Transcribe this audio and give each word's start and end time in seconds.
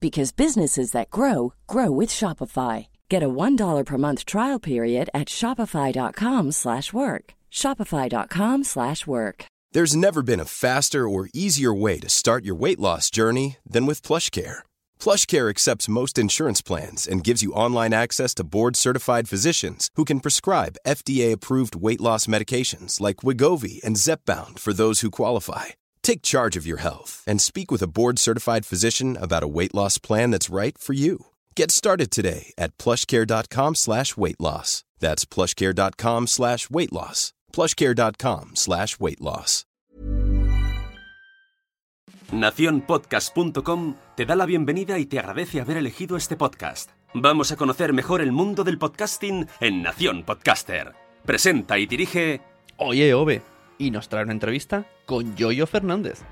because 0.00 0.32
businesses 0.32 0.92
that 0.92 1.10
grow 1.10 1.52
grow 1.66 1.90
with 1.90 2.10
Shopify. 2.10 2.86
Get 3.08 3.22
a 3.22 3.28
$1 3.28 3.84
per 3.84 3.98
month 3.98 4.24
trial 4.24 4.58
period 4.58 5.10
at 5.14 5.28
shopify.com/work. 5.28 7.24
shopify.com/work. 7.52 9.46
There's 9.72 9.96
never 9.96 10.22
been 10.22 10.40
a 10.40 10.44
faster 10.44 11.08
or 11.08 11.28
easier 11.34 11.74
way 11.74 11.98
to 11.98 12.08
start 12.08 12.44
your 12.44 12.54
weight 12.54 12.80
loss 12.80 13.10
journey 13.10 13.56
than 13.66 13.84
with 13.84 14.00
PlushCare. 14.00 14.60
PlushCare 14.98 15.50
accepts 15.50 15.88
most 15.88 16.16
insurance 16.18 16.62
plans 16.62 17.06
and 17.06 17.22
gives 17.22 17.42
you 17.42 17.52
online 17.52 17.92
access 17.92 18.32
to 18.36 18.44
board-certified 18.44 19.28
physicians 19.28 19.90
who 19.96 20.04
can 20.04 20.20
prescribe 20.20 20.78
FDA-approved 20.86 21.76
weight 21.76 22.00
loss 22.00 22.26
medications 22.26 23.00
like 23.00 23.16
Wigovi 23.16 23.82
and 23.84 23.96
Zepbound 23.96 24.58
for 24.58 24.72
those 24.72 25.00
who 25.00 25.10
qualify. 25.10 25.66
Take 26.06 26.22
charge 26.22 26.54
of 26.56 26.64
your 26.64 26.78
health 26.78 27.24
and 27.26 27.40
speak 27.40 27.72
with 27.72 27.82
a 27.82 27.88
board-certified 27.88 28.64
physician 28.64 29.16
about 29.20 29.42
a 29.42 29.48
weight 29.48 29.74
loss 29.74 29.98
plan 29.98 30.30
that's 30.30 30.48
right 30.48 30.78
for 30.78 30.92
you. 30.94 31.26
Get 31.56 31.72
started 31.72 32.12
today 32.12 32.52
at 32.56 32.78
plushcare.com 32.78 33.74
slash 33.74 34.16
weight 34.16 34.38
loss. 34.38 34.84
That's 35.00 35.24
plushcare.com 35.24 36.28
slash 36.28 36.70
weight 36.70 36.92
loss. 36.92 37.32
plushcare.com 37.52 38.50
slash 38.54 39.00
weight 39.00 39.20
loss. 39.20 39.64
Naciónpodcast.com 42.30 43.96
te 44.14 44.26
da 44.26 44.36
la 44.36 44.46
bienvenida 44.46 45.00
y 45.00 45.06
te 45.06 45.18
agradece 45.18 45.60
haber 45.60 45.76
elegido 45.76 46.16
este 46.16 46.36
podcast. 46.36 46.90
Vamos 47.14 47.50
a 47.50 47.56
conocer 47.56 47.92
mejor 47.92 48.20
el 48.20 48.30
mundo 48.30 48.62
del 48.62 48.78
podcasting 48.78 49.48
en 49.58 49.82
Nación 49.82 50.22
Podcaster. 50.22 50.94
Presenta 51.24 51.78
y 51.78 51.86
dirige... 51.86 52.40
Oye, 52.78 53.12
Ove, 53.14 53.42
y 53.78 53.90
nos 53.90 54.08
trae 54.08 54.24
una 54.24 54.32
entrevista 54.32 54.86
con 55.04 55.36
Yoyo 55.36 55.66
Fernández. 55.66 56.24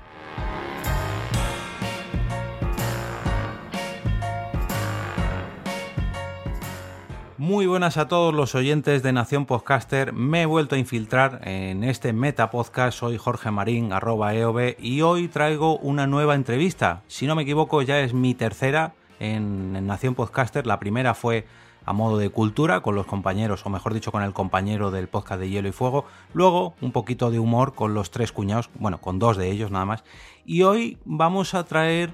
Muy 7.45 7.67
buenas 7.67 7.97
a 7.97 8.07
todos 8.07 8.33
los 8.33 8.55
oyentes 8.55 9.03
de 9.03 9.13
Nación 9.13 9.45
Podcaster. 9.45 10.13
Me 10.13 10.41
he 10.41 10.45
vuelto 10.47 10.73
a 10.73 10.79
infiltrar 10.79 11.41
en 11.43 11.83
este 11.83 12.11
Meta 12.11 12.49
Podcast. 12.49 12.97
Soy 12.97 13.17
Jorge 13.17 13.51
Marín, 13.51 13.93
arroba 13.93 14.33
EOB, 14.33 14.77
y 14.79 15.01
hoy 15.01 15.27
traigo 15.27 15.77
una 15.77 16.07
nueva 16.07 16.33
entrevista. 16.33 17.03
Si 17.05 17.27
no 17.27 17.35
me 17.35 17.43
equivoco, 17.43 17.83
ya 17.83 17.99
es 17.99 18.15
mi 18.15 18.33
tercera 18.33 18.95
en, 19.19 19.85
Nación 19.85 20.15
Podcaster. 20.15 20.65
La 20.65 20.79
primera 20.79 21.13
fue 21.13 21.45
a 21.85 21.93
modo 21.93 22.17
de 22.17 22.29
cultura 22.29 22.81
con 22.81 22.95
los 22.95 23.05
compañeros, 23.05 23.65
o 23.65 23.69
mejor 23.69 23.93
dicho, 23.93 24.11
con 24.11 24.23
el 24.23 24.33
compañero 24.33 24.91
del 24.91 25.07
podcast 25.07 25.39
de 25.39 25.49
Hielo 25.49 25.69
y 25.69 25.71
Fuego. 25.71 26.05
Luego, 26.33 26.73
un 26.81 26.91
poquito 26.91 27.31
de 27.31 27.39
humor 27.39 27.75
con 27.75 27.93
los 27.93 28.11
tres 28.11 28.31
cuñados, 28.31 28.69
bueno, 28.79 28.99
con 28.99 29.19
dos 29.19 29.37
de 29.37 29.51
ellos 29.51 29.71
nada 29.71 29.85
más. 29.85 30.03
Y 30.45 30.63
hoy 30.63 30.97
vamos 31.05 31.53
a 31.53 31.63
traer 31.63 32.09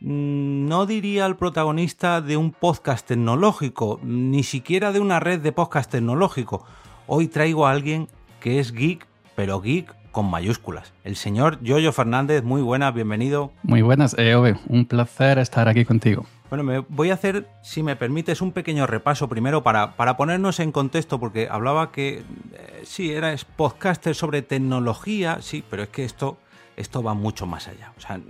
mm, 0.00 0.66
no 0.66 0.86
diría 0.86 1.26
al 1.26 1.36
protagonista 1.36 2.20
de 2.20 2.36
un 2.36 2.52
podcast 2.52 3.06
tecnológico, 3.06 4.00
ni 4.02 4.42
siquiera 4.42 4.92
de 4.92 5.00
una 5.00 5.20
red 5.20 5.40
de 5.40 5.52
podcast 5.52 5.90
tecnológico. 5.90 6.64
Hoy 7.06 7.28
traigo 7.28 7.66
a 7.66 7.70
alguien 7.70 8.08
que 8.40 8.58
es 8.60 8.72
geek, 8.72 9.06
pero 9.34 9.60
geek 9.60 9.94
con 10.10 10.30
mayúsculas. 10.30 10.94
El 11.04 11.14
señor 11.14 11.60
Yoyo 11.62 11.92
Fernández, 11.92 12.42
muy 12.42 12.62
buenas, 12.62 12.94
bienvenido. 12.94 13.52
Muy 13.62 13.82
buenas, 13.82 14.16
EOB. 14.18 14.56
Un 14.66 14.86
placer 14.86 15.38
estar 15.38 15.68
aquí 15.68 15.84
contigo. 15.84 16.24
Bueno, 16.48 16.62
me 16.62 16.78
voy 16.78 17.10
a 17.10 17.14
hacer, 17.14 17.48
si 17.60 17.82
me 17.82 17.96
permites, 17.96 18.40
un 18.40 18.52
pequeño 18.52 18.86
repaso 18.86 19.28
primero 19.28 19.64
para, 19.64 19.96
para 19.96 20.16
ponernos 20.16 20.60
en 20.60 20.70
contexto, 20.70 21.18
porque 21.18 21.48
hablaba 21.50 21.90
que 21.90 22.18
eh, 22.52 22.82
sí, 22.84 23.12
eres 23.12 23.44
podcaster 23.44 24.14
sobre 24.14 24.42
tecnología, 24.42 25.38
sí, 25.40 25.64
pero 25.68 25.82
es 25.82 25.88
que 25.88 26.04
esto, 26.04 26.38
esto 26.76 27.02
va 27.02 27.14
mucho 27.14 27.46
más 27.46 27.66
allá. 27.66 27.92
O 27.96 28.00
sea, 28.00 28.20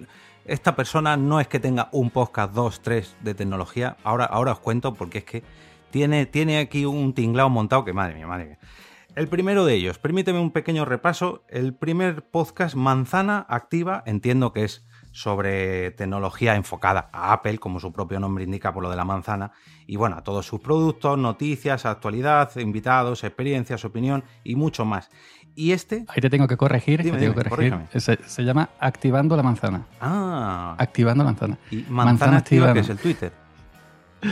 esta 0.46 0.74
persona 0.76 1.18
no 1.18 1.40
es 1.40 1.48
que 1.48 1.60
tenga 1.60 1.90
un 1.92 2.10
podcast, 2.10 2.54
dos, 2.54 2.80
tres 2.80 3.16
de 3.20 3.34
tecnología. 3.34 3.98
Ahora, 4.02 4.24
ahora 4.24 4.52
os 4.52 4.60
cuento 4.60 4.94
porque 4.94 5.18
es 5.18 5.24
que 5.24 5.42
tiene, 5.90 6.24
tiene 6.24 6.58
aquí 6.58 6.86
un 6.86 7.12
tinglao 7.12 7.50
montado 7.50 7.84
que 7.84 7.92
madre 7.92 8.14
mía, 8.14 8.26
madre 8.26 8.46
mía. 8.46 8.58
El 9.14 9.28
primero 9.28 9.64
de 9.66 9.74
ellos, 9.74 9.98
permíteme 9.98 10.38
un 10.38 10.52
pequeño 10.52 10.84
repaso. 10.86 11.44
El 11.48 11.74
primer 11.74 12.22
podcast, 12.22 12.74
Manzana 12.74 13.44
Activa, 13.48 14.02
entiendo 14.06 14.52
que 14.52 14.64
es 14.64 14.86
sobre 15.16 15.92
tecnología 15.92 16.56
enfocada 16.56 17.08
a 17.10 17.32
Apple, 17.32 17.56
como 17.56 17.80
su 17.80 17.90
propio 17.90 18.20
nombre 18.20 18.44
indica 18.44 18.74
por 18.74 18.82
lo 18.82 18.90
de 18.90 18.96
la 18.96 19.06
manzana, 19.06 19.50
y 19.86 19.96
bueno, 19.96 20.16
a 20.16 20.22
todos 20.22 20.44
sus 20.44 20.60
productos, 20.60 21.16
noticias, 21.16 21.86
actualidad, 21.86 22.54
invitados, 22.56 23.24
experiencias, 23.24 23.86
opinión 23.86 24.24
y 24.44 24.56
mucho 24.56 24.84
más. 24.84 25.08
Y 25.54 25.72
este... 25.72 26.04
Ahí 26.08 26.20
te 26.20 26.28
tengo 26.28 26.46
que 26.46 26.58
corregir. 26.58 27.02
Dime, 27.02 27.16
te 27.16 27.24
tengo 27.24 27.32
dime, 27.32 27.44
que 27.44 27.48
corregir. 27.48 27.98
Se, 27.98 28.18
se 28.26 28.44
llama 28.44 28.68
Activando 28.78 29.38
la 29.38 29.42
manzana. 29.42 29.86
Ah, 30.02 30.74
Activando 30.76 31.24
la 31.24 31.30
manzana. 31.30 31.58
y 31.70 31.86
manzana, 31.88 32.36
activa, 32.36 32.74
que 32.74 32.80
es 32.80 32.88
el 32.90 32.98
Twitter. 32.98 33.32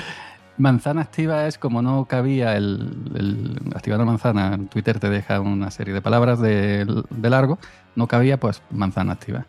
Manzana 0.56 1.00
activa 1.00 1.49
es 1.49 1.58
como 1.58 1.82
no 1.82 2.05
cabía 2.05 2.56
el, 2.56 3.11
el 3.17 3.58
activando 3.75 4.05
manzana. 4.06 4.55
En 4.55 4.69
Twitter 4.69 5.00
te 5.00 5.11
deja 5.11 5.41
una 5.41 5.73
serie 5.73 5.93
de 5.93 6.00
palabras 6.00 6.41
de, 6.41 6.87
de 7.11 7.31
largo. 7.31 7.58
No 7.97 8.06
cabía, 8.06 8.38
pues 8.38 8.62
manzana 8.70 9.14
activa. 9.14 9.47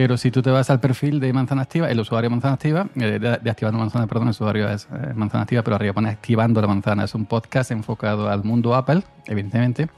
Pero 0.00 0.16
si 0.16 0.30
tú 0.30 0.40
te 0.40 0.48
vas 0.48 0.70
al 0.70 0.80
perfil 0.80 1.20
de 1.20 1.30
Manzana 1.30 1.60
Activa, 1.60 1.90
el 1.90 2.00
usuario 2.00 2.30
Manzana 2.30 2.54
Activa, 2.54 2.88
eh, 2.94 3.18
de, 3.18 3.36
de, 3.36 3.50
Activando 3.50 3.78
Manzana, 3.78 4.06
perdón, 4.06 4.28
el 4.28 4.30
usuario 4.30 4.66
es 4.66 4.88
eh, 4.90 5.12
Manzana 5.14 5.42
Activa, 5.42 5.60
pero 5.62 5.76
arriba 5.76 5.92
pone 5.92 6.08
Activando 6.08 6.58
la 6.62 6.66
Manzana. 6.68 7.04
Es 7.04 7.14
un 7.14 7.26
podcast 7.26 7.70
enfocado 7.70 8.30
al 8.30 8.42
mundo 8.42 8.74
Apple, 8.74 9.02
evidentemente, 9.26 9.90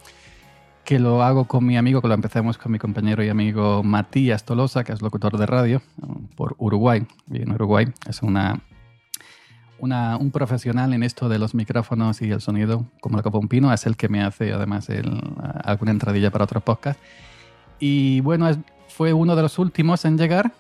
que 0.85 0.99
lo 0.99 1.23
hago 1.23 1.45
con 1.45 1.65
mi 1.65 1.77
amigo, 1.77 2.03
que 2.03 2.09
lo 2.09 2.15
empezamos 2.15 2.59
con 2.59 2.73
mi 2.73 2.81
compañero 2.81 3.23
y 3.23 3.29
amigo 3.29 3.85
Matías 3.85 4.45
Tolosa, 4.45 4.83
que 4.83 4.93
es 4.93 5.03
locutor 5.03 5.39
de 5.39 5.47
radio 5.47 5.83
por 6.35 6.57
Uruguay. 6.59 7.07
Y 7.31 7.43
en 7.43 7.53
Uruguay 7.53 7.87
es 8.09 8.23
una, 8.23 8.59
una, 9.79 10.17
un 10.17 10.33
profesional 10.33 10.95
en 10.95 11.05
esto 11.05 11.29
de 11.29 11.39
los 11.39 11.55
micrófonos 11.55 12.23
y 12.23 12.33
el 12.33 12.41
sonido, 12.41 12.87
como 13.01 13.19
la 13.19 13.23
copa 13.23 13.39
un 13.39 13.47
pino, 13.47 13.73
es 13.73 13.87
el 13.87 13.97
que 13.97 14.09
me 14.09 14.21
hace 14.21 14.53
además 14.53 14.89
el, 14.89 15.23
alguna 15.63 15.93
entradilla 15.93 16.33
para 16.33 16.43
otros 16.43 16.65
podcasts. 16.65 17.01
Y 17.79 18.21
bueno, 18.21 18.49
es, 18.49 18.59
fue 19.03 19.13
uno 19.13 19.35
de 19.35 19.43
los 19.43 19.59
últimos 19.59 20.05
en 20.05 20.17
llegar, 20.17 20.53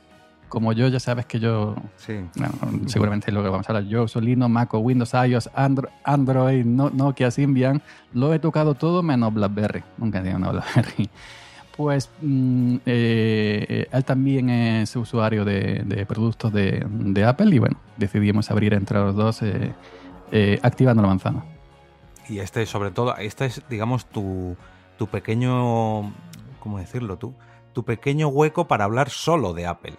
como 0.48 0.72
yo, 0.72 0.88
ya 0.88 0.98
sabes 0.98 1.26
que 1.26 1.38
yo, 1.38 1.76
Sí. 1.96 2.14
bueno, 2.36 2.54
seguramente 2.88 3.26
es 3.30 3.34
lo 3.34 3.40
que 3.40 3.48
vamos 3.48 3.68
a 3.68 3.72
hablar, 3.72 3.84
yo 3.84 4.02
uso 4.02 4.20
Linux, 4.20 4.50
Mac, 4.50 4.74
o 4.74 4.78
Windows, 4.80 5.12
iOS, 5.14 5.48
Andro- 5.54 5.90
Android, 6.02 6.64
no- 6.64 6.90
Nokia, 6.90 7.30
Symbian, 7.30 7.80
lo 8.14 8.34
he 8.34 8.40
tocado 8.40 8.74
todo 8.74 9.00
menos 9.04 9.32
BlackBerry, 9.32 9.84
nunca 9.96 10.18
he 10.18 10.22
tenido 10.22 10.38
una 10.40 10.50
BlackBerry. 10.50 11.08
Pues 11.76 12.10
mm, 12.20 12.76
eh, 12.84 13.86
él 13.92 14.04
también 14.04 14.50
es 14.50 14.96
usuario 14.96 15.44
de, 15.44 15.84
de 15.86 16.04
productos 16.04 16.52
de, 16.52 16.84
de 16.90 17.24
Apple 17.24 17.54
y 17.54 17.60
bueno, 17.60 17.76
decidimos 17.96 18.50
abrir 18.50 18.74
entre 18.74 18.98
los 18.98 19.14
dos 19.14 19.40
eh, 19.42 19.72
eh, 20.32 20.58
activando 20.64 21.00
la 21.00 21.08
manzana. 21.08 21.44
Y 22.28 22.40
este, 22.40 22.66
sobre 22.66 22.90
todo, 22.90 23.16
este 23.18 23.44
es, 23.46 23.62
digamos, 23.70 24.04
tu, 24.06 24.56
tu 24.98 25.06
pequeño. 25.06 26.12
¿Cómo 26.58 26.78
decirlo 26.78 27.16
tú? 27.18 27.34
Tu 27.72 27.84
pequeño 27.84 28.28
hueco 28.28 28.68
para 28.68 28.84
hablar 28.84 29.08
solo 29.10 29.54
de 29.54 29.66
Apple. 29.66 29.96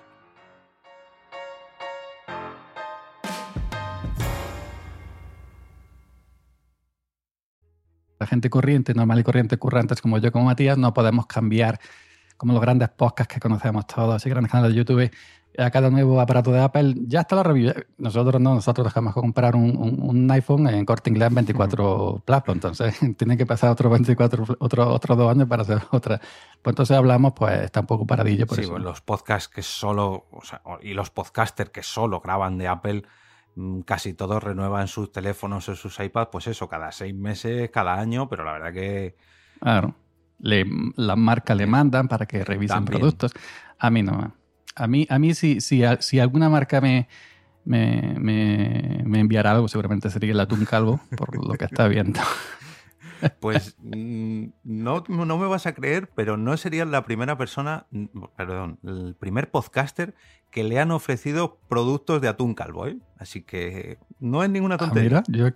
La 8.20 8.28
gente 8.28 8.50
corriente, 8.50 8.94
normal 8.94 9.20
y 9.20 9.24
corriente, 9.24 9.58
currantes 9.58 10.02
como 10.02 10.18
yo, 10.18 10.32
como 10.32 10.46
Matías, 10.46 10.78
no 10.78 10.94
podemos 10.94 11.26
cambiar 11.26 11.80
como 12.38 12.54
los 12.54 12.62
grandes 12.62 12.90
podcasts 12.90 13.34
que 13.34 13.40
conocemos 13.40 13.86
todos 13.88 14.26
y 14.26 14.30
grandes 14.30 14.52
canales 14.52 14.74
de 14.74 14.78
YouTube. 14.78 15.12
A 15.58 15.70
cada 15.70 15.90
nuevo 15.92 16.20
aparato 16.20 16.52
de 16.52 16.60
Apple 16.60 16.96
ya 17.06 17.22
está 17.22 17.36
la 17.36 17.44
review. 17.44 17.72
Nosotros 18.00 18.42
no, 18.42 18.56
nosotros 18.56 18.86
dejamos 18.86 19.14
comprar 19.14 19.56
un, 19.56 19.78
un- 19.78 20.00
un 20.02 20.32
iPhone 20.32 20.68
en 20.68 20.84
corte 20.86 21.12
inglés 21.12 21.28
en 21.30 21.36
24 21.36 22.24
plazos. 22.26 22.56
Entonces 22.56 22.98
tiene 23.18 23.38
que 23.38 23.46
pasar 23.46 23.70
otros 23.70 23.92
24, 23.92 24.46
otro, 24.60 24.88
otros 24.94 25.18
dos 25.18 25.30
años 25.30 25.48
para 25.48 25.62
hacer 25.62 25.80
otra. 25.92 26.18
Pues 26.62 26.72
entonces 26.74 26.98
hablamos, 26.98 27.34
pues 27.34 27.62
está 27.62 27.82
un 27.82 27.86
poco 27.86 28.08
paradillo 28.08 28.48
por 28.48 28.56
sí, 28.58 28.64
eso. 28.64 28.72
pues 28.72 28.84
los 28.84 29.02
podcasts 29.02 29.48
que 29.48 29.62
solo. 29.62 30.26
o 30.32 30.42
sea, 30.44 30.62
y 30.82 30.94
los 30.94 31.12
podcasters 31.12 31.70
que 31.70 31.84
solo 31.84 32.20
graban 32.20 32.58
de 32.58 32.68
Apple, 32.68 33.04
mm, 33.56 33.82
casi 33.82 34.14
todos 34.16 34.42
renuevan 34.44 34.88
sus 34.88 35.12
teléfonos 35.12 35.70
o 35.70 35.76
sus 35.76 36.00
iPads, 36.00 36.30
pues 36.32 36.48
eso, 36.48 36.68
cada 36.68 36.92
seis 36.92 37.14
meses, 37.14 37.70
cada 37.70 38.00
año, 38.00 38.28
pero 38.28 38.44
la 38.44 38.54
verdad 38.54 38.74
que. 38.74 39.16
Claro. 39.60 39.94
Le, 40.40 40.66
las 40.96 41.18
marcas 41.18 41.56
le 41.56 41.68
mandan 41.68 42.08
para 42.08 42.26
que 42.26 42.44
revisen 42.44 42.78
También. 42.78 43.00
productos. 43.00 43.32
A 43.80 43.90
mí 43.92 44.02
no. 44.02 44.34
A 44.76 44.88
mí, 44.88 45.06
a 45.10 45.20
mí 45.20 45.34
si, 45.36 45.62
si, 45.62 45.84
si 46.00 46.20
alguna 46.20 46.50
marca 46.50 46.82
me, 46.82 47.08
me, 47.66 48.16
me, 48.20 49.04
me 49.06 49.20
enviara 49.20 49.52
algo, 49.52 49.68
seguramente 49.68 50.10
sería 50.10 50.32
el 50.32 50.40
atún 50.40 50.66
calvo, 50.66 51.00
por 51.16 51.36
lo 51.46 51.54
que 51.56 51.66
está 51.66 51.88
viendo. 51.88 52.20
Pues 53.40 53.76
mm, 53.80 54.46
no, 54.64 55.04
no 55.08 55.38
me 55.38 55.48
vas 55.48 55.66
a 55.66 55.74
creer, 55.74 56.10
pero 56.14 56.38
no 56.38 56.58
serías 56.58 56.88
la 56.88 57.06
primera 57.06 57.38
persona, 57.38 57.88
perdón, 58.36 58.80
el 58.84 59.16
primer 59.16 59.50
podcaster 59.50 60.14
que 60.50 60.64
le 60.64 60.80
han 60.80 60.92
ofrecido 60.92 61.58
productos 61.68 62.22
de 62.22 62.28
atún 62.28 62.54
calvo, 62.54 62.88
¿eh? 62.88 62.98
Así 63.18 63.42
que 63.42 63.98
no 64.20 64.44
es 64.44 64.50
ninguna 64.50 64.76
Ah, 64.76 64.80
tontería. 64.80 65.10
mira, 65.10 65.24
yo, 65.28 65.48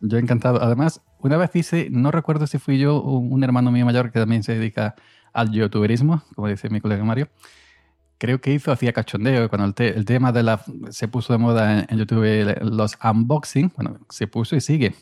yo 0.00 0.18
encantado. 0.18 0.62
Además, 0.62 1.02
una 1.20 1.36
vez 1.36 1.50
hice, 1.54 1.88
no 1.90 2.10
recuerdo 2.10 2.46
si 2.46 2.58
fui 2.58 2.78
yo 2.78 2.96
o 2.96 3.18
un 3.18 3.42
hermano 3.44 3.70
mío 3.70 3.84
mayor 3.84 4.10
que 4.12 4.18
también 4.20 4.42
se 4.42 4.54
dedica 4.54 4.94
al 5.32 5.50
youtuberismo, 5.50 6.22
como 6.34 6.48
dice 6.48 6.70
mi 6.70 6.80
colega 6.80 7.04
Mario. 7.04 7.28
Creo 8.18 8.40
que 8.40 8.52
hizo, 8.52 8.72
hacía 8.72 8.92
cachondeo, 8.92 9.48
cuando 9.48 9.66
el, 9.66 9.74
te- 9.74 9.96
el 9.96 10.04
tema 10.04 10.32
de 10.32 10.42
la, 10.42 10.60
se 10.90 11.06
puso 11.08 11.32
de 11.32 11.38
moda 11.38 11.80
en, 11.80 11.86
en 11.88 11.98
YouTube 11.98 12.24
el- 12.24 12.76
los 12.76 12.98
unboxing, 13.02 13.72
bueno, 13.76 13.98
se 14.08 14.26
puso 14.26 14.56
y 14.56 14.60
sigue. 14.60 14.94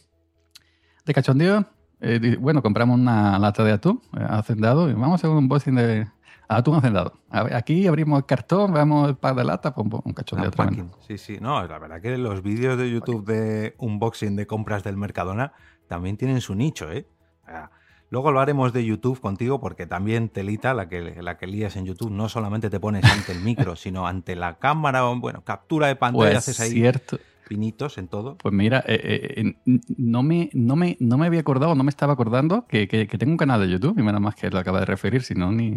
De 1.04 1.14
cachondeo, 1.14 1.64
eh, 2.00 2.36
bueno, 2.38 2.62
compramos 2.62 2.98
una 2.98 3.38
lata 3.38 3.64
de 3.64 3.72
atún 3.72 4.02
eh, 4.18 4.24
hacendado 4.28 4.90
y 4.90 4.92
vamos 4.92 5.12
a 5.12 5.14
hacer 5.14 5.30
un 5.30 5.38
unboxing 5.38 5.74
de 5.76 6.06
atún 6.48 6.76
hacendado. 6.76 7.14
A 7.30 7.42
ver, 7.44 7.54
aquí 7.54 7.86
abrimos 7.86 8.18
el 8.18 8.26
cartón, 8.26 8.72
vemos 8.72 9.08
el 9.08 9.16
par 9.16 9.34
de 9.34 9.44
lata, 9.44 9.74
pum, 9.74 9.88
pum, 9.88 10.02
un 10.04 10.12
cachondeo 10.12 10.50
tremendo. 10.50 10.82
Unpacking. 10.82 11.06
Sí, 11.06 11.16
sí. 11.16 11.38
No, 11.40 11.66
la 11.66 11.78
verdad 11.78 12.00
que 12.02 12.18
los 12.18 12.42
vídeos 12.42 12.76
de 12.76 12.90
YouTube 12.90 13.24
de 13.24 13.74
unboxing 13.78 14.36
de 14.36 14.46
compras 14.46 14.84
del 14.84 14.96
Mercadona 14.96 15.52
también 15.88 16.16
tienen 16.16 16.40
su 16.40 16.54
nicho, 16.54 16.90
¿eh? 16.92 17.06
O 17.44 17.46
sea, 17.46 17.70
luego 18.10 18.32
lo 18.32 18.40
haremos 18.40 18.72
de 18.72 18.84
YouTube 18.84 19.20
contigo 19.20 19.60
porque 19.60 19.86
también 19.86 20.28
telita 20.28 20.74
la 20.74 20.88
que, 20.88 21.22
la 21.22 21.36
que 21.38 21.46
lías 21.46 21.76
en 21.76 21.84
YouTube. 21.86 22.10
No 22.10 22.28
solamente 22.28 22.70
te 22.70 22.80
pones 22.80 23.04
ante 23.04 23.32
el 23.32 23.40
micro, 23.40 23.76
sino 23.76 24.06
ante 24.06 24.36
la 24.36 24.58
cámara, 24.58 25.06
o, 25.06 25.18
bueno, 25.18 25.42
captura 25.44 25.86
de 25.88 25.96
pantalla, 25.96 26.24
Pues 26.26 26.36
haces 26.38 26.60
ahí 26.60 26.70
cierto. 26.72 27.18
pinitos 27.48 27.98
en 27.98 28.08
todo. 28.08 28.36
Pues 28.36 28.52
mira, 28.54 28.82
eh, 28.86 29.00
eh, 29.02 29.54
eh, 29.66 29.80
no, 29.98 30.22
me, 30.22 30.50
no, 30.52 30.76
me, 30.76 30.96
no 31.00 31.16
me 31.18 31.26
había 31.26 31.40
acordado, 31.40 31.74
no 31.74 31.84
me 31.84 31.90
estaba 31.90 32.12
acordando 32.14 32.66
que, 32.66 32.88
que- 32.88 33.06
que 33.06 33.18
tengo 33.18 33.32
un 33.32 33.36
canal 33.38 33.60
de 33.60 33.68
YouTube 33.68 33.98
y 33.98 34.02
menos 34.02 34.20
más 34.20 34.34
que 34.34 34.50
lo 34.50 34.58
acaba 34.58 34.80
de 34.80 34.86
referir, 34.86 35.22
si 35.22 35.34
no, 35.34 35.52
ni 35.52 35.70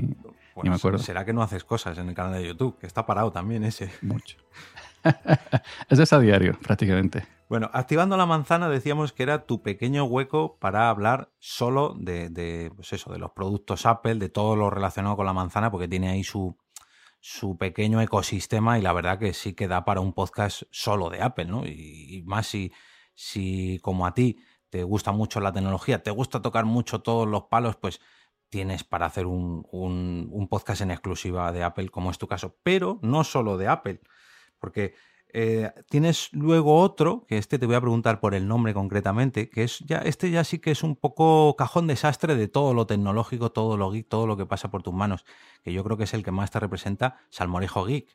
Pues 0.55 0.67
me 0.69 0.75
acuerdo. 0.75 0.97
será 0.99 1.25
que 1.25 1.33
no 1.33 1.41
haces 1.43 1.63
cosas 1.63 1.97
en 1.99 2.09
el 2.09 2.15
canal 2.15 2.33
de 2.41 2.47
YouTube, 2.47 2.77
que 2.79 2.87
está 2.87 3.05
parado 3.05 3.31
también 3.31 3.63
ese. 3.63 3.89
mucho. 4.01 4.37
Eso 5.89 6.03
es 6.03 6.11
a 6.13 6.19
diario, 6.19 6.57
prácticamente. 6.61 7.23
Bueno, 7.49 7.69
activando 7.73 8.15
la 8.15 8.27
manzana 8.27 8.69
decíamos 8.69 9.11
que 9.11 9.23
era 9.23 9.47
tu 9.47 9.63
pequeño 9.63 10.03
hueco 10.05 10.59
para 10.59 10.89
hablar 10.89 11.31
solo 11.39 11.95
de, 11.97 12.71
pues 12.75 12.93
eso, 12.93 13.11
de 13.11 13.17
los 13.17 13.31
productos 13.31 13.87
Apple, 13.87 14.15
de 14.15 14.29
todo 14.29 14.55
lo 14.55 14.69
relacionado 14.69 15.15
con 15.15 15.25
la 15.25 15.33
manzana, 15.33 15.71
porque 15.71 15.87
tiene 15.87 16.09
ahí 16.09 16.23
su, 16.23 16.55
su 17.19 17.57
pequeño 17.57 18.01
ecosistema 18.01 18.77
y 18.77 18.83
la 18.83 18.93
verdad 18.93 19.17
que 19.17 19.33
sí 19.33 19.53
que 19.53 19.67
da 19.67 19.83
para 19.83 19.99
un 19.99 20.13
podcast 20.13 20.63
solo 20.69 21.09
de 21.09 21.23
Apple, 21.23 21.45
¿no? 21.45 21.65
Y, 21.65 22.23
más 22.27 22.45
si, 22.45 22.71
si 23.15 23.79
como 23.81 24.05
a 24.05 24.13
ti 24.13 24.37
te 24.69 24.83
gusta 24.83 25.11
mucho 25.11 25.39
la 25.39 25.51
tecnología, 25.51 26.03
te 26.03 26.11
gusta 26.11 26.43
tocar 26.43 26.65
mucho 26.65 27.01
todos 27.01 27.27
los 27.27 27.45
palos, 27.45 27.75
pues 27.77 27.99
tienes 28.49 28.83
para 28.83 29.07
hacer 29.07 29.25
un- 29.25 29.65
un 29.71 30.47
podcast 30.49 30.81
en 30.81 30.91
exclusiva 30.91 31.51
de 31.51 31.63
Apple, 31.63 31.89
como 31.89 32.11
es 32.11 32.19
tu 32.19 32.27
caso. 32.27 32.57
Pero 32.61 32.99
no 33.01 33.23
solo 33.23 33.57
de 33.57 33.67
Apple, 33.67 34.01
porque 34.59 34.93
eh, 35.33 35.71
tienes 35.89 36.29
luego 36.33 36.79
otro, 36.79 37.25
que 37.27 37.37
este 37.37 37.59
te 37.59 37.65
voy 37.65 37.75
a 37.75 37.81
preguntar 37.81 38.19
por 38.19 38.33
el 38.35 38.47
nombre 38.47 38.73
concretamente, 38.73 39.49
que 39.49 39.63
es 39.63 39.79
ya, 39.79 39.97
este 39.99 40.31
ya 40.31 40.43
sí 40.43 40.59
que 40.59 40.71
es 40.71 40.81
un 40.83 40.95
poco 40.95 41.55
cajón 41.57 41.87
desastre 41.87 42.35
de 42.35 42.47
todo 42.47 42.73
lo 42.73 42.87
tecnológico, 42.87 43.51
todo 43.51 43.77
lo 43.77 43.91
geek, 43.91 44.07
todo 44.07 44.25
lo 44.27 44.37
que 44.37 44.45
pasa 44.45 44.71
por 44.71 44.81
tus 44.83 44.93
manos, 44.93 45.25
que 45.63 45.71
yo 45.73 45.83
creo 45.83 45.97
que 45.97 46.05
es 46.05 46.13
el 46.13 46.23
que 46.23 46.31
más 46.31 46.51
te 46.51 46.59
representa, 46.59 47.17
Salmorejo 47.29 47.85
Geek. 47.85 48.07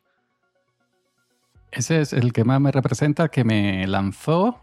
Ese 1.71 1.99
es 2.01 2.13
el 2.13 2.31
que 2.31 2.43
más 2.43 2.61
me 2.61 2.71
representa, 2.71 3.27
que 3.29 3.43
me 3.43 3.85
lanzó. 3.87 4.59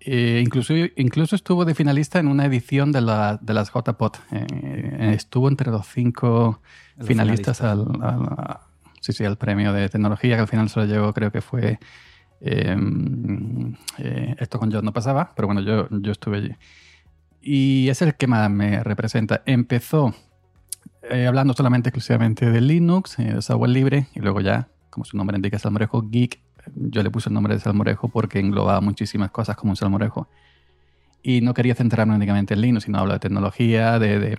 eh, 0.00 0.40
incluso, 0.44 0.72
incluso 0.96 1.34
estuvo 1.34 1.64
de 1.64 1.74
finalista 1.74 2.18
en 2.20 2.28
una 2.28 2.44
edición 2.46 2.92
de, 2.92 3.00
la- 3.00 3.38
de 3.42 3.54
las 3.54 3.70
JPOT. 3.72 4.18
Eh, 4.30 5.12
estuvo 5.14 5.48
entre 5.48 5.70
los 5.72 5.86
cinco 5.88 6.60
finalistas 7.06 7.60
al, 7.62 7.86
al- 8.02 8.58
sí, 9.06 9.12
sí, 9.12 9.24
al 9.24 9.36
premio 9.38 9.72
de 9.72 9.88
tecnología, 9.88 10.36
que 10.36 10.42
al 10.42 10.48
final 10.48 10.68
se 10.68 10.80
lo 10.80 10.86
llevó, 10.86 11.12
creo 11.12 11.30
que 11.30 11.40
fue. 11.40 11.78
eh, 12.40 12.76
eh, 13.98 14.34
esto 14.38 14.58
con 14.58 14.70
John 14.72 14.84
no 14.84 14.92
pasaba, 14.92 15.32
pero 15.34 15.46
bueno, 15.48 15.62
yo, 15.62 15.88
yo 15.90 16.12
estuve 16.12 16.38
allí. 16.38 16.54
Y 17.40 17.88
es 17.88 18.02
el 18.02 18.14
que 18.16 18.26
más 18.26 18.50
me 18.50 18.82
representa. 18.82 19.42
Empezó 19.46 20.14
eh, 21.10 21.26
hablando 21.26 21.54
solamente 21.54 21.90
exclusivamente 21.90 22.50
de 22.50 22.60
Linux, 22.60 23.18
eh, 23.18 23.34
de 23.34 23.42
software 23.42 23.70
libre, 23.70 24.08
y 24.14 24.20
luego 24.20 24.40
ya, 24.40 24.68
como 24.90 25.04
su 25.04 25.16
nombre 25.16 25.36
indica, 25.36 25.58
Salmorejo 25.58 26.02
Geek, 26.10 26.40
yo 26.74 27.02
le 27.04 27.10
puse 27.10 27.28
el 27.28 27.34
nombre 27.34 27.54
de 27.54 27.60
Salmorejo 27.60 28.08
porque 28.08 28.40
englobaba 28.40 28.80
muchísimas 28.80 29.30
cosas 29.30 29.56
como 29.56 29.70
un 29.70 29.76
Salmorejo. 29.76 30.28
Y 31.22 31.40
no 31.40 31.54
quería 31.54 31.74
centrarme 31.74 32.14
únicamente 32.14 32.54
en 32.54 32.60
Linux, 32.60 32.84
sino 32.84 32.98
hablo 32.98 33.12
de 33.12 33.20
tecnología, 33.20 33.98
de, 33.98 34.18
de, 34.18 34.38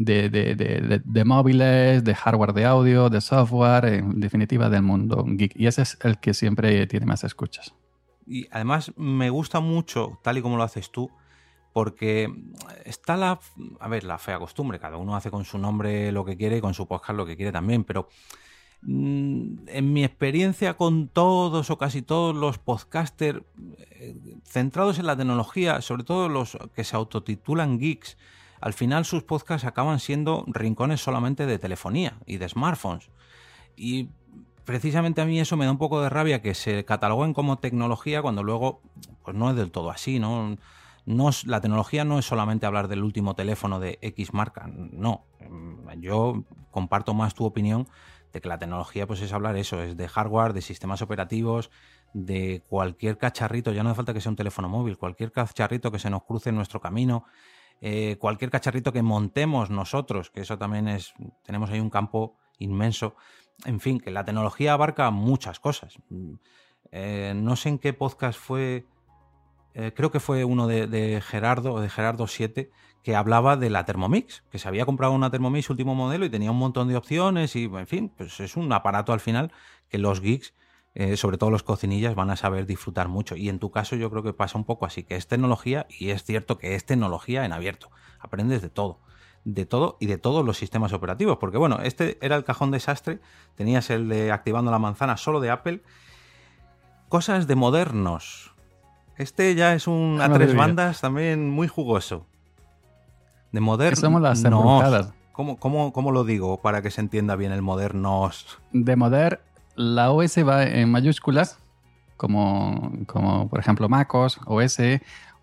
de, 0.00 0.30
de- 0.30 0.54
de- 0.54 1.02
de- 1.04 1.24
móviles, 1.24 2.04
de 2.04 2.14
hardware 2.14 2.52
de 2.52 2.64
audio, 2.64 3.10
de 3.10 3.20
software, 3.20 3.84
en 3.86 4.20
definitiva 4.20 4.70
del 4.70 4.82
mundo 4.82 5.24
geek. 5.26 5.54
Y 5.56 5.66
ese 5.66 5.82
es 5.82 5.98
el 6.02 6.18
que 6.18 6.34
siempre 6.34 6.86
tiene 6.86 7.04
más 7.04 7.24
escuchas. 7.24 7.74
Y 8.24 8.46
además 8.52 8.92
me 8.96 9.28
gusta 9.30 9.58
mucho, 9.58 10.20
tal 10.22 10.38
y 10.38 10.42
como 10.42 10.56
lo 10.56 10.62
haces 10.62 10.92
tú, 10.92 11.10
porque 11.72 12.32
está 12.84 13.16
la, 13.16 13.40
a 13.80 13.88
ver, 13.88 14.04
la 14.04 14.18
fea 14.18 14.38
costumbre, 14.38 14.78
cada 14.78 14.98
uno 14.98 15.16
hace 15.16 15.32
con 15.32 15.44
su 15.44 15.58
nombre 15.58 16.12
lo 16.12 16.24
que 16.24 16.36
quiere 16.36 16.58
y 16.58 16.60
con 16.60 16.74
su 16.74 16.86
podcast 16.86 17.16
lo 17.16 17.26
que 17.26 17.36
quiere 17.36 17.50
también, 17.50 17.82
pero 17.82 18.08
mm, 18.82 19.66
en 19.66 19.92
mi 19.92 20.04
experiencia 20.04 20.74
con 20.76 21.08
todos 21.08 21.70
o 21.70 21.76
casi 21.78 22.02
todos 22.02 22.36
los 22.36 22.58
podcasters 22.58 23.42
eh, 23.90 24.14
centrados 24.44 25.00
en 25.00 25.06
la 25.06 25.16
tecnología, 25.16 25.80
sobre 25.80 26.04
todo 26.04 26.28
los 26.28 26.56
que 26.74 26.84
se 26.84 26.94
autotitulan 26.94 27.78
geeks, 27.80 28.16
al 28.60 28.72
final 28.72 29.04
sus 29.04 29.22
podcasts 29.22 29.66
acaban 29.66 30.00
siendo 30.00 30.44
rincones 30.46 31.00
solamente 31.00 31.46
de 31.46 31.58
telefonía 31.58 32.18
y 32.26 32.38
de 32.38 32.48
smartphones. 32.48 33.10
Y 33.76 34.10
precisamente 34.64 35.20
a 35.20 35.24
mí 35.24 35.40
eso 35.40 35.56
me 35.56 35.64
da 35.64 35.70
un 35.70 35.78
poco 35.78 36.02
de 36.02 36.10
rabia 36.10 36.42
que 36.42 36.54
se 36.54 36.84
cataloguen 36.84 37.32
como 37.32 37.58
tecnología 37.58 38.20
cuando 38.20 38.42
luego 38.42 38.82
pues 39.24 39.36
no 39.36 39.50
es 39.50 39.56
del 39.56 39.70
todo 39.70 39.90
así, 39.90 40.18
¿no? 40.18 40.56
No 41.06 41.30
la 41.46 41.60
tecnología 41.62 42.04
no 42.04 42.18
es 42.18 42.26
solamente 42.26 42.66
hablar 42.66 42.88
del 42.88 43.02
último 43.02 43.34
teléfono 43.34 43.80
de 43.80 43.98
X 44.02 44.34
marca, 44.34 44.68
no. 44.68 45.24
Yo 45.98 46.44
comparto 46.70 47.14
más 47.14 47.34
tu 47.34 47.46
opinión 47.46 47.88
de 48.32 48.42
que 48.42 48.48
la 48.48 48.58
tecnología 48.58 49.06
pues 49.06 49.22
es 49.22 49.32
hablar 49.32 49.56
eso, 49.56 49.82
es 49.82 49.96
de 49.96 50.06
hardware, 50.06 50.52
de 50.52 50.60
sistemas 50.60 51.00
operativos, 51.00 51.70
de 52.12 52.62
cualquier 52.68 53.16
cacharrito, 53.16 53.72
ya 53.72 53.82
no 53.82 53.90
hace 53.90 53.96
falta 53.96 54.12
que 54.12 54.20
sea 54.20 54.30
un 54.30 54.36
teléfono 54.36 54.68
móvil, 54.68 54.98
cualquier 54.98 55.32
cacharrito 55.32 55.90
que 55.90 55.98
se 55.98 56.10
nos 56.10 56.24
cruce 56.24 56.50
en 56.50 56.56
nuestro 56.56 56.80
camino, 56.80 57.24
eh, 57.80 58.16
cualquier 58.18 58.50
cacharrito 58.50 58.92
que 58.92 59.02
montemos 59.02 59.70
nosotros, 59.70 60.30
que 60.30 60.40
eso 60.40 60.58
también 60.58 60.88
es, 60.88 61.14
tenemos 61.44 61.70
ahí 61.70 61.80
un 61.80 61.90
campo 61.90 62.36
inmenso. 62.58 63.14
en 63.64 63.80
fin, 63.80 64.00
que 64.00 64.10
la 64.10 64.24
tecnología 64.24 64.72
abarca 64.72 65.10
muchas 65.10 65.60
cosas. 65.60 65.96
Eh, 66.92 67.32
no 67.36 67.56
sé 67.56 67.70
en 67.70 67.78
qué 67.78 67.92
podcast 67.92 68.38
fue, 68.38 68.86
eh, 69.74 69.92
creo 69.94 70.10
que 70.10 70.20
fue 70.20 70.44
uno 70.44 70.66
de, 70.66 70.86
de 70.86 71.20
Gerardo, 71.20 71.80
de 71.80 71.88
Gerardo 71.88 72.26
7, 72.26 72.70
que 73.02 73.16
hablaba 73.16 73.56
de 73.56 73.70
la 73.70 73.84
Thermomix, 73.84 74.44
que 74.50 74.58
se 74.58 74.68
había 74.68 74.84
comprado 74.84 75.12
una 75.12 75.30
Thermomix 75.30 75.70
último 75.70 75.94
modelo 75.94 76.24
y 76.24 76.30
tenía 76.30 76.50
un 76.50 76.58
montón 76.58 76.88
de 76.88 76.96
opciones 76.96 77.56
y, 77.56 77.64
en 77.64 77.86
fin, 77.86 78.12
pues 78.16 78.40
es 78.40 78.56
un 78.56 78.72
aparato 78.72 79.12
al 79.12 79.20
final 79.20 79.52
que 79.88 79.98
los 79.98 80.20
geeks, 80.20 80.54
eh, 80.94 81.16
sobre 81.16 81.38
todo 81.38 81.50
los 81.50 81.62
cocinillas, 81.62 82.14
van 82.14 82.30
a 82.30 82.36
saber 82.36 82.66
disfrutar 82.66 83.08
mucho. 83.08 83.36
Y 83.36 83.48
en 83.48 83.58
tu 83.58 83.70
caso 83.70 83.96
yo 83.96 84.10
creo 84.10 84.22
que 84.22 84.32
pasa 84.32 84.58
un 84.58 84.64
poco 84.64 84.86
así, 84.86 85.04
que 85.04 85.16
es 85.16 85.26
tecnología 85.28 85.86
y 85.88 86.10
es 86.10 86.24
cierto 86.24 86.58
que 86.58 86.74
es 86.74 86.84
tecnología 86.84 87.44
en 87.44 87.52
abierto. 87.52 87.90
Aprendes 88.20 88.62
de 88.62 88.70
todo 88.70 89.00
de 89.44 89.64
todo 89.64 89.96
y 89.98 90.06
de 90.06 90.18
todos 90.18 90.44
los 90.44 90.58
sistemas 90.58 90.92
operativos. 90.92 91.38
Porque 91.38 91.58
bueno, 91.58 91.78
este 91.82 92.18
era 92.20 92.36
el 92.36 92.44
cajón 92.44 92.70
desastre. 92.70 93.20
Tenías 93.54 93.90
el 93.90 94.08
de 94.08 94.30
activando 94.30 94.70
la 94.70 94.78
manzana 94.78 95.16
solo 95.16 95.40
de 95.40 95.50
Apple. 95.50 95.82
Cosas 97.08 97.46
de 97.46 97.54
modernos. 97.54 98.54
Este 99.16 99.54
ya 99.54 99.74
es 99.74 99.86
un 99.86 100.20
a 100.20 100.32
tres 100.32 100.54
bandas 100.54 101.00
también 101.00 101.50
muy 101.50 101.66
jugoso. 101.66 102.26
De 103.52 103.60
modernos. 103.60 104.00
Somos 104.00 104.20
las 104.20 105.12
¿Cómo, 105.32 105.56
cómo, 105.56 105.92
cómo 105.92 106.10
lo 106.10 106.24
digo 106.24 106.60
para 106.60 106.82
que 106.82 106.90
se 106.90 107.00
entienda 107.00 107.36
bien 107.36 107.52
el 107.52 107.62
modernos? 107.62 108.58
De 108.72 108.96
moder, 108.96 109.40
la 109.78 110.10
OS 110.10 110.38
va 110.38 110.64
en 110.64 110.90
mayúsculas, 110.90 111.58
como, 112.16 112.92
como 113.06 113.48
por 113.48 113.60
ejemplo 113.60 113.88
MacOS, 113.88 114.40
OS, 114.44 114.78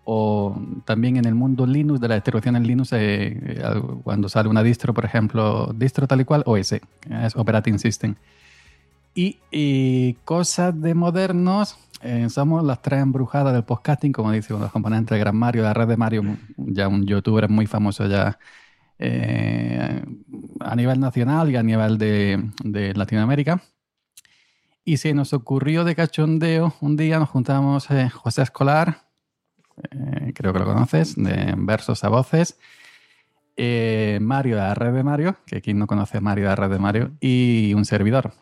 o 0.04 0.54
también 0.84 1.16
en 1.16 1.24
el 1.24 1.34
mundo 1.34 1.66
Linux, 1.66 2.00
de 2.00 2.08
la 2.08 2.14
distribución 2.16 2.62
Linux, 2.62 2.90
eh, 2.92 3.62
cuando 4.04 4.28
sale 4.28 4.48
una 4.50 4.62
distro, 4.62 4.92
por 4.92 5.06
ejemplo, 5.06 5.72
distro 5.74 6.06
tal 6.06 6.20
y 6.20 6.24
cual, 6.24 6.42
OS, 6.44 6.72
es 6.72 7.34
Operating 7.34 7.78
System. 7.78 8.14
Y, 9.14 10.12
cosas 10.26 10.78
de 10.78 10.94
modernos, 10.94 11.78
eh, 12.02 12.28
somos 12.28 12.62
las 12.62 12.82
tres 12.82 13.00
embrujadas 13.00 13.54
del 13.54 13.64
podcasting, 13.64 14.12
como 14.12 14.30
dice 14.32 14.52
uno 14.52 14.60
de 14.60 14.66
los 14.66 14.72
componentes 14.72 15.16
de 15.16 15.18
Gran 15.18 15.36
Mario, 15.36 15.62
la 15.62 15.72
red 15.72 15.88
de 15.88 15.96
Mario, 15.96 16.22
ya 16.58 16.88
un 16.88 17.06
youtuber 17.06 17.48
muy 17.48 17.66
famoso 17.66 18.06
ya 18.06 18.38
eh, 18.98 20.04
a 20.60 20.76
nivel 20.76 21.00
nacional 21.00 21.50
y 21.50 21.56
a 21.56 21.62
nivel 21.62 21.96
de, 21.96 22.50
de 22.62 22.92
Latinoamérica. 22.92 23.62
Y 24.88 24.98
se 24.98 25.14
nos 25.14 25.32
ocurrió 25.32 25.82
de 25.82 25.96
cachondeo, 25.96 26.72
un 26.80 26.96
día 26.96 27.18
nos 27.18 27.28
juntamos 27.28 27.88
José 27.88 28.42
Escolar, 28.42 29.08
eh, 29.82 30.32
creo 30.32 30.52
que 30.52 30.60
lo 30.60 30.64
conoces, 30.64 31.16
de 31.16 31.54
versos 31.58 32.04
a 32.04 32.08
voces. 32.08 32.56
Eh, 33.56 34.20
Mario 34.22 34.58
de 34.58 34.74
red 34.76 34.92
de 34.92 35.02
Mario, 35.02 35.38
que 35.44 35.60
quien 35.60 35.80
no 35.80 35.88
conoce 35.88 36.20
Mario 36.20 36.50
de 36.50 36.54
red 36.54 36.70
de 36.70 36.78
Mario, 36.78 37.10
y 37.18 37.74
un 37.74 37.84
servidor. 37.84 38.32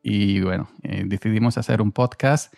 Y 0.00 0.40
bueno, 0.40 0.68
eh, 0.84 1.02
decidimos 1.04 1.58
hacer 1.58 1.82
un 1.82 1.90
podcast 1.90 2.54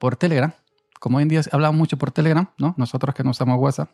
por 0.00 0.16
Telegram. 0.16 0.54
Como 0.98 1.18
hoy 1.18 1.24
en 1.24 1.28
día 1.28 1.42
hablamos 1.52 1.76
mucho 1.76 1.98
por 1.98 2.10
Telegram, 2.10 2.48
¿no? 2.56 2.74
Nosotros 2.78 3.14
que 3.14 3.22
no 3.22 3.32
usamos 3.32 3.58
WhatsApp, 3.60 3.90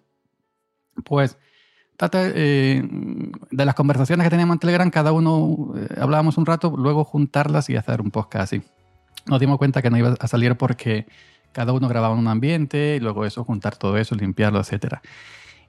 pues 1.05 1.37
de 1.99 2.85
las 3.51 3.75
conversaciones 3.75 4.25
que 4.25 4.31
teníamos 4.31 4.55
en 4.55 4.61
Telegram, 4.61 4.89
cada 4.89 5.11
uno 5.11 5.75
hablábamos 6.01 6.39
un 6.39 6.47
rato, 6.47 6.73
luego 6.77 7.03
juntarlas 7.03 7.69
y 7.71 7.77
hacer 7.77 8.01
un 8.01 8.13
podcast 8.13 8.53
así. 8.53 8.63
Nos 9.27 9.41
dimos 9.41 9.59
cuenta 9.59 9.83
que 9.83 9.91
no 9.91 9.97
iba 9.97 10.15
a 10.19 10.29
salir 10.29 10.57
porque 10.57 11.07
cada 11.53 11.73
uno 11.73 11.89
grababa 11.89 12.15
en 12.15 12.21
un 12.21 12.29
ambiente 12.29 12.97
y 12.97 13.01
luego 13.01 13.25
eso, 13.25 13.45
juntar 13.45 13.77
todo 13.77 13.97
eso, 13.97 14.15
limpiarlo, 14.15 14.61
etc. 14.61 14.97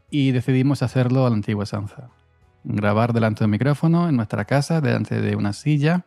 Y 0.10 0.32
decidimos 0.32 0.82
hacerlo 0.82 1.26
a 1.26 1.30
la 1.30 1.36
antigua 1.36 1.66
Sanza. 1.66 2.10
Grabar 2.64 3.14
delante 3.14 3.44
del 3.44 3.52
micrófono 3.52 4.10
en 4.10 4.16
nuestra 4.16 4.46
casa, 4.46 4.82
delante 4.82 5.22
de 5.22 5.36
una 5.36 5.54
silla. 5.54 6.06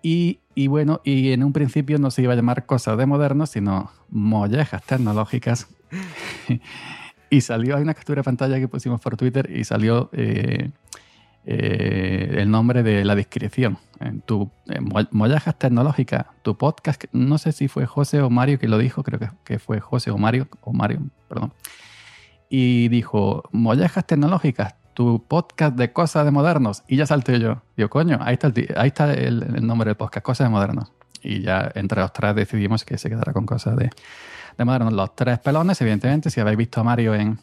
Y, 0.00 0.40
y, 0.54 0.68
bueno, 0.68 1.00
y 1.02 1.32
en 1.32 1.42
un 1.42 1.52
principio 1.52 1.98
no 1.98 2.10
se 2.10 2.22
iba 2.22 2.34
a 2.34 2.36
llamar 2.36 2.66
cosas 2.66 2.96
de 2.96 3.06
modernos, 3.06 3.50
sino 3.50 3.90
mollejas 4.10 4.84
tecnológicas. 4.84 5.66
y 7.30 7.40
salió, 7.40 7.76
hay 7.76 7.82
una 7.82 7.94
captura 7.94 8.20
de 8.20 8.24
pantalla 8.24 8.60
que 8.60 8.68
pusimos 8.68 9.00
por 9.00 9.16
Twitter 9.16 9.50
y 9.50 9.64
salió 9.64 10.10
eh, 10.12 10.70
eh, 11.46 12.36
el 12.38 12.50
nombre 12.50 12.82
de 12.82 13.04
la 13.04 13.14
descripción. 13.14 13.78
En 14.00 14.20
tu 14.20 14.50
eh, 14.68 14.80
Mollajas 15.10 15.58
Tecnológica, 15.58 16.32
tu 16.42 16.56
podcast, 16.56 17.04
no 17.12 17.38
sé 17.38 17.52
si 17.52 17.68
fue 17.68 17.86
José 17.86 18.22
o 18.22 18.30
Mario 18.30 18.58
que 18.58 18.68
lo 18.68 18.78
dijo, 18.78 19.02
creo 19.02 19.18
que, 19.18 19.30
que 19.44 19.58
fue 19.58 19.80
José 19.80 20.10
o 20.10 20.18
Mario, 20.18 20.48
o 20.62 20.72
Mario, 20.72 21.00
perdón. 21.28 21.52
Y 22.48 22.88
dijo, 22.88 23.42
Mollajas 23.52 24.06
Tecnológicas, 24.06 24.74
tu 24.94 25.24
podcast 25.26 25.76
de 25.76 25.92
cosas 25.92 26.24
de 26.24 26.30
modernos. 26.30 26.82
Y 26.88 26.96
ya 26.96 27.06
salté 27.06 27.38
yo. 27.40 27.62
Digo, 27.76 27.90
coño, 27.90 28.18
ahí 28.22 28.34
está, 28.34 28.46
el, 28.46 28.74
ahí 28.76 28.88
está 28.88 29.12
el, 29.12 29.66
nombre 29.66 29.90
del 29.90 29.96
podcast, 29.96 30.24
cosas 30.24 30.46
de 30.46 30.50
modernos. 30.50 30.92
Y 31.22 31.42
ya 31.42 31.70
entre 31.74 32.00
los 32.00 32.12
tres 32.12 32.34
decidimos 32.34 32.84
que 32.84 32.96
se 32.96 33.08
quedara 33.08 33.32
con 33.32 33.44
cosas 33.44 33.76
de, 33.76 33.90
de 34.56 34.64
modernos. 34.64 34.92
Los 34.92 35.14
tres 35.16 35.38
pelones, 35.40 35.80
evidentemente, 35.80 36.30
si 36.30 36.40
habéis 36.40 36.56
visto 36.56 36.80
a 36.80 36.84
Mario 36.84 37.14
en, 37.14 37.38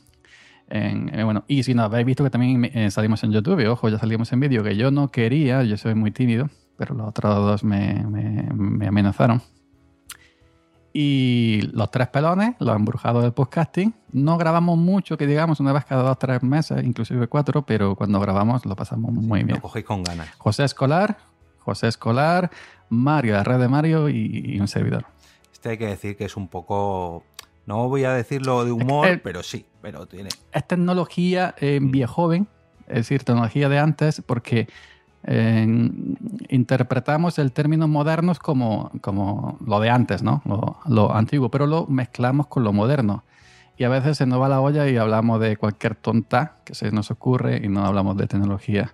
eh, 0.74 1.24
bueno, 1.24 1.44
y 1.48 1.64
si 1.64 1.74
no 1.74 1.84
habéis 1.84 2.06
visto 2.06 2.24
que 2.24 2.30
también 2.30 2.64
eh, 2.66 2.90
salimos 2.92 3.24
en 3.24 3.32
YouTube, 3.32 3.68
ojo, 3.70 3.90
ya 3.90 4.00
salimos 4.00 4.32
en 4.32 4.40
vídeo, 4.40 4.64
que 4.64 4.78
yo 4.78 4.90
no 4.90 5.10
quería, 5.10 5.64
yo 5.64 5.76
soy 5.76 5.96
muy 5.96 6.12
tímido, 6.12 6.50
pero 6.78 6.96
los 6.96 7.10
otros 7.10 7.36
dos 7.36 7.64
me, 7.64 8.06
me, 8.06 8.88
amenazaron. 8.88 9.42
Y 10.94 11.70
los 11.74 11.92
tres 11.92 12.08
pelones, 12.08 12.56
los 12.60 12.76
embrujados 12.76 13.24
del 13.24 13.34
podcasting, 13.34 13.94
no 14.14 14.38
grabamos 14.38 14.78
mucho, 14.78 15.18
que 15.18 15.28
digamos, 15.28 15.60
una 15.60 15.74
vez 15.74 15.86
cada 15.86 16.04
dos 16.04 16.12
o 16.12 16.16
tres 16.16 16.42
meses, 16.42 16.84
inclusive 16.84 17.28
cuatro, 17.28 17.66
pero 17.66 17.96
cuando 17.96 18.20
grabamos 18.20 18.66
lo 18.66 18.76
pasamos 18.76 19.12
muy 19.12 19.44
bien. 19.44 19.58
Lo 19.58 19.62
cogéis 19.62 19.86
con 19.86 20.04
ganas. 20.04 20.30
José 20.38 20.64
Escolar, 20.64 21.18
José 21.60 21.88
Escolar, 21.88 22.50
Mario, 22.90 23.34
la 23.34 23.44
red 23.44 23.60
de 23.60 23.68
Mario 23.68 24.10
y, 24.10 24.58
un 24.60 24.68
servidor. 24.68 25.06
Este 25.52 25.70
hay 25.70 25.78
que 25.78 25.88
decir 25.88 26.18
que 26.18 26.26
es 26.26 26.36
un 26.36 26.48
poco 26.48 27.24
no 27.66 27.88
voy 27.88 28.04
a 28.06 28.14
decirlo 28.14 28.66
de 28.66 28.72
humor, 28.72 29.22
pero 29.24 29.44
sí, 29.44 29.66
pero 29.82 30.06
tiene. 30.06 30.30
Es 30.52 30.68
tecnología 30.68 31.56
eh, 31.60 31.80
mm. 31.80 32.04
joven, 32.04 32.48
es 32.88 32.96
decir, 32.96 33.24
tecnología 33.24 33.70
de 33.70 33.80
antes, 33.80 34.22
porque 34.26 34.68
eh, 35.24 35.90
interpretamos 36.50 37.38
el 37.40 37.52
término 37.52 37.88
modernos 37.88 38.40
como, 38.40 38.92
como 39.02 39.58
lo 39.66 39.80
de 39.80 39.90
antes, 39.90 40.24
¿no? 40.24 40.42
Lo, 40.88 41.16
antiguo, 41.16 41.50
pero 41.50 41.68
lo 41.68 41.86
mezclamos 41.88 42.48
con 42.48 42.64
lo 42.64 42.74
moderno. 42.74 43.24
Y 43.78 43.84
a 43.84 43.90
veces 43.90 44.18
se 44.18 44.26
nos 44.26 44.42
va 44.42 44.50
la 44.50 44.62
olla 44.62 44.88
y 44.88 44.98
hablamos 44.98 45.40
de 45.40 45.58
cualquier 45.58 45.96
tonta 45.96 46.58
que 46.66 46.76
se 46.76 46.92
nos 46.92 47.10
ocurre 47.10 47.62
y 47.64 47.68
no 47.68 47.86
hablamos 47.86 48.18
de 48.18 48.28
tecnología. 48.28 48.94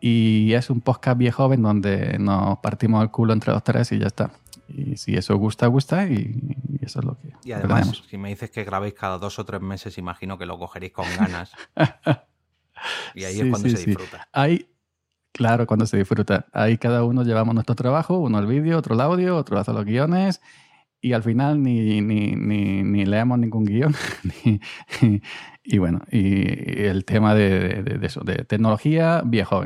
Y 0.00 0.52
es 0.54 0.70
un 0.70 0.80
podcast 0.80 1.18
viejo 1.18 1.44
joven 1.44 1.62
donde 1.62 2.18
nos 2.18 2.58
partimos 2.58 3.02
el 3.02 3.10
culo 3.10 3.32
entre 3.32 3.52
los 3.52 3.62
tres 3.62 3.92
y 3.92 3.98
ya 3.98 4.06
está. 4.06 4.30
Y 4.68 4.96
si 4.96 5.16
eso 5.16 5.36
gusta, 5.36 5.66
gusta 5.66 6.06
y, 6.06 6.56
eso 6.80 7.00
es 7.00 7.04
lo 7.04 7.18
que. 7.18 7.32
Y 7.44 7.52
además, 7.52 8.02
si 8.08 8.18
me 8.18 8.28
dices 8.28 8.50
que 8.50 8.64
grabéis 8.64 8.94
cada 8.94 9.18
dos 9.18 9.38
o 9.38 9.44
tres 9.44 9.60
meses, 9.60 9.96
imagino 9.98 10.38
que 10.38 10.46
lo 10.46 10.58
cogeréis 10.58 10.92
con 10.92 11.06
ganas. 11.16 11.52
y 13.14 13.24
ahí 13.24 13.40
es 13.40 13.50
cuando 13.50 13.68
se 13.68 13.86
disfruta. 13.86 14.28
Ahí, 14.32 14.68
claro, 15.32 15.66
cuando 15.66 15.86
se 15.86 15.96
disfruta. 15.96 16.46
Ahí 16.52 16.76
cada 16.76 17.04
uno 17.04 17.22
llevamos 17.22 17.54
nuestro 17.54 17.74
trabajo, 17.74 18.18
uno 18.18 18.38
el 18.38 18.46
vídeo, 18.46 18.78
otro 18.78 18.94
el 18.94 19.00
audio, 19.00 19.36
otro 19.36 19.58
hace 19.58 19.72
los 19.72 19.84
guiones. 19.84 20.40
Y 21.00 21.12
al 21.12 21.22
final 21.22 21.62
ni, 21.62 22.00
ni, 22.00 22.34
ni, 22.34 23.06
leemos 23.06 23.38
ningún 23.38 23.64
guion. 23.64 23.94
y 25.62 25.78
bueno, 25.78 26.02
y 26.10 26.82
el 26.82 27.04
tema 27.04 27.34
de, 27.34 27.82
de, 27.82 28.04
eso, 28.04 28.20
de 28.22 28.44
tecnología 28.44 29.22
viejo 29.24 29.64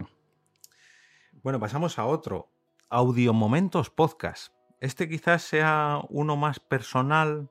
Bueno, 1.42 1.58
pasamos 1.58 1.98
a 1.98 2.04
otro. 2.04 2.50
Audio 2.90 3.32
Momentos 3.32 3.88
Podcast. 3.88 4.52
Este 4.82 5.08
quizás 5.08 5.42
sea 5.42 6.00
uno 6.08 6.34
más 6.34 6.58
personal, 6.58 7.48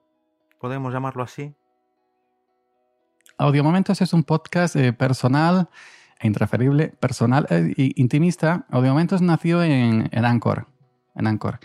podemos 0.60 0.92
llamarlo 0.92 1.24
así. 1.24 1.56
Audio 3.38 3.64
Momentos 3.64 4.02
es 4.02 4.12
un 4.12 4.26
podcast 4.26 4.76
eh, 4.76 4.92
personal 4.92 5.70
e 6.20 6.28
intransferible, 6.28 6.90
personal 6.90 7.48
e 7.50 7.94
intimista. 7.96 8.66
Audio 8.70 8.90
Momentos 8.90 9.22
nació 9.22 9.64
en, 9.64 10.10
en 10.12 10.26
Anchor. 10.26 10.68
En 11.16 11.26
Anchor. 11.26 11.60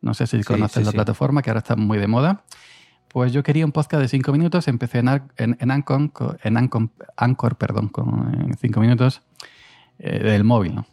No 0.00 0.14
sé 0.14 0.28
si 0.28 0.44
conoces 0.44 0.86
la 0.86 0.92
plataforma 0.92 1.42
que 1.42 1.50
ahora 1.50 1.58
está 1.58 1.74
muy 1.74 1.98
de 1.98 2.06
moda. 2.06 2.44
Pues 3.08 3.32
yo 3.32 3.42
quería 3.42 3.66
un 3.66 3.72
podcast 3.72 4.02
de 4.02 4.08
cinco 4.08 4.30
minutos, 4.30 4.68
empecé 4.68 5.00
en, 5.00 5.08
en, 5.36 5.70
Anchor, 5.72 6.38
en 6.44 6.56
Anchor, 6.56 7.56
perdón, 7.56 7.88
con 7.88 8.56
cinco 8.60 8.78
minutos 8.78 9.22
eh, 9.98 10.20
del 10.20 10.44
móvil. 10.44 10.76
¿no? 10.76 10.86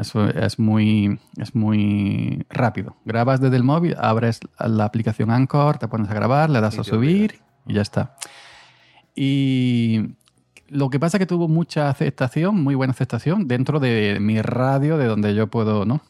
Es 0.00 0.58
muy, 0.58 1.18
es 1.36 1.54
muy 1.54 2.46
rápido. 2.48 2.96
Grabas 3.04 3.40
desde 3.40 3.56
el 3.56 3.64
móvil, 3.64 3.96
abres 3.98 4.40
la 4.58 4.84
aplicación 4.84 5.30
Anchor, 5.30 5.78
te 5.78 5.88
pones 5.88 6.10
a 6.10 6.14
grabar, 6.14 6.50
le 6.50 6.60
das 6.60 6.78
a 6.78 6.84
subir 6.84 7.40
y 7.66 7.74
ya 7.74 7.82
está. 7.82 8.16
Y 9.14 10.16
lo 10.68 10.88
que 10.90 11.00
pasa 11.00 11.16
es 11.16 11.18
que 11.20 11.26
tuvo 11.26 11.48
mucha 11.48 11.88
aceptación, 11.88 12.62
muy 12.62 12.74
buena 12.74 12.92
aceptación, 12.92 13.48
dentro 13.48 13.80
de 13.80 14.18
mi 14.20 14.40
radio, 14.40 14.98
de 14.98 15.06
donde 15.06 15.34
yo 15.34 15.48
puedo, 15.48 15.84
¿no? 15.84 16.00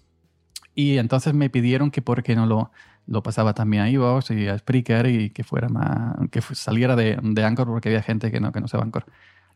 Y 0.75 0.99
entonces 0.99 1.35
me 1.35 1.51
pidieron 1.51 1.91
que 1.91 2.03
por 2.03 2.23
qué 2.23 2.37
no 2.37 2.47
lo, 2.47 2.71
lo 3.07 3.23
pasaba 3.23 3.55
también 3.55 3.83
a 3.83 3.91
iVoox 3.91 4.31
y 4.31 4.49
a 4.49 4.59
Spreaker 4.59 5.07
y 5.07 5.31
que 5.31 5.45
fuera 5.45 5.69
más, 5.69 6.17
que 6.31 6.41
saliera 6.41 6.95
de, 6.95 7.19
de 7.21 7.45
Anchor 7.45 7.67
porque 7.67 7.89
había 7.89 8.03
gente 8.03 8.31
que 8.31 8.41
no, 8.41 8.53
que 8.53 8.61
no 8.61 8.69
sabe 8.69 8.85
Anchor. 8.85 9.07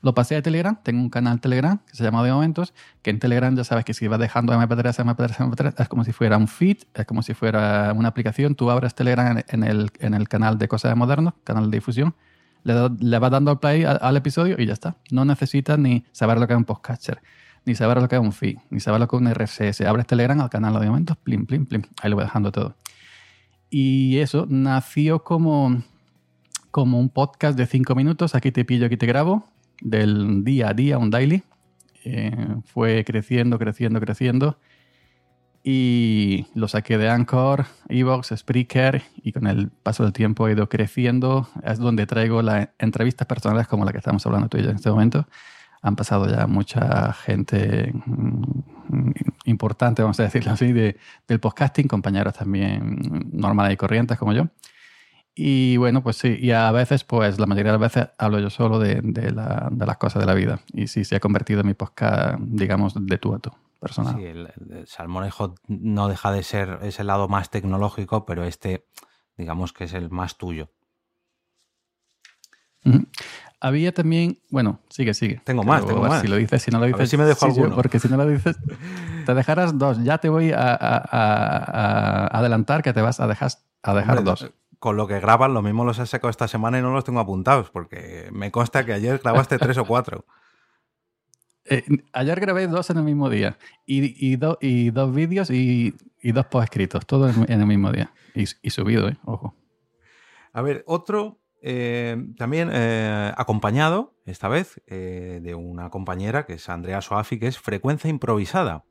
Lo 0.05 0.15
pasé 0.15 0.37
a 0.37 0.43
Telegram, 0.43 0.79
tengo 0.83 1.01
un 1.01 1.09
canal 1.09 1.41
Telegram 1.41 1.79
que 1.79 1.97
se 1.97 2.05
llama 2.05 2.23
De 2.23 2.31
Momentos, 2.31 2.75
que 3.01 3.09
en 3.09 3.19
Telegram 3.19 3.57
ya 3.57 3.65
sabes 3.65 3.87
que 3.87 3.95
si 3.95 4.07
vas 4.07 4.21
dejando 4.21 4.53
MP3, 4.53 5.03
MP3, 5.03 5.37
MP3, 5.39 5.75
es 5.79 5.89
como 5.89 6.05
si 6.05 6.13
fuera 6.13 6.37
un 6.37 6.47
feed, 6.47 6.77
es 6.93 7.07
como 7.07 7.23
si 7.23 7.33
fuera 7.33 7.91
una 7.97 8.09
aplicación, 8.09 8.55
tú 8.55 8.71
abres 8.71 8.95
Telegram 8.95 9.43
en 9.49 9.65
el, 9.65 9.91
en 10.01 10.13
el 10.13 10.29
canal 10.29 10.59
de 10.59 10.69
Cosas 10.69 10.91
de 10.91 10.95
Modernos, 10.95 11.33
canal 11.43 11.71
de 11.71 11.79
difusión, 11.79 12.15
le, 12.65 13.19
vas 13.19 13.31
dando 13.31 13.59
play 13.59 13.85
al, 13.85 13.99
al, 14.03 14.17
episodio 14.19 14.57
y 14.59 14.67
ya 14.67 14.75
está. 14.75 14.97
No 15.11 15.25
necesitas 15.25 15.79
ni 15.79 16.05
saber 16.13 16.37
lo 16.39 16.47
que 16.47 16.53
es 16.53 16.59
un 16.59 16.65
podcatcher, 16.67 17.23
ni 17.65 17.75
saber 17.75 17.97
lo 18.03 18.07
que 18.07 18.17
es 18.17 18.21
un 18.21 18.33
feed, 18.33 18.59
ni 18.69 18.81
saber 18.81 19.01
lo 19.01 19.09
que 19.09 19.17
es 19.17 19.23
un 19.23 19.33
RSS. 19.33 19.81
Abres 19.87 20.07
Telegram 20.07 20.39
al 20.39 20.51
canal 20.51 20.79
de 20.79 20.87
Momentos, 20.87 21.17
plim, 21.17 21.47
plim, 21.47 21.65
plim, 21.65 21.83
ahí 22.03 22.11
lo 22.11 22.17
voy 22.17 22.27
dejando 22.27 22.53
todo. 22.53 22.77
Y 23.71 24.19
eso 24.19 24.47
nació 24.51 25.25
como, 25.25 25.83
como 26.71 27.01
un 27.01 27.09
podcast 27.09 27.57
de 27.57 27.65
cinco 27.65 27.95
minutos, 27.95 28.35
aquí 28.35 28.53
te 28.53 28.67
pillo, 28.67 28.85
aquí 28.85 28.99
te 28.99 29.07
grabo, 29.07 29.54
del 29.81 30.45
día 30.45 30.71
a 30.71 30.75
día, 30.75 30.99
un 30.99 31.11
daily. 31.11 31.43
Eh, 32.05 32.37
fue 32.65 33.05
creciendo, 33.05 33.59
creciendo, 33.59 34.01
creciendo. 34.01 34.59
Y 35.67 36.47
lo 36.55 36.69
saqué 36.69 36.99
de 36.99 37.09
Anchor, 37.09 37.65
Evox, 37.89 38.35
Spreaker 38.37 39.03
y 39.23 39.33
con 39.33 39.47
el 39.47 39.71
paso 39.71 40.03
del 40.03 40.13
tiempo 40.13 40.47
he 40.47 40.53
ido 40.53 40.69
creciendo. 40.69 41.49
Es 41.63 41.79
donde 41.79 42.07
traigo 42.07 42.43
las 42.43 42.69
entrevistas 42.79 43.27
personales 43.27 43.67
como 43.67 43.87
la 43.87 43.93
que 43.93 43.99
estamos 43.99 44.25
hablando 44.27 44.49
tú 44.49 44.59
y 44.59 44.63
yo 44.63 44.71
en 44.71 44.77
este 44.77 44.91
momento. 44.91 45.27
Han 45.81 45.97
pasado 45.97 46.29
ya 46.29 46.47
mucha 46.47 47.15
gente 47.15 47.93
mm, 47.95 49.11
importante, 49.47 50.03
vamos 50.03 50.21
a 50.21 50.25
decirlo 50.25 50.53
así, 50.53 50.73
de, 50.73 50.99
del 51.27 51.41
podcasting, 51.41 51.89
compañeros 51.89 52.35
también 52.35 53.31
normales 53.33 53.73
y 53.73 53.77
corrientes 53.79 54.19
como 54.19 54.35
yo. 54.35 54.49
Y 55.37 55.77
bueno, 55.79 56.01
pues 56.03 56.17
sí, 56.17 56.37
y 56.41 56.53
a 56.53 56.71
veces, 56.71 57.03
pues 57.03 57.41
la 57.41 57.47
mayoría 57.47 57.73
de 57.73 57.79
las 57.79 57.93
veces 57.93 58.11
hablo 58.19 58.39
yo 58.39 58.51
solo 58.51 58.79
de, 58.79 59.01
de, 59.03 59.33
la, 59.33 59.69
de 59.73 59.85
las 59.85 59.97
cosas 59.97 60.21
de 60.21 60.27
la 60.27 60.35
vida. 60.35 60.61
Y 60.73 60.87
sí, 60.87 61.05
se 61.05 61.17
ha 61.17 61.21
convertido 61.21 61.61
en 61.63 61.67
mi 61.67 61.75
podcast, 61.75 62.39
digamos, 62.39 62.95
de 62.95 63.19
tú 63.19 63.35
a 63.35 63.41
tú, 63.41 63.51
personal. 63.81 64.15
Sí, 64.17 64.25
el, 64.25 64.53
el 64.71 64.87
Salmonejo 64.87 65.57
no 65.67 66.07
deja 66.07 66.31
de 66.31 66.45
ser 66.45 66.79
ese 66.83 67.03
lado 67.03 67.27
más 67.27 67.51
tecnológico, 67.51 68.25
pero 68.27 68.45
este, 68.45 68.87
digamos 69.37 69.73
que 69.73 69.85
es 69.85 69.93
el 69.95 70.09
más 70.09 70.39
tuyo. 70.39 70.71
Uh 72.85 72.91
-huh. 72.91 73.07
Había 73.61 73.93
también, 73.93 74.39
bueno, 74.51 74.81
sigue, 74.91 75.15
sigue. 75.15 75.41
Tengo 75.43 75.65
más, 75.65 75.85
tengo 75.87 76.03
más. 76.03 76.21
Si 76.21 76.29
lo 76.29 76.37
dices, 76.37 76.63
si 76.63 76.71
no 76.71 76.79
lo 76.79 76.85
dices. 76.85 76.97
A 76.97 76.99
ver 76.99 77.09
si 77.09 77.17
me 77.17 77.25
dejo 77.25 77.41
sí, 77.41 77.47
alguno. 77.47 77.75
Porque 77.75 77.99
si 77.99 78.09
no 78.09 78.19
lo 78.19 78.27
dices, 78.29 78.57
te 79.25 79.35
dejarás 79.35 79.79
dos. 79.79 80.05
Ya 80.05 80.19
te 80.19 80.29
voy 80.29 80.53
a, 80.53 80.59
a, 80.59 80.97
a, 80.99 82.27
a 82.27 82.39
adelantar 82.39 82.83
que 82.83 82.93
te 82.93 83.01
vas 83.01 83.21
a 83.21 83.27
dejar, 83.27 83.51
a 83.83 83.95
dejar 83.95 84.19
Hombre, 84.19 84.31
dos. 84.31 84.51
Con 84.85 84.99
lo 84.99 85.07
que 85.07 85.19
grabas, 85.19 85.51
lo 85.51 85.63
mismo 85.63 85.87
los 85.87 85.99
he 85.99 86.05
sacado 86.05 86.29
esta 86.29 86.47
semana 86.47 86.79
y 86.79 86.83
no 86.83 86.93
los 86.93 87.05
tengo 87.05 87.19
apuntados, 87.19 87.71
porque 87.71 88.29
me 88.33 88.51
consta 88.51 88.85
que 88.85 88.93
ayer 88.93 89.19
grabaste 89.25 89.57
tres 89.57 89.79
o 89.79 89.87
cuatro. 89.87 90.27
Eh, 91.65 91.83
ayer 92.13 92.39
grabé 92.39 92.67
dos 92.67 92.91
en 92.91 92.99
el 92.99 93.05
mismo 93.05 93.31
día 93.31 93.57
y, 93.87 94.31
y, 94.31 94.37
do, 94.37 94.59
y 94.61 94.91
dos 94.91 95.15
vídeos 95.15 95.49
y, 95.49 95.95
y, 96.21 96.33
dos 96.33 96.45
post 96.45 96.65
escritos, 96.65 97.07
todo 97.07 97.31
en, 97.31 97.49
el 97.49 97.67
mismo 97.67 97.93
día 97.93 98.13
y, 98.35 98.45
y 98.61 98.69
subido, 98.69 99.09
eh, 99.09 99.17
ojo. 99.25 99.55
A 100.53 100.61
ver, 100.61 100.85
otro 100.87 101.41
eh, 101.63 102.23
también 102.37 102.69
eh, 102.71 103.33
acompañado, 103.39 104.13
esta 104.27 104.49
vez, 104.49 104.83
eh, 104.87 105.41
de 105.43 105.55
una 105.55 105.89
compañera 105.89 106.45
que 106.45 106.53
es 106.53 106.69
Andrea 106.69 107.01
Soafi, 107.01 107.39
que 107.39 107.47
es 107.47 107.59
Frecuencia 107.59 108.11
Improvisada. 108.11 108.85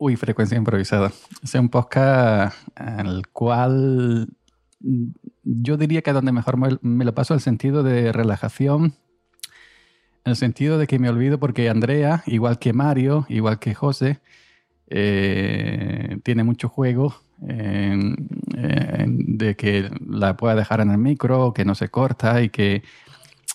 Uy, 0.00 0.14
Frecuencia 0.14 0.56
Improvisada. 0.56 1.10
Es 1.42 1.54
un 1.54 1.70
podcast 1.70 2.56
el 2.76 3.26
cual 3.32 4.28
yo 5.42 5.76
diría 5.76 6.02
que 6.02 6.12
donde 6.12 6.30
mejor 6.30 6.56
me, 6.82 7.04
lo 7.04 7.14
paso 7.16 7.34
el 7.34 7.40
sentido 7.40 7.82
de 7.82 8.12
relajación, 8.12 8.94
el 10.24 10.36
sentido 10.36 10.78
de 10.78 10.86
que 10.86 11.00
me 11.00 11.08
olvido 11.08 11.40
porque 11.40 11.68
Andrea, 11.68 12.22
igual 12.26 12.60
que 12.60 12.72
Mario, 12.72 13.26
igual 13.28 13.58
que 13.58 13.74
José, 13.74 14.20
eh, 14.86 16.18
tiene 16.22 16.44
mucho 16.44 16.68
juego 16.68 17.16
de 17.40 18.14
que 19.56 19.90
la 20.08 20.36
pueda 20.36 20.54
dejar 20.54 20.80
en 20.80 20.92
el 20.92 20.98
micro, 20.98 21.52
que 21.52 21.64
no 21.64 21.74
se 21.74 21.88
corta 21.88 22.40
y 22.40 22.50
que, 22.50 22.84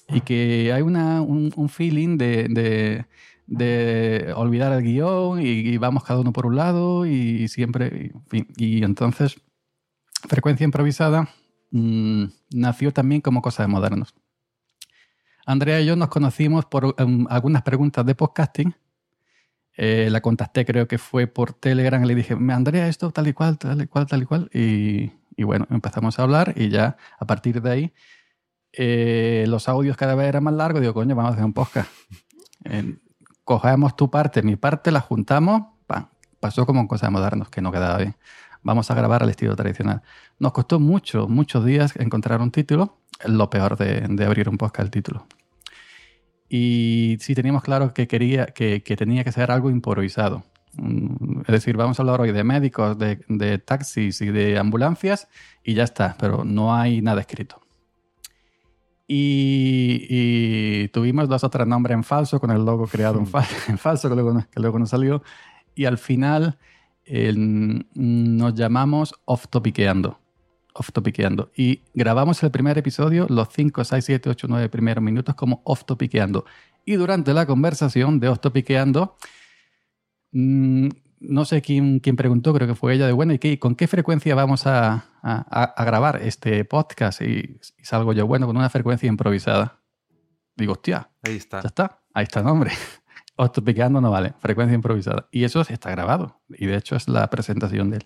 y 0.10 0.20
que 0.20 0.74
hay 0.74 0.82
una, 0.82 1.22
un, 1.22 1.54
un 1.56 1.70
feeling 1.70 2.18
de, 2.18 2.48
de, 2.50 3.06
de, 3.48 4.34
olvidar 4.36 4.72
el 4.74 4.84
guion 4.84 5.42
y, 5.42 5.46
y, 5.46 5.78
vamos 5.78 6.04
cada 6.04 6.20
uno 6.20 6.34
por 6.34 6.46
un 6.46 6.56
lado 6.56 7.06
y, 7.06 7.48
siempre, 7.48 8.12
y 8.58 8.84
entonces 8.84 9.42
frecuencia 10.28 10.64
improvisada 10.64 11.30
mmm, 11.72 12.26
nació 12.54 12.94
también 12.94 13.22
como 13.22 13.42
cosa 13.42 13.64
de 13.64 13.68
modernos. 13.68 14.16
Andrea 15.46 15.82
y 15.82 15.86
yo 15.86 15.96
nos 15.96 16.10
conocimos 16.10 16.66
por 16.66 16.96
um, 17.02 17.28
algunas 17.30 17.64
preguntas 17.64 18.06
de 18.06 18.16
podcasting 18.16 18.76
eh, 19.76 20.10
la 20.12 20.22
contacté, 20.22 20.66
creo 20.66 20.88
que 20.88 21.00
fue 21.00 21.26
por 21.26 21.54
Telegram, 21.54 22.04
y 22.04 22.08
le 22.08 22.16
dije, 22.16 22.38
Andrea, 22.50 22.88
esto 22.88 23.12
tal 23.12 23.28
y 23.28 23.34
cual, 23.34 23.58
tal 23.58 23.82
y 23.82 23.88
cual, 23.88 24.06
tal 24.06 24.22
y 24.22 24.26
cual. 24.26 24.50
Y, 24.54 25.12
y 25.36 25.44
bueno, 25.44 25.68
empezamos 25.72 26.20
a 26.20 26.24
hablar 26.24 26.54
y 26.56 26.70
ya 26.70 26.98
a 27.18 27.26
partir 27.26 27.62
de 27.62 27.72
ahí 27.72 27.94
eh, 28.72 29.46
los 29.48 29.68
audios 29.68 29.98
cada 29.98 30.16
vez 30.16 30.28
eran 30.28 30.44
más 30.44 30.54
largos. 30.54 30.82
Digo, 30.82 30.94
coño, 30.94 31.16
vamos 31.16 31.32
a 31.32 31.34
hacer 31.34 31.46
un 31.46 31.54
podcast. 31.54 31.90
Eh, 32.66 32.96
cogemos 33.44 33.96
tu 33.96 34.10
parte, 34.10 34.42
mi 34.42 34.56
parte, 34.56 34.92
la 34.92 35.02
juntamos, 35.02 35.64
¡pam! 35.88 36.08
pasó 36.40 36.66
como 36.66 36.82
en 36.82 36.88
cosas 36.88 37.12
modernas 37.12 37.50
que 37.50 37.62
no 37.62 37.72
quedaba 37.72 37.98
bien. 37.98 38.16
Vamos 38.62 38.90
a 38.92 38.96
grabar 38.96 39.24
al 39.24 39.30
estilo 39.30 39.56
tradicional. 39.56 40.02
Nos 40.40 40.54
costó 40.54 40.80
mucho, 40.80 41.28
muchos 41.28 41.66
días 41.66 41.96
encontrar 41.98 42.42
un 42.42 42.52
título. 42.52 42.98
Lo 43.26 43.50
peor 43.50 43.78
de, 43.78 44.06
de 44.10 44.26
abrir 44.26 44.50
un 44.50 44.58
podcast, 44.58 44.86
el 44.86 44.92
título 44.92 45.28
y 46.56 47.18
sí 47.20 47.34
teníamos 47.34 47.64
claro 47.64 47.96
que 47.96 48.08
quería 48.08 48.46
que, 48.46 48.84
que, 48.84 48.96
tenía 48.96 49.24
que 49.24 49.32
ser 49.32 49.50
algo 49.50 49.72
improvisado. 49.72 50.44
Mm, 50.74 51.42
Es 51.42 51.48
decir, 51.48 51.76
vamos 51.76 51.98
a 52.00 52.04
hablar 52.04 52.22
hoy 52.22 52.32
de 52.32 52.44
médicos, 52.44 52.96
de, 53.00 53.26
de, 53.28 53.58
taxis 53.58 54.22
y 54.22 54.28
de 54.28 54.60
ambulancias 54.60 55.30
y 55.64 55.74
ya 55.74 55.84
está, 55.84 56.16
pero 56.20 56.44
no 56.44 56.76
hay 56.76 57.02
nada 57.02 57.22
escrito. 57.22 57.63
Y, 59.08 60.06
y 60.10 60.88
tuvimos 60.90 61.28
dos 61.28 61.44
o 61.44 61.50
tres 61.50 61.68
nombres 61.68 61.96
en 61.96 62.04
falso, 62.04 62.40
con 62.40 62.52
el 62.52 62.64
logo 62.64 62.88
creado 62.88 63.20
en, 63.20 63.28
fa 63.28 63.46
en 63.68 63.78
falso, 63.78 64.10
que 64.10 64.16
luego, 64.16 64.44
que 64.50 64.60
luego 64.60 64.80
no 64.80 64.86
salió. 64.86 65.24
Y 65.76 65.86
al 65.86 65.98
final 65.98 66.58
eh, 67.06 67.34
nos 67.36 68.54
llamamos 68.56 69.14
Off 69.26 69.48
Topiqueando 69.48 70.20
off 70.74 70.92
topiqueando. 70.92 71.52
Y 71.56 71.82
grabamos 71.94 72.42
el 72.44 72.52
primer 72.52 72.78
episodio, 72.78 73.28
los 73.30 73.48
5, 73.52 73.84
6, 73.84 74.06
7, 74.06 74.30
8, 74.30 74.48
9 74.50 74.70
primeros 74.70 75.04
minutos 75.04 75.36
como 75.36 75.62
off 75.64 75.86
topiqueando. 75.86 76.46
Y 76.86 76.94
durante 76.94 77.34
la 77.34 77.46
conversación 77.46 78.20
de 78.20 78.30
off 78.30 78.40
topiqueando, 78.40 79.16
mmm, 80.32 80.90
no 81.24 81.46
sé 81.46 81.62
quién, 81.62 82.00
quién, 82.00 82.16
preguntó, 82.16 82.54
creo 82.54 82.68
que 82.68 82.76
fue 82.76 82.94
ella, 82.94 83.08
de 83.08 83.14
bueno, 83.14 83.34
¿y 83.34 83.40
qué, 83.40 83.58
con 83.58 83.76
qué 83.76 83.88
frecuencia 83.88 84.36
vamos 84.36 84.68
a, 84.68 85.06
a, 85.22 85.64
a 85.64 85.86
grabar 85.86 86.22
este 86.22 86.66
podcast? 86.66 87.22
Y, 87.22 87.60
y, 87.78 87.86
salgo 87.86 88.14
yo, 88.14 88.28
bueno, 88.28 88.46
con 88.46 88.58
una 88.58 88.70
frecuencia 88.70 89.08
improvisada. 89.08 89.80
Digo, 90.56 90.74
hostia, 90.74 91.10
ahí 91.24 91.38
está. 91.38 91.62
Ya 91.62 91.68
está, 91.68 92.04
ahí 92.14 92.24
está 92.24 92.40
el 92.40 92.46
nombre. 92.46 92.72
Off 93.36 93.52
topiqueando 93.52 94.00
no 94.00 94.12
vale, 94.12 94.34
frecuencia 94.40 94.76
improvisada. 94.76 95.28
Y 95.32 95.44
eso 95.44 95.62
está 95.62 95.90
grabado. 95.90 96.42
Y 96.50 96.68
de 96.68 96.76
hecho 96.76 96.96
es 96.96 97.08
la 97.08 97.28
presentación 97.32 97.90
del, 97.90 98.04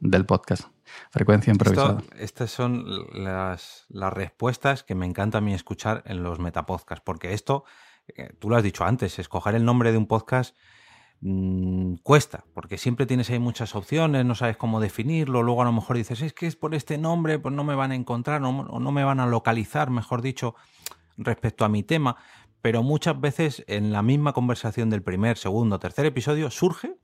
del 0.00 0.24
podcast. 0.24 0.68
Frecuencia 1.10 1.50
improvisada. 1.50 1.98
Esto, 2.00 2.14
estas 2.16 2.50
son 2.50 2.84
las, 3.12 3.84
las, 3.88 4.12
respuestas 4.12 4.82
que 4.82 4.94
me 4.94 5.04
encanta 5.04 5.38
a 5.38 5.40
mí 5.42 5.52
escuchar 5.52 6.02
en 6.06 6.22
los 6.22 6.38
metapodcasts, 6.38 7.02
porque 7.04 7.34
esto, 7.34 7.64
eh, 8.08 8.30
tú 8.38 8.48
lo 8.48 8.56
has 8.56 8.62
dicho 8.62 8.84
antes, 8.84 9.18
escoger 9.18 9.54
el 9.54 9.64
nombre 9.64 9.92
de 9.92 9.98
un 9.98 10.06
podcast 10.06 10.56
mmm, 11.20 11.94
cuesta, 12.02 12.44
porque 12.54 12.78
siempre 12.78 13.06
tienes 13.06 13.30
ahí 13.30 13.38
muchas 13.38 13.74
opciones, 13.74 14.24
no 14.24 14.34
sabes 14.34 14.56
cómo 14.56 14.80
definirlo, 14.80 15.42
luego 15.42 15.62
a 15.62 15.66
lo 15.66 15.72
mejor 15.72 15.96
dices, 15.96 16.22
es 16.22 16.32
que 16.32 16.46
es 16.46 16.56
por 16.56 16.74
este 16.74 16.98
nombre, 16.98 17.38
pues 17.38 17.54
no 17.54 17.64
me 17.64 17.74
van 17.74 17.92
a 17.92 17.94
encontrar 17.94 18.42
o 18.42 18.52
no, 18.52 18.78
no 18.80 18.92
me 18.92 19.04
van 19.04 19.20
a 19.20 19.26
localizar, 19.26 19.90
mejor 19.90 20.22
dicho, 20.22 20.54
respecto 21.16 21.64
a 21.64 21.68
mi 21.68 21.82
tema, 21.82 22.16
pero 22.62 22.82
muchas 22.82 23.20
veces 23.20 23.64
en 23.68 23.92
la 23.92 24.02
misma 24.02 24.32
conversación 24.32 24.90
del 24.90 25.02
primer, 25.02 25.38
segundo, 25.38 25.78
tercer 25.78 26.06
episodio 26.06 26.50
surge 26.50 26.96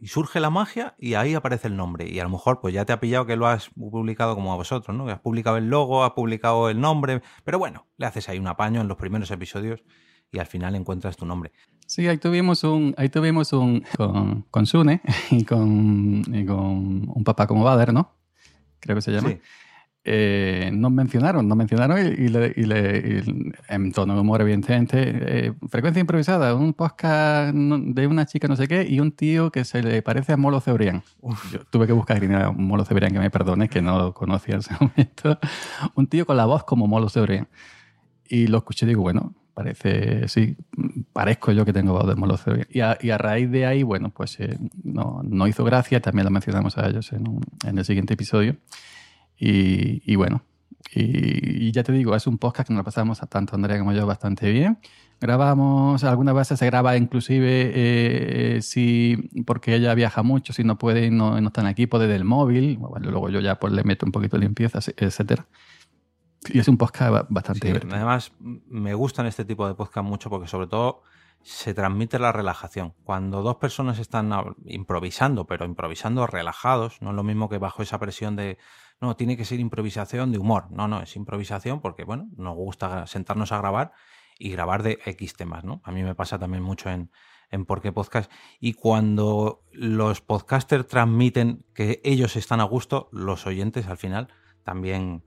y 0.00 0.08
surge 0.08 0.38
la 0.38 0.50
magia 0.50 0.94
y 0.98 1.14
ahí 1.14 1.34
aparece 1.34 1.68
el 1.68 1.76
nombre. 1.76 2.06
Y 2.06 2.18
a 2.20 2.24
lo 2.24 2.28
mejor 2.28 2.60
pues 2.60 2.74
ya 2.74 2.84
te 2.84 2.92
ha 2.92 3.00
pillado 3.00 3.24
que 3.24 3.36
lo 3.36 3.46
has 3.46 3.70
publicado 3.70 4.34
como 4.34 4.52
a 4.52 4.56
vosotros, 4.56 4.94
¿no? 4.94 5.06
Que 5.06 5.12
has 5.12 5.20
publicado 5.20 5.56
el 5.56 5.70
logo, 5.70 6.04
has 6.04 6.10
publicado 6.10 6.68
el 6.68 6.78
nombre, 6.78 7.22
pero 7.42 7.58
bueno, 7.58 7.86
le 7.96 8.06
haces 8.06 8.28
ahí 8.28 8.38
un 8.38 8.46
apaño 8.46 8.82
en 8.82 8.88
los 8.88 8.98
primeros 8.98 9.30
episodios 9.30 9.82
y 10.30 10.40
al 10.40 10.46
final 10.46 10.74
encuentras 10.74 11.16
tu 11.16 11.24
nombre. 11.24 11.52
Sí, 11.86 12.08
ahí 12.08 12.18
tuvimos 12.18 12.64
un, 12.64 12.94
ahí 12.96 13.08
tuvimos 13.08 13.52
un 13.52 13.84
con, 13.96 14.42
con 14.50 14.66
Sune 14.66 15.00
y 15.30 15.44
con, 15.44 16.22
y 16.32 16.44
con 16.46 17.08
un 17.08 17.24
papá 17.24 17.46
como 17.46 17.64
Bader, 17.64 17.92
¿no? 17.92 18.12
Creo 18.80 18.96
que 18.96 19.02
se 19.02 19.12
llama. 19.12 19.30
Sí. 19.30 19.40
Eh, 20.06 20.70
nos 20.70 20.92
mencionaron, 20.92 21.48
nos 21.48 21.56
mencionaron 21.56 21.98
y, 21.98 22.24
y, 22.24 22.28
le, 22.28 22.52
y, 22.54 22.64
le, 22.64 23.22
en 23.68 23.92
tono 23.92 24.14
de 24.14 24.20
humor, 24.20 24.42
evidentemente. 24.42 24.98
Eh, 24.98 25.52
frecuencia 25.70 26.00
improvisada, 26.00 26.54
un 26.54 26.74
podcast 26.74 27.54
de 27.54 28.06
una 28.06 28.26
chica 28.26 28.46
no 28.46 28.56
sé 28.56 28.68
qué 28.68 28.86
y 28.86 29.00
un 29.00 29.12
tío 29.12 29.50
que 29.50 29.64
se 29.64 29.82
le 29.82 30.02
parece 30.02 30.34
a 30.34 30.36
Molo 30.36 30.60
Cebrián. 30.60 31.02
Yo 31.50 31.60
tuve 31.70 31.86
que 31.86 31.94
buscar 31.94 32.22
a 32.22 32.50
Molo 32.52 32.84
Cebrián, 32.84 33.12
que 33.12 33.18
me 33.18 33.30
perdone, 33.30 33.70
que 33.70 33.80
no 33.80 33.98
lo 33.98 34.12
conocía 34.12 34.56
en 34.56 34.60
ese 34.60 34.74
momento. 34.80 35.38
un 35.94 36.06
tío 36.06 36.26
con 36.26 36.36
la 36.36 36.44
voz 36.44 36.64
como 36.64 36.86
Molo 36.86 37.08
Cebrián. 37.08 37.48
Y 38.28 38.48
lo 38.48 38.58
escuché 38.58 38.84
y 38.84 38.90
digo, 38.90 39.00
bueno, 39.00 39.32
parece, 39.54 40.28
sí, 40.28 40.56
parezco 41.12 41.52
yo 41.52 41.64
que 41.64 41.72
tengo 41.72 41.92
voz 41.92 42.06
de 42.06 42.16
Molo 42.16 42.38
Y 42.68 42.78
y 42.78 43.10
a 43.10 43.18
raíz 43.18 43.50
de 43.50 43.66
ahí, 43.66 43.82
bueno, 43.82 44.10
pues 44.10 44.38
eh, 44.40 44.58
no, 44.82 45.22
no, 45.24 45.46
hizo 45.46 45.64
gracia, 45.64 46.00
también 46.00 46.24
lo 46.24 46.30
mencionamos 46.30 46.76
a 46.76 46.88
ellos 46.88 47.12
en, 47.12 47.40
en 47.64 47.78
el 47.78 47.84
siguiente 47.84 48.14
episodio. 48.14 48.56
Y, 49.38 50.02
y 50.10 50.16
bueno, 50.16 50.42
y, 50.94 51.68
y, 51.68 51.72
ya 51.72 51.82
te 51.82 51.92
digo, 51.92 52.14
es 52.14 52.26
un 52.26 52.38
podcast 52.38 52.68
que 52.68 52.74
nos 52.74 52.80
lo 52.80 52.84
pasamos 52.84 53.22
a 53.22 53.26
tanto 53.26 53.54
Andrea 53.54 53.78
como 53.78 53.92
yo 53.92 54.06
bastante 54.06 54.50
bien. 54.50 54.78
Grabamos, 55.20 56.04
algunas 56.04 56.34
veces 56.34 56.58
se 56.58 56.66
graba 56.66 56.96
inclusive 56.96 57.72
eh, 57.74 58.62
si, 58.62 59.30
porque 59.46 59.74
ella 59.74 59.94
viaja 59.94 60.22
mucho, 60.22 60.52
si 60.52 60.64
no 60.64 60.76
puede 60.76 61.10
no, 61.10 61.40
no 61.40 61.46
está 61.48 61.62
en 61.62 61.68
equipo 61.68 61.98
desde 61.98 62.16
el 62.16 62.24
móvil. 62.24 62.76
Bueno, 62.76 63.10
luego 63.10 63.30
yo 63.30 63.40
ya 63.40 63.58
pues 63.58 63.72
le 63.72 63.84
meto 63.84 64.04
un 64.04 64.12
poquito 64.12 64.36
de 64.36 64.44
limpieza, 64.44 64.80
etcétera. 64.96 65.46
Y 66.48 66.58
es 66.58 66.68
un 66.68 66.76
podcast 66.76 67.26
bastante 67.28 67.60
sí, 67.60 67.66
divertido. 67.68 67.96
Además, 67.96 68.32
me 68.38 68.94
gustan 68.94 69.26
este 69.26 69.44
tipo 69.44 69.66
de 69.66 69.74
podcast 69.74 70.06
mucho 70.06 70.30
porque 70.30 70.48
sobre 70.48 70.66
todo 70.66 71.02
se 71.42 71.74
transmite 71.74 72.18
la 72.18 72.32
relajación. 72.32 72.94
Cuando 73.04 73.42
dos 73.42 73.56
personas 73.56 73.98
están 73.98 74.32
improvisando, 74.64 75.46
pero 75.46 75.66
improvisando 75.66 76.26
relajados, 76.26 77.02
no 77.02 77.10
es 77.10 77.16
lo 77.16 77.22
mismo 77.22 77.48
que 77.48 77.58
bajo 77.58 77.82
esa 77.82 77.98
presión 77.98 78.34
de, 78.34 78.58
no, 79.00 79.14
tiene 79.16 79.36
que 79.36 79.44
ser 79.44 79.60
improvisación 79.60 80.32
de 80.32 80.38
humor. 80.38 80.70
No, 80.70 80.88
no, 80.88 81.02
es 81.02 81.16
improvisación 81.16 81.80
porque, 81.80 82.04
bueno, 82.04 82.28
nos 82.36 82.54
gusta 82.54 83.06
sentarnos 83.06 83.52
a 83.52 83.58
grabar 83.58 83.92
y 84.38 84.50
grabar 84.50 84.82
de 84.82 84.98
X 85.04 85.34
temas, 85.34 85.64
¿no? 85.64 85.82
A 85.84 85.92
mí 85.92 86.02
me 86.02 86.14
pasa 86.14 86.38
también 86.38 86.62
mucho 86.62 86.88
en, 86.90 87.10
en 87.50 87.66
Por 87.66 87.82
qué 87.82 87.92
Podcast. 87.92 88.30
Y 88.60 88.72
cuando 88.72 89.62
los 89.72 90.20
podcasters 90.20 90.86
transmiten 90.86 91.64
que 91.74 92.00
ellos 92.04 92.36
están 92.36 92.60
a 92.60 92.64
gusto, 92.64 93.08
los 93.12 93.46
oyentes 93.46 93.86
al 93.86 93.98
final 93.98 94.28
también, 94.64 95.24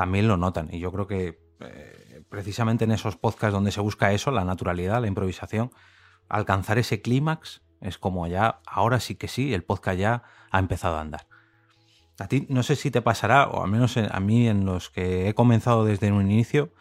también 0.00 0.28
lo 0.28 0.38
notan. 0.38 0.70
Y 0.72 0.78
yo 0.78 0.90
creo 0.92 1.06
que 1.06 1.38
eh, 1.60 2.22
precisamente 2.30 2.84
en 2.84 2.90
esos 2.90 3.18
podcasts 3.18 3.52
donde 3.52 3.70
se 3.70 3.82
busca 3.82 4.14
eso, 4.14 4.30
la 4.30 4.46
naturalidad, 4.46 4.98
la 4.98 5.08
improvisación, 5.08 5.72
alcanzar 6.26 6.78
ese 6.78 7.02
clímax 7.02 7.60
es 7.82 7.98
como 7.98 8.26
ya, 8.26 8.60
ahora 8.66 8.98
sí 8.98 9.16
que 9.16 9.28
sí, 9.28 9.52
el 9.52 9.62
podcast 9.62 9.98
ya 9.98 10.22
ha 10.50 10.58
empezado 10.58 10.96
a 10.96 11.02
andar. 11.02 11.26
A 12.18 12.28
ti 12.28 12.46
no 12.48 12.62
sé 12.62 12.76
si 12.76 12.90
te 12.90 13.02
pasará, 13.02 13.46
o 13.48 13.62
al 13.62 13.70
menos 13.70 13.98
a 13.98 14.20
mí 14.20 14.48
en 14.48 14.64
los 14.64 14.88
que 14.88 15.28
he 15.28 15.34
comenzado 15.34 15.84
desde 15.84 16.10
un 16.10 16.22
inicio, 16.22 16.72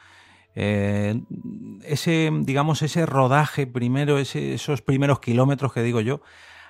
eh, 0.56 1.22
ese, 1.84 2.32
digamos, 2.44 2.82
ese 2.84 3.06
rodaje 3.06 3.68
primero, 3.68 4.18
esos 4.18 4.82
primeros 4.82 5.20
kilómetros 5.20 5.74
que 5.74 5.84
digo 5.84 6.00
yo, 6.00 6.22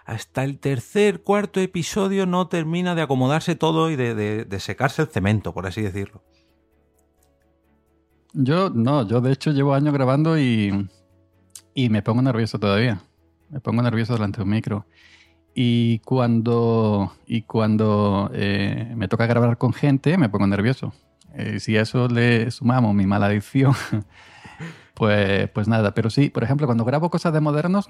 hasta 0.04 0.44
el 0.44 0.58
tercer, 0.58 1.22
cuarto 1.22 1.60
episodio 1.60 2.26
no 2.26 2.48
termina 2.48 2.96
de 2.96 3.04
acomodarse 3.04 3.54
todo 3.54 3.92
y 3.92 3.96
de 3.96 4.60
secarse 4.60 5.04
el 5.04 5.10
cemento, 5.10 5.54
por 5.54 5.68
así 5.68 5.84
decirlo. 5.84 6.24
Yo 8.34 8.70
no, 8.70 9.08
yo 9.08 9.22
de 9.22 9.32
hecho 9.32 9.52
llevo 9.52 9.74
años 9.74 9.94
grabando 9.94 10.38
y, 10.38 10.88
y 11.74 11.90
me 11.90 12.02
pongo 12.02 12.22
nervioso 12.22 12.60
todavía. 12.60 13.02
Me 13.50 13.60
pongo 13.60 13.82
nervioso 13.82 14.14
delante 14.14 14.38
de 14.38 14.44
un 14.44 14.50
micro. 14.50 14.86
Y 15.56 16.00
cuando, 16.00 17.12
y 17.26 17.42
cuando 17.42 18.30
eh, 18.34 18.94
me 18.96 19.08
toca 19.08 19.26
grabar 19.26 19.58
con 19.58 19.74
gente, 19.74 20.18
me 20.18 20.30
pongo 20.30 20.46
nervioso. 20.48 20.94
Eh, 21.34 21.60
si 21.60 21.76
a 21.78 21.82
eso 21.82 22.08
le 22.08 22.52
sumamos 22.52 22.94
mi 22.94 23.08
mala 23.08 23.28
adicción, 23.28 23.74
pues, 24.94 25.50
pues 25.50 25.68
nada. 25.68 25.94
Pero 25.94 26.10
sí, 26.10 26.30
por 26.30 26.44
ejemplo, 26.44 26.68
cuando 26.68 26.86
grabo 26.86 27.10
cosas 27.10 27.34
de 27.34 27.42
modernos, 27.42 27.90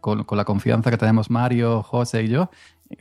con, 0.00 0.24
con 0.24 0.36
la 0.36 0.44
confianza 0.44 0.90
que 0.90 0.98
tenemos 0.98 1.30
Mario, 1.30 1.84
José 1.84 2.24
y 2.24 2.28
yo, 2.28 2.50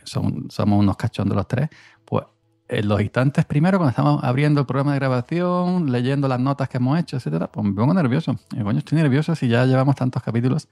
somos 0.04 0.80
unos 0.80 0.96
cachondos 0.96 1.36
los 1.36 1.48
tres, 1.48 1.70
pues 2.06 2.26
los 2.70 3.02
instantes 3.02 3.46
primero, 3.46 3.78
cuando 3.78 3.92
estamos 3.92 4.24
abriendo 4.24 4.62
el 4.62 4.68
programa 4.68 4.94
de 4.94 5.00
grabación, 5.00 5.92
leyendo 5.92 6.28
las 6.28 6.40
notas 6.40 6.68
que 6.68 6.78
hemos 6.78 7.00
hecho, 7.00 7.18
etcétera, 7.18 7.52
pues 7.52 7.66
me 7.66 7.74
pongo 7.74 7.94
nervioso. 7.94 8.38
Y, 8.52 8.62
coño, 8.62 8.80
estoy 8.80 8.98
nervioso 8.98 9.36
si 9.36 9.48
ya 9.48 9.66
llevamos 9.66 9.96
tantos 9.96 10.22
capítulos. 10.22 10.68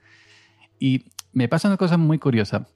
Y 0.78 1.06
me 1.32 1.48
pasa 1.48 1.68
una 1.68 1.76
cosa 1.76 1.96
muy 1.96 2.18
curiosa. 2.18 2.66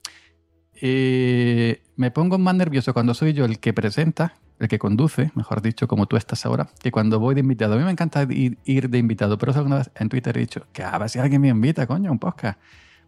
Eh, 0.74 1.83
me 1.96 2.11
pongo 2.11 2.38
más 2.38 2.54
nervioso 2.54 2.94
cuando 2.94 3.12
soy 3.12 3.35
yo 3.35 3.44
el 3.44 3.59
que 3.59 3.74
presenta, 3.74 4.37
el 4.59 4.68
que 4.68 4.78
conduce, 4.78 5.30
mejor 5.35 5.61
dicho, 5.61 5.87
como 5.87 6.06
tú 6.06 6.16
estás 6.16 6.46
ahora, 6.46 6.68
que 6.80 6.90
cuando 6.90 7.20
voy 7.20 7.35
de 7.35 7.40
invitado. 7.40 7.74
A 7.74 7.76
mí 7.76 7.85
me 7.85 7.90
encanta 7.90 8.22
ir, 8.22 8.59
ir 8.64 8.88
de 8.88 8.98
invitado, 8.98 9.37
pero 9.37 9.52
alguna 9.52 9.76
vez 9.76 9.90
en 9.96 10.09
Twitter 10.09 10.37
he 10.37 10.40
dicho 10.40 10.66
que 10.72 10.83
a 10.83 10.96
ver 10.98 11.11
si 11.11 11.18
alguien 11.18 11.42
me 11.42 11.48
invita, 11.48 11.87
coño, 11.87 12.11
un 12.11 12.18
podcast. 12.18 12.59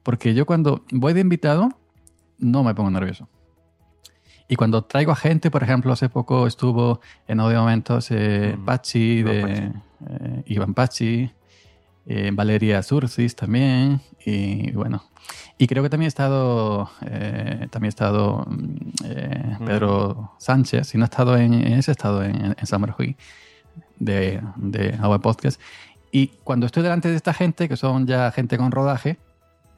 Porque 0.03 0.35
yo 0.35 0.45
cuando 0.45 0.85
voy 0.91 1.15
de 1.15 1.21
invitado 1.21 1.71
no 2.39 2.65
me 2.65 2.75
pongo 2.75 2.91
nervioso. 2.91 3.29
Y 4.53 4.57
cuando 4.57 4.85
traigo 4.85 5.13
a 5.13 5.17
gente, 5.17 5.51
por 5.51 5.63
ejemplo, 5.63 5.95
hace 5.95 6.11
poco 6.11 6.47
estuvo 6.47 7.01
en 7.27 7.41
audio 7.41 7.61
momentos 7.61 8.11
eh, 8.11 8.55
mm, 8.55 8.65
Pachi, 8.67 9.23
de 9.23 9.41
Pachi. 9.41 9.63
Eh, 10.11 10.43
Iván 10.45 10.75
Pachi, 10.75 11.31
eh, 12.05 12.31
Valeria 12.35 12.83
Surcis 12.83 13.35
también, 13.35 14.03
y 14.27 14.71
bueno. 14.73 15.05
Y 15.57 15.67
creo 15.67 15.83
que 15.83 15.89
también 15.89 16.09
ha 16.09 16.09
estado, 16.09 16.91
también 17.01 17.85
ha 17.85 17.89
estado 17.89 18.45
mm, 18.47 19.65
Pedro 19.65 20.17
mm. 20.21 20.29
Sánchez, 20.37 20.87
si 20.87 20.99
no 20.99 21.05
ha 21.05 21.07
estado 21.07 21.39
en, 21.39 21.55
en 21.55 21.73
ese, 21.73 21.93
ha 21.93 21.97
estado 21.97 22.23
en, 22.23 22.55
en 22.55 22.95
Hui, 22.99 23.17
de, 24.01 24.43
de 24.57 24.99
Our 25.03 25.23
Podcast. 25.23 25.59
Y 26.11 26.27
cuando 26.45 26.67
estoy 26.67 26.83
delante 26.83 27.09
de 27.09 27.17
esta 27.17 27.33
gente, 27.33 27.71
que 27.71 27.79
son 27.79 28.07
ya 28.07 28.31
gente 28.33 28.59
con 28.59 28.71
rodaje, 28.71 29.17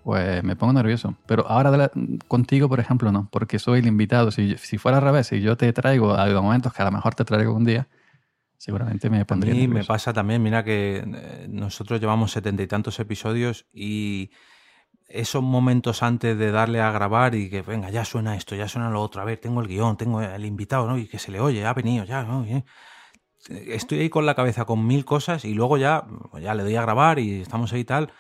pues 0.04 0.44
me 0.44 0.54
pongo 0.54 0.74
nervioso. 0.74 1.16
Pero 1.26 1.48
ahora 1.48 1.70
la, 1.70 1.90
contigo, 2.28 2.68
por 2.68 2.78
ejemplo, 2.78 3.10
no, 3.10 3.28
porque 3.32 3.58
soy 3.58 3.80
el 3.80 3.86
invitado. 3.86 4.30
Si, 4.30 4.56
si 4.58 4.76
fuera 4.76 4.98
al 4.98 5.04
revés, 5.04 5.28
si 5.28 5.40
yo 5.40 5.56
te 5.56 5.72
traigo 5.72 6.14
a 6.14 6.28
momentos 6.28 6.74
que 6.74 6.82
a 6.82 6.84
lo 6.84 6.92
mejor 6.92 7.14
te 7.14 7.24
traigo 7.24 7.54
un 7.54 7.64
día, 7.64 7.88
seguramente 8.58 9.08
me 9.08 9.24
pondría. 9.24 9.52
A 9.52 9.56
mí 9.56 9.62
nervioso. 9.62 9.78
me 9.78 9.84
pasa 9.86 10.12
también, 10.12 10.42
mira 10.42 10.62
que 10.62 11.02
eh, 11.06 11.46
nosotros 11.48 12.00
llevamos 12.00 12.32
setenta 12.32 12.62
y 12.62 12.66
tantos 12.66 13.00
episodios 13.00 13.66
y 13.72 14.30
esos 15.08 15.42
momentos 15.42 16.02
antes 16.02 16.36
de 16.36 16.50
darle 16.50 16.82
a 16.82 16.90
grabar 16.90 17.34
y 17.34 17.48
que 17.48 17.62
venga, 17.62 17.88
ya 17.88 18.04
suena 18.04 18.36
esto, 18.36 18.54
ya 18.54 18.68
suena 18.68 18.90
lo 18.90 19.00
otro, 19.00 19.22
a 19.22 19.24
ver, 19.24 19.38
tengo 19.38 19.62
el 19.62 19.68
guion, 19.68 19.96
tengo 19.96 20.20
el 20.20 20.44
invitado, 20.44 20.86
¿no? 20.86 20.98
Y 20.98 21.06
que 21.06 21.18
se 21.18 21.32
le 21.32 21.40
oye, 21.40 21.64
ha 21.64 21.72
venido, 21.72 22.04
ya, 22.04 22.24
¿no? 22.24 22.44
Estoy 23.48 24.00
ahí 24.00 24.10
con 24.10 24.26
la 24.26 24.34
cabeza 24.34 24.66
con 24.66 24.86
mil 24.86 25.06
cosas 25.06 25.46
y 25.46 25.54
luego 25.54 25.78
ya, 25.78 26.04
ya 26.40 26.54
le 26.54 26.62
doy 26.62 26.76
a 26.76 26.82
grabar 26.82 27.18
y 27.18 27.40
estamos 27.40 27.72
ahí 27.72 27.80
y 27.80 27.84
tal 27.84 28.12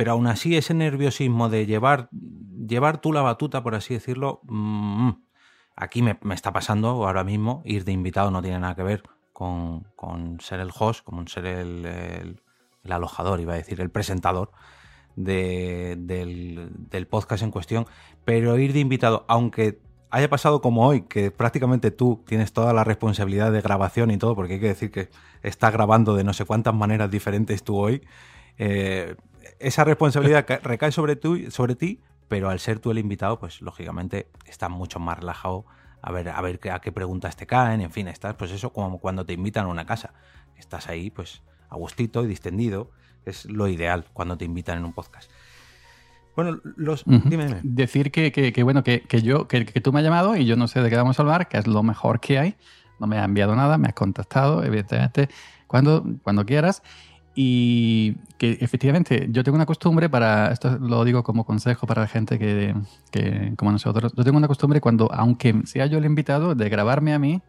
pero 0.00 0.12
aún 0.12 0.28
así 0.28 0.56
ese 0.56 0.72
nerviosismo 0.72 1.50
de 1.50 1.66
llevar, 1.66 2.08
llevar 2.10 3.02
tú 3.02 3.12
la 3.12 3.20
batuta, 3.20 3.62
por 3.62 3.74
así 3.74 3.92
decirlo, 3.92 4.40
mmm, 4.44 5.10
aquí 5.76 6.00
me, 6.00 6.18
me, 6.22 6.34
está 6.34 6.54
pasando 6.54 6.88
ahora 7.06 7.22
mismo, 7.22 7.60
ir 7.66 7.84
de 7.84 7.92
invitado 7.92 8.30
no 8.30 8.40
tiene 8.40 8.58
nada 8.60 8.74
que 8.74 8.82
ver 8.82 9.02
con, 9.34 9.82
con 9.96 10.40
ser 10.40 10.60
el 10.60 10.70
host, 10.74 11.04
con 11.04 11.28
ser 11.28 11.44
el, 11.44 12.40
alojador, 12.88 13.40
iba 13.40 13.52
a 13.52 13.56
decir, 13.56 13.78
el 13.82 13.90
presentador 13.90 14.52
de, 15.16 15.96
del, 15.98 16.70
del 16.88 17.06
podcast 17.06 17.42
en 17.42 17.50
cuestión, 17.50 17.84
pero 18.24 18.56
ir 18.56 18.72
de 18.72 18.80
invitado, 18.80 19.26
aunque 19.28 19.82
haya 20.08 20.30
pasado 20.30 20.62
como 20.62 20.86
hoy, 20.86 21.02
que 21.02 21.30
prácticamente 21.30 21.90
tú 21.90 22.24
tienes 22.26 22.54
toda 22.54 22.72
la 22.72 22.84
responsabilidad 22.84 23.52
de 23.52 23.60
grabación 23.60 24.10
y 24.10 24.16
todo, 24.16 24.34
porque 24.34 24.54
hay 24.54 24.60
que 24.60 24.68
decir 24.68 24.90
que 24.90 25.10
estás 25.42 25.74
grabando 25.74 26.16
de 26.16 26.24
no 26.24 26.32
sé 26.32 26.46
cuántas 26.46 26.72
maneras 26.72 27.10
diferentes 27.10 27.62
tú 27.62 27.76
hoy, 27.76 28.00
eh, 28.56 29.14
esa 29.60 29.84
responsabilidad 29.84 30.46
recae 30.62 30.90
sobre, 30.90 31.16
tú, 31.16 31.50
sobre 31.50 31.76
ti, 31.76 32.00
pero 32.28 32.48
al 32.48 32.58
ser 32.58 32.80
tú 32.80 32.90
el 32.90 32.98
invitado, 32.98 33.38
pues 33.38 33.60
lógicamente 33.60 34.28
estás 34.46 34.70
mucho 34.70 34.98
más 34.98 35.18
relajado 35.18 35.66
a 36.02 36.12
ver, 36.12 36.30
a 36.30 36.40
ver 36.40 36.58
a 36.70 36.80
qué 36.80 36.92
preguntas 36.92 37.36
te 37.36 37.46
caen, 37.46 37.80
en 37.82 37.90
fin, 37.90 38.08
estás 38.08 38.34
pues 38.34 38.50
eso 38.50 38.72
como 38.72 38.98
cuando 38.98 39.26
te 39.26 39.34
invitan 39.34 39.66
a 39.66 39.68
una 39.68 39.84
casa. 39.84 40.14
Estás 40.56 40.88
ahí 40.88 41.10
pues 41.10 41.42
a 41.68 41.76
gustito 41.76 42.24
y 42.24 42.26
distendido, 42.26 42.90
es 43.26 43.44
lo 43.44 43.68
ideal 43.68 44.06
cuando 44.12 44.36
te 44.36 44.44
invitan 44.44 44.78
en 44.78 44.84
un 44.86 44.92
podcast. 44.92 45.30
Bueno, 46.36 46.60
los... 46.76 47.06
Uh 47.06 47.10
-huh. 47.10 47.22
dime, 47.24 47.46
dime, 47.46 47.60
Decir 47.62 48.10
que, 48.10 48.32
que, 48.32 48.52
que 48.52 48.62
bueno, 48.62 48.82
que, 48.82 49.02
que 49.02 49.20
yo, 49.20 49.46
que, 49.46 49.66
que, 49.66 49.80
tú 49.80 49.92
me 49.92 50.00
has 50.00 50.04
llamado 50.04 50.36
y 50.36 50.46
yo 50.46 50.56
no 50.56 50.68
sé 50.68 50.80
de 50.80 50.88
qué 50.88 50.96
vamos 50.96 51.18
a 51.18 51.22
hablar, 51.22 51.48
que 51.48 51.58
es 51.58 51.66
lo 51.66 51.82
mejor 51.82 52.20
que 52.20 52.38
hay. 52.38 52.56
No 52.98 53.06
me 53.06 53.18
has 53.18 53.24
enviado 53.24 53.54
nada, 53.56 53.76
me 53.78 53.88
has 53.88 53.94
contactado, 53.94 54.62
evidentemente, 54.62 55.28
cuando, 55.66 56.04
cuando 56.22 56.46
quieras. 56.46 56.82
Y 57.34 58.16
que 58.38 58.58
efectivamente 58.60 59.28
yo 59.30 59.44
tengo 59.44 59.54
una 59.56 59.66
costumbre 59.66 60.08
para, 60.08 60.50
esto 60.52 60.78
lo 60.78 61.04
digo 61.04 61.22
como 61.22 61.44
consejo 61.44 61.86
para 61.86 62.02
la 62.02 62.08
gente 62.08 62.38
que, 62.38 62.74
que, 63.12 63.52
como 63.56 63.70
nosotros, 63.70 64.12
yo 64.16 64.24
tengo 64.24 64.36
una 64.36 64.48
costumbre 64.48 64.80
cuando, 64.80 65.10
aunque 65.12 65.54
sea 65.64 65.86
yo 65.86 65.98
el 65.98 66.04
invitado, 66.04 66.54
de 66.54 66.68
grabarme 66.68 67.14
a 67.14 67.18
mí, 67.18 67.40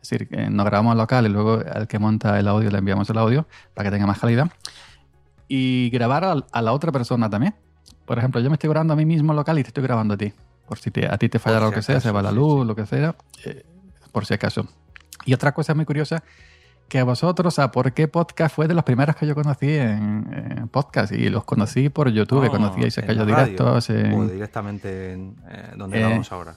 es 0.00 0.08
decir, 0.08 0.28
que 0.28 0.48
nos 0.50 0.64
grabamos 0.66 0.92
al 0.92 0.98
local 0.98 1.26
y 1.26 1.30
luego 1.30 1.60
al 1.72 1.88
que 1.88 1.98
monta 1.98 2.38
el 2.38 2.46
audio 2.46 2.70
le 2.70 2.78
enviamos 2.78 3.10
el 3.10 3.18
audio 3.18 3.46
para 3.74 3.88
que 3.88 3.94
tenga 3.94 4.06
más 4.06 4.20
calidad, 4.20 4.50
y 5.48 5.90
grabar 5.90 6.24
a, 6.24 6.36
a 6.52 6.62
la 6.62 6.72
otra 6.72 6.92
persona 6.92 7.28
también. 7.28 7.54
Por 8.04 8.18
ejemplo, 8.18 8.40
yo 8.40 8.50
me 8.50 8.54
estoy 8.54 8.70
grabando 8.70 8.92
a 8.92 8.96
mí 8.96 9.04
mismo 9.04 9.32
local 9.32 9.58
y 9.58 9.62
te 9.62 9.68
estoy 9.68 9.82
grabando 9.82 10.14
a 10.14 10.16
ti. 10.16 10.32
Por 10.66 10.78
si 10.78 10.90
te, 10.90 11.06
a 11.06 11.18
ti 11.18 11.28
te 11.28 11.38
falla 11.38 11.58
si 11.58 11.64
lo 11.64 11.70
que 11.70 11.76
acaso, 11.76 11.92
sea, 11.92 12.00
se 12.00 12.10
va 12.10 12.22
la 12.22 12.32
luz, 12.32 12.54
sí, 12.54 12.60
sí. 12.60 12.66
lo 12.66 12.76
que 12.76 12.86
sea, 12.86 13.16
eh, 13.44 13.66
por 14.12 14.26
si 14.26 14.34
acaso. 14.34 14.66
Y 15.26 15.34
otra 15.34 15.52
cosa 15.52 15.74
muy 15.74 15.84
curiosa 15.84 16.22
que 16.88 16.98
a 16.98 17.04
vosotros, 17.04 17.58
a 17.58 17.70
por 17.70 17.92
qué 17.92 18.08
podcast 18.08 18.54
fue 18.54 18.68
de 18.68 18.74
los 18.74 18.84
primeros 18.84 19.16
que 19.16 19.26
yo 19.26 19.34
conocí 19.34 19.70
en, 19.70 20.56
en 20.58 20.68
podcast 20.68 21.12
y 21.12 21.28
los 21.28 21.44
conocí 21.44 21.88
por 21.88 22.10
YouTube, 22.10 22.44
no, 22.44 22.50
conocí 22.50 22.82
a 22.82 22.86
Isekai 22.86 23.26
directos. 23.26 23.90
En, 23.90 24.12
o 24.12 24.26
directamente 24.26 25.12
en 25.12 25.36
eh, 25.50 25.72
donde 25.76 26.00
eh, 26.00 26.04
vamos 26.04 26.30
ahora. 26.32 26.56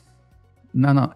No, 0.73 0.93
no. 0.93 1.15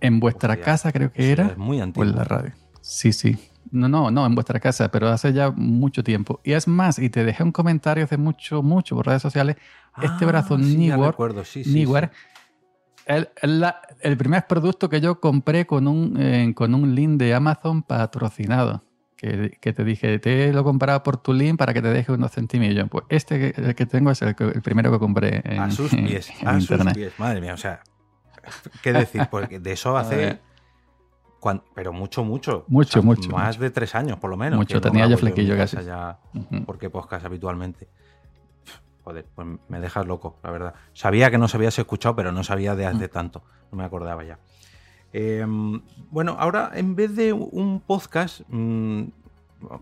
En 0.00 0.20
vuestra 0.20 0.56
casa 0.56 0.92
creo 0.92 1.12
que 1.12 1.32
era. 1.32 1.46
Es 1.46 1.58
muy 1.58 1.80
antiguo. 1.80 2.08
En 2.08 2.16
la 2.16 2.24
radio. 2.24 2.52
Sí, 2.80 3.12
sí. 3.12 3.36
No, 3.70 3.88
no, 3.88 4.10
no, 4.10 4.26
en 4.26 4.34
vuestra 4.34 4.58
casa, 4.58 4.90
pero 4.90 5.08
hace 5.08 5.32
ya 5.32 5.50
mucho 5.50 6.02
tiempo. 6.02 6.40
Y 6.42 6.52
es 6.52 6.66
más, 6.66 6.98
y 6.98 7.08
te 7.10 7.24
dejé 7.24 7.42
un 7.42 7.52
comentario 7.52 8.04
hace 8.04 8.16
mucho, 8.16 8.62
mucho 8.62 8.96
por 8.96 9.06
redes 9.06 9.22
sociales. 9.22 9.56
este 10.02 10.24
Ah, 10.24 10.28
brazo 10.28 10.58
sí, 10.58 10.90
recuerdo, 10.90 11.44
sí, 11.44 11.62
sí, 11.62 11.84
El, 13.06 13.28
el- 13.42 13.64
el 14.02 14.16
primer 14.16 14.46
producto 14.46 14.88
que 14.88 15.00
yo 15.00 15.20
compré 15.20 15.66
con 15.66 15.88
un, 15.88 16.16
eh, 16.20 16.52
con 16.54 16.74
un 16.74 16.94
link 16.94 17.18
de 17.18 17.34
Amazon 17.34 17.82
patrocinado. 17.82 18.84
Que, 19.16 19.58
que 19.60 19.74
te 19.74 19.84
dije, 19.84 20.18
te 20.18 20.50
lo 20.50 20.60
he 20.60 20.64
comprado 20.64 21.02
por 21.02 21.18
tu 21.18 21.34
link 21.34 21.58
para 21.58 21.74
que 21.74 21.82
te 21.82 21.88
deje 21.88 22.10
unos 22.10 22.30
centimillos. 22.32 22.88
Pues 22.88 23.04
este 23.10 23.52
que, 23.52 23.60
el 23.60 23.74
que 23.74 23.84
tengo 23.84 24.10
es 24.10 24.22
el, 24.22 24.34
primero 24.62 24.90
que 24.90 24.98
compré 24.98 25.42
en, 25.44 25.60
A 25.60 25.70
sus 25.70 25.90
pies, 25.94 26.30
en 26.40 26.48
a 26.48 26.54
sus 26.54 26.62
internet. 26.70 26.94
pies. 26.94 27.12
Madre 27.18 27.42
mía, 27.42 27.52
o 27.52 27.58
sea, 27.58 27.82
¿qué 28.82 28.94
decir? 28.94 29.28
Porque 29.30 29.58
de 29.60 29.72
eso 29.72 29.94
hace. 29.98 30.16
ver. 30.16 30.40
cuan- 31.38 31.62
pero 31.74 31.92
mucho, 31.92 32.24
mucho. 32.24 32.64
Mucho, 32.68 33.02
mucho, 33.02 33.28
Más 33.30 33.56
mucho. 33.56 33.60
de 33.60 33.70
tres 33.70 33.94
años, 33.94 34.18
por 34.18 34.30
lo 34.30 34.38
menos. 34.38 34.58
Mucho, 34.58 34.76
no 34.76 34.80
tenía 34.80 35.06
mi 35.06 35.16
flequillo 35.16 35.54
casi. 35.54 35.76
Ya, 35.84 36.18
Ujú. 36.34 36.64
porque 36.64 36.88
podcast 36.88 37.26
habitualmente. 37.26 37.88
Joder, 39.04 39.26
pues 39.34 39.46
me 39.68 39.80
dejas 39.80 40.06
loco, 40.06 40.36
la 40.42 40.50
verdad. 40.50 40.74
Sabía 40.92 41.30
que 41.30 41.38
no 41.38 41.48
se 41.48 41.56
habías 41.56 41.78
escuchado, 41.78 42.14
pero 42.16 42.32
no 42.32 42.44
sabía 42.44 42.74
de 42.74 42.84
Mm. 42.90 42.96
hace 42.96 43.08
tanto. 43.08 43.42
No 43.72 43.78
me 43.78 43.84
acordaba 43.84 44.22
ya. 44.24 44.38
Eh, 45.12 45.44
bueno, 46.10 46.36
ahora 46.38 46.70
en 46.74 46.94
vez 46.94 47.16
de 47.16 47.32
un 47.32 47.80
podcast, 47.80 48.42
mm, 48.48 49.04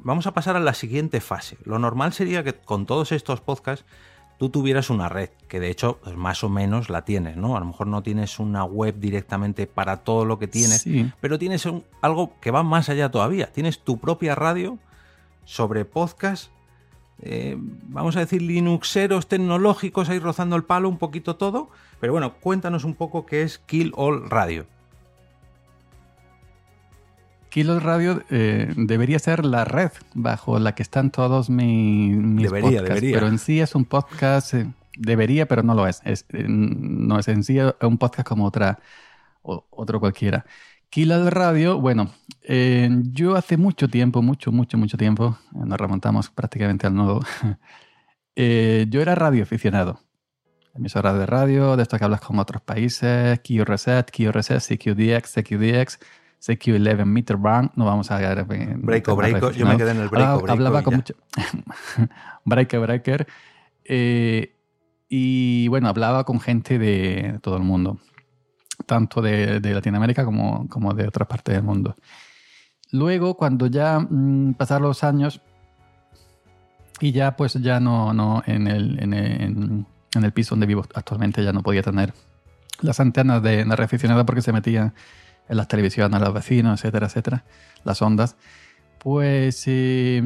vamos 0.03 0.27
a 0.27 0.33
pasar 0.33 0.57
a 0.57 0.61
la 0.61 0.73
siguiente 0.75 1.21
fase. 1.21 1.59
Lo 1.65 1.79
normal 1.79 2.13
sería 2.13 2.43
que 2.45 2.55
con 2.55 2.87
todos 2.87 3.13
estos 3.13 3.41
podcasts 3.41 3.85
tú 4.39 4.51
tuvieras 4.51 4.89
una 4.89 5.09
red, 5.09 5.31
que 5.49 5.59
de 5.61 5.69
hecho 5.69 5.99
pues, 6.03 6.17
más 6.17 6.45
o 6.45 6.49
menos 6.49 6.89
la 6.91 7.05
tienes, 7.05 7.37
¿no? 7.37 7.57
A 7.57 7.61
lo 7.61 7.67
mejor 7.67 7.89
no 7.89 8.03
tienes 8.03 8.39
una 8.39 8.65
web 8.65 8.95
directamente 9.01 9.67
para 9.67 9.99
todo 9.99 10.25
lo 10.25 10.39
que 10.39 10.47
tienes, 10.47 10.83
Sí. 10.83 11.13
pero 11.21 11.39
tienes 11.41 11.67
un- 11.67 11.85
algo 12.01 12.33
que 12.41 12.51
va 12.53 12.63
más 12.63 12.89
allá 12.89 13.11
todavía. 13.11 13.53
Tienes 13.53 13.81
tu 13.81 13.99
propia 13.99 14.35
radio 14.37 14.79
sobre 15.45 15.85
podcast, 15.85 16.51
eh, 17.21 17.57
vamos 17.59 18.17
a 18.17 18.21
decir, 18.21 18.43
linuxeros 18.43 19.27
tecnológicos, 19.29 20.09
ahí 20.09 20.19
rozando 20.19 20.57
el 20.57 20.65
palo 20.65 20.89
un 20.89 20.99
poquito 20.99 21.37
todo. 21.37 21.71
Pero 22.01 22.13
bueno, 22.13 22.35
cuéntanos 22.35 22.85
un 22.85 22.95
poco 22.95 23.27
qué 23.27 23.43
es 23.43 23.59
Kill 23.59 23.93
All 23.97 24.29
Radio. 24.31 24.67
Kilo 27.51 27.81
Radio 27.81 28.23
eh, 28.31 28.73
debería 28.77 29.19
ser 29.19 29.45
la 29.45 29.65
red 29.65 29.91
bajo 30.15 30.59
la 30.59 30.75
que 30.75 30.83
están 30.83 31.11
todos 31.11 31.49
mi- 31.49 32.11
mis 32.11 32.45
Debería, 32.45 32.81
podcasts, 32.81 32.89
debería. 32.89 33.17
Pero 33.17 33.27
en 33.29 33.39
sí 33.39 33.61
es 33.61 33.75
un 33.75 33.85
podcast, 33.87 34.53
eh, 34.55 34.71
debería, 34.99 35.49
pero 35.49 35.63
no 35.63 35.75
lo 35.75 35.87
es. 35.87 36.03
es 36.05 36.27
no 36.31 37.19
es 37.19 37.27
en 37.29 37.43
sí 37.45 37.59
un 37.81 37.97
podcast 37.99 38.29
como 38.29 38.45
otra, 38.45 38.81
o- 39.43 39.65
otro 39.71 39.99
cualquiera. 39.99 40.45
Kilo 40.91 41.29
Radio, 41.31 41.79
bueno, 41.79 42.11
eh, 42.43 42.89
yo 43.13 43.37
hace 43.37 43.57
mucho 43.59 43.89
tiempo, 43.89 44.23
mucho, 44.23 44.51
mucho, 44.53 44.79
mucho 44.79 44.97
tiempo, 44.97 45.39
eh, 45.55 45.59
nos 45.67 45.79
remontamos 45.79 46.31
prácticamente 46.31 46.87
al 46.87 46.95
nuevo, 46.95 47.21
eh, 48.37 48.87
yo 48.89 49.01
era 49.03 49.15
radioaficionado. 49.15 50.01
Emisora 50.75 51.13
de 51.13 51.27
radio, 51.27 51.77
de 51.77 51.83
esto 51.83 51.99
que 51.99 52.05
hablas 52.05 52.21
con 52.21 52.39
otros 52.39 52.63
países, 52.63 53.41
Q 53.41 53.65
Reset, 53.65 54.11
Q 54.11 54.31
Reset, 54.33 54.61
CQDX, 54.63 55.35
CQDX, 55.35 55.99
CQ11 56.41 57.05
Meter 57.05 57.37
Band, 57.37 57.71
no 57.75 57.85
vamos 57.85 58.11
a 58.13 58.19
Breako, 58.45 59.17
breako, 59.17 59.51
yo 59.51 59.67
me 59.67 59.77
quedé 59.77 59.91
en 59.91 59.97
el 59.99 60.09
breako, 60.09 60.25
Hablaba- 60.25 60.43
breako 60.43 60.53
Hablaba 60.53 60.81
y 60.81 60.85
con 60.85 60.93
ya. 60.93 60.97
mucho. 60.99 61.15
breaker, 62.45 62.81
breaker. 62.81 63.27
Eh, 63.85 64.55
y 65.09 65.67
bueno, 65.69 65.89
hablaba 65.89 66.23
con 66.25 66.39
gente 66.39 66.79
de 66.79 67.41
todo 67.43 67.57
el 67.57 67.65
mundo, 67.65 67.99
tanto 68.87 69.21
de, 69.23 69.61
de 69.61 69.75
Latinoamérica 69.75 70.25
como, 70.25 70.69
como 70.69 70.95
de 70.95 71.07
otras 71.09 71.29
partes 71.29 71.55
del 71.55 71.63
mundo. 71.65 71.97
Luego, 72.93 73.35
cuando 73.37 73.67
ya 73.67 73.99
mm, 74.01 74.55
pasaron 74.55 74.89
los 74.89 75.05
años 75.05 75.41
y 77.01 77.13
ya 77.13 77.37
pues 77.37 77.55
ya 77.55 77.81
no, 77.81 78.13
no 78.13 78.43
en, 78.47 78.67
el, 78.67 78.99
en, 79.03 79.15
el, 79.15 79.41
en- 79.43 79.87
el 80.25 80.33
piso 80.33 80.55
donde 80.55 80.67
vivo 80.67 80.85
actualmente 80.95 81.45
ya 81.45 81.53
no 81.53 81.63
podía 81.63 81.83
tener 81.83 82.13
las 82.81 82.99
antenas 82.99 83.43
de, 83.43 83.65
de 83.65 83.77
reaficionado 83.77 84.25
porque 84.25 84.43
se 84.43 84.53
metían 84.53 84.95
en 85.49 85.57
las 85.57 85.69
televisiones 85.69 86.21
los 86.21 86.33
vecinos, 86.33 86.81
etcétera, 86.81 87.07
etcétera, 87.07 87.45
las 87.85 88.01
ondas. 88.03 88.37
Pues 88.99 89.63
eh, 89.67 90.23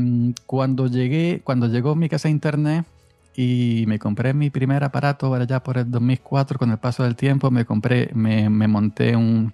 cuando 0.47 0.87
llegué, 0.87 1.43
cuando 1.45 1.67
llegó 1.67 1.95
mi 1.95 2.09
casa 2.09 2.29
a 2.29 2.31
internet 2.31 2.87
y 3.35 3.85
me 3.87 3.99
compré 3.99 4.35
mi 4.35 4.51
primer 4.51 4.85
aparato 4.85 5.35
allá 5.35 5.63
por 5.63 5.79
el 5.79 5.91
2004, 5.91 6.59
con 6.59 6.71
el 6.71 6.79
paso 6.79 7.03
del 7.05 7.17
tiempo 7.17 7.51
me 7.51 7.65
compré, 7.65 8.11
me, 8.15 8.51
me 8.51 8.69
monté 8.69 9.17
un, 9.17 9.53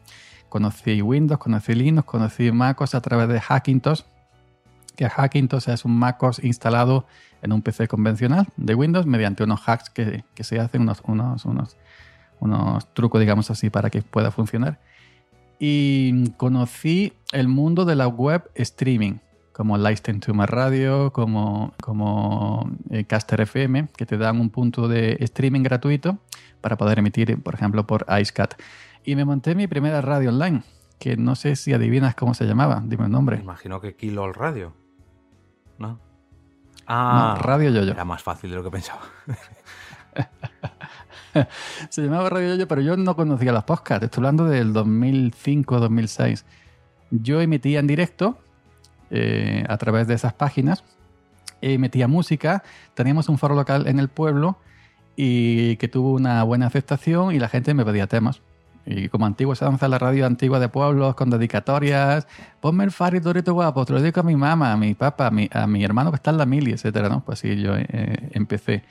conocí 0.48 1.02
Windows, 1.02 1.38
conocí 1.38 1.74
Linux, 1.74 2.06
conocí 2.06 2.50
MacOS 2.50 2.94
a 2.94 3.00
través 3.00 3.28
de 3.28 3.40
Hackintosh, 3.40 4.02
que 4.96 5.08
Hackintosh 5.08 5.68
es 5.68 5.84
un 5.84 5.96
MacOS 5.96 6.42
instalado 6.42 7.06
en 7.42 7.52
un 7.52 7.62
PC 7.62 7.86
convencional 7.86 8.48
de 8.56 8.74
Windows 8.74 9.06
mediante 9.06 9.44
unos 9.44 9.60
hacks 9.68 9.90
que, 9.90 10.24
que 10.34 10.44
se 10.44 10.58
hacen, 10.58 10.82
unos, 10.82 11.02
unos, 11.06 11.44
unos, 11.44 11.76
unos 12.40 12.92
trucos, 12.94 13.20
digamos 13.20 13.50
así, 13.50 13.70
para 13.70 13.90
que 13.90 14.02
pueda 14.02 14.30
funcionar. 14.30 14.80
Y 15.60 16.30
conocí 16.32 17.12
el 17.32 17.48
mundo 17.48 17.84
de 17.84 17.96
la 17.96 18.08
web 18.08 18.50
streaming, 18.54 19.18
como 19.58 19.76
Listen 19.76 20.20
to 20.20 20.32
My 20.34 20.46
Radio, 20.46 21.12
como, 21.12 21.74
como 21.82 22.70
eh, 22.90 23.04
Caster 23.06 23.40
FM, 23.40 23.88
que 23.96 24.06
te 24.06 24.16
dan 24.16 24.40
un 24.40 24.50
punto 24.50 24.86
de 24.86 25.16
streaming 25.18 25.64
gratuito 25.64 26.18
para 26.60 26.76
poder 26.76 27.00
emitir, 27.00 27.42
por 27.42 27.54
ejemplo, 27.56 27.84
por 27.84 28.06
IceCat. 28.08 28.54
Y 29.04 29.16
me 29.16 29.24
monté 29.24 29.56
mi 29.56 29.66
primera 29.66 30.00
radio 30.00 30.28
online, 30.30 30.62
que 31.00 31.16
no 31.16 31.34
sé 31.34 31.56
si 31.56 31.72
adivinas 31.72 32.14
cómo 32.14 32.34
se 32.34 32.44
llamaba, 32.46 32.80
dime 32.86 33.02
el 33.06 33.10
Me 33.10 33.16
nombre. 33.16 33.38
imagino 33.40 33.80
que 33.80 33.96
Kill 33.96 34.16
All 34.18 34.32
Radio. 34.32 34.74
¿No? 35.76 35.88
No, 35.88 36.00
Ah, 36.86 37.36
Radio 37.42 37.70
Yoyo. 37.70 37.90
Era 37.92 38.04
más 38.04 38.22
fácil 38.22 38.50
de 38.50 38.56
lo 38.56 38.62
que 38.62 38.70
pensaba. 38.70 39.00
Se 41.90 42.02
llamaba 42.02 42.30
Radio 42.30 42.50
Yoyo, 42.54 42.68
pero 42.68 42.80
yo 42.80 42.96
no 42.96 43.16
conocía 43.16 43.50
los 43.52 43.64
podcasts. 43.64 44.04
Estoy 44.04 44.20
hablando 44.20 44.44
del 44.44 44.72
2005-2006. 44.72 46.44
Yo 47.10 47.40
emitía 47.40 47.80
en 47.80 47.88
directo 47.88 48.38
eh, 49.10 49.64
a 49.68 49.76
través 49.76 50.06
de 50.06 50.14
esas 50.14 50.32
páginas. 50.32 50.84
Emitía 51.60 52.08
música. 52.08 52.62
Teníamos 52.94 53.28
un 53.28 53.38
foro 53.38 53.54
local 53.54 53.86
en 53.86 53.98
el 53.98 54.08
pueblo 54.08 54.58
y 55.16 55.76
que 55.76 55.88
tuvo 55.88 56.12
una 56.12 56.42
buena 56.44 56.66
aceptación 56.66 57.34
y 57.34 57.38
la 57.38 57.48
gente 57.48 57.74
me 57.74 57.84
pedía 57.84 58.06
temas. 58.06 58.40
Y 58.86 59.08
como 59.08 59.26
antiguo 59.26 59.54
se 59.54 59.64
danza 59.64 59.86
la 59.88 59.98
radio 59.98 60.24
antigua 60.24 60.60
de 60.60 60.68
pueblos 60.68 61.14
con 61.14 61.28
dedicatorias, 61.28 62.26
ponme 62.60 62.84
el 62.84 62.90
Fari 62.90 63.20
Dorito 63.20 63.52
guapo, 63.52 63.84
te 63.84 63.92
lo 63.92 64.00
dedico 64.00 64.20
a 64.20 64.22
mi 64.22 64.34
mamá, 64.34 64.72
a 64.72 64.76
mi 64.78 64.94
papá, 64.94 65.26
a 65.26 65.30
mi, 65.30 65.48
a 65.52 65.66
mi 65.66 65.84
hermano 65.84 66.10
que 66.10 66.16
está 66.16 66.30
en 66.30 66.38
la 66.38 66.46
mili, 66.46 66.72
etcétera, 66.72 67.10
¿no? 67.10 67.22
Pues 67.22 67.40
sí, 67.40 67.60
yo 67.60 67.76
eh, 67.76 68.30
empecé. 68.32 68.84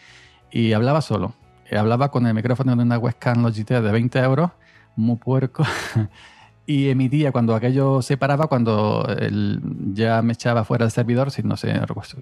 Y 0.52 0.74
hablaba 0.74 1.02
solo. 1.02 1.34
Eh, 1.70 1.78
Hablaba 1.78 2.12
con 2.12 2.28
el 2.28 2.34
micrófono 2.34 2.76
de 2.76 2.84
una 2.84 2.98
webcam 2.98 3.42
Logitech 3.42 3.82
de 3.82 3.92
20 3.92 4.20
euros, 4.20 4.52
muy 4.96 5.16
puerco. 5.16 5.64
y 6.68 6.90
emitía 6.90 7.32
cuando 7.32 7.56
aquello 7.56 8.02
se 8.02 8.18
paraba, 8.18 8.48
cuando 8.48 9.08
el- 9.20 9.62
ya 9.94 10.22
me 10.22 10.34
echaba 10.34 10.66
fuera 10.66 10.84
del 10.86 10.92
servidor, 10.92 11.32
si 11.32 11.42
no 11.42 11.56
sé, 11.58 11.74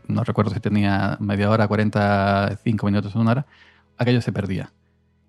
no 0.07 0.23
recuerdo, 0.23 0.51
si 0.53 0.59
tenía 0.59 1.17
media 1.19 1.49
hora, 1.49 1.67
45 1.67 2.85
minutos, 2.85 3.15
una 3.15 3.31
hora, 3.31 3.45
aquello 3.97 4.21
se 4.21 4.31
perdía. 4.31 4.71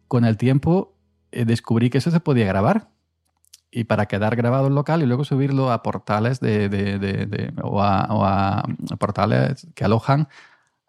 Con 0.06 0.24
el 0.26 0.36
tiempo 0.36 0.92
eh, 1.32 1.46
descubrí 1.46 1.88
que 1.90 1.98
eso 1.98 2.10
se 2.10 2.20
podía 2.20 2.46
grabar 2.46 2.90
y 3.70 3.84
para 3.84 4.06
quedar 4.06 4.36
grabado 4.36 4.66
en 4.68 4.74
local 4.74 5.02
y 5.02 5.06
luego 5.06 5.24
subirlo 5.24 5.72
a 5.72 5.82
portales 5.82 6.38
de, 6.40 7.52
o, 7.62 7.80
o 7.80 8.24
a 8.24 8.64
portales 8.98 9.66
que 9.74 9.84
alojan 9.84 10.28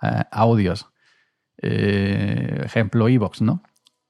eh, 0.02 0.24
audios. 0.32 0.88
Eh, 1.62 2.62
ejemplo, 2.66 3.08
Evox, 3.08 3.42
¿no? 3.42 3.64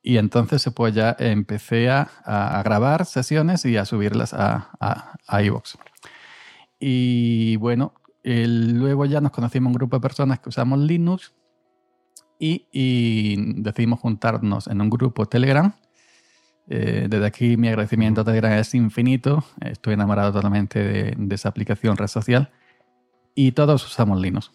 Y 0.07 0.19
entonces 0.19 0.65
pues 0.73 0.95
ya 0.95 1.17
empecé 1.19 1.89
a, 1.89 2.09
a 2.23 2.63
grabar 2.63 3.05
sesiones 3.05 3.65
y 3.65 3.75
a 3.75 3.83
subirlas 3.83 4.33
a, 4.33 4.69
a, 4.79 5.17
a. 5.27 5.41
Y 6.79 7.57
bueno, 7.57 7.93
el- 8.23 8.77
luego 8.77 9.03
ya 9.03 9.19
nos 9.19 9.33
conocimos 9.33 9.67
un 9.67 9.73
grupo 9.73 9.97
de 9.97 10.01
personas 10.01 10.39
que 10.39 10.47
usamos 10.47 10.79
Linux 10.79 11.33
y, 12.39 13.35
decidimos 13.61 13.99
juntarnos 13.99 14.67
en 14.67 14.79
un 14.79 14.89
grupo 14.89 15.25
Telegram. 15.25 15.73
Eh, 16.69 17.07
desde 17.09 17.25
aquí 17.25 17.57
mi 17.57 17.67
agradecimiento 17.67 18.21
a 18.21 18.23
Telegram 18.23 18.53
es 18.53 18.73
infinito. 18.75 19.43
Estoy 19.59 19.95
enamorado 19.95 20.31
totalmente 20.31 21.15
de, 21.17 21.35
esa 21.35 21.49
aplicación 21.49 21.97
red 21.97 22.07
social. 22.07 22.49
Y 23.35 23.51
todos 23.51 23.85
usamos 23.85 24.21
Linux. 24.21 24.51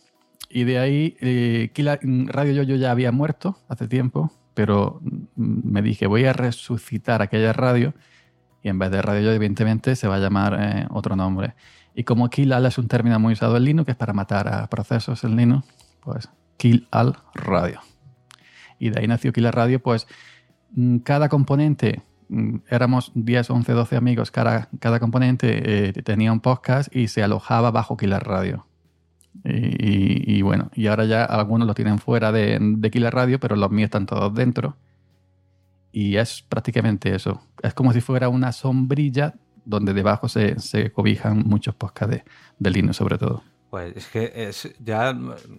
Y 0.48 0.64
de 0.64 0.78
ahí, 0.78 1.16
eh, 1.20 1.70
Radio 2.28 2.54
Yoyo 2.54 2.76
ya 2.76 2.90
había 2.90 3.12
muerto 3.12 3.58
hace 3.68 3.86
tiempo, 3.86 4.32
pero 4.54 5.00
me 5.36 5.82
dije, 5.82 6.06
voy 6.06 6.24
a 6.24 6.32
resucitar 6.32 7.22
aquella 7.22 7.52
radio 7.52 7.94
y 8.62 8.68
en 8.68 8.78
vez 8.78 8.90
de 8.90 9.02
Radio 9.02 9.32
evidentemente, 9.32 9.96
se 9.96 10.08
va 10.08 10.16
a 10.16 10.20
llamar 10.20 10.56
eh, 10.58 10.86
otro 10.90 11.16
nombre. 11.16 11.54
Y 11.94 12.04
como 12.04 12.30
Kill 12.30 12.52
Al 12.52 12.66
es 12.66 12.78
un 12.78 12.88
término 12.88 13.18
muy 13.18 13.32
usado 13.32 13.56
en 13.56 13.64
Linux, 13.64 13.86
que 13.86 13.92
es 13.92 13.98
para 13.98 14.12
matar 14.12 14.48
a 14.48 14.66
procesos 14.68 15.24
en 15.24 15.36
Linux, 15.36 15.66
pues 16.00 16.28
Kill 16.56 16.86
Al 16.90 17.16
Radio. 17.34 17.80
Y 18.78 18.90
de 18.90 19.00
ahí 19.00 19.06
nació 19.08 19.32
Kill 19.32 19.50
Radio, 19.52 19.82
pues 19.82 20.06
mm, 20.70 20.98
cada 20.98 21.28
componente 21.28 22.02
mm, 22.28 22.58
éramos 22.68 23.10
10, 23.14 23.50
11, 23.50 23.72
12 23.72 23.96
amigos, 23.96 24.30
cada, 24.30 24.68
cada 24.78 25.00
componente 25.00 25.88
eh, 25.88 25.92
tenía 25.92 26.32
un 26.32 26.40
podcast 26.40 26.94
y 26.94 27.08
se 27.08 27.22
alojaba 27.22 27.72
bajo 27.72 27.96
Killer 27.96 28.22
Radio. 28.22 28.66
Y, 29.44 30.42
bueno, 30.42 30.70
y 30.74 30.86
ahora 30.86 31.04
ya 31.04 31.24
algunos 31.24 31.66
lo 31.66 31.74
tienen 31.74 31.98
fuera 31.98 32.32
de, 32.32 32.58
de 32.60 32.90
Killer 32.90 33.14
Radio, 33.14 33.40
pero 33.40 33.56
los 33.56 33.70
míos 33.70 33.86
están 33.86 34.06
todos 34.06 34.32
dentro. 34.34 34.76
Y 35.90 36.16
es 36.16 36.42
prácticamente 36.42 37.14
eso. 37.14 37.42
Es 37.62 37.74
como 37.74 37.92
si 37.92 38.00
fuera 38.00 38.28
una 38.28 38.52
sombrilla 38.52 39.34
donde 39.64 39.94
debajo 39.94 40.28
se, 40.28 40.58
se 40.58 40.92
cobijan 40.92 41.42
muchos 41.46 41.74
podcasts 41.74 42.16
de, 42.16 42.24
de 42.58 42.70
Linux 42.70 42.96
sobre 42.96 43.18
todo. 43.18 43.42
Pues 43.70 43.96
es 43.96 44.06
que 44.08 44.32
es 44.34 44.74
ya 44.80 45.16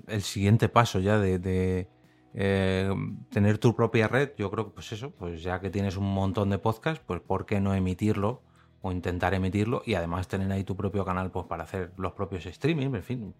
el 0.08 0.22
siguiente 0.22 0.70
paso 0.70 1.00
ya 1.00 1.18
de, 1.18 1.40
de 1.40 1.88
eh, 2.36 2.94
tener 3.30 3.58
tu 3.58 3.76
propia 3.76 4.08
red. 4.08 4.32
Yo 4.38 4.52
creo 4.52 4.66
que 4.66 4.72
pues 4.72 4.92
eso, 4.92 5.12
pues 5.12 5.42
ya 5.44 5.60
que 5.60 5.70
tienes 5.70 5.98
un 5.98 6.14
montón 6.14 6.50
de 6.50 6.58
podcasts, 6.58 7.04
pues 7.06 7.22
¿por 7.22 7.46
qué 7.46 7.60
no 7.60 7.74
emitirlo? 7.74 8.42
O 8.82 8.92
intentar 8.92 9.34
emitirlo 9.34 9.82
y 9.86 9.94
además 9.94 10.28
tener 10.28 10.52
ahí 10.52 10.64
tu 10.64 10.76
propio 10.76 11.06
canal 11.06 11.32
pues 11.32 11.46
para 11.48 11.64
hacer 11.64 11.94
los 11.98 12.12
propios 12.14 12.46
streaming, 12.46 12.94
en 12.94 13.04
fin. 13.04 13.34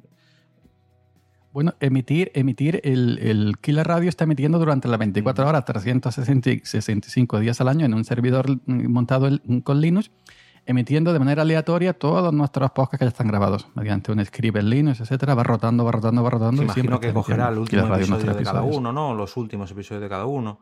Bueno, 1.54 1.76
emitir, 1.80 2.32
emitir 2.34 2.82
el, 2.84 3.20
el 3.20 3.58
Killer 3.62 3.88
Radio 3.88 4.10
está 4.10 4.24
emitiendo 4.24 4.58
durante 4.58 4.88
las 4.88 4.98
24 4.98 5.48
horas, 5.48 5.64
365 5.64 7.40
días 7.40 7.62
al 7.62 7.68
año 7.68 7.86
en 7.86 7.94
un 7.94 8.04
servidor 8.04 8.60
montado 8.66 9.30
con 9.64 9.80
Linux 9.80 10.12
emitiendo 10.66 11.14
de 11.14 11.20
manera 11.20 11.42
aleatoria 11.42 11.94
todos 11.94 12.34
nuestros 12.34 12.72
podcasts 12.72 13.00
que 13.00 13.06
ya 13.06 13.10
están 13.10 13.28
grabados 13.28 13.68
mediante 13.76 14.12
un 14.12 14.24
script 14.26 14.58
en 14.58 14.70
Linux, 14.70 15.02
etcétera, 15.02 15.36
va 15.36 15.44
rotando, 15.44 15.84
va 15.84 15.92
rotando, 15.92 16.24
va 16.24 16.30
rotando. 16.30 16.62
Sí, 16.62 16.66
imagino 16.66 17.00
que 17.00 17.14
cogerá 17.14 17.50
el 17.50 17.58
último 17.58 17.94
episodio 17.94 18.34
de 18.34 18.44
cada 18.44 18.62
uno, 18.62 18.92
¿no? 18.92 19.14
Los 19.14 19.36
últimos 19.38 19.70
episodios 19.72 20.02
de 20.02 20.10
cada 20.10 20.26
uno. 20.26 20.60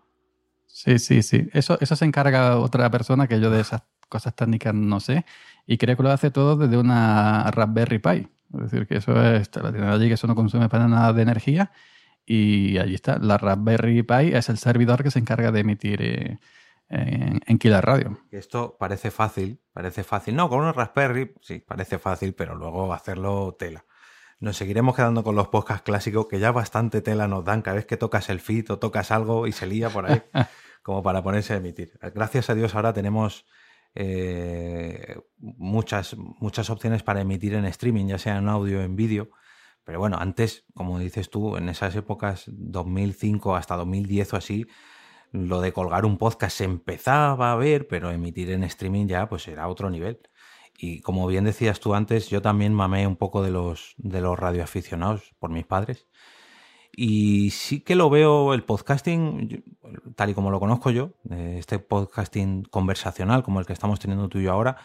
Sí, 0.65 0.99
sí, 0.99 1.21
sí. 1.21 1.47
Eso, 1.53 1.77
eso 1.81 1.95
se 1.95 2.05
encarga 2.05 2.57
otra 2.57 2.89
persona 2.89 3.27
que 3.27 3.39
yo 3.39 3.49
de 3.49 3.61
esas 3.61 3.83
cosas 4.09 4.35
técnicas 4.35 4.73
no 4.73 4.99
sé. 4.99 5.25
Y 5.67 5.77
creo 5.77 5.95
que 5.95 6.03
lo 6.03 6.11
hace 6.11 6.31
todo 6.31 6.55
desde 6.55 6.77
una 6.77 7.49
Raspberry 7.51 7.99
Pi. 7.99 8.27
Es 8.53 8.71
decir, 8.71 8.87
que 8.87 8.97
eso 8.97 9.21
es, 9.21 9.49
la 9.55 9.71
tiene 9.71 9.87
allí, 9.87 10.07
que 10.07 10.15
eso 10.15 10.27
no 10.27 10.35
consume 10.35 10.69
para 10.69 10.87
nada 10.87 11.13
de 11.13 11.21
energía. 11.21 11.71
Y 12.25 12.77
allí 12.77 12.95
está. 12.95 13.17
La 13.17 13.37
Raspberry 13.37 14.03
Pi 14.03 14.33
es 14.33 14.49
el 14.49 14.57
servidor 14.57 15.03
que 15.03 15.11
se 15.11 15.19
encarga 15.19 15.51
de 15.51 15.59
emitir 15.61 16.01
eh, 16.01 16.39
en, 16.89 17.41
en 17.45 17.57
Killer 17.57 17.83
Radio. 17.83 18.19
Esto 18.31 18.77
parece 18.79 19.11
fácil, 19.11 19.59
parece 19.73 20.03
fácil. 20.03 20.35
No, 20.35 20.49
con 20.49 20.59
una 20.59 20.73
Raspberry, 20.73 21.33
sí, 21.41 21.59
parece 21.59 21.97
fácil, 21.99 22.33
pero 22.33 22.55
luego 22.55 22.93
hacerlo 22.93 23.55
tela. 23.57 23.85
Nos 24.41 24.57
seguiremos 24.57 24.95
quedando 24.95 25.23
con 25.23 25.35
los 25.35 25.49
podcasts 25.49 25.83
clásicos 25.83 26.25
que 26.25 26.39
ya 26.39 26.51
bastante 26.51 27.01
tela 27.01 27.27
nos 27.27 27.45
dan 27.45 27.61
cada 27.61 27.75
vez 27.75 27.85
que 27.85 27.95
tocas 27.95 28.27
el 28.29 28.39
feed 28.39 28.71
o 28.71 28.79
tocas 28.79 29.11
algo 29.11 29.45
y 29.45 29.51
se 29.51 29.67
lía 29.67 29.89
por 29.89 30.09
ahí, 30.09 30.21
como 30.81 31.03
para 31.03 31.21
ponerse 31.21 31.53
a 31.53 31.57
emitir. 31.57 31.91
Gracias 32.15 32.49
a 32.49 32.55
Dios 32.55 32.73
ahora 32.73 32.91
tenemos 32.91 33.45
eh, 33.95 35.17
muchas, 35.37 36.15
muchas 36.17 36.69
opciones 36.69 37.03
para 37.03 37.21
emitir 37.21 37.53
en 37.55 37.65
streaming, 37.65 38.07
ya 38.07 38.17
sea 38.17 38.37
en 38.37 38.49
audio 38.49 38.81
en 38.81 38.95
vídeo. 38.95 39.29
Pero 39.83 39.99
bueno, 39.99 40.17
antes, 40.19 40.65
como 40.73 40.99
dices 40.99 41.29
tú, 41.29 41.57
en 41.57 41.69
esas 41.69 41.95
épocas 41.95 42.45
2005 42.47 43.55
hasta 43.55 43.75
2010 43.75 44.33
o 44.33 44.37
así, 44.37 44.67
lo 45.31 45.61
de 45.61 45.73
colgar 45.73 46.05
un 46.05 46.17
podcast 46.17 46.57
se 46.57 46.65
empezaba 46.65 47.51
a 47.51 47.55
ver, 47.55 47.87
pero 47.87 48.11
emitir 48.11 48.51
en 48.51 48.63
streaming 48.63 49.07
ya 49.07 49.27
pues 49.29 49.47
era 49.47 49.67
otro 49.67 49.89
nivel. 49.89 50.19
Y 50.77 51.01
como 51.01 51.27
bien 51.27 51.45
decías 51.45 51.79
tú 51.79 51.93
antes, 51.93 52.29
yo 52.29 52.41
también 52.41 52.73
mamé 52.73 53.05
un 53.07 53.15
poco 53.15 53.43
de 53.43 53.51
los, 53.51 53.93
de 53.97 54.21
los 54.21 54.37
radioaficionados 54.37 55.35
por 55.39 55.51
mis 55.51 55.65
padres. 55.65 56.07
Y 56.93 57.51
sí 57.51 57.81
que 57.81 57.95
lo 57.95 58.09
veo 58.09 58.53
el 58.53 58.63
podcasting, 58.63 59.63
tal 60.15 60.29
y 60.29 60.33
como 60.33 60.51
lo 60.51 60.59
conozco 60.59 60.89
yo, 60.91 61.13
este 61.29 61.79
podcasting 61.79 62.63
conversacional 62.63 63.43
como 63.43 63.59
el 63.59 63.65
que 63.65 63.73
estamos 63.73 63.99
teniendo 63.99 64.27
tú 64.27 64.39
y 64.39 64.43
yo 64.43 64.51
ahora, 64.51 64.77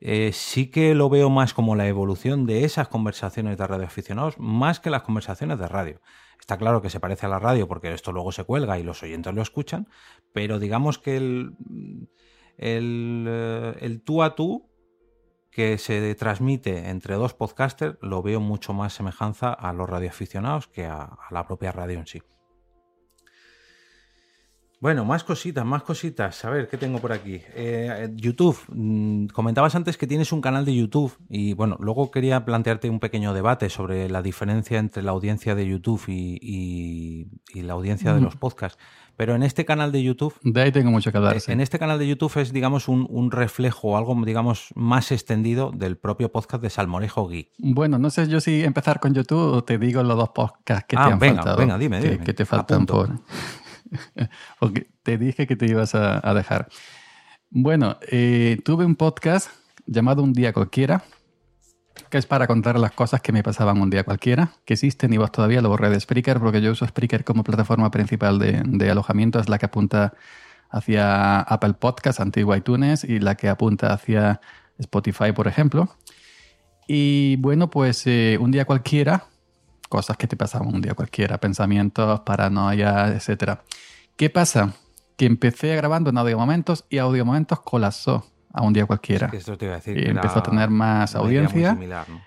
eh, 0.00 0.30
sí 0.32 0.70
que 0.70 0.94
lo 0.94 1.08
veo 1.08 1.28
más 1.28 1.54
como 1.54 1.74
la 1.74 1.86
evolución 1.88 2.46
de 2.46 2.64
esas 2.64 2.88
conversaciones 2.88 3.58
de 3.58 3.66
radioaficionados, 3.66 4.38
más 4.38 4.80
que 4.80 4.90
las 4.90 5.02
conversaciones 5.02 5.58
de 5.58 5.68
radio. 5.68 6.00
Está 6.40 6.56
claro 6.56 6.80
que 6.80 6.88
se 6.88 7.00
parece 7.00 7.26
a 7.26 7.28
la 7.28 7.40
radio 7.40 7.66
porque 7.66 7.92
esto 7.92 8.12
luego 8.12 8.32
se 8.32 8.44
cuelga 8.44 8.78
y 8.78 8.84
los 8.84 9.02
oyentes 9.02 9.34
lo 9.34 9.42
escuchan, 9.42 9.88
pero 10.32 10.58
digamos 10.58 10.98
que 10.98 11.16
el, 11.16 11.56
el, 12.56 13.26
eh, 13.28 13.76
el 13.80 14.02
tú 14.02 14.22
a 14.22 14.34
tú 14.34 14.67
que 15.50 15.78
se 15.78 16.14
transmite 16.14 16.90
entre 16.90 17.14
dos 17.14 17.34
podcasters 17.34 17.98
lo 18.00 18.22
veo 18.22 18.40
mucho 18.40 18.72
más 18.72 18.92
semejanza 18.92 19.52
a 19.52 19.72
los 19.72 19.88
radioaficionados 19.88 20.68
que 20.68 20.86
a, 20.86 21.02
a 21.02 21.28
la 21.30 21.46
propia 21.46 21.72
radio 21.72 21.98
en 21.98 22.06
sí. 22.06 22.22
Bueno, 24.80 25.04
más 25.04 25.24
cositas, 25.24 25.64
más 25.66 25.82
cositas. 25.82 26.44
A 26.44 26.50
ver, 26.50 26.68
¿qué 26.68 26.76
tengo 26.76 27.00
por 27.00 27.12
aquí? 27.12 27.40
Eh, 27.54 28.10
YouTube. 28.14 28.56
Mm, 28.68 29.26
comentabas 29.26 29.74
antes 29.74 29.96
que 29.96 30.06
tienes 30.06 30.30
un 30.32 30.40
canal 30.40 30.64
de 30.64 30.74
YouTube 30.74 31.12
y 31.28 31.54
bueno, 31.54 31.76
luego 31.80 32.12
quería 32.12 32.44
plantearte 32.44 32.88
un 32.88 33.00
pequeño 33.00 33.34
debate 33.34 33.70
sobre 33.70 34.08
la 34.08 34.22
diferencia 34.22 34.78
entre 34.78 35.02
la 35.02 35.10
audiencia 35.10 35.56
de 35.56 35.66
YouTube 35.66 36.02
y, 36.06 36.38
y, 36.40 37.26
y 37.58 37.62
la 37.62 37.72
audiencia 37.72 38.14
de 38.14 38.20
los 38.20 38.36
podcasts. 38.36 38.78
Pero 39.16 39.34
en 39.34 39.42
este 39.42 39.64
canal 39.64 39.90
de 39.90 40.00
YouTube... 40.00 40.32
De 40.44 40.62
ahí 40.62 40.70
tengo 40.70 40.92
mucho 40.92 41.10
que 41.10 41.18
hablar. 41.18 41.40
Sí. 41.40 41.50
En 41.50 41.60
este 41.60 41.80
canal 41.80 41.98
de 41.98 42.06
YouTube 42.06 42.36
es, 42.36 42.52
digamos, 42.52 42.86
un, 42.86 43.04
un 43.10 43.32
reflejo, 43.32 43.96
algo, 43.96 44.16
digamos, 44.24 44.68
más 44.76 45.10
extendido 45.10 45.72
del 45.74 45.96
propio 45.96 46.30
podcast 46.30 46.62
de 46.62 46.70
Salmorejo 46.70 47.26
Geek. 47.26 47.50
Bueno, 47.58 47.98
no 47.98 48.10
sé 48.10 48.28
yo 48.28 48.40
si 48.40 48.62
empezar 48.62 49.00
con 49.00 49.14
YouTube 49.14 49.54
o 49.54 49.64
te 49.64 49.76
digo 49.76 50.04
los 50.04 50.16
dos 50.16 50.28
podcasts 50.28 50.84
que 50.86 50.96
ah, 50.96 51.06
te 51.06 51.12
han 51.14 51.18
venga, 51.18 51.34
faltado. 51.42 51.56
Venga, 51.56 51.78
dime, 51.78 52.00
que, 52.00 52.10
dime. 52.10 52.24
que 52.24 52.32
te 52.32 52.46
faltan 52.46 52.86
por... 52.86 53.10
Porque 54.60 54.86
te 55.02 55.18
dije 55.18 55.46
que 55.46 55.56
te 55.56 55.66
ibas 55.66 55.94
a, 55.94 56.34
dejar. 56.34 56.68
Bueno, 57.50 57.98
eh, 58.10 58.58
tuve 58.64 58.84
un 58.84 58.96
podcast 58.96 59.50
llamado 59.86 60.22
Un 60.22 60.32
día 60.32 60.52
cualquiera, 60.52 61.04
que 62.10 62.18
es 62.18 62.26
para 62.26 62.46
contar 62.46 62.78
las 62.78 62.92
cosas 62.92 63.20
que 63.20 63.32
me 63.32 63.42
pasaban 63.42 63.80
un 63.80 63.90
día 63.90 64.04
cualquiera, 64.04 64.52
que 64.64 64.74
existen 64.74 65.12
y 65.12 65.16
vos 65.16 65.32
todavía 65.32 65.62
lo 65.62 65.68
borré 65.68 65.90
de 65.90 65.98
Spreaker 65.98 66.38
porque 66.38 66.60
yo 66.60 66.72
uso 66.72 66.86
Spreaker 66.86 67.24
como 67.24 67.44
plataforma 67.44 67.90
principal 67.90 68.38
de, 68.38 68.62
de 68.64 68.90
alojamiento, 68.90 69.40
es 69.40 69.48
la 69.48 69.58
que 69.58 69.66
apunta 69.66 70.14
hacia 70.70 71.40
Apple 71.40 71.74
Podcasts, 71.74 72.20
antiguo 72.20 72.54
iTunes, 72.54 73.04
y 73.04 73.18
la 73.20 73.34
que 73.34 73.48
apunta 73.48 73.92
hacia 73.92 74.40
Spotify, 74.78 75.32
por 75.32 75.48
ejemplo. 75.48 75.88
Y 76.86 77.36
bueno, 77.36 77.70
pues 77.70 78.06
eh, 78.06 78.38
un 78.40 78.50
día 78.50 78.64
cualquiera, 78.64 79.26
cosas 79.88 80.16
que 80.16 80.26
te 80.26 80.36
pasaban 80.36 80.74
un 80.74 80.80
día 80.80 80.94
cualquiera, 80.94 81.38
pensamientos, 81.38 82.20
paranoia, 82.20 83.08
etc. 83.08 83.58
¿Qué 84.16 84.30
pasa? 84.30 84.74
Que 85.16 85.26
empecé 85.26 85.74
grabando 85.76 86.10
en 86.10 86.18
audio 86.18 86.38
momentos 86.38 86.84
y 86.88 86.98
audio 86.98 87.24
momentos 87.24 87.60
colapsó 87.60 88.26
a 88.52 88.62
un 88.62 88.72
día 88.72 88.86
cualquiera. 88.86 89.26
Es 89.26 89.32
que 89.32 89.38
esto 89.38 89.58
te 89.58 89.66
iba 89.66 89.74
a 89.74 89.78
decir. 89.78 89.98
Y 89.98 90.08
empezó 90.08 90.40
a 90.40 90.42
tener 90.42 90.70
más 90.70 91.14
audiencia. 91.14 91.72
similar, 91.72 92.08
¿no? 92.08 92.20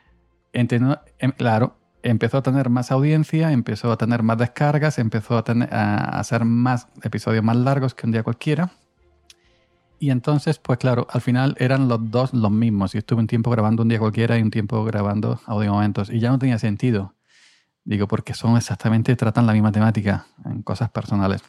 Em- 0.54 1.32
claro, 1.32 1.78
empezó 2.04 2.38
a 2.38 2.44
tener 2.44 2.70
más 2.70 2.92
audiencia, 2.92 3.52
empezó 3.52 3.92
a 3.92 3.98
tener 3.98 4.24
más 4.24 4.38
descargas, 4.38 5.00
empezó 5.00 5.38
a, 5.38 5.44
tener, 5.44 5.74
a 5.74 6.20
hacer 6.20 6.46
más 6.46 6.88
episodios 7.04 7.44
más 7.44 7.56
largos 7.56 7.94
que 7.94 8.06
un 8.06 8.12
día 8.12 8.24
cualquiera. 8.24 8.72
Y 10.00 10.10
entonces, 10.10 10.58
pues 10.58 10.80
claro, 10.80 11.06
al 11.12 11.22
final 11.22 11.56
eran 11.60 11.88
los 11.88 12.10
dos 12.10 12.34
los 12.34 12.52
mismos. 12.52 12.94
Yo 12.94 13.00
estuve 13.00 13.20
un 13.20 13.28
tiempo 13.28 13.52
grabando 13.52 13.84
un 13.84 13.90
día 13.90 14.00
cualquiera 14.00 14.38
y 14.38 14.42
un 14.42 14.50
tiempo 14.50 14.84
grabando 14.84 15.40
audio 15.46 15.74
momentos. 15.74 16.10
Y 16.10 16.20
ya 16.20 16.32
no 16.32 16.40
tenía 16.40 16.58
sentido. 16.58 17.14
Digo, 17.84 18.08
porque 18.08 18.34
son 18.34 18.58
exactamente, 18.58 19.16
tratan 19.16 19.48
la 19.48 19.54
misma 19.54 19.72
temática 19.72 20.28
en 20.46 20.62
cosas 20.62 20.90
personales. 20.92 21.42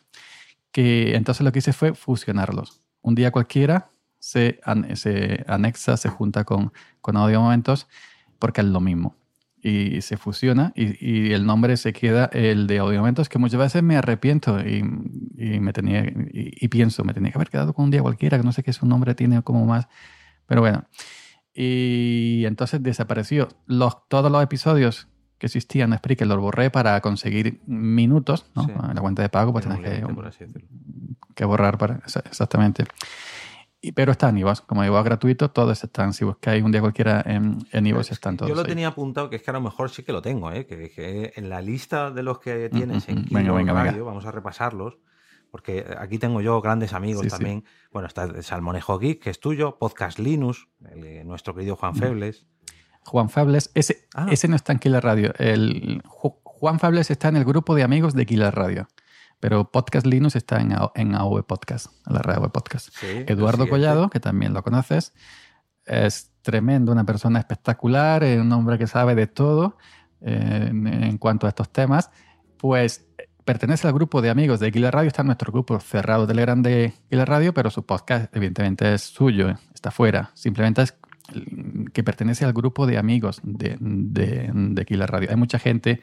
Que 0.70 1.14
entonces 1.14 1.44
lo 1.44 1.52
que 1.52 1.58
hice 1.58 1.72
fue 1.72 1.94
fusionarlos. 1.94 2.80
Un 3.02 3.14
día 3.14 3.30
cualquiera 3.30 3.90
se, 4.18 4.60
an- 4.64 4.96
se 4.96 5.44
anexa, 5.46 5.96
se 5.96 6.08
junta 6.08 6.44
con, 6.44 6.72
con 7.00 7.16
audio 7.16 7.40
momentos 7.40 7.86
porque 8.38 8.62
es 8.62 8.66
lo 8.66 8.80
mismo. 8.80 9.16
Y 9.64 10.00
se 10.00 10.16
fusiona 10.16 10.72
y, 10.74 10.96
y 11.06 11.32
el 11.34 11.46
nombre 11.46 11.76
se 11.76 11.92
queda 11.92 12.30
el 12.32 12.66
de 12.66 12.78
audio 12.78 12.98
momentos 12.98 13.28
que 13.28 13.38
muchas 13.38 13.60
veces 13.60 13.82
me 13.82 13.96
arrepiento 13.96 14.58
y, 14.60 14.78
y 15.36 15.60
me 15.60 15.72
tenía 15.72 16.00
y, 16.04 16.56
y 16.60 16.68
pienso, 16.68 17.04
me 17.04 17.14
tenía 17.14 17.30
que 17.30 17.38
haber 17.38 17.50
quedado 17.50 17.72
con 17.72 17.84
un 17.84 17.90
día 17.92 18.02
cualquiera, 18.02 18.38
que 18.38 18.44
no 18.44 18.52
sé 18.52 18.62
qué 18.64 18.72
su 18.72 18.86
nombre 18.86 19.14
tiene 19.14 19.42
como 19.42 19.64
más. 19.66 19.86
Pero 20.46 20.62
bueno. 20.62 20.84
Y 21.54 22.44
entonces 22.46 22.82
desapareció. 22.82 23.48
Los, 23.66 24.08
todos 24.08 24.32
los 24.32 24.42
episodios 24.42 25.06
que 25.42 25.46
existían 25.46 25.92
en 25.92 25.98
Spreaker 25.98 26.24
los 26.28 26.38
borré 26.38 26.70
para 26.70 27.00
conseguir 27.00 27.60
minutos, 27.66 28.46
¿no? 28.54 28.62
Sí. 28.62 28.70
En 28.70 28.94
la 28.94 29.00
cuenta 29.00 29.22
de 29.22 29.28
pago, 29.28 29.50
pues 29.52 29.66
tienes 29.66 29.80
que, 29.80 30.06
que 31.34 31.44
borrar 31.44 31.78
para, 31.78 31.98
exa- 32.02 32.22
exactamente. 32.24 32.84
Y, 33.80 33.90
pero 33.90 34.12
está 34.12 34.28
en 34.28 34.38
iVoox, 34.38 34.60
como 34.60 34.84
iVoox 34.84 35.04
gratuito, 35.04 35.50
todos 35.50 35.82
están. 35.82 36.12
Si 36.12 36.24
buscáis 36.24 36.62
un 36.62 36.70
día 36.70 36.80
cualquiera 36.80 37.24
en, 37.26 37.58
en 37.72 37.86
iVoox, 37.88 38.12
están 38.12 38.36
todos. 38.36 38.48
Yo 38.50 38.54
lo 38.54 38.60
ahí. 38.60 38.68
tenía 38.68 38.86
apuntado, 38.86 39.28
que 39.30 39.34
es 39.34 39.42
que 39.42 39.50
a 39.50 39.54
lo 39.54 39.60
mejor 39.60 39.90
sí 39.90 40.04
que 40.04 40.12
lo 40.12 40.22
tengo, 40.22 40.52
¿eh? 40.52 40.64
que, 40.64 40.92
que 40.92 41.32
en 41.34 41.48
la 41.48 41.60
lista 41.60 42.12
de 42.12 42.22
los 42.22 42.38
que 42.38 42.68
tienes 42.68 43.08
mm, 43.08 43.10
en. 43.10 43.24
Kilo 43.24 43.54
Venga, 43.56 43.72
vamos 43.72 44.24
a 44.26 44.30
repasarlos, 44.30 44.98
porque 45.50 45.84
aquí 45.98 46.18
tengo 46.18 46.40
yo 46.40 46.60
grandes 46.60 46.92
amigos 46.92 47.22
Sí, 47.24 47.30
sí. 47.30 47.36
también. 47.36 47.64
Bueno, 47.90 48.06
está 48.06 48.40
Salmonejo 48.42 48.96
Geek, 49.00 49.20
que 49.20 49.30
es 49.30 49.40
tuyo, 49.40 49.76
Podcast 49.76 50.20
Linux, 50.20 50.68
el, 50.88 51.26
nuestro 51.26 51.52
querido 51.52 51.74
Juan 51.74 51.96
Febles. 51.96 52.46
Juan 53.04 53.28
Fables, 53.28 53.70
ese, 53.74 54.06
Ah. 54.14 54.26
ese 54.30 54.48
no 54.48 54.56
está 54.56 54.72
en 54.72 54.78
Killer 54.78 55.02
Radio. 55.02 55.32
El, 55.38 56.02
Ju- 56.04 56.36
Juan 56.44 56.78
Fables 56.78 57.10
está 57.10 57.28
en 57.28 57.36
el 57.36 57.44
grupo 57.44 57.74
de 57.74 57.82
amigos 57.82 58.14
de 58.14 58.26
Killer 58.26 58.54
Radio. 58.54 58.88
Pero 59.40 59.70
Podcast 59.70 60.06
Linux 60.06 60.36
está 60.36 60.60
en, 60.60 60.72
en 60.94 61.14
AV 61.16 61.42
Podcast, 61.44 61.86
en 62.06 62.14
la 62.14 62.22
red 62.22 62.36
AV 62.36 62.52
Podcast. 62.52 62.90
Sí, 62.92 63.24
Eduardo. 63.26 63.68
Collado, 63.68 64.08
que 64.08 64.20
también 64.20 64.54
lo 64.54 64.62
conoces, 64.62 65.12
es 65.84 66.30
tremendo, 66.42 66.92
una 66.92 67.04
persona 67.04 67.40
espectacular, 67.40 68.22
un 68.22 68.52
hombre 68.52 68.78
que 68.78 68.86
sabe 68.86 69.16
de 69.16 69.26
todo 69.26 69.76
eh, 70.20 70.68
en, 70.70 70.86
en 70.86 71.18
cuanto 71.18 71.46
a 71.46 71.48
estos 71.48 71.72
temas. 71.72 72.10
Pues 72.56 73.04
pertenece 73.44 73.88
al 73.88 73.94
grupo 73.94 74.22
de 74.22 74.30
amigos 74.30 74.60
de 74.60 74.70
Killer 74.70 74.94
Radio, 74.94 75.08
está 75.08 75.22
en 75.22 75.26
nuestro 75.26 75.50
grupo 75.50 75.80
cerrado 75.80 76.24
Telegram 76.28 76.62
de 76.62 76.94
Killer 77.10 77.28
Radio, 77.28 77.52
pero 77.52 77.70
su 77.70 77.84
podcast 77.84 78.34
evidentemente 78.36 78.94
es 78.94 79.02
suyo, 79.02 79.56
está 79.74 79.90
fuera. 79.90 80.30
Simplemente 80.34 80.82
es 80.82 80.94
que 81.92 82.02
pertenece 82.04 82.44
al 82.44 82.52
grupo 82.52 82.86
de 82.86 82.98
amigos 82.98 83.40
de, 83.42 83.76
de, 83.80 84.50
de 84.52 84.84
Killer 84.84 85.10
Radio. 85.10 85.28
Hay 85.30 85.36
mucha 85.36 85.58
gente 85.58 86.00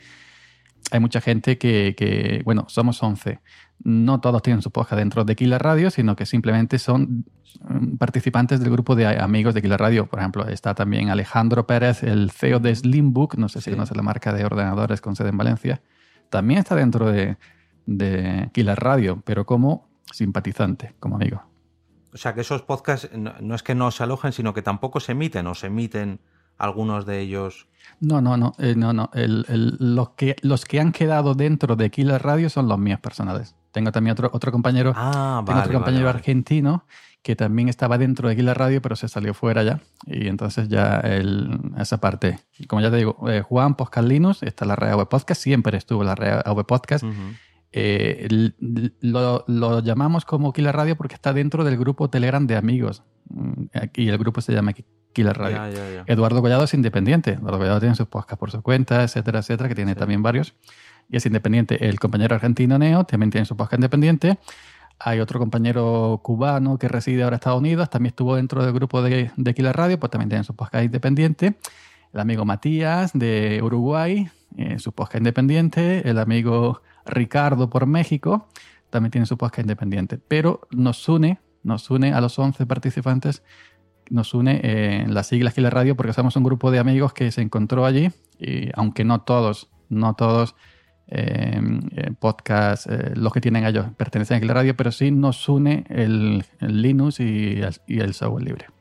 hay 0.91 0.99
mucha 1.01 1.21
gente 1.21 1.57
que, 1.57 1.93
que, 1.95 2.41
bueno, 2.45 2.65
somos 2.69 3.03
11. 3.03 3.39
No 3.83 4.21
todos 4.21 4.41
tienen 4.41 4.61
su 4.61 4.71
podcast 4.71 4.97
dentro 4.99 5.23
de 5.25 5.35
Killer 5.35 5.61
Radio, 5.61 5.91
sino 5.91 6.15
que 6.15 6.25
simplemente 6.25 6.79
son 6.79 7.25
mm, 7.61 7.97
participantes 7.97 8.59
del 8.61 8.71
grupo 8.71 8.95
de 8.95 9.05
amigos 9.05 9.53
de 9.53 9.61
Killer 9.61 9.79
Radio. 9.79 10.07
Por 10.07 10.19
ejemplo, 10.19 10.47
está 10.47 10.73
también 10.75 11.09
Alejandro 11.09 11.67
Pérez, 11.67 12.01
el 12.01 12.31
CEO 12.31 12.59
de 12.59 12.73
Slimbook, 12.75 13.35
no 13.37 13.49
sé 13.49 13.59
si 13.59 13.65
Sí. 13.65 13.71
conoce 13.71 13.93
la 13.93 14.01
marca 14.03 14.33
de 14.33 14.45
ordenadores 14.45 15.01
con 15.01 15.15
sede 15.15 15.29
en 15.29 15.37
Valencia. 15.37 15.81
También 16.29 16.59
está 16.59 16.75
dentro 16.75 17.11
de, 17.11 17.37
de 17.85 18.49
Killer 18.53 18.79
Radio, 18.79 19.21
pero 19.25 19.45
como 19.45 19.89
simpatizante, 20.11 20.95
como 20.99 21.17
amigo. 21.17 21.43
O 22.13 22.17
sea, 22.17 22.33
que 22.33 22.41
esos 22.41 22.61
podcasts 22.63 23.09
no, 23.15 23.33
no 23.39 23.55
es 23.55 23.63
que 23.63 23.75
no 23.75 23.91
se 23.91 24.03
alojen, 24.03 24.31
sino 24.31 24.53
que 24.53 24.61
tampoco 24.61 24.99
se 24.99 25.11
emiten 25.13 25.47
o 25.47 25.55
se 25.55 25.67
emiten 25.67 26.19
algunos 26.57 27.05
de 27.05 27.19
ellos. 27.19 27.67
No, 28.01 28.21
no, 28.21 28.35
no, 28.37 28.53
eh, 28.59 28.75
no, 28.75 28.91
no. 28.93 29.09
El- 29.13 29.45
el- 29.47 29.77
los, 29.95 30.09
que, 30.11 30.35
los 30.41 30.65
que 30.65 30.79
han 30.79 30.91
quedado 30.91 31.33
dentro 31.35 31.75
de 31.75 31.89
Killer 31.89 32.21
Radio 32.21 32.49
son 32.49 32.67
los 32.67 32.77
míos 32.77 32.99
personales. 32.99 33.55
Tengo 33.71 33.91
también 33.91 34.13
otro, 34.13 34.29
otro 34.33 34.51
compañero 34.51 34.93
Ah, 34.95 35.41
Tengo 35.45 35.57
vale. 35.57 35.59
otro 35.61 35.73
compañero 35.73 36.03
vale, 36.05 36.13
vale. 36.13 36.17
argentino 36.19 36.85
que 37.21 37.35
también 37.35 37.67
estaba 37.69 37.97
dentro 37.97 38.29
de 38.29 38.35
Killer 38.35 38.57
Radio, 38.57 38.81
pero 38.81 38.95
se 38.95 39.07
salió 39.09 39.33
fuera 39.33 39.61
ya. 39.63 39.79
Y 40.05 40.27
entonces 40.27 40.69
ya 40.69 40.99
el- 41.01 41.59
esa 41.77 41.99
parte. 41.99 42.39
Como 42.67 42.81
ya 42.81 42.89
te 42.89 42.97
digo, 42.97 43.29
eh, 43.29 43.41
Juan 43.41 43.75
Podcast 43.75 44.07
Linux, 44.07 44.41
está 44.43 44.65
en 44.65 44.69
la 44.69 44.75
red 44.77 44.95
Podcast, 45.07 45.41
siempre 45.41 45.77
estuvo 45.77 46.01
en 46.01 46.07
la 46.07 46.15
red 46.15 46.41
Podcast. 46.65 47.03
Eh, 47.71 48.51
lo, 49.01 49.43
lo 49.47 49.79
llamamos 49.81 50.25
como 50.25 50.53
Killer 50.53 50.75
Radio 50.75 50.95
porque 50.95 51.15
está 51.15 51.33
dentro 51.33 51.63
del 51.63 51.77
grupo 51.77 52.09
Telegram 52.09 52.45
de 52.47 52.55
amigos. 52.55 53.03
Mm, 53.29 53.65
Y 53.95 54.09
el 54.09 54.17
grupo 54.17 54.41
se 54.41 54.53
llama 54.53 54.73
Killer 55.13 55.37
Radio. 55.37 55.57
Ya, 55.57 55.69
ya, 55.69 55.91
ya. 55.95 56.03
Eduardo 56.07 56.41
Collado 56.41 56.63
es 56.63 56.73
independiente. 56.73 57.33
Eduardo 57.33 57.59
Collado 57.59 57.79
tiene 57.79 57.95
sus 57.95 58.07
podcasts 58.07 58.39
por 58.39 58.51
su 58.51 58.61
cuenta, 58.61 59.03
etcétera, 59.03 59.39
etcétera, 59.39 59.69
que 59.69 59.75
tiene 59.75 59.95
también 59.95 60.23
varios. 60.23 60.55
Y 61.09 61.17
es 61.17 61.25
independiente. 61.25 61.87
El 61.87 61.99
compañero 61.99 62.35
argentino 62.35 62.77
Neo 62.77 63.03
también 63.03 63.31
tiene 63.31 63.45
su 63.45 63.55
podcast 63.55 63.79
independiente. 63.79 64.37
Hay 64.99 65.19
otro 65.21 65.39
compañero 65.39 66.19
cubano 66.23 66.77
que 66.77 66.89
reside 66.89 67.23
ahora 67.23 67.35
en 67.35 67.39
Estados 67.39 67.59
Unidos, 67.59 67.89
también 67.89 68.11
estuvo 68.11 68.35
dentro 68.35 68.63
del 68.63 68.73
grupo 68.73 69.01
de, 69.01 69.31
de 69.37 69.53
Killer 69.53 69.75
Radio, 69.75 69.97
pues 69.97 70.11
también 70.11 70.27
tiene 70.27 70.43
su 70.43 70.55
podcast 70.55 70.83
independiente. 70.83 71.55
El 72.13 72.19
amigo 72.19 72.43
Matías 72.43 73.11
de 73.13 73.61
Uruguay, 73.63 74.29
eh, 74.57 74.77
su 74.77 74.91
podcast 74.91 75.19
independiente. 75.19 76.07
El 76.09 76.19
amigo 76.19 76.81
Ricardo 77.09 77.69
por 77.69 77.85
México, 77.85 78.47
también 78.89 79.11
tiene 79.11 79.25
su 79.25 79.37
podcast 79.37 79.65
independiente. 79.65 80.17
Pero 80.17 80.67
nos 80.71 81.07
une, 81.07 81.39
nos 81.63 81.89
une 81.89 82.13
a 82.13 82.21
los 82.21 82.37
11 82.39 82.65
participantes 82.65 83.43
nos 84.09 84.33
une 84.33 84.59
eh, 84.63 85.05
las 85.07 85.27
siglas 85.27 85.53
Killer 85.53 85.71
Radio 85.73 85.95
porque 85.95 86.13
somos 86.13 86.35
un 86.35 86.43
grupo 86.43 86.71
de 86.71 86.79
amigos 86.79 87.13
que 87.13 87.31
se 87.31 87.41
encontró 87.41 87.85
allí 87.85 88.09
y 88.39 88.69
aunque 88.73 89.03
no 89.03 89.21
todos, 89.21 89.69
no 89.87 90.15
todos 90.15 90.55
eh, 91.11 91.59
eh, 91.95 92.11
podcasts, 92.19 92.87
eh, 92.87 93.13
los 93.15 93.33
que 93.33 93.41
tienen 93.41 93.65
ellos 93.65 93.87
pertenecen 93.97 94.37
a 94.37 94.39
Killer 94.39 94.55
Radio, 94.55 94.75
pero 94.75 94.91
sí 94.91 95.09
nos 95.09 95.49
une 95.49 95.85
el, 95.89 96.43
Linux 96.59 97.19
y 97.19 97.61
el 97.87 98.13
software 98.13 98.43
libre. 98.43 98.78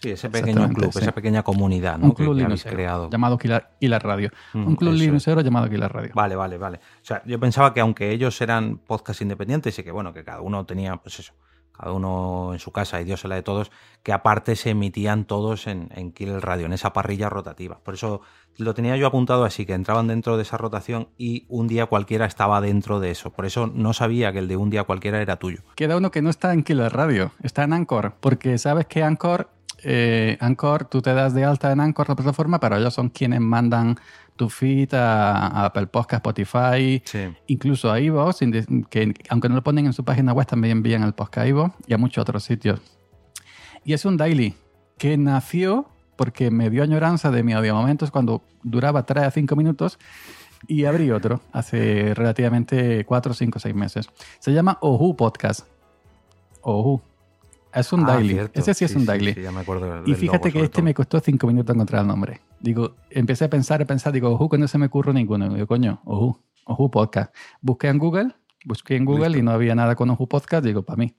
Sí, 0.00 0.10
ese 0.10 0.28
pequeño 0.28 0.68
club, 0.68 0.92
sí. 0.92 0.98
esa 0.98 1.12
pequeña 1.12 1.42
comunidad 1.42 1.98
¿no? 1.98 2.06
un 2.06 2.14
que, 2.14 2.22
club 2.22 2.36
que 2.36 2.44
habéis 2.44 2.64
creado. 2.64 3.08
llamado 3.10 3.38
Killer, 3.38 3.66
Killer 3.80 4.02
Radio. 4.02 4.30
Mm, 4.52 4.66
un 4.66 4.76
club 4.76 4.92
linuxero 4.92 5.40
llamado 5.40 5.68
Killer 5.70 5.90
Radio. 5.90 6.10
Vale, 6.14 6.36
vale, 6.36 6.58
vale. 6.58 6.78
O 6.78 7.04
sea, 7.04 7.22
yo 7.24 7.40
pensaba 7.40 7.72
que 7.72 7.80
aunque 7.80 8.10
ellos 8.10 8.40
eran 8.40 8.78
podcast 8.78 9.22
independientes 9.22 9.78
y 9.78 9.82
que 9.82 9.90
bueno, 9.90 10.12
que 10.12 10.22
cada 10.22 10.42
uno 10.42 10.66
tenía, 10.66 10.96
pues 10.96 11.18
eso, 11.18 11.32
cada 11.72 11.92
uno 11.92 12.50
en 12.52 12.58
su 12.58 12.72
casa 12.72 13.00
y 13.00 13.04
Dios 13.04 13.24
en 13.24 13.30
la 13.30 13.36
de 13.36 13.42
todos, 13.42 13.70
que 14.02 14.12
aparte 14.12 14.56
se 14.56 14.70
emitían 14.70 15.24
todos 15.24 15.66
en, 15.66 15.88
en 15.94 16.12
Kill 16.12 16.40
Radio, 16.40 16.66
en 16.66 16.72
esa 16.72 16.92
parrilla 16.92 17.28
rotativa. 17.28 17.78
Por 17.82 17.94
eso 17.94 18.20
lo 18.58 18.74
tenía 18.74 18.96
yo 18.96 19.06
apuntado 19.06 19.44
así, 19.44 19.66
que 19.66 19.74
entraban 19.74 20.06
dentro 20.06 20.36
de 20.36 20.42
esa 20.42 20.56
rotación 20.56 21.08
y 21.18 21.44
un 21.48 21.68
día 21.68 21.86
cualquiera 21.86 22.24
estaba 22.26 22.60
dentro 22.60 23.00
de 23.00 23.10
eso. 23.10 23.30
Por 23.30 23.46
eso 23.46 23.66
no 23.66 23.92
sabía 23.92 24.32
que 24.32 24.38
el 24.38 24.48
de 24.48 24.56
un 24.56 24.70
día 24.70 24.84
cualquiera 24.84 25.20
era 25.20 25.36
tuyo. 25.36 25.60
Queda 25.74 25.96
uno 25.96 26.10
que 26.10 26.22
no 26.22 26.30
está 26.30 26.52
en 26.52 26.62
Killer 26.62 26.92
Radio, 26.92 27.32
está 27.42 27.64
en 27.64 27.72
Anchor, 27.74 28.14
porque 28.20 28.56
sabes 28.58 28.86
que 28.86 29.02
Anchor, 29.02 29.50
eh, 29.88 30.36
Anchor, 30.40 30.86
tú 30.86 31.00
te 31.00 31.14
das 31.14 31.32
de 31.32 31.44
alta 31.44 31.70
en 31.70 31.80
Anchor, 31.80 32.08
la 32.08 32.16
plataforma, 32.16 32.58
pero 32.58 32.76
ellos 32.76 32.92
son 32.92 33.08
quienes 33.08 33.40
mandan 33.40 33.96
tu 34.34 34.48
feed 34.50 34.92
a, 34.94 35.46
a 35.46 35.64
Apple 35.66 35.86
Podcast, 35.86 36.26
Spotify, 36.26 37.00
Sí. 37.04 37.28
incluso 37.46 37.90
a 37.92 38.00
de- 38.50 38.84
que 38.90 39.14
aunque 39.28 39.48
no 39.48 39.54
lo 39.54 39.62
ponen 39.62 39.86
en 39.86 39.92
su 39.92 40.04
página 40.04 40.32
web, 40.32 40.46
también 40.46 40.72
envían 40.78 41.02
el 41.04 41.12
podcast 41.14 41.44
a 41.44 41.48
iVoox 41.48 41.74
y 41.86 41.94
a 41.94 41.98
muchos 41.98 42.22
otros 42.22 42.42
sitios. 42.44 42.80
Y 43.84 43.92
es 43.92 44.04
un 44.04 44.16
daily 44.16 44.54
que 44.98 45.16
nació 45.16 45.86
porque 46.16 46.50
me 46.50 46.68
dio 46.70 46.82
añoranza 46.82 47.30
de 47.30 47.42
mi 47.42 47.52
audio 47.52 47.74
momentos 47.74 48.10
cuando 48.10 48.42
duraba 48.62 49.04
3 49.04 49.24
a 49.24 49.30
5 49.30 49.54
minutos 49.54 49.98
y 50.66 50.84
abrí 50.86 51.10
otro 51.12 51.40
hace 51.52 52.12
relativamente 52.14 53.04
4, 53.04 53.34
5, 53.34 53.58
6 53.60 53.74
meses. 53.74 54.08
Se 54.40 54.52
llama 54.52 54.78
Ohu 54.80 55.14
Podcast. 55.16 55.66
Ohu. 56.62 57.00
Es 57.76 57.92
un 57.92 58.00
Ah, 58.04 58.14
daily. 58.14 58.34
cierto. 58.34 58.58
Ese 58.60 58.74
sí 58.74 58.84
es 58.84 58.94
un 58.96 59.04
daily. 59.06 59.34
sí, 59.34 59.42
ya 59.42 59.52
me 59.52 59.60
acuerdo 59.60 60.02
Y 60.06 60.14
fíjate 60.14 60.50
que 60.50 60.58
este 60.60 60.68
todo. 60.76 60.82
me 60.84 60.94
costó 60.94 61.20
5 61.20 61.46
minutos 61.46 61.74
encontrar 61.74 62.02
el 62.02 62.08
nombre. 62.08 62.40
Digo, 62.60 62.96
empecé 63.10 63.44
a 63.44 63.50
pensar, 63.50 63.82
a 63.82 63.84
pensar, 63.84 64.12
digo, 64.12 64.30
Ohu, 64.30 64.48
que 64.48 64.58
no 64.58 64.66
se 64.66 64.78
me 64.78 64.86
ocurre 64.86 65.12
ninguno. 65.12 65.48
Digo, 65.50 65.66
coño, 65.66 66.00
Ohu, 66.04 66.38
Ohu 66.64 66.90
Podcast. 66.90 67.34
Busqué 67.60 67.88
en 67.88 67.98
Google, 67.98 68.34
busqué 68.64 68.96
en 68.96 69.04
Google 69.04 69.28
Listo. 69.28 69.38
y 69.38 69.42
no 69.42 69.50
había 69.52 69.74
nada 69.74 69.94
con 69.94 70.08
Ohu 70.10 70.26
Podcast. 70.26 70.64
Digo, 70.64 70.82
para 70.82 70.96
mí. 70.96 71.14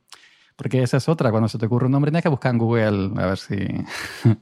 Porque 0.56 0.82
esa 0.82 0.98
es 0.98 1.08
otra, 1.08 1.30
cuando 1.30 1.48
se 1.48 1.60
te 1.60 1.68
ocurre 1.68 1.86
un 1.86 1.92
nombre, 1.92 2.10
tienes 2.10 2.24
que 2.24 2.30
buscar 2.30 2.52
en 2.54 2.58
Google 2.58 3.12
a 3.22 3.28
ver 3.28 3.38
si. 3.38 3.56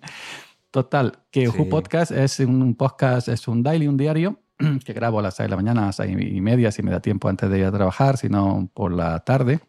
Total, 0.71 1.19
que. 1.31 1.47
Ohu 1.47 1.69
Podcast 1.69 2.11
es 2.11 2.39
un 2.39 2.75
podcast, 2.75 3.27
es 3.29 3.47
un 3.47 3.63
daily, 3.63 3.87
un 3.87 3.97
diario, 3.97 4.39
que 4.85 4.93
grabo 4.93 5.19
a 5.19 5.21
las 5.21 5.35
6 5.35 5.45
de 5.45 5.49
la 5.49 5.55
mañana, 5.57 5.83
a 5.83 5.85
las 5.87 5.95
6 5.97 6.17
y 6.19 6.41
media, 6.41 6.71
si 6.71 6.83
me 6.83 6.91
da 6.91 7.01
tiempo 7.01 7.29
antes 7.29 7.49
de 7.49 7.59
ir 7.59 7.65
a 7.65 7.71
trabajar, 7.71 8.17
si 8.17 8.29
no 8.29 8.69
por 8.73 8.91
la 8.93 9.19
tarde. 9.21 9.59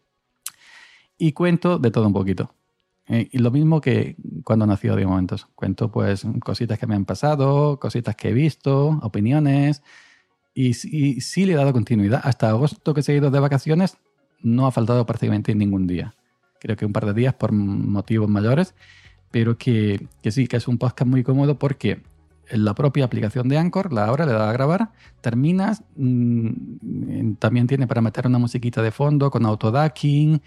Y 1.17 1.31
cuento 1.31 1.79
de 1.79 1.91
todo 1.91 2.07
un 2.07 2.13
poquito. 2.13 2.53
Eh, 3.07 3.29
y 3.31 3.37
lo 3.37 3.51
mismo 3.51 3.79
que 3.81 4.15
cuando 4.43 4.65
nació 4.65 4.95
de 4.95 5.05
momentos. 5.05 5.47
Cuento 5.55 5.89
pues 5.91 6.25
cositas 6.43 6.77
que 6.77 6.87
me 6.87 6.95
han 6.95 7.05
pasado, 7.05 7.79
cositas 7.79 8.15
que 8.15 8.29
he 8.29 8.33
visto, 8.33 8.99
opiniones. 9.01 9.81
Y, 10.53 10.69
y 10.69 11.21
sí 11.21 11.45
le 11.45 11.53
he 11.53 11.55
dado 11.55 11.73
continuidad. 11.73 12.21
Hasta 12.23 12.49
agosto 12.49 12.93
que 12.93 13.01
he 13.07 13.15
ido 13.15 13.31
de 13.31 13.39
vacaciones 13.39 13.97
no 14.41 14.67
ha 14.67 14.71
faltado 14.71 15.05
prácticamente 15.05 15.55
ningún 15.55 15.87
día. 15.87 16.15
Creo 16.59 16.75
que 16.75 16.85
un 16.85 16.93
par 16.93 17.05
de 17.05 17.13
días 17.13 17.33
por 17.33 17.51
motivos 17.51 18.29
mayores. 18.29 18.75
Pero 19.31 19.57
que, 19.57 20.07
que 20.21 20.31
sí, 20.31 20.47
que 20.47 20.57
es 20.57 20.67
un 20.67 20.77
podcast 20.77 21.09
muy 21.09 21.23
cómodo 21.23 21.59
porque 21.59 22.01
en 22.49 22.65
la 22.65 22.73
propia 22.73 23.05
aplicación 23.05 23.49
de 23.49 23.57
Anchor, 23.57 23.91
la 23.91 24.11
hora 24.11 24.25
le 24.25 24.31
da 24.31 24.49
a 24.49 24.53
grabar, 24.53 24.91
terminas, 25.21 25.83
mm, 25.95 27.33
también 27.39 27.67
tiene 27.67 27.87
para 27.87 28.01
meter 28.01 28.27
una 28.27 28.37
musiquita 28.37 28.81
de 28.81 28.91
fondo 28.91 29.29
con 29.31 29.45
autodacking, 29.45 30.41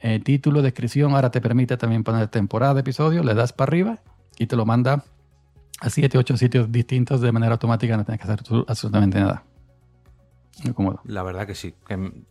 eh, 0.00 0.20
título, 0.20 0.62
descripción, 0.62 1.12
ahora 1.14 1.30
te 1.30 1.40
permite 1.40 1.76
también 1.76 2.04
poner 2.04 2.28
temporada 2.28 2.80
episodio, 2.80 3.22
le 3.22 3.34
das 3.34 3.52
para 3.52 3.70
arriba 3.70 3.98
y 4.38 4.46
te 4.46 4.56
lo 4.56 4.64
manda 4.64 5.04
a 5.80 5.90
7, 5.90 6.18
8 6.18 6.36
sitios 6.36 6.72
distintos 6.72 7.20
de 7.20 7.32
manera 7.32 7.52
automática, 7.52 7.96
no 7.96 8.04
tienes 8.04 8.20
que 8.20 8.32
hacer 8.32 8.64
absolutamente 8.66 9.20
nada. 9.20 9.44
Cómodo. 10.74 11.00
La 11.04 11.22
verdad 11.22 11.46
que 11.46 11.54
sí. 11.54 11.74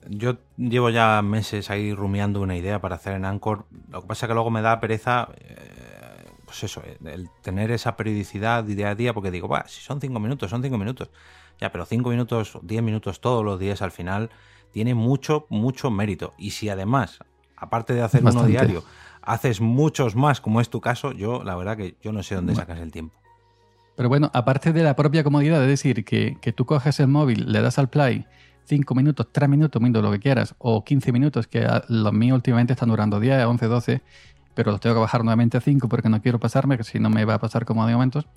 Yo 0.09 0.38
llevo 0.57 0.89
ya 0.89 1.22
meses 1.22 1.70
ahí 1.70 1.93
rumiando 1.93 2.41
una 2.41 2.57
idea 2.57 2.82
para 2.82 2.95
hacer 2.95 3.13
en 3.13 3.24
Anchor. 3.24 3.65
Lo 3.89 4.01
que 4.01 4.07
pasa 4.07 4.26
es 4.26 4.28
que 4.28 4.34
luego 4.34 4.51
me 4.51 4.61
da 4.61 4.82
pereza, 4.82 5.30
eh, 5.38 6.26
pues 6.43 6.63
eso, 6.63 6.82
eh, 6.86 6.97
el 7.05 7.30
tener 7.41 7.72
esa 7.72 7.95
periodicidad 7.95 8.65
día 8.65 8.89
a 8.89 8.95
día, 8.95 9.13
porque 9.13 9.32
digo, 9.32 9.47
va, 9.47 9.65
si 9.68 9.82
son 9.82 10.01
cinco 10.01 10.20
minutos, 10.20 10.49
son 10.49 10.61
cinco 10.61 10.78
minutos. 10.78 11.09
Ya, 11.59 11.72
pero 11.72 11.86
cinco 11.86 12.09
minutos, 12.09 12.59
diez 12.61 12.84
minutos 12.84 13.22
todos 13.22 13.45
los 13.45 13.59
días 13.59 13.82
al 13.82 13.91
final 13.91 14.30
tiene 14.72 14.93
mucho, 14.93 15.45
mucho 15.49 15.89
mérito. 15.89 16.34
Y 16.38 16.51
si 16.51 16.70
además, 16.70 17.20
aparte 17.57 17.93
de 17.93 18.01
hacer 18.01 18.23
uno 18.23 18.45
diario, 18.47 18.83
haces 19.21 19.59
muchos 19.61 20.15
más, 20.15 20.39
como 20.41 20.61
es 20.61 20.69
tu 20.69 20.79
caso, 20.79 21.11
yo 21.11 21.43
la 21.43 21.55
verdad 21.55 21.75
que 21.75 21.95
yo 22.01 22.11
no 22.13 22.23
sé 22.23 22.35
dónde 22.35 22.55
sacas 22.55 22.79
el 22.79 22.91
tiempo. 22.91 23.15
Pero 23.95 24.09
bueno, 24.09 24.29
aparte 24.33 24.73
de 24.73 24.83
la 24.83 24.95
propia 24.95 25.23
comodidad, 25.23 25.61
es 25.63 25.67
decir, 25.69 26.05
que, 26.05 26.37
que 26.39 26.53
tú 26.53 26.65
coges 26.65 26.99
el 26.99 27.07
móvil, 27.07 27.51
le 27.51 27.61
das 27.61 27.79
al 27.79 27.89
play 27.89 28.25
5 28.65 28.93
minutos, 28.93 29.27
3 29.31 29.49
minutos, 29.49 29.81
minutos, 29.81 30.03
lo 30.03 30.11
que 30.11 30.19
quieras, 30.19 30.53
o 30.59 30.83
15 30.83 31.11
minutos, 31.11 31.47
que 31.47 31.65
a- 31.65 31.83
los 31.87 32.13
míos 32.13 32.35
últimamente 32.35 32.73
están 32.73 32.89
durando 32.89 33.19
10, 33.19 33.43
11, 33.45 33.65
12, 33.65 34.01
pero 34.53 34.71
los 34.71 34.79
tengo 34.81 34.95
que 34.95 35.01
bajar 35.01 35.23
nuevamente 35.23 35.57
a 35.57 35.61
5 35.61 35.87
porque 35.89 36.09
no 36.09 36.21
quiero 36.21 36.39
pasarme, 36.39 36.77
que 36.77 36.83
si 36.83 36.99
no 36.99 37.09
me 37.09 37.25
va 37.25 37.35
a 37.35 37.39
pasar 37.39 37.65
como 37.65 37.85
de 37.87 37.93
momentos. 37.93 38.27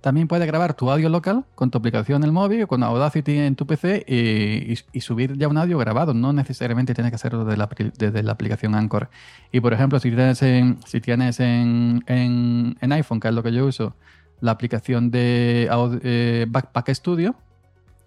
También 0.00 0.28
puedes 0.28 0.46
grabar 0.46 0.74
tu 0.74 0.90
audio 0.90 1.08
local 1.08 1.44
con 1.54 1.70
tu 1.70 1.78
aplicación 1.78 2.22
en 2.22 2.28
el 2.28 2.32
móvil 2.32 2.62
o 2.62 2.66
con 2.68 2.82
Audacity 2.82 3.36
en 3.38 3.54
tu 3.56 3.66
PC 3.66 4.04
y, 4.08 4.72
y- 4.72 4.78
y 4.92 5.00
subir 5.02 5.36
ya 5.36 5.46
un 5.48 5.58
audio 5.58 5.76
grabado. 5.78 6.14
No 6.14 6.32
necesariamente 6.32 6.94
tienes 6.94 7.10
que 7.10 7.16
hacerlo 7.16 7.44
desde 7.44 7.58
la, 7.58 7.68
desde 7.98 8.22
la 8.22 8.32
aplicación 8.32 8.74
Anchor. 8.74 9.10
Y 9.52 9.60
por 9.60 9.72
ejemplo, 9.74 9.98
si 10.00 10.08
tienes 10.10 10.40
en, 10.42 10.78
si 10.86 11.00
tienes 11.00 11.38
en, 11.40 12.02
en- 12.06 12.76
en 12.80 12.92
iPhone, 12.92 13.20
que 13.20 13.28
es 13.28 13.34
lo 13.34 13.42
que 13.42 13.52
yo 13.52 13.66
uso, 13.66 13.94
la 14.40 14.52
aplicación 14.52 15.10
de 15.10 15.68
eh, 16.02 16.46
Backpack 16.48 16.90
Studio, 16.94 17.34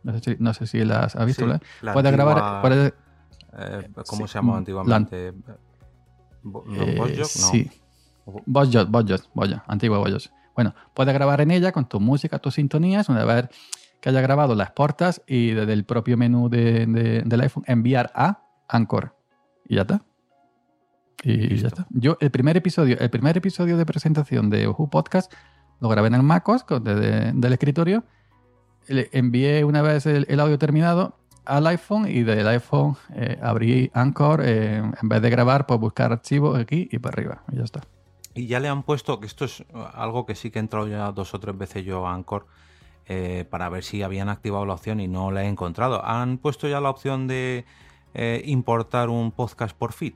no 0.03 0.13
sé 0.13 0.19
si, 0.19 0.35
no 0.39 0.53
sé 0.53 0.65
si 0.67 0.83
la 0.83 1.01
has 1.05 1.25
visto, 1.25 1.45
Sí, 1.45 1.59
la 1.83 1.93
puedes 1.93 2.11
antigua- 2.11 2.33
grabar. 2.33 2.61
puedes- 2.61 2.93
Eh, 3.55 3.87
¿Cómo 4.07 4.25
Sí, 4.25 4.31
se 4.31 4.39
llamaba 4.39 4.53
la- 4.53 4.57
antiguamente? 4.57 5.33
Bo- 6.41 6.63
no, 6.65 6.83
Eh. 7.05 7.21
Sí. 7.25 7.69
Bosjot, 8.47 8.89
Bosjot, 8.89 9.29
Bosjot, 9.35 9.61
antigua 9.67 9.99
Bosjot. 9.99 10.31
Bueno, 10.55 10.73
puedes 10.93 11.13
grabar 11.13 11.41
en 11.41 11.51
ella 11.51 11.71
con 11.71 11.87
tu 11.87 11.99
música, 11.99 12.39
tus 12.39 12.55
sintonías, 12.55 13.09
una 13.09 13.25
vez 13.25 13.47
que 14.01 14.09
haya 14.09 14.21
grabado 14.21 14.53
las 14.55 14.67
exportas 14.67 15.21
y 15.27 15.51
desde 15.51 15.73
el 15.73 15.85
propio 15.85 16.17
menú 16.17 16.49
de- 16.49 16.85
de- 16.85 17.21
del 17.25 17.41
iPhone 17.41 17.63
enviar 17.67 18.11
a 18.13 18.43
Anchor. 18.67 19.15
Y 19.67 19.75
ya 19.75 19.81
está. 19.81 20.03
Y 21.23 21.37
Listo. 21.37 21.55
ya 21.61 21.67
está. 21.69 21.87
Yo 21.91 22.17
el 22.19 22.29
primer 22.31 22.57
episodio, 22.57 22.97
el 22.99 23.09
primer 23.09 23.37
episodio 23.37 23.77
de 23.77 23.85
presentación 23.85 24.49
de 24.49 24.67
Who 24.67 24.89
Podcast 24.89 25.31
lo 25.79 25.87
grabé 25.89 26.07
en 26.09 26.15
el 26.15 26.23
MacOS 26.23 26.65
desde 26.81 27.31
del 27.33 27.53
escritorio. 27.53 28.03
Le 28.87 29.09
envié 29.13 29.63
una 29.63 29.81
vez 29.81 30.05
el, 30.05 30.25
el 30.27 30.39
audio 30.41 30.59
terminado 30.59 31.17
al 31.45 31.65
iPhone 31.67 32.07
y 32.09 32.23
del 32.23 32.47
iPhone 32.47 32.95
eh, 33.15 33.39
abrí 33.41 33.89
Anchor. 33.93 34.41
eh, 34.43 34.77
en 35.01 35.09
vez 35.09 35.21
de 35.21 35.29
grabar, 35.29 35.65
pues 35.65 35.79
buscar 35.79 36.11
archivos 36.11 36.59
aquí 36.59 36.89
y 36.91 36.99
para 36.99 37.13
arriba. 37.15 37.43
Y 37.51 37.55
ya 37.57 37.63
está. 37.63 37.81
Y 38.35 38.47
ya 38.47 38.59
le 38.59 38.67
han 38.67 38.83
puesto, 38.83 39.19
que 39.19 39.27
esto 39.27 39.45
es 39.45 39.59
uh, 39.59 39.65
algo 39.93 40.25
que 40.25 40.33
sí 40.35 40.49
que 40.49 40.59
he 40.59 40.61
entrado 40.61 40.87
ya 40.87 41.11
dos 41.11 41.33
o 41.33 41.39
tres 41.39 41.57
veces 41.57 41.85
yo 41.85 42.07
a 42.07 42.13
Anchor 42.15 42.47
eh, 43.07 43.45
para 43.49 43.69
ver 43.69 43.83
si 43.83 44.01
habían 44.01 44.29
activado 44.29 44.65
la 44.65 44.73
opción 44.73 44.99
y 44.99 45.07
no 45.07 45.29
la 45.31 45.43
he 45.43 45.47
encontrado. 45.47 46.03
Han 46.05 46.37
puesto 46.39 46.67
ya 46.67 46.81
la 46.81 46.89
opción 46.89 47.27
de 47.27 47.65
eh, 48.15 48.41
importar 48.45 49.09
un 49.09 49.31
podcast 49.31 49.75
por 49.77 49.93
feed. 49.93 50.13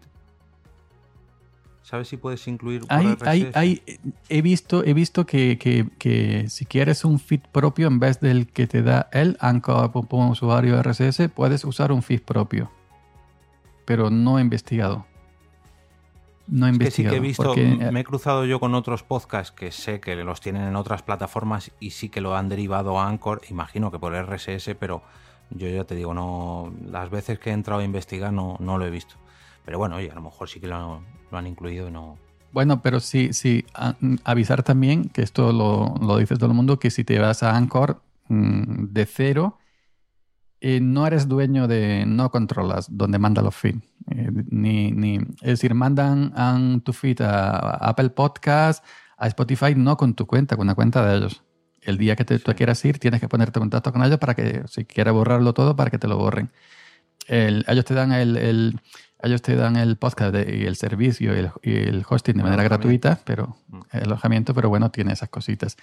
¿Sabes 1.84 2.10
si 2.10 2.18
puedes 2.18 2.46
incluir 2.50 2.82
por 2.82 2.92
Hay, 2.98 3.14
RSS? 3.14 3.28
hay, 3.28 3.52
hay, 3.54 3.82
he 4.28 4.42
visto, 4.42 4.84
he 4.84 4.94
visto 4.94 5.26
que, 5.26 5.58
que- 5.58 5.88
que 5.98 6.50
si 6.50 6.66
quieres 6.66 7.06
un 7.06 7.18
feed 7.18 7.42
propio 7.52 7.88
en 7.88 8.00
vez 8.00 8.20
del 8.20 8.48
que 8.48 8.68
te 8.68 8.82
da 8.82 9.08
el 9.14 9.38
Anchor 9.40 9.92
como 9.92 10.30
usuario 10.32 10.82
RSS, 10.84 11.30
puedes 11.30 11.64
usar 11.64 11.92
un 11.94 12.02
feed 12.02 12.24
propio. 12.24 12.70
Pero 13.86 14.10
no 14.10 14.38
he 14.38 14.42
investigado. 14.42 15.06
No 16.48 16.68
he 16.68 16.72
Es 16.72 16.78
que 16.80 16.92
sí 16.92 17.04
que 17.06 17.16
he 17.18 17.20
visto, 17.20 17.44
porque, 17.48 17.64
eh, 17.64 17.92
me 17.92 18.02
he 18.02 18.04
cruzado 18.04 18.46
yo 18.46 18.60
con 18.60 18.76
otros 18.76 19.04
podcasts 19.04 19.52
que 19.52 19.72
sé 19.72 20.00
que 20.00 20.16
los 20.16 20.42
tienen 20.42 20.64
en 20.64 20.76
otras 20.76 21.02
plataformas 21.04 21.72
y 21.80 21.92
sí 21.92 22.10
que 22.10 22.22
lo 22.22 22.36
han 22.36 22.50
derivado 22.50 23.00
a 23.00 23.08
Anchor, 23.08 23.42
imagino 23.50 23.92
que 23.92 24.00
por 24.00 24.14
RSS, 24.16 24.76
pero 24.76 25.02
yo 25.50 25.68
ya 25.70 25.84
te 25.86 25.96
digo, 25.96 26.14
no 26.14 26.74
las 26.86 27.10
veces 27.10 27.40
que 27.40 27.50
he 27.50 27.54
entrado 27.54 27.82
a 27.82 27.86
investigar 27.86 28.32
no, 28.34 28.58
no 28.60 28.78
lo 28.78 28.86
he 28.86 28.90
visto. 28.90 29.16
Pero 29.66 29.78
bueno, 29.80 29.96
oye, 29.98 30.12
a 30.12 30.16
lo 30.16 30.22
mejor 30.22 30.50
sí 30.50 30.60
que 30.60 30.68
lo, 30.68 31.02
lo 31.32 31.38
han 31.38 31.48
incluido 31.48 31.88
y 31.88 31.92
no. 31.92 32.18
Bueno, 32.52 32.82
pero 32.82 33.00
sí, 33.00 33.34
sí, 33.34 33.66
a- 33.74 33.96
avisar 34.24 34.64
también, 34.64 35.10
que 35.10 35.22
esto 35.22 35.52
lo, 35.52 35.96
lo 36.02 36.18
dice 36.18 36.36
todo 36.36 36.48
el 36.48 36.56
mundo, 36.56 36.80
que 36.80 36.90
si 36.92 37.04
te 37.04 37.20
vas 37.20 37.44
a 37.44 37.56
Anchor 37.56 38.02
mm, 38.30 38.86
de 38.94 39.06
cero, 39.06 39.58
eh, 40.62 40.80
no 40.82 41.06
eres 41.08 41.28
dueño 41.28 41.68
de, 41.68 42.06
no 42.08 42.30
controlas 42.32 42.88
dónde 42.90 43.20
manda 43.20 43.42
los 43.42 43.56
feeds. 43.56 43.82
Eh, 44.10 44.30
ni, 44.50 44.92
ni, 44.92 45.16
es 45.42 45.48
decir, 45.60 45.74
mandan 45.74 46.82
tu 46.82 46.94
feed 46.94 47.22
a, 47.22 47.50
a 47.50 47.90
Apple 47.90 48.10
Podcast, 48.12 48.84
a 49.18 49.28
Spotify, 49.28 49.76
no 49.76 49.98
con 49.98 50.14
tu 50.14 50.26
cuenta, 50.26 50.56
con 50.56 50.68
la 50.68 50.76
cuenta 50.76 51.06
de 51.06 51.18
ellos. 51.18 51.44
El 51.82 51.98
día 51.98 52.16
que 52.16 52.26
te, 52.26 52.40
tú 52.40 52.54
quieras 52.56 52.84
ir, 52.86 53.00
tienes 53.00 53.20
que 53.22 53.28
ponerte 53.30 53.60
en 53.60 53.62
contacto 53.64 53.92
con 53.94 54.04
ellos 54.04 54.18
para 54.18 54.34
que, 54.36 54.64
si 54.68 54.86
quieres 54.86 55.14
borrarlo 55.14 55.54
todo, 55.54 55.76
para 55.76 55.90
que 55.90 55.98
te 56.00 56.08
lo 56.08 56.18
borren. 56.18 56.52
El- 57.28 57.66
ellos 57.68 57.86
te 57.86 57.94
dan 57.94 58.12
el, 58.12 58.38
el- 58.38 58.80
ellos 59.22 59.42
te 59.42 59.56
dan 59.56 59.76
el 59.76 59.98
podcast 59.98 60.34
de- 60.34 60.58
y 60.58 60.66
el 60.66 60.76
servicio 60.76 61.36
y 61.36 61.40
el, 61.40 61.52
y 61.64 61.74
el 61.76 62.06
hosting 62.08 62.38
de 62.38 62.44
manera 62.44 62.64
gratuita, 62.64 63.20
pero 63.26 63.58
Mm. 63.70 63.82
el 63.92 64.04
alojamiento, 64.04 64.54
pero 64.54 64.70
bueno, 64.70 64.92
tiene 64.92 65.14
esas 65.14 65.30
cositas. 65.30 65.76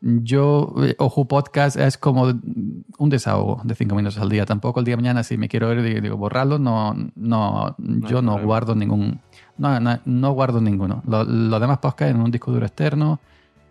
Yo, 0.00 0.74
eh, 0.84 0.94
Ojo 0.98 1.26
Podcast 1.26 1.76
es 1.76 1.98
como 1.98 2.22
un 2.24 3.10
desahogo 3.10 3.60
de 3.64 3.74
cinco 3.74 3.96
minutos 3.96 4.18
al 4.18 4.28
día. 4.28 4.46
Tampoco 4.46 4.78
el 4.80 4.86
día 4.86 4.92
de 4.92 5.02
mañana, 5.02 5.24
si 5.24 5.36
me 5.36 5.48
quiero 5.48 5.72
ir, 5.72 5.82
digo, 5.82 6.00
digo, 6.00 6.16
borrarlo, 6.16 6.58
no, 6.58 6.94
no, 7.16 7.74
yo 7.78 8.22
no 8.22 8.32
problema. 8.32 8.42
guardo 8.42 8.74
ningún, 8.76 9.20
no, 9.56 9.80
no, 9.80 9.98
no 10.04 10.30
guardo 10.32 10.60
ninguno. 10.60 11.02
Lo- 11.06 11.24
Los 11.24 11.60
demás 11.60 11.78
podcasts 11.78 12.14
en 12.14 12.20
un 12.22 12.30
disco 12.30 12.52
duro 12.52 12.64
externo, 12.64 13.18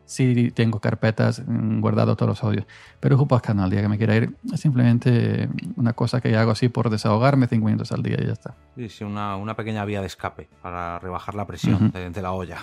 sí 0.03 0.51
tengo 0.51 0.79
carpetas 0.81 1.43
mm, 1.47 1.79
guardados 1.79 2.17
todos 2.17 2.29
los 2.31 2.43
audios. 2.43 2.65
Pero 2.99 3.15
Ojo 3.15 3.25
Podcast 3.27 3.55
no, 3.57 3.63
el 3.63 3.71
día 3.71 3.81
que 3.81 3.87
me 3.87 3.97
quiera 3.97 4.17
ir, 4.17 4.35
es 4.53 4.59
simplemente 4.59 5.47
una 5.77 5.93
cosa 5.93 6.19
que 6.19 6.35
hago 6.35 6.51
así 6.51 6.67
por 6.67 6.89
desahogarme 6.89 7.47
cinco 7.47 7.67
minutos 7.67 7.93
al 7.93 8.03
día 8.03 8.17
y 8.21 8.25
ya 8.25 8.33
está. 8.33 8.53
Sí, 8.75 8.89
sí, 8.89 9.03
una, 9.05 9.37
una 9.37 9.55
pequeña 9.55 9.85
vía 9.85 10.01
de 10.01 10.07
escape 10.07 10.49
para 10.61 10.99
rebajar 10.99 11.35
la 11.35 11.47
presión 11.47 11.75
Ujú. 11.75 11.91
de, 11.97 12.09
de 12.09 12.21
la 12.21 12.33
olla. 12.33 12.57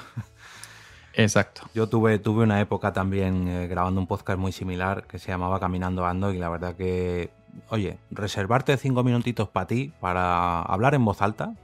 Exacto. 1.16 1.62
Yo 1.74 1.88
tuve, 1.88 2.18
tuve 2.18 2.42
una 2.44 2.60
época 2.60 2.92
también 2.92 3.48
eh, 3.48 3.66
grabando 3.68 4.00
un 4.00 4.06
podcast 4.06 4.38
muy 4.38 4.52
similar 4.52 5.06
que 5.06 5.18
se 5.18 5.28
llamaba 5.28 5.60
Caminando 5.60 6.04
Ando 6.06 6.32
y 6.32 6.38
la 6.38 6.48
verdad 6.48 6.74
que, 6.74 7.30
oye, 7.68 7.98
reservarte 8.10 8.76
cinco 8.76 9.04
minutitos 9.04 9.48
para 9.48 9.66
ti, 9.66 9.92
para 10.00 10.62
hablar 10.62 10.94
en 10.94 11.04
voz 11.04 11.22
alta 11.22 11.54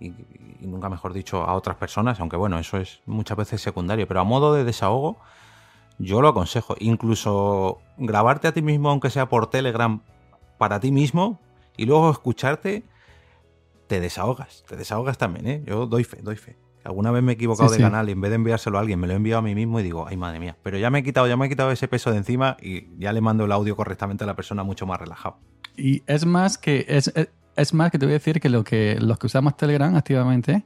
y, 0.00 0.08
y 0.60 0.66
nunca 0.66 0.88
mejor 0.88 1.12
dicho 1.12 1.42
a 1.44 1.54
otras 1.54 1.76
personas, 1.76 2.20
aunque 2.20 2.36
bueno, 2.36 2.58
eso 2.58 2.76
es 2.76 3.00
muchas 3.06 3.36
veces 3.36 3.62
secundario, 3.62 4.06
pero 4.06 4.20
a 4.20 4.24
modo 4.24 4.52
de 4.54 4.64
desahogo, 4.64 5.18
yo 5.98 6.20
lo 6.20 6.28
aconsejo. 6.28 6.76
Incluso 6.78 7.78
grabarte 7.96 8.48
a 8.48 8.52
ti 8.52 8.62
mismo, 8.62 8.90
aunque 8.90 9.10
sea 9.10 9.28
por 9.28 9.48
Telegram, 9.48 10.02
para 10.58 10.80
ti 10.80 10.92
mismo 10.92 11.40
y 11.76 11.86
luego 11.86 12.10
escucharte, 12.10 12.84
te 13.86 14.00
desahogas, 14.00 14.62
te 14.68 14.76
desahogas 14.76 15.18
también, 15.18 15.46
¿eh? 15.46 15.62
Yo 15.66 15.86
doy 15.86 16.04
fe, 16.04 16.18
doy 16.22 16.36
fe. 16.36 16.56
Alguna 16.84 17.10
vez 17.10 17.22
me 17.22 17.32
he 17.32 17.34
equivocado 17.34 17.68
Sí, 17.68 17.74
de 17.74 17.76
sí. 17.78 17.82
canal 17.82 18.08
y 18.08 18.12
en 18.12 18.20
vez 18.20 18.30
de 18.30 18.36
enviárselo 18.36 18.78
a 18.78 18.80
alguien 18.80 18.98
me 18.98 19.06
lo 19.06 19.12
he 19.12 19.16
enviado 19.16 19.40
a 19.40 19.42
mí 19.42 19.54
mismo 19.54 19.80
y 19.80 19.82
digo, 19.82 20.06
ay 20.08 20.16
madre 20.16 20.40
mía, 20.40 20.56
pero 20.62 20.78
ya 20.78 20.90
me 20.90 21.00
he 21.00 21.02
quitado, 21.02 21.26
ya 21.28 21.36
me 21.36 21.46
he 21.46 21.48
quitado 21.48 21.70
ese 21.70 21.88
peso 21.88 22.10
de 22.10 22.16
encima 22.18 22.56
y 22.62 22.86
ya 22.98 23.12
le 23.12 23.20
mando 23.20 23.44
el 23.44 23.52
audio 23.52 23.76
correctamente 23.76 24.24
a 24.24 24.26
la 24.26 24.34
persona 24.36 24.62
mucho 24.62 24.86
más 24.86 24.98
relajado. 25.00 25.36
Y 25.76 26.02
es 26.06 26.24
más 26.26 26.56
que 26.58 26.86
es, 26.88 27.08
es- 27.14 27.28
es 27.56 27.74
más 27.74 27.90
que 27.90 27.98
te 27.98 28.06
voy 28.06 28.12
a 28.12 28.18
decir 28.18 28.40
que 28.40 28.48
lo 28.48 28.64
que 28.64 28.96
los 29.00 29.18
que 29.18 29.26
usamos 29.26 29.56
Telegram 29.56 29.94
activamente, 29.94 30.64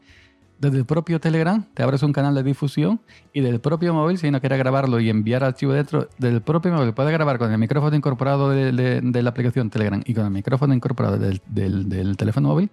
desde 0.60 0.78
el 0.78 0.84
propio 0.84 1.18
Telegram 1.18 1.64
te 1.74 1.82
abres 1.82 2.02
un 2.04 2.12
canal 2.12 2.34
de 2.36 2.42
difusión 2.44 3.00
y 3.32 3.40
del 3.40 3.58
propio 3.60 3.92
móvil, 3.92 4.16
si 4.18 4.30
no 4.30 4.38
quieres 4.40 4.58
grabarlo 4.58 5.00
y 5.00 5.10
enviar 5.10 5.42
archivo 5.42 5.72
dentro 5.72 6.08
del 6.18 6.40
propio 6.42 6.72
móvil, 6.72 6.94
puedes 6.94 7.12
grabar 7.12 7.38
con 7.38 7.50
el 7.50 7.58
micrófono 7.58 7.96
incorporado 7.96 8.50
de, 8.50 8.70
de- 8.70 9.00
de 9.00 9.22
la 9.22 9.30
aplicación 9.30 9.68
Telegram 9.70 10.00
y 10.04 10.14
con 10.14 10.24
el 10.26 10.30
micrófono 10.30 10.72
incorporado 10.74 11.18
del, 11.18 11.40
del- 11.46 11.88
del 11.88 12.16
teléfono 12.16 12.48
móvil 12.50 12.70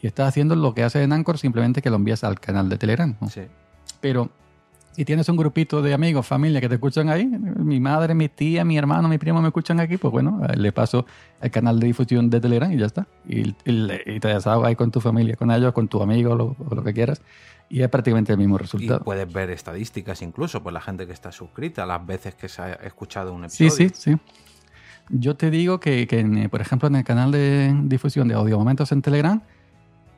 y 0.00 0.06
estás 0.06 0.28
haciendo 0.28 0.54
lo 0.56 0.74
que 0.74 0.84
hace 0.84 1.02
en 1.02 1.12
Anchor, 1.12 1.38
simplemente 1.38 1.82
que 1.82 1.90
lo 1.90 1.96
envías 1.96 2.24
al 2.24 2.38
canal 2.40 2.68
de 2.68 2.78
Telegram. 2.78 3.14
¿no? 3.20 3.28
Sí. 3.28 3.42
Pero 4.00 4.30
si 4.92 5.04
tienes 5.04 5.28
un 5.28 5.36
grupito 5.36 5.80
de 5.82 5.94
amigos, 5.94 6.26
familia 6.26 6.60
que 6.60 6.68
te 6.68 6.74
escuchan 6.76 7.08
ahí, 7.08 7.24
mi 7.26 7.78
madre, 7.80 8.14
mi 8.14 8.28
tía, 8.28 8.64
mi 8.64 8.76
hermano, 8.76 9.08
mi 9.08 9.18
primo 9.18 9.40
me 9.40 9.48
escuchan 9.48 9.78
aquí, 9.80 9.96
pues 9.96 10.10
bueno, 10.10 10.40
eh, 10.48 10.56
le 10.56 10.72
paso 10.72 11.06
el 11.40 11.50
canal 11.50 11.78
de 11.78 11.86
difusión 11.86 12.28
de 12.30 12.40
Telegram 12.40 12.72
y 12.72 12.78
ya 12.78 12.86
está. 12.86 13.06
Y, 13.28 13.48
y 13.48 13.54
y 14.06 14.20
te 14.20 14.28
desahogas 14.28 14.68
ahí 14.68 14.76
con 14.76 14.90
tu 14.90 15.00
familia, 15.00 15.36
con 15.36 15.50
ellos, 15.50 15.72
con 15.72 15.86
tu 15.88 16.02
amigo 16.02 16.34
lo- 16.34 16.56
o 16.68 16.74
lo 16.74 16.82
que 16.82 16.92
quieras. 16.92 17.22
Y 17.70 17.82
es 17.82 17.88
prácticamente 17.90 18.32
el 18.32 18.38
mismo 18.38 18.56
Y 18.56 18.58
resultado. 18.60 19.00
puedes 19.04 19.30
ver 19.32 19.50
estadísticas 19.50 20.22
incluso, 20.22 20.62
pues 20.62 20.72
la 20.72 20.80
gente 20.80 21.06
que 21.06 21.12
está 21.12 21.30
suscrita, 21.32 21.84
las 21.86 22.04
veces 22.06 22.34
que 22.34 22.48
se 22.48 22.62
ha 22.62 22.72
escuchado 22.72 23.32
un 23.34 23.48
Sí, 23.50 23.66
episodio. 23.66 23.88
sí, 23.94 24.12
sí. 24.12 24.16
Yo 25.10 25.36
te 25.36 25.50
digo 25.50 25.78
que, 25.80 26.06
que 26.06 26.20
en, 26.20 26.48
por 26.50 26.60
ejemplo, 26.60 26.88
en 26.88 26.96
el 26.96 27.04
canal 27.04 27.30
de 27.30 27.74
difusión 27.84 28.26
de 28.28 28.34
audio 28.34 28.58
momentos 28.58 28.90
en 28.92 29.00
Telegram, 29.02 29.42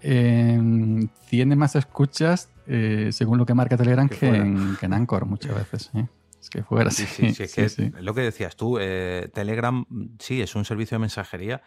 eh, 0.02 1.08
tiene 1.28 1.56
más 1.56 1.76
escuchas, 1.76 2.48
eh, 2.66 3.10
según 3.12 3.38
lo 3.38 3.46
que 3.46 3.54
marca 3.54 3.76
Telegram, 3.76 4.08
Que 4.08 4.16
que, 4.16 4.28
en, 4.28 4.76
que 4.76 4.86
en 4.86 4.92
Anchor 4.94 5.26
muchas 5.26 5.54
veces. 5.54 5.90
¿eh? 5.94 6.06
Es 6.40 6.50
que 6.50 6.62
fuera 6.62 6.90
Sí, 6.90 7.04
así. 7.04 7.32
sí, 7.32 7.34
sí, 7.34 7.42
es 7.44 7.54
que 7.54 7.68
sí, 7.68 7.92
es 7.96 8.02
lo 8.02 8.14
que 8.14 8.22
decías 8.22 8.56
tú, 8.56 8.78
eh, 8.80 9.30
Telegram 9.34 9.84
sí 10.18 10.40
es 10.42 10.54
un 10.54 10.64
servicio 10.64 10.96
de 10.96 11.00
mensajería, 11.00 11.62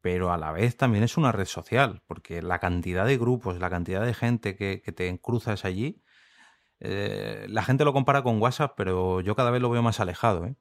pero 0.00 0.32
a 0.32 0.38
la 0.38 0.52
vez 0.52 0.76
también 0.76 1.04
es 1.04 1.16
una 1.16 1.32
red 1.32 1.46
social, 1.46 2.02
porque 2.06 2.42
la 2.42 2.58
cantidad 2.58 3.04
de 3.06 3.18
grupos, 3.18 3.58
la 3.58 3.70
cantidad 3.70 4.04
de 4.04 4.14
gente 4.14 4.56
que, 4.56 4.80
que 4.84 4.92
te 4.92 5.18
cruzas 5.20 5.64
allí, 5.64 6.02
la 6.80 7.62
gente 7.64 7.84
lo 7.84 7.92
compara 7.92 8.22
con 8.22 8.40
WhatsApp, 8.40 8.74
pero 8.76 9.20
yo 9.20 9.34
cada 9.34 9.50
vez 9.50 9.60
lo 9.60 9.68
veo 9.68 9.82
más 9.82 9.98
alejado. 9.98 10.44
¿eh? 10.46 10.54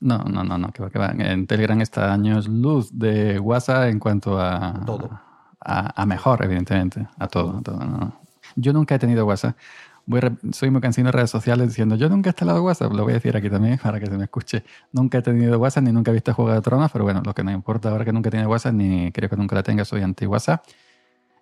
No, 0.00 0.18
no, 0.18 0.42
no, 0.42 0.58
no, 0.58 0.72
que 0.72 0.82
va, 0.82 0.90
que 0.90 0.98
va. 0.98 1.10
En 1.16 1.46
Telegram 1.46 1.80
está 1.80 2.12
años 2.12 2.48
luz 2.48 2.90
de 2.98 3.38
WhatsApp 3.38 3.88
en 3.90 4.00
cuanto 4.00 4.40
a 4.40 4.82
Todo. 4.84 5.20
A, 5.64 6.02
a 6.02 6.06
mejor, 6.06 6.44
evidentemente, 6.44 7.06
a 7.18 7.28
todo. 7.28 7.58
a 7.58 7.62
todo, 7.62 7.78
no. 7.84 8.22
Yo 8.56 8.72
nunca 8.72 8.94
he 8.94 8.98
tenido 8.98 9.24
WhatsApp. 9.26 9.56
Voy 10.04 10.20
soy 10.50 10.70
muy 10.70 10.80
cansino 10.80 11.06
de 11.08 11.12
redes 11.12 11.30
sociales 11.30 11.68
diciendo, 11.68 11.94
yo 11.94 12.08
nunca 12.08 12.28
he 12.28 12.32
instalado 12.32 12.62
WhatsApp, 12.64 12.92
lo 12.92 13.04
voy 13.04 13.12
a 13.12 13.14
decir 13.14 13.36
aquí 13.36 13.48
también 13.48 13.78
para 13.78 14.00
que 14.00 14.06
se 14.06 14.16
me 14.18 14.24
escuche. 14.24 14.64
Nunca 14.90 15.18
he 15.18 15.22
tenido 15.22 15.58
WhatsApp 15.58 15.84
ni 15.84 15.92
nunca 15.92 16.10
he 16.10 16.14
visto 16.14 16.34
Juego 16.34 16.52
de 16.52 16.60
Tronos, 16.60 16.90
pero 16.90 17.04
bueno, 17.04 17.22
lo 17.24 17.32
que 17.34 17.44
no 17.44 17.52
importa 17.52 17.90
ahora 17.90 18.04
que 18.04 18.12
nunca 18.12 18.28
he 18.28 18.32
tenido 18.32 18.50
WhatsApp 18.50 18.74
ni 18.74 19.12
creo 19.12 19.30
que 19.30 19.36
nunca 19.36 19.54
la 19.54 19.62
tenga, 19.62 19.84
soy 19.84 20.02
anti-WhatsApp. 20.02 20.64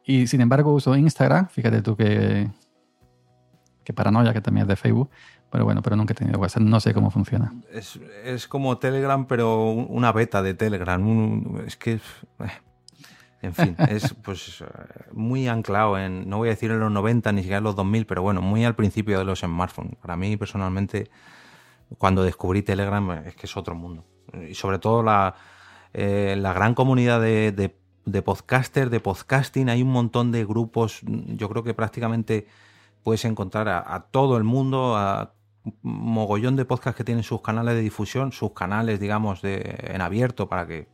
Y 0.04 0.26
sin 0.26 0.42
embargo 0.42 0.74
uso 0.74 0.94
Instagram, 0.94 1.48
fíjate 1.48 1.80
tú 1.80 1.96
que, 1.96 2.50
que 3.82 3.92
paranoia, 3.94 4.34
que 4.34 4.42
también 4.42 4.64
es 4.64 4.68
de 4.68 4.76
Facebook, 4.76 5.08
Pero 5.50 5.64
bueno, 5.64 5.80
pero 5.80 5.96
nunca 5.96 6.12
he 6.12 6.16
tenido 6.16 6.38
WhatsApp, 6.38 6.62
no 6.62 6.80
sé 6.80 6.92
cómo 6.92 7.10
funciona. 7.10 7.54
Es, 7.72 8.46
como 8.46 8.76
Telegram, 8.76 9.26
pero 9.26 9.70
una 9.70 10.12
beta 10.12 10.42
de 10.42 10.52
Telegram. 10.52 11.62
es 11.66 11.76
que. 11.76 11.94
Eh, 11.94 12.00
en 13.42 13.54
fin, 13.54 13.76
es 13.88 14.14
pues 14.22 14.62
muy 15.12 15.48
anclado 15.48 15.98
en, 15.98 16.28
no 16.28 16.38
voy 16.38 16.48
a 16.48 16.50
decir 16.52 16.70
en 16.70 16.80
los 16.80 16.90
90 16.90 17.32
ni 17.32 17.40
siquiera 17.40 17.58
en 17.58 17.64
los 17.64 17.76
2000, 17.76 18.06
pero 18.06 18.22
bueno, 18.22 18.42
muy 18.42 18.64
al 18.64 18.74
principio 18.74 19.18
de 19.18 19.24
los 19.24 19.40
smartphones. 19.40 19.96
Para 19.96 20.16
mí 20.16 20.36
personalmente, 20.36 21.10
cuando 21.98 22.22
descubrí 22.22 22.62
Telegram, 22.62 23.10
es 23.26 23.34
que 23.34 23.46
es 23.46 23.56
otro 23.56 23.74
mundo. 23.74 24.04
Y 24.48 24.54
sobre 24.54 24.78
todo 24.78 25.02
la, 25.02 25.34
eh, 25.92 26.38
gran 26.38 26.74
comunidad 26.74 27.20
de, 27.20 27.52
de, 28.04 28.22
podcasters, 28.22 28.90
de 28.90 29.00
podcasting, 29.00 29.68
hay 29.68 29.82
un 29.82 29.90
montón 29.90 30.32
de 30.32 30.44
grupos, 30.44 31.00
yo 31.02 31.48
creo 31.48 31.64
que 31.64 31.74
prácticamente 31.74 32.46
puedes 33.02 33.24
encontrar 33.24 33.68
a, 33.68 34.06
todo 34.10 34.36
el 34.36 34.44
mundo, 34.44 34.96
a 34.96 35.32
mogollón 35.82 36.56
de 36.56 36.64
podcasts 36.64 36.96
que 36.96 37.04
tienen 37.04 37.24
sus 37.24 37.40
canales 37.40 37.74
de 37.74 37.80
difusión, 37.80 38.32
sus 38.32 38.52
canales, 38.52 39.00
digamos, 39.00 39.42
de, 39.42 39.76
en 39.82 40.00
abierto 40.00 40.48
para 40.48 40.66
que 40.66 40.88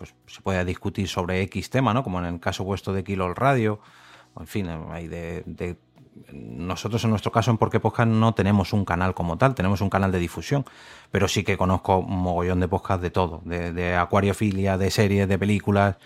pues, 0.00 0.14
se 0.24 0.40
pueda 0.40 0.64
discutir 0.64 1.08
sobre 1.08 1.42
X 1.42 1.68
tema, 1.68 1.92
¿no? 1.92 2.02
Como 2.02 2.20
en 2.20 2.24
el 2.24 2.40
caso 2.40 2.64
vuestro 2.64 2.94
de 2.94 3.04
Kilo 3.04 3.34
Radio, 3.34 3.80
en 4.38 4.46
fin, 4.46 4.66
hay 4.66 5.08
de, 5.08 5.42
de 5.44 5.76
nosotros 6.32 7.04
en 7.04 7.10
nuestro 7.10 7.30
caso 7.32 7.50
en 7.50 7.58
Porque 7.58 7.80
Podcast 7.80 8.08
no 8.08 8.32
tenemos 8.32 8.72
un 8.72 8.86
canal 8.86 9.12
como 9.12 9.36
tal, 9.36 9.54
tenemos 9.54 9.82
un 9.82 9.90
canal 9.90 10.10
de 10.10 10.18
difusión, 10.18 10.64
pero 11.10 11.28
sí 11.28 11.44
que 11.44 11.58
conozco 11.58 11.98
un 11.98 12.16
mogollón 12.16 12.60
de 12.60 12.68
podcast 12.68 13.02
de 13.02 13.10
todo, 13.10 13.42
de, 13.44 13.94
acuariofilia, 13.94 14.78
de 14.78 14.90
series, 14.90 15.28
de 15.28 15.38
películas, 15.38 15.96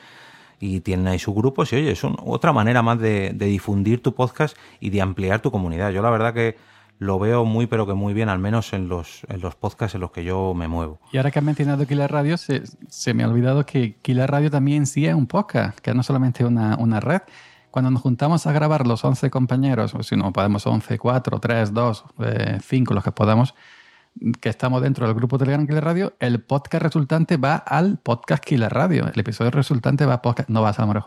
y 0.59 0.81
tienen 0.81 1.07
ahí 1.07 1.21
sus 1.21 1.37
grupos 1.37 1.73
y 1.73 1.77
oye, 1.77 1.93
es 1.93 2.03
otra 2.03 2.53
manera 2.53 2.83
más 2.83 2.99
de, 2.99 3.33
difundir 3.33 4.03
tu 4.03 4.13
podcast 4.13 4.57
y 4.81 4.91
de 4.91 5.03
ampliar 5.03 5.39
tu 5.39 5.53
comunidad. 5.53 5.93
Yo 5.93 6.03
la 6.03 6.11
verdad 6.11 6.35
que 6.35 6.57
lo 6.99 7.19
veo 7.19 7.45
muy 7.45 7.67
pero 7.67 7.87
que 7.87 7.95
muy 7.95 8.15
bien, 8.15 8.29
al 8.29 8.39
menos 8.39 8.73
en 8.73 8.89
los, 8.89 9.23
en 9.29 9.41
los 9.41 9.55
podcasts 9.55 9.95
en 9.95 10.01
los 10.01 10.11
que 10.11 10.25
yo 10.25 10.55
me 10.55 10.69
muevo. 10.69 11.01
Y 11.13 11.17
ahora 11.17 11.31
que 11.31 11.39
has 11.39 11.45
mencionado 11.45 11.87
Killer 11.87 12.11
Radio, 12.11 12.37
se, 12.37 13.15
me 13.15 13.25
ha 13.25 13.29
olvidado 13.29 13.67
que 13.67 13.97
Killer 14.01 14.31
Radio 14.31 14.51
también 14.51 14.87
sí 14.87 15.07
es 15.07 15.15
un 15.15 15.27
podcast, 15.27 15.79
que 15.79 15.95
no 15.95 16.03
solamente 16.03 16.45
una, 16.45 16.77
una 16.77 17.01
red. 17.01 17.23
Cuando 17.71 17.91
nos 17.91 18.03
juntamos 18.03 18.47
a 18.47 18.53
grabar 18.53 18.87
los 18.87 19.05
11 19.05 19.31
compañeros, 19.31 19.97
si 20.03 20.17
no 20.17 20.33
podemos 20.33 20.65
11, 20.65 20.97
4, 20.97 21.41
3, 21.41 21.75
2, 21.75 22.05
5, 22.63 22.95
los 22.95 23.03
que 23.03 23.11
podamos, 23.11 23.55
que 24.41 24.49
estamos 24.49 24.81
dentro 24.81 25.07
del 25.07 25.17
grupo 25.17 25.39
Telegram 25.39 25.67
Killer 25.67 25.83
Radio, 25.83 26.15
el 26.21 26.41
podcast 26.41 26.85
resultante 26.85 27.37
va 27.37 27.57
al 27.57 27.99
podcast 27.99 28.45
Killer 28.45 28.73
Radio. 28.73 29.11
El 29.13 29.19
episodio 29.19 29.51
resultante 29.51 30.07
va 30.07 30.15
a 30.15 30.23
podcast, 30.23 30.49
no 30.49 30.63
va 30.63 30.69
a 30.69 30.73
Salmore 30.73 31.01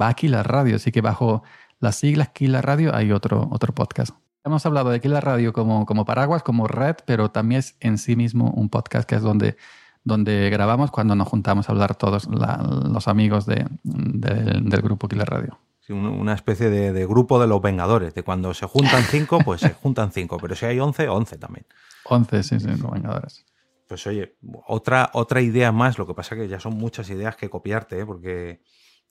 va 0.00 0.08
a 0.08 0.14
Killer 0.14 0.46
Radio. 0.46 0.76
Así 0.76 0.92
que 0.92 1.00
bajo 1.00 1.42
las 1.80 1.96
siglas 1.96 2.28
Killer 2.28 2.64
Radio 2.64 2.94
hay 2.94 3.10
otro, 3.10 3.48
otro 3.50 3.74
podcast. 3.74 4.14
Hemos 4.44 4.64
hablado 4.66 4.90
de 4.90 5.00
Killer 5.00 5.24
Radio 5.24 5.52
como, 5.52 5.84
como 5.86 6.04
paraguas, 6.04 6.42
como 6.42 6.66
red, 6.66 6.96
pero 7.04 7.30
también 7.30 7.60
es 7.60 7.76
en 7.80 7.98
sí 7.98 8.16
mismo 8.16 8.50
un 8.50 8.68
podcast 8.68 9.08
que 9.08 9.16
es 9.16 9.22
donde, 9.22 9.56
donde 10.04 10.48
grabamos 10.50 10.90
cuando 10.90 11.14
nos 11.14 11.28
juntamos 11.28 11.68
a 11.68 11.72
hablar 11.72 11.94
todos 11.96 12.28
los 12.28 13.08
amigos 13.08 13.46
de, 13.46 13.66
del 13.82 14.82
grupo 14.82 15.08
Killer 15.08 15.28
Radio 15.28 15.58
una 15.94 16.34
especie 16.34 16.68
de, 16.70 16.92
de, 16.92 17.06
grupo 17.06 17.40
de 17.40 17.46
los 17.46 17.60
Vengadores, 17.62 18.14
de 18.14 18.22
cuando 18.22 18.52
se 18.54 18.66
juntan 18.66 19.02
cinco, 19.04 19.38
pues 19.44 19.60
se 19.60 19.70
juntan 19.70 20.12
cinco, 20.12 20.38
pero 20.38 20.54
si 20.54 20.66
hay 20.66 20.78
once, 20.80 21.08
once 21.08 21.38
también. 21.38 21.66
11, 22.04 22.42
sí, 22.42 22.60
sí, 22.60 22.66
los 22.66 22.90
Vengadores. 22.90 23.46
Pues 23.86 24.06
oye, 24.06 24.36
otra, 24.66 25.10
otra 25.14 25.40
idea 25.40 25.72
más, 25.72 25.98
lo 25.98 26.06
que 26.06 26.14
pasa 26.14 26.36
que 26.36 26.46
ya 26.48 26.60
son 26.60 26.74
muchas 26.74 27.08
ideas 27.08 27.36
que 27.36 27.48
copiarte, 27.48 28.00
¿eh? 28.00 28.06
porque 28.06 28.62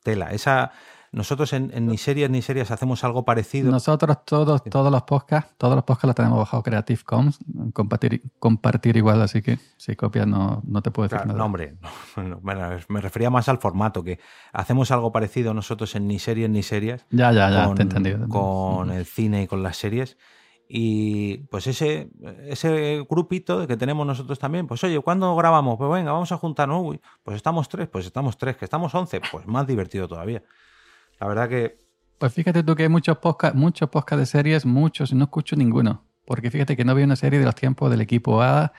tela, 0.04 0.32
esa... 0.32 0.72
Nosotros 1.12 1.54
en, 1.54 1.72
Ni 1.86 1.98
Series 1.98 2.30
Ni 2.30 2.42
Series 2.42 2.72
hacemos 2.72 3.04
algo 3.04 3.26
parecido. 3.26 3.72
Nosotros 3.72 4.26
todos, 4.26 4.64
todos 4.64 4.92
los 4.92 5.04
podcasts, 5.04 5.54
todos 5.58 5.76
los 5.76 5.84
podcasts 5.84 6.08
los 6.08 6.16
tenemos 6.16 6.40
bajo 6.40 6.62
Creative 6.64 7.02
Commons, 7.04 7.40
compartir, 7.74 8.22
compartir 8.40 8.98
igual, 8.98 9.22
así 9.22 9.42
que 9.42 9.60
si 9.78 9.96
copias 9.96 10.28
no, 10.28 10.62
no 10.66 10.82
te 10.82 10.92
puedo 10.92 11.08
decir 11.08 11.26
nada. 11.26 11.38
No, 11.38 11.46
hombre, 11.46 11.78
me 12.90 13.02
refería 13.02 13.30
más 13.30 13.50
al 13.50 13.58
formato, 13.58 14.04
que 14.04 14.20
hacemos 14.54 14.92
algo 14.92 15.12
parecido 15.12 15.54
nosotros 15.54 15.96
en 15.96 16.08
Ni 16.08 16.20
Series 16.20 16.50
Ni 16.50 16.64
Series. 16.64 17.06
Ya, 17.10 17.32
ya, 17.32 17.50
ya, 17.50 17.74
te 17.74 17.82
he 17.82 17.84
entendido. 17.84 18.28
Con 18.28 18.92
el 18.92 19.06
cine 19.06 19.44
y 19.44 19.48
con 19.48 19.64
las 19.64 19.78
series 19.78 20.18
y 20.70 21.38
pues 21.50 21.68
ese, 21.68 22.10
ese 22.46 23.06
grupito 23.10 23.66
que 23.68 23.78
tenemos 23.78 24.06
nosotros 24.06 24.38
también, 24.38 24.68
pues 24.68 24.84
oye, 24.84 25.00
¿cuándo 25.00 25.34
grabamos? 25.36 25.78
Pues 25.78 25.90
venga, 25.90 26.12
vamos 26.12 26.32
a 26.32 26.38
juntarnos. 26.38 26.82
Uy, 26.84 27.00
pues 27.24 27.38
estamos 27.38 27.70
tres, 27.70 27.88
pues 27.88 28.06
estamos 28.06 28.38
tres, 28.38 28.58
que 28.58 28.66
estamos 28.66 28.94
once, 28.94 29.22
pues 29.32 29.48
más 29.48 29.66
divertido 29.66 30.08
todavía. 30.08 30.44
La 31.20 31.28
verdad 31.28 31.50
que... 31.50 31.78
Pues 32.18 32.34
fíjate 32.34 32.64
tú 32.64 32.76
que 32.76 32.84
hay 32.84 32.90
muchos 32.90 33.18
podcasts 33.20 33.58
muchos 33.58 33.90
podcast 33.90 34.20
de 34.20 34.26
series, 34.26 34.66
muchos, 34.66 35.12
y 35.12 35.16
no 35.16 35.26
escucho 35.26 35.56
ninguno. 35.56 36.04
Porque 36.26 36.50
fíjate 36.50 36.76
que 36.76 36.84
no 36.84 36.96
vi 36.96 37.04
una 37.04 37.16
serie 37.16 37.40
de 37.40 37.46
los 37.46 37.56
tiempos 37.56 37.90
del 37.92 38.02
equipo 38.02 38.42
A, 38.42 38.74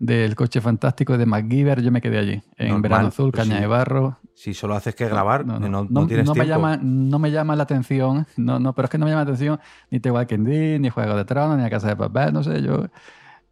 del 0.00 0.34
coche 0.34 0.60
fantástico 0.60 1.16
de 1.16 1.26
MacGyver, 1.26 1.82
yo 1.82 1.92
me 1.92 2.00
quedé 2.00 2.18
allí. 2.18 2.42
En 2.56 2.82
Verano 2.82 3.08
Azul, 3.08 3.30
Caña 3.30 3.60
de 3.60 3.66
Barro. 3.66 4.18
Si 4.34 4.54
solo 4.54 4.74
haces 4.74 4.94
que 4.94 5.06
grabar, 5.06 5.46
no, 5.46 5.60
no, 5.60 5.68
no, 5.68 6.06
tienes 6.06 6.26
no 6.26 6.34
Me 6.34 6.46
llama, 6.46 6.78
no 6.82 7.18
me 7.18 7.30
llama 7.30 7.54
la 7.54 7.64
atención, 7.64 8.26
no, 8.36 8.58
no, 8.58 8.74
pero 8.74 8.86
es 8.86 8.90
que 8.90 8.98
no 8.98 9.04
me 9.04 9.10
llama 9.10 9.24
la 9.24 9.30
atención 9.30 9.60
ni 9.90 10.00
The 10.00 10.10
Walking 10.10 10.44
Dead, 10.44 10.80
ni 10.80 10.88
Juego 10.88 11.14
de 11.14 11.24
Tronos, 11.26 11.56
ni 11.58 11.62
La 11.62 11.70
Casa 11.70 11.88
de 11.88 11.96
Papel, 11.96 12.32
no 12.32 12.42
sé, 12.42 12.62
yo... 12.62 12.86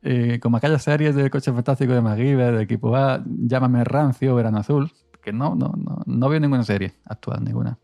Eh, 0.00 0.38
como 0.40 0.56
aquellas 0.56 0.84
series 0.84 1.16
de 1.16 1.28
Coche 1.28 1.52
Fantástico 1.52 1.92
de 1.92 2.00
MacGyver, 2.00 2.56
de 2.56 2.62
equipo 2.62 2.94
A, 2.94 3.20
llámame 3.26 3.82
Rancio, 3.82 4.34
Verano 4.34 4.58
Azul, 4.58 4.92
que 5.20 5.32
no, 5.32 5.56
no, 5.56 5.74
no, 5.76 6.02
no 6.06 6.28
veo 6.28 6.38
ninguna 6.38 6.62
serie 6.62 6.92
actual, 7.04 7.42
ninguna. 7.42 7.78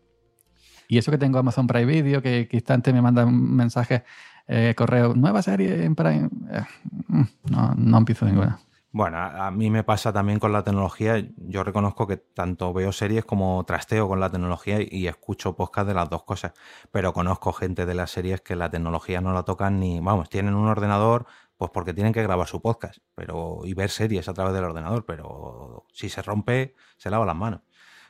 Y 0.87 0.97
eso 0.97 1.11
que 1.11 1.17
tengo 1.17 1.39
Amazon 1.39 1.67
Prime 1.67 1.85
Video, 1.85 2.21
que, 2.21 2.47
que 2.47 2.57
instante 2.57 2.93
me 2.93 3.01
mandan 3.01 3.33
mensajes, 3.55 4.03
eh, 4.47 4.73
correo, 4.75 5.13
nueva 5.15 5.41
serie 5.41 5.83
en 5.83 5.95
Prime. 5.95 6.29
Eh, 6.51 6.61
mm, 7.07 7.23
no, 7.51 7.73
no 7.75 7.97
empiezo 7.97 8.25
ninguna. 8.25 8.59
Bueno, 8.95 9.17
a 9.17 9.51
mí 9.51 9.69
me 9.69 9.83
pasa 9.83 10.13
también 10.13 10.39
con 10.39 10.53
la 10.53 10.63
tecnología. 10.63 11.21
Yo 11.35 11.65
reconozco 11.65 12.07
que 12.07 12.15
tanto 12.15 12.71
veo 12.71 12.93
series 12.93 13.25
como 13.25 13.61
trasteo 13.65 14.07
con 14.07 14.21
la 14.21 14.29
tecnología 14.29 14.77
y 14.81 15.07
escucho 15.07 15.57
podcast 15.57 15.89
de 15.89 15.93
las 15.93 16.09
dos 16.09 16.23
cosas. 16.23 16.53
Pero 16.91 17.11
conozco 17.11 17.51
gente 17.51 17.85
de 17.85 17.93
las 17.93 18.11
series 18.11 18.39
que 18.39 18.55
la 18.55 18.69
tecnología 18.69 19.19
no 19.19 19.33
la 19.33 19.43
tocan 19.43 19.81
ni, 19.81 19.99
vamos, 19.99 20.29
tienen 20.29 20.55
un 20.55 20.69
ordenador, 20.69 21.25
pues 21.57 21.71
porque 21.71 21.93
tienen 21.93 22.13
que 22.13 22.23
grabar 22.23 22.47
su 22.47 22.61
podcast, 22.61 22.99
pero 23.15 23.59
y 23.65 23.73
ver 23.73 23.89
series 23.89 24.29
a 24.29 24.33
través 24.33 24.53
del 24.53 24.63
ordenador. 24.63 25.05
Pero 25.05 25.85
si 25.91 26.07
se 26.07 26.21
rompe, 26.21 26.75
se 26.95 27.09
lava 27.09 27.25
las 27.25 27.35
manos. 27.35 27.61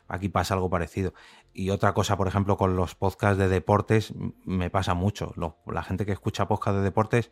Aquí 0.08 0.30
pasa 0.30 0.54
algo 0.54 0.70
parecido. 0.70 1.14
Y 1.54 1.70
otra 1.70 1.94
cosa, 1.94 2.18
por 2.18 2.28
ejemplo, 2.28 2.58
con 2.58 2.76
los 2.76 2.96
podcasts 2.96 3.38
de 3.38 3.48
deportes, 3.48 4.14
me 4.46 4.70
pasa 4.70 4.94
mucho. 4.94 5.34
la 5.66 5.84
gente 5.84 6.06
que 6.06 6.12
escucha 6.12 6.48
podcast 6.48 6.78
de 6.78 6.84
deportes 6.84 7.32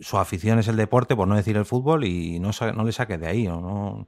su 0.00 0.18
afición 0.18 0.58
es 0.58 0.68
el 0.68 0.76
deporte, 0.76 1.16
por 1.16 1.28
no 1.28 1.36
decir 1.36 1.56
el 1.56 1.64
fútbol, 1.64 2.04
y 2.04 2.38
no, 2.38 2.50
no 2.74 2.84
le 2.84 2.92
saques 2.92 3.20
de 3.20 3.26
ahí. 3.26 3.46
no, 3.46 4.06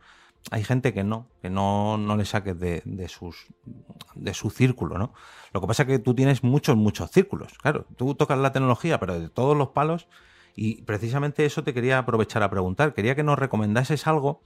hay 0.51 0.64
gente 0.64 0.95
que 0.95 1.05
no, 1.05 1.29
que 1.43 1.51
no, 1.51 1.99
no 1.99 2.16
le 2.16 2.24
saques 2.24 2.59
de, 2.59 2.83
de, 2.85 3.09
sus, 3.09 3.47
de 4.14 4.35
su 4.35 4.51
círculo, 4.51 4.99
¿no? 4.99 5.12
Lo 5.53 5.61
que 5.61 5.66
pasa 5.66 5.83
es 5.83 5.89
que 5.89 5.99
tú 5.99 6.14
tienes 6.14 6.45
muchos, 6.45 6.76
muchos 6.76 7.11
círculos. 7.11 7.53
Claro, 7.59 7.87
tú 7.97 8.14
tocas 8.14 8.39
la 8.39 8.53
tecnología, 8.53 9.01
pero 9.01 9.18
de 9.18 9.29
todos 9.29 9.57
los 9.57 9.68
palos, 9.68 10.09
y 10.55 10.83
precisamente 10.83 11.45
eso 11.45 11.64
te 11.64 11.74
quería 11.74 11.99
aprovechar 11.99 12.43
a 12.43 12.51
preguntar. 12.51 12.95
Quería 12.95 13.14
que 13.14 13.22
nos 13.22 13.39
recomendases 13.39 14.07
algo 14.07 14.43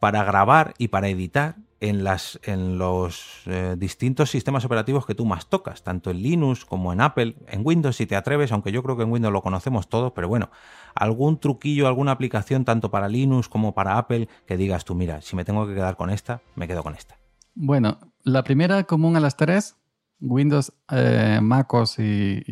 para 0.00 0.24
grabar 0.24 0.74
y 0.78 0.88
para 0.88 1.08
editar 1.08 1.56
en, 1.80 2.78
los 2.78 3.42
eh, 3.46 3.76
distintos 3.78 4.30
sistemas 4.30 4.64
operativos 4.64 5.06
que 5.06 5.14
tú 5.14 5.24
más 5.24 5.48
tocas, 5.48 5.82
tanto 5.82 6.10
en 6.10 6.22
Linux 6.22 6.64
como 6.64 6.92
en 6.92 7.00
Apple, 7.00 7.36
en 7.46 7.60
Windows 7.64 7.96
si 7.96 8.06
te 8.06 8.16
atreves, 8.16 8.50
aunque 8.52 8.72
yo 8.72 8.82
creo 8.82 8.96
que 8.96 9.04
en 9.04 9.12
Windows 9.12 9.32
lo 9.32 9.42
conocemos 9.42 9.88
todos, 9.88 10.12
pero 10.12 10.28
bueno, 10.28 10.50
algún 10.94 11.38
truquillo, 11.38 11.86
alguna 11.86 12.12
aplicación 12.12 12.64
tanto 12.64 12.90
para 12.90 13.08
Linux 13.08 13.48
como 13.48 13.74
para 13.74 13.96
Apple 13.98 14.28
que 14.46 14.56
digas 14.56 14.84
tú, 14.84 14.94
mira, 14.94 15.20
si 15.20 15.36
me 15.36 15.44
tengo 15.44 15.66
que 15.66 15.74
quedar 15.74 15.96
con 15.96 16.10
esta, 16.10 16.40
me 16.56 16.66
quedo 16.66 16.82
con 16.82 16.94
esta. 16.94 17.16
Bueno, 17.54 17.98
la 18.24 18.42
primera 18.42 18.84
común 18.84 19.16
a 19.16 19.20
las 19.20 19.36
tres, 19.36 19.76
Windows, 20.20 20.72
eh, 20.90 21.38
MacOS 21.40 21.98
y, 22.00 22.42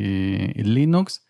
Linux, 0.63 1.27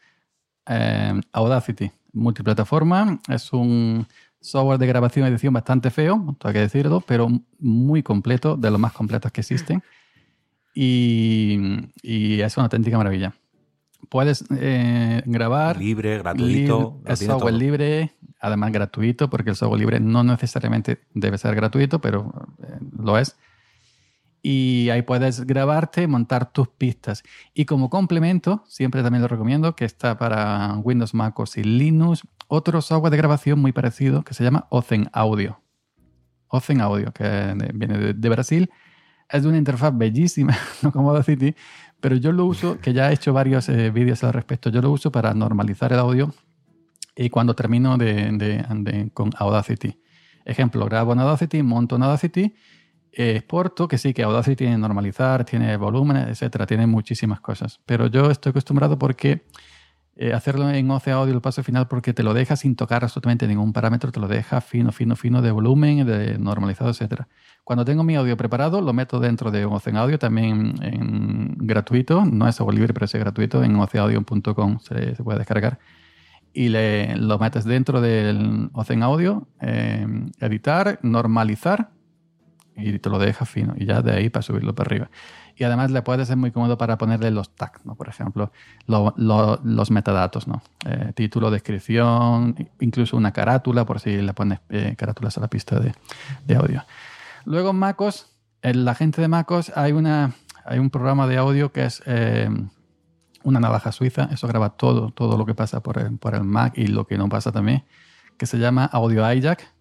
eh, 0.67 1.21
Audacity, 1.33 1.91
multiplataforma, 2.13 3.21
es 3.29 3.53
un 3.53 4.07
software 4.41 4.79
de 4.79 4.87
grabación 4.87 5.27
y 5.27 5.31
edición 5.31 5.53
bastante 5.53 5.91
feo, 5.91 6.37
tengo 6.39 6.53
que 6.53 6.61
decirlo, 6.61 7.03
pero 7.07 7.29
muy 7.59 8.03
completo, 8.03 8.57
de 8.57 8.71
los 8.71 8.81
más 8.81 8.93
completos 8.93 9.33
que 9.33 9.41
existen. 9.41 9.83
Y, 10.79 11.89
es 12.43 12.57
una 12.59 12.65
auténtica 12.65 12.99
maravilla. 12.99 13.33
Puedes 14.11 14.45
eh, 14.59 15.23
grabar. 15.25 15.79
Libre, 15.79 16.19
gratuito. 16.19 17.01
es 17.07 17.21
software 17.21 17.55
libre, 17.55 18.13
además 18.41 18.73
gratuito, 18.73 19.31
porque 19.31 19.49
el 19.49 19.57
software 19.57 19.81
libre 19.81 20.01
no 20.01 20.23
necesariamente 20.23 21.01
debe 21.15 21.39
ser 21.39 21.55
gratuito, 21.55 22.03
pero 22.03 22.31
eh, 22.63 22.79
lo 22.99 23.17
es. 23.17 23.37
Y 24.49 24.91
ahí 24.91 25.03
puedes 25.03 25.45
grabarte, 25.45 26.07
montar 26.07 26.53
tus 26.53 26.69
pistas. 26.69 27.25
Y 27.53 27.65
como 27.65 27.91
complemento, 27.91 28.63
siempre 28.69 29.03
también 29.03 29.23
lo 29.23 29.27
recomiendo, 29.27 29.75
que 29.75 29.85
está 29.85 30.19
para 30.19 30.77
Windows, 30.85 31.15
Mac 31.15 31.35
y 31.57 31.65
Linux, 31.65 32.23
otro 32.47 32.81
software 32.81 33.11
de 33.11 33.17
grabación 33.17 33.59
muy 33.59 33.73
parecido 33.73 34.23
que 34.23 34.35
se 34.35 34.45
llama 34.45 34.69
Ozen 34.71 35.11
Audio. 35.13 35.61
Ozen 36.47 36.81
Audio, 36.81 37.11
que 37.13 37.57
viene 37.75 38.15
de, 38.15 38.29
Brasil. 38.29 38.71
Es 39.29 39.43
de 39.43 39.49
una 39.49 39.59
interfaz 39.59 39.93
bellísima, 39.99 40.57
no 40.83 40.93
como 40.93 41.11
Audacity, 41.11 41.57
pero 42.01 42.15
yo 42.15 42.31
lo 42.31 42.45
uso, 42.45 42.79
que 42.79 42.93
ya 42.93 43.11
he 43.11 43.15
hecho 43.15 43.33
varios 43.33 43.69
eh, 43.69 43.91
vídeos 43.91 44.23
al 44.23 44.33
respecto, 44.33 44.71
yo 44.71 44.81
lo 44.81 44.93
uso 44.93 45.11
para 45.11 45.35
normalizar 45.35 45.93
el 45.93 45.99
audio 45.99 46.33
y 47.17 47.31
cuando 47.31 47.57
termino 47.57 47.99
de, 47.99 49.11
con 49.13 49.33
Audacity. 49.39 50.01
Ejemplo, 50.45 50.85
grabo 50.87 51.15
en 51.15 51.19
Audacity, 51.19 51.65
monto 51.65 51.97
en 51.97 52.05
Audacity, 52.05 52.55
exporto, 53.17 53.89
que 53.89 53.99
sí, 53.99 54.13
que 54.13 54.23
Audacity 54.23 54.57
tiene 54.57 54.79
normalizar, 54.79 55.45
tiene 55.45 55.77
volumen, 55.77 56.17
etcétera, 56.17 56.67
tiene 56.67 56.87
muchísimas 56.87 57.41
cosas. 57.41 57.81
Pero 57.87 58.07
yo 58.09 58.31
estoy 58.31 58.51
acostumbrado 58.51 58.99
porque 58.99 59.47
eh, 60.19 60.33
hacerlo 60.33 60.71
en 60.71 60.91
OC 60.91 61.09
Audio 61.09 61.35
el 61.35 61.43
paso 61.43 61.63
final 61.63 61.89
porque 61.89 62.15
te 62.15 62.23
lo 62.23 62.33
deja 62.33 62.57
sin 62.57 62.75
tocar 62.75 63.05
absolutamente 63.05 63.47
ningún 63.47 63.75
parámetro, 63.75 64.11
te 64.11 64.19
lo 64.19 64.29
deja 64.29 64.63
fino, 64.63 64.91
fino, 64.91 65.15
fino 65.15 65.43
de 65.43 65.51
volumen, 65.51 66.07
de 66.07 66.39
normalizado, 66.39 66.91
etc. 66.91 67.25
Cuando 67.65 67.85
tengo 67.85 68.03
mi 68.03 68.17
audio 68.17 68.37
preparado, 68.37 68.81
lo 68.81 68.95
meto 68.95 69.21
dentro 69.21 69.51
de 69.51 69.67
OC 69.67 69.89
Audio, 69.95 70.19
también 70.19 70.75
en, 70.83 71.57
gratuito, 71.59 72.25
no 72.25 72.49
es 72.49 72.59
algo 72.61 72.73
libre, 72.73 72.95
pero 72.95 73.05
es 73.05 73.13
gratuito, 73.13 73.63
en 73.63 73.77
ocaudio.com 73.77 74.79
se, 74.79 75.17
se, 75.17 75.23
puede 75.23 75.39
descargar. 75.39 75.79
Y 76.55 76.71
le, 76.71 77.17
lo 77.17 77.39
metes 77.39 77.65
dentro 77.65 78.01
del 78.01 78.71
OC 78.73 78.93
Audio, 79.03 79.49
eh, 79.61 80.07
editar, 80.41 80.99
normalizar, 81.03 81.91
y 82.77 82.99
te 82.99 83.11
lo 83.11 83.19
deja 83.19 83.45
fino. 83.45 83.75
Y 83.77 83.87
ya 83.87 84.03
de 84.03 84.13
ahí 84.13 84.31
para 84.31 84.43
subirlo 84.43 84.75
para 84.75 84.89
arriba. 84.89 85.11
Y 85.57 85.65
además 85.65 85.91
le 85.91 86.03
puede 86.03 86.27
ser 86.27 86.37
muy 86.37 86.51
cómodo 86.51 86.77
para 86.77 86.99
ponerle 86.99 87.31
los 87.31 87.55
tags, 87.55 87.85
¿no? 87.87 87.95
Por 87.95 88.09
ejemplo, 88.09 88.53
los 88.87 89.91
metadatos, 89.91 90.47
¿no? 90.47 90.63
Eh, 90.85 91.13
título, 91.15 91.51
descripción, 91.51 92.55
incluso 92.81 93.17
una 93.17 93.33
carátula, 93.33 93.87
por 93.87 93.99
si 93.99 94.21
le 94.21 94.35
pones 94.35 94.61
eh, 94.69 94.95
carátulas 94.99 95.39
a 95.39 95.41
la 95.41 95.49
pista 95.49 95.81
de, 95.81 95.95
audio. 96.55 96.85
Luego 97.47 97.73
MacOS, 97.73 98.27
la 98.63 98.95
gente 98.95 99.23
de 99.23 99.29
MacOS 99.29 99.73
hay, 99.75 99.93
una, 99.93 100.33
hay 100.67 100.79
un 100.79 100.91
programa 100.91 101.27
de 101.27 101.39
audio 101.39 101.73
que 101.73 101.87
es 101.87 102.03
eh, 102.05 102.51
una 103.43 103.61
navaja 103.61 103.93
suiza. 103.93 104.29
Eso 104.31 104.47
graba 104.49 104.71
todo, 104.71 105.11
todo 105.11 105.39
lo 105.39 105.47
que 105.47 105.55
pasa 105.55 105.83
por 105.83 105.99
el, 105.99 106.19
por 106.19 106.35
el 106.35 106.45
Mac 106.45 106.77
y 106.77 106.89
lo 106.89 107.07
que 107.07 107.17
no 107.17 107.31
pasa 107.31 107.51
también, 107.51 107.85
que 108.37 108.45
se 108.45 108.59
llama 108.59 108.85
Audio 108.85 109.33
Hijack 109.33 109.76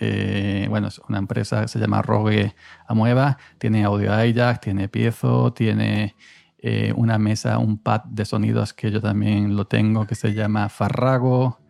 eh, 0.00 0.66
bueno, 0.68 0.88
es 0.88 1.00
una 1.08 1.18
empresa 1.18 1.62
que 1.62 1.68
se 1.68 1.78
llama 1.78 2.02
Rogue 2.02 2.54
Amueva, 2.86 3.38
tiene 3.58 3.84
audio 3.84 4.12
hijack, 4.24 4.60
tiene 4.60 4.88
piezo, 4.88 5.52
tiene 5.52 6.14
eh, 6.60 6.92
una 6.96 7.18
mesa, 7.18 7.58
un 7.58 7.78
pad 7.78 8.02
de 8.04 8.24
sonidos 8.24 8.74
que 8.74 8.90
yo 8.90 9.00
también 9.00 9.54
lo 9.56 9.66
tengo, 9.68 10.06
que 10.08 10.16
se 10.16 10.34
llama 10.34 10.68
Farrago, 10.68 11.60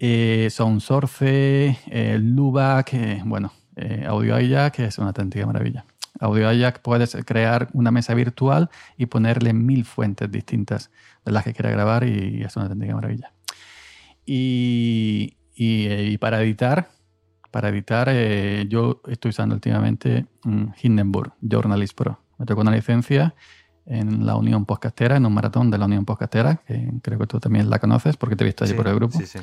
eh, 0.00 0.48
Soundsource, 0.50 1.78
eh, 1.86 2.18
Lubac, 2.20 2.92
bueno, 3.24 3.52
audio 4.06 4.38
hijack 4.38 4.80
es 4.80 4.98
una 4.98 5.08
auténtica 5.08 5.46
maravilla. 5.46 5.84
Audio 6.18 6.52
hijack 6.52 6.82
puedes 6.82 7.16
crear 7.24 7.68
una 7.72 7.90
mesa 7.92 8.12
virtual 8.14 8.68
y 8.98 9.06
ponerle 9.06 9.54
mil 9.54 9.84
fuentes 9.84 10.30
distintas 10.30 10.90
de 11.24 11.32
las 11.32 11.44
que 11.44 11.54
quieras 11.54 11.72
grabar 11.72 12.04
y 12.04 12.42
es 12.42 12.56
una 12.56 12.64
auténtica 12.66 12.94
maravilla. 12.94 13.32
y, 14.26 15.36
y 15.54 16.18
para 16.18 16.42
editar, 16.42 16.88
para 17.50 17.68
editar, 17.68 18.08
eh, 18.10 18.66
yo 18.68 19.00
estoy 19.08 19.30
usando 19.30 19.54
últimamente 19.54 20.26
Hindenburg 20.82 21.32
Journalist 21.40 21.96
Pro. 21.96 22.20
Me 22.38 22.46
tocó 22.46 22.60
una 22.60 22.70
licencia 22.70 23.34
en 23.86 24.24
la 24.24 24.36
Unión 24.36 24.64
Podcastera, 24.66 25.16
en 25.16 25.26
un 25.26 25.34
maratón 25.34 25.70
de 25.70 25.78
la 25.78 25.86
Unión 25.86 26.04
Podcastera, 26.04 26.62
que 26.66 26.92
creo 27.02 27.18
que 27.18 27.26
tú 27.26 27.40
también 27.40 27.68
la 27.68 27.78
conoces 27.78 28.16
porque 28.16 28.36
te 28.36 28.44
he 28.44 28.46
visto 28.46 28.64
allí 28.64 28.74
por 28.74 28.86
el 28.86 28.94
grupo. 28.94 29.18
Sí, 29.18 29.26
sí. 29.26 29.38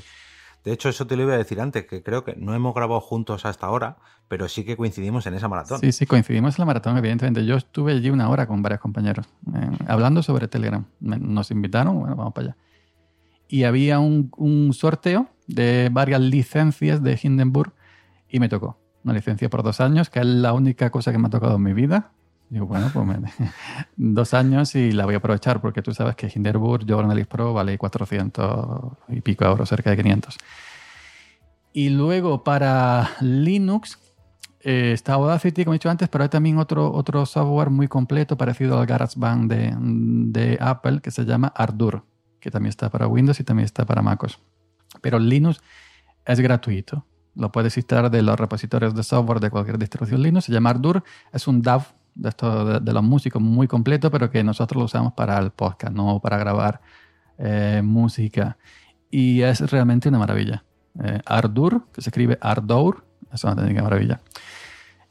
De 0.64 0.74
hecho, 0.74 0.89
eso 0.89 1.08
te 1.08 1.16
lo 1.16 1.24
iba 1.24 1.34
a 1.34 1.38
decir 1.38 1.62
antes, 1.62 1.86
que 1.86 2.03
creo 2.03 2.24
que 2.24 2.36
no 2.36 2.53
hemos 2.53 2.74
grabado 2.74 2.99
juntos 2.99 3.45
hasta 3.45 3.68
ahora, 3.68 3.97
pero 4.28 4.49
sí 4.49 4.66
que 4.66 4.76
coincidimos 4.76 5.26
en 5.28 5.34
esa 5.34 5.47
maratón. 5.47 5.80
Sí, 5.80 5.91
sí, 5.91 6.05
coincidimos 6.05 6.58
en 6.58 6.62
la 6.62 6.66
maratón, 6.66 6.97
evidentemente. 6.97 7.45
Yo 7.45 7.55
estuve 7.55 7.93
allí 7.93 8.10
una 8.10 8.30
hora 8.30 8.47
con 8.47 8.62
varios 8.62 8.82
compañeros, 8.82 9.28
eh, 9.53 9.70
hablando 9.88 10.24
sobre 10.24 10.47
Telegram. 10.47 10.86
Nos 10.99 11.51
invitaron, 11.51 11.99
bueno, 11.99 12.16
vamos 12.16 12.34
para 12.34 12.47
allá. 12.47 12.58
Y 13.47 13.64
había 13.64 13.99
un, 13.99 14.30
un 14.36 14.74
sorteo 14.74 15.30
de 15.47 15.89
varias 15.89 16.20
licencias 16.20 17.01
de 17.01 17.18
Hindenburg 17.22 17.74
y 18.30 18.39
me 18.39 18.49
tocó 18.49 18.80
una 19.03 19.13
licencia 19.13 19.49
por 19.49 19.63
dos 19.63 19.80
años, 19.80 20.09
que 20.09 20.19
es 20.19 20.25
la 20.25 20.53
única 20.53 20.89
cosa 20.89 21.11
que 21.11 21.17
me 21.17 21.28
ha 21.28 21.30
tocado 21.30 21.55
en 21.55 21.63
mi 21.63 21.73
vida. 21.73 22.11
Digo, 22.49 22.65
bueno, 22.65 22.89
pues 22.93 23.05
dos 23.97 24.34
años 24.34 24.75
y 24.75 24.91
la 24.91 25.05
voy 25.05 25.15
a 25.15 25.17
aprovechar 25.17 25.61
porque 25.61 25.82
tú 25.82 25.93
sabes 25.93 26.15
que 26.15 26.32
Hinderburg 26.34 26.86
Journalist 26.86 27.30
Pro 27.30 27.53
vale 27.53 27.78
400 27.78 28.91
y 29.09 29.21
pico 29.21 29.45
euros, 29.45 29.69
cerca 29.69 29.89
de 29.89 29.97
500. 29.97 30.38
Y 31.73 31.89
luego 31.89 32.43
para 32.43 33.11
Linux 33.21 33.99
eh, 34.61 34.91
está 34.93 35.13
Audacity, 35.13 35.63
como 35.63 35.73
he 35.73 35.78
dicho 35.78 35.89
antes, 35.89 36.09
pero 36.09 36.23
hay 36.23 36.30
también 36.30 36.57
otro, 36.57 36.91
otro 36.91 37.25
software 37.25 37.69
muy 37.69 37.88
completo 37.88 38.38
parecido 38.38 38.80
al 38.80 38.86
GarageBand 38.86 39.51
de, 39.51 39.75
de 39.78 40.57
Apple 40.59 41.01
que 41.01 41.11
se 41.11 41.25
llama 41.25 41.47
Ardour, 41.55 42.03
que 42.39 42.49
también 42.49 42.69
está 42.69 42.89
para 42.89 43.07
Windows 43.07 43.39
y 43.39 43.43
también 43.43 43.65
está 43.65 43.86
para 43.86 44.01
MacOS. 44.01 44.39
Pero 45.01 45.19
Linux 45.19 45.61
es 46.25 46.39
gratuito 46.39 47.05
lo 47.38 47.51
puedes 47.51 47.77
instalar 47.77 48.09
de 48.09 48.21
los 48.21 48.39
repositorios 48.39 48.95
de 48.95 49.03
software 49.03 49.39
de 49.39 49.49
cualquier 49.49 49.77
distribución 49.77 50.21
Linux. 50.21 50.45
Se 50.45 50.51
llama 50.51 50.71
Ardour. 50.71 51.03
Es 51.31 51.47
un 51.47 51.61
DAW 51.61 51.83
de, 52.15 52.79
de, 52.81 52.93
los 52.93 53.03
músicos 53.03 53.41
muy 53.41 53.67
completo, 53.67 54.09
pero 54.09 54.29
que 54.31 54.43
nosotros 54.43 54.79
lo 54.79 54.85
usamos 54.85 55.13
para 55.13 55.38
el 55.38 55.51
podcast, 55.51 55.93
no 55.93 56.19
para 56.19 56.38
grabar 56.38 56.81
eh, 57.38 57.81
música. 57.83 58.57
Y 59.11 59.41
es 59.41 59.59
realmente 59.71 60.09
una 60.09 60.17
maravilla. 60.19 60.63
Eh, 61.03 61.21
Ardour, 61.25 61.85
que 61.93 62.01
se 62.01 62.09
escribe 62.09 62.38
Ardour, 62.41 63.05
es 63.31 63.43
una 63.43 63.55
técnica 63.55 63.83
maravilla. 63.83 64.19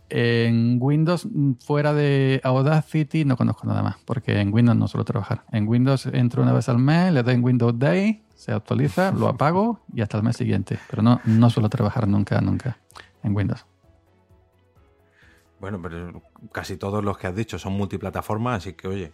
En 0.09 0.79
Windows, 0.81 1.27
fuera 1.65 1.93
de 1.93 2.41
Audacity, 2.45 3.25
no 3.25 3.37
conozco 3.37 3.67
nada 3.67 3.83
más, 3.83 3.97
porque 4.05 4.41
en 4.41 4.53
Windows 4.53 4.77
no 4.77 4.87
suelo 4.87 5.05
trabajar. 5.05 5.45
En 5.51 5.67
Windows 5.67 6.07
entro 6.07 6.43
una 6.43 6.53
vez 6.53 6.69
al 6.69 6.79
mes, 6.79 7.13
le 7.13 7.23
doy 7.23 7.35
en 7.35 7.45
Windows 7.45 7.79
Day, 7.79 8.23
se 8.35 8.53
actualiza, 8.53 9.11
lo 9.11 9.29
apago 9.29 9.81
y 9.93 10.03
hasta 10.03 10.17
el 10.19 10.23
mes 10.23 10.37
siguiente. 10.37 10.79
Pero 10.89 11.03
no, 11.03 11.21
no 11.25 11.51
suelo 11.51 11.69
trabajar 11.69 12.07
nunca, 12.07 12.41
nunca 12.41 12.79
en 13.25 13.35
Windows. 13.35 13.67
Bueno, 15.59 15.81
pero 15.83 16.23
casi 16.53 16.77
todos 16.77 17.03
los 17.03 17.19
que 17.19 17.27
has 17.27 17.35
dicho 17.35 17.59
son 17.59 17.73
multiplataformas, 17.73 18.59
así 18.59 18.75
que 18.75 18.89
oye, 18.89 19.13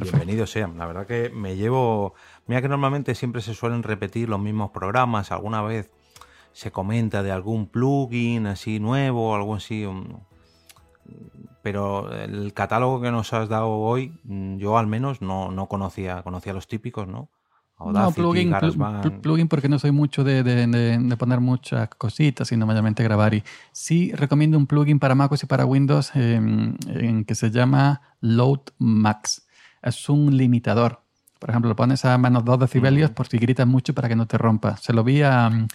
bienvenidos 0.00 0.50
sean. 0.50 0.76
La 0.78 0.86
verdad 0.86 1.06
que 1.06 1.30
me 1.30 1.56
llevo. 1.56 2.14
Mira 2.46 2.62
que 2.62 2.68
normalmente 2.68 3.14
siempre 3.14 3.40
se 3.40 3.54
suelen 3.54 3.82
repetir 3.82 4.28
los 4.28 4.38
mismos 4.38 4.70
programas. 4.70 5.32
Alguna 5.32 5.62
vez 5.62 5.90
se 6.52 6.70
comenta 6.70 7.22
de 7.22 7.30
algún 7.30 7.68
plugin 7.68 8.46
así 8.46 8.80
nuevo 8.80 9.34
algo 9.34 9.54
así. 9.54 9.86
Pero 11.62 12.12
el 12.12 12.52
catálogo 12.54 13.00
que 13.00 13.10
nos 13.10 13.32
has 13.32 13.48
dado 13.48 13.70
hoy, 13.70 14.18
yo 14.24 14.78
al 14.78 14.86
menos 14.86 15.20
no, 15.20 15.50
no 15.50 15.66
conocía, 15.66 16.22
conocía 16.22 16.52
los 16.52 16.68
típicos, 16.68 17.08
¿no? 17.08 17.28
no, 17.86 18.10
plugin, 18.12 18.52
plugin 19.22 19.48
porque 19.48 19.68
no 19.68 19.78
soy 19.78 19.92
mucho 19.92 20.24
de, 20.24 20.42
de, 20.42 21.16
poner 21.16 21.40
muchas 21.40 21.88
cositas, 21.90 22.48
sino 22.48 22.66
mayormente 22.66 23.02
grabar. 23.04 23.34
Y 23.34 23.44
sí 23.72 24.12
recomiendo 24.12 24.58
un 24.58 24.66
plugin 24.66 24.98
para 24.98 25.14
MacOS 25.14 25.44
y 25.44 25.46
para 25.46 25.64
Windows 25.64 26.10
em, 26.14 26.76
en 26.88 27.24
que 27.24 27.34
se 27.34 27.50
llama 27.50 28.00
Load 28.20 28.60
Max. 28.78 29.46
Es 29.82 30.08
un 30.08 30.36
limitador. 30.36 31.00
Por 31.38 31.50
ejemplo, 31.50 31.68
lo 31.68 31.76
pones 31.76 32.04
a 32.04 32.18
menos 32.18 32.44
2 32.44 32.58
decibelios 32.58 33.12
por 33.12 33.28
si 33.28 33.38
gritas 33.38 33.66
mucho 33.66 33.94
para 33.94 34.08
que 34.08 34.16
no 34.16 34.26
te 34.26 34.38
rompa. 34.38 34.76
Se 34.76 34.92
lo 34.92 35.04
vi 35.04 35.22
al 35.22 35.68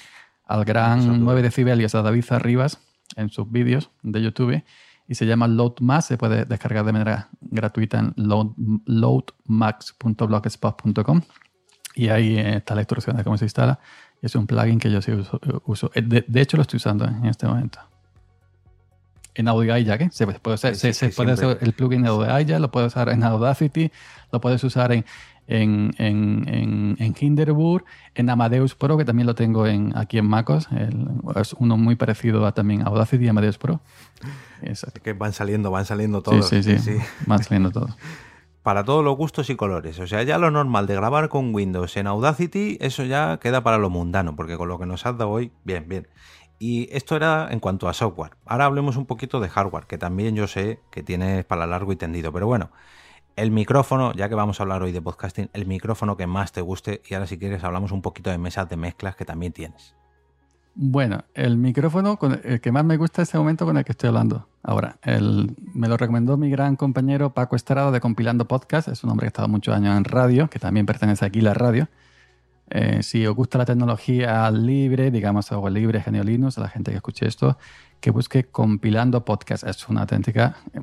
gran 0.66 1.24
9 1.24 1.42
decibelios, 1.42 1.96
a 1.96 2.02
David 2.02 2.26
Arribas, 2.32 2.80
en 3.16 3.30
sus 3.30 3.50
vídeos 3.50 3.92
de 4.02 4.22
YouTube 4.22 4.62
y 5.08 5.16
se 5.16 5.26
llama 5.26 5.48
Load 5.48 5.80
Max. 5.82 6.06
Se 6.06 6.18
puede 6.18 6.46
descargar 6.46 6.86
de 6.86 6.94
manera 6.94 7.30
gratuita 7.42 8.00
en 8.00 8.14
load, 8.18 8.52
loadmax.blogspot.com 8.86 11.22
y 11.96 12.10
ahí 12.10 12.38
está 12.38 12.76
la 12.76 12.82
instrucción 12.82 13.18
de 13.18 13.24
cómo 13.24 13.38
se 13.38 13.46
instala. 13.46 13.80
Es 14.22 14.36
un 14.36 14.46
plugin 14.48 14.80
que 14.80 14.92
yo 14.92 15.02
sí 15.02 15.12
uso. 15.66 15.92
Eh, 15.94 16.02
de, 16.02 16.42
hecho, 16.42 16.58
lo 16.58 16.62
estoy 16.62 16.78
usando 16.78 17.06
en 17.06 17.26
este 17.26 17.48
momento. 17.48 17.80
En 19.36 19.48
Audio 19.48 19.76
¿eh? 19.76 20.10
se 20.12 20.28
puede, 20.28 20.54
usar, 20.54 20.76
se, 20.76 21.10
puede 21.10 21.32
hacer 21.32 21.58
el 21.62 21.74
plugin 21.74 22.04
de 22.04 22.10
Audio 22.10 22.60
lo 22.60 22.70
puedes 22.70 22.94
usar 22.94 23.10
en 23.10 23.24
Audacity, 23.24 23.92
lo 24.32 24.40
puedes 24.40 24.64
usar 24.64 24.92
en, 24.92 25.06
en, 25.48 25.94
en, 25.98 26.96
en, 27.00 27.16
Hinderburg, 27.20 27.86
en 28.16 28.30
Amadeus 28.30 28.76
Pro, 28.76 28.98
que 28.98 29.06
también 29.06 29.28
lo 29.28 29.36
tengo 29.36 29.68
en, 29.68 29.96
aquí 29.98 30.18
en 30.18 30.28
MacOS. 30.28 30.70
es 31.36 31.54
uno 31.54 31.78
muy 31.78 31.96
parecido 31.96 32.46
a 32.46 32.54
también 32.54 32.86
Audacity 32.86 33.26
y 33.26 33.28
Amadeus 33.28 33.58
Pro. 33.58 33.82
Que 35.04 35.14
van 35.14 35.34
saliendo, 35.34 35.72
van 35.72 35.86
saliendo 35.86 36.22
todos. 36.22 36.48
Sí, 36.48 36.64
sí, 36.64 36.80
sí. 36.80 36.98
Van 37.28 37.44
saliendo 37.44 37.72
todos 37.72 37.98
para 38.64 38.86
todos 38.86 39.04
los 39.04 39.16
gustos 39.16 39.50
y 39.50 39.56
colores. 39.56 40.00
O 40.00 40.08
sea, 40.08 40.24
ya 40.24 40.38
lo 40.38 40.50
normal 40.50 40.88
de 40.88 40.96
grabar 40.96 41.30
con 41.30 41.54
Windows 41.54 41.96
en 41.98 42.08
Audacity, 42.08 42.78
eso 42.80 43.04
ya 43.04 43.38
queda 43.38 43.62
para 43.62 43.78
lo 43.78 43.90
mundano, 43.90 44.36
porque 44.36 44.58
con 44.58 44.70
lo 44.70 44.80
que 44.80 44.86
nos 44.86 45.06
has 45.06 45.18
dado 45.18 45.32
hoy, 45.32 45.52
bien, 45.66 45.86
bien. 45.88 46.08
Y 46.60 46.88
esto 46.96 47.18
era 47.18 47.50
en 47.52 47.60
cuanto 47.60 47.90
a 47.90 47.94
software. 47.94 48.32
Ahora 48.46 48.66
hablemos 48.66 48.96
un 48.96 49.06
poquito 49.06 49.42
de 49.42 49.50
hardware, 49.50 49.86
que 49.86 49.98
también 49.98 50.34
yo 50.36 50.48
sé 50.48 50.80
que 50.92 51.04
tienes 51.04 51.44
para 51.44 51.68
largo 51.68 51.92
y 51.92 51.98
tendido. 51.98 52.32
Pero 52.32 52.48
bueno, 52.48 52.72
el 53.36 53.52
micrófono, 53.52 54.14
ya 54.14 54.30
que 54.30 54.36
vamos 54.36 54.60
a 54.60 54.64
hablar 54.64 54.84
hoy 54.84 54.92
de 54.92 55.02
podcasting, 55.02 55.50
el 55.54 55.66
micrófono 55.66 56.18
que 56.18 56.28
más 56.28 56.52
te 56.52 56.62
guste. 56.62 57.02
Y 57.10 57.14
ahora 57.14 57.28
si 57.28 57.38
quieres 57.38 57.64
hablamos 57.64 57.92
un 57.92 58.02
poquito 58.02 58.30
de 58.30 58.38
mesas 58.38 58.70
de 58.70 58.78
mezclas 58.78 59.16
que 59.16 59.26
también 59.26 59.54
tienes. 59.54 59.96
Bueno, 60.76 61.24
el 61.36 61.58
micrófono 61.58 62.18
con 62.18 62.42
el 62.44 62.60
que 62.60 62.72
más 62.72 62.84
me 62.84 62.98
gusta 62.98 63.22
es 63.22 63.30
ese 63.30 63.38
momento 63.38 63.66
con 63.66 63.78
el 63.78 63.86
que 63.86 63.92
estoy 63.92 64.08
hablando. 64.08 64.48
Ahora, 64.64 64.98
el, 65.04 65.56
me 65.74 65.88
lo 65.88 65.98
recomendó 65.98 66.36
mi 66.36 66.50
gran 66.50 66.76
compañero 66.76 67.34
Paco 67.34 67.56
Estrada 67.56 67.92
de 67.92 68.00
Compilando 68.00 68.48
Podcast. 68.48 68.88
Es 68.88 69.04
un 69.04 69.12
hombre 69.12 69.26
que 69.26 69.28
ha 69.28 69.34
estado 69.34 69.48
muchos 69.48 69.76
años 69.76 69.96
en 69.96 70.04
radio, 70.04 70.50
que 70.50 70.58
también 70.58 70.86
pertenece 70.86 71.26
aquí 71.26 71.42
a 71.42 71.44
la 71.44 71.54
radio. 71.54 71.90
Eh, 72.72 73.04
si 73.04 73.28
os 73.28 73.36
gusta 73.36 73.60
la 73.60 73.66
tecnología 73.66 74.50
libre, 74.50 75.12
digamos 75.12 75.46
software 75.46 75.74
libre, 75.74 76.02
Genio 76.02 76.24
Linux, 76.24 76.58
a 76.58 76.62
la 76.62 76.70
gente 76.70 76.90
que 76.90 76.98
escuche 76.98 77.28
esto, 77.28 77.58
que 78.04 78.12
busque 78.12 78.44
compilando 78.44 79.24
podcast. 79.24 79.64
Es 79.64 79.88
una 79.88 80.02
auténtica 80.02 80.58
eh, 80.74 80.82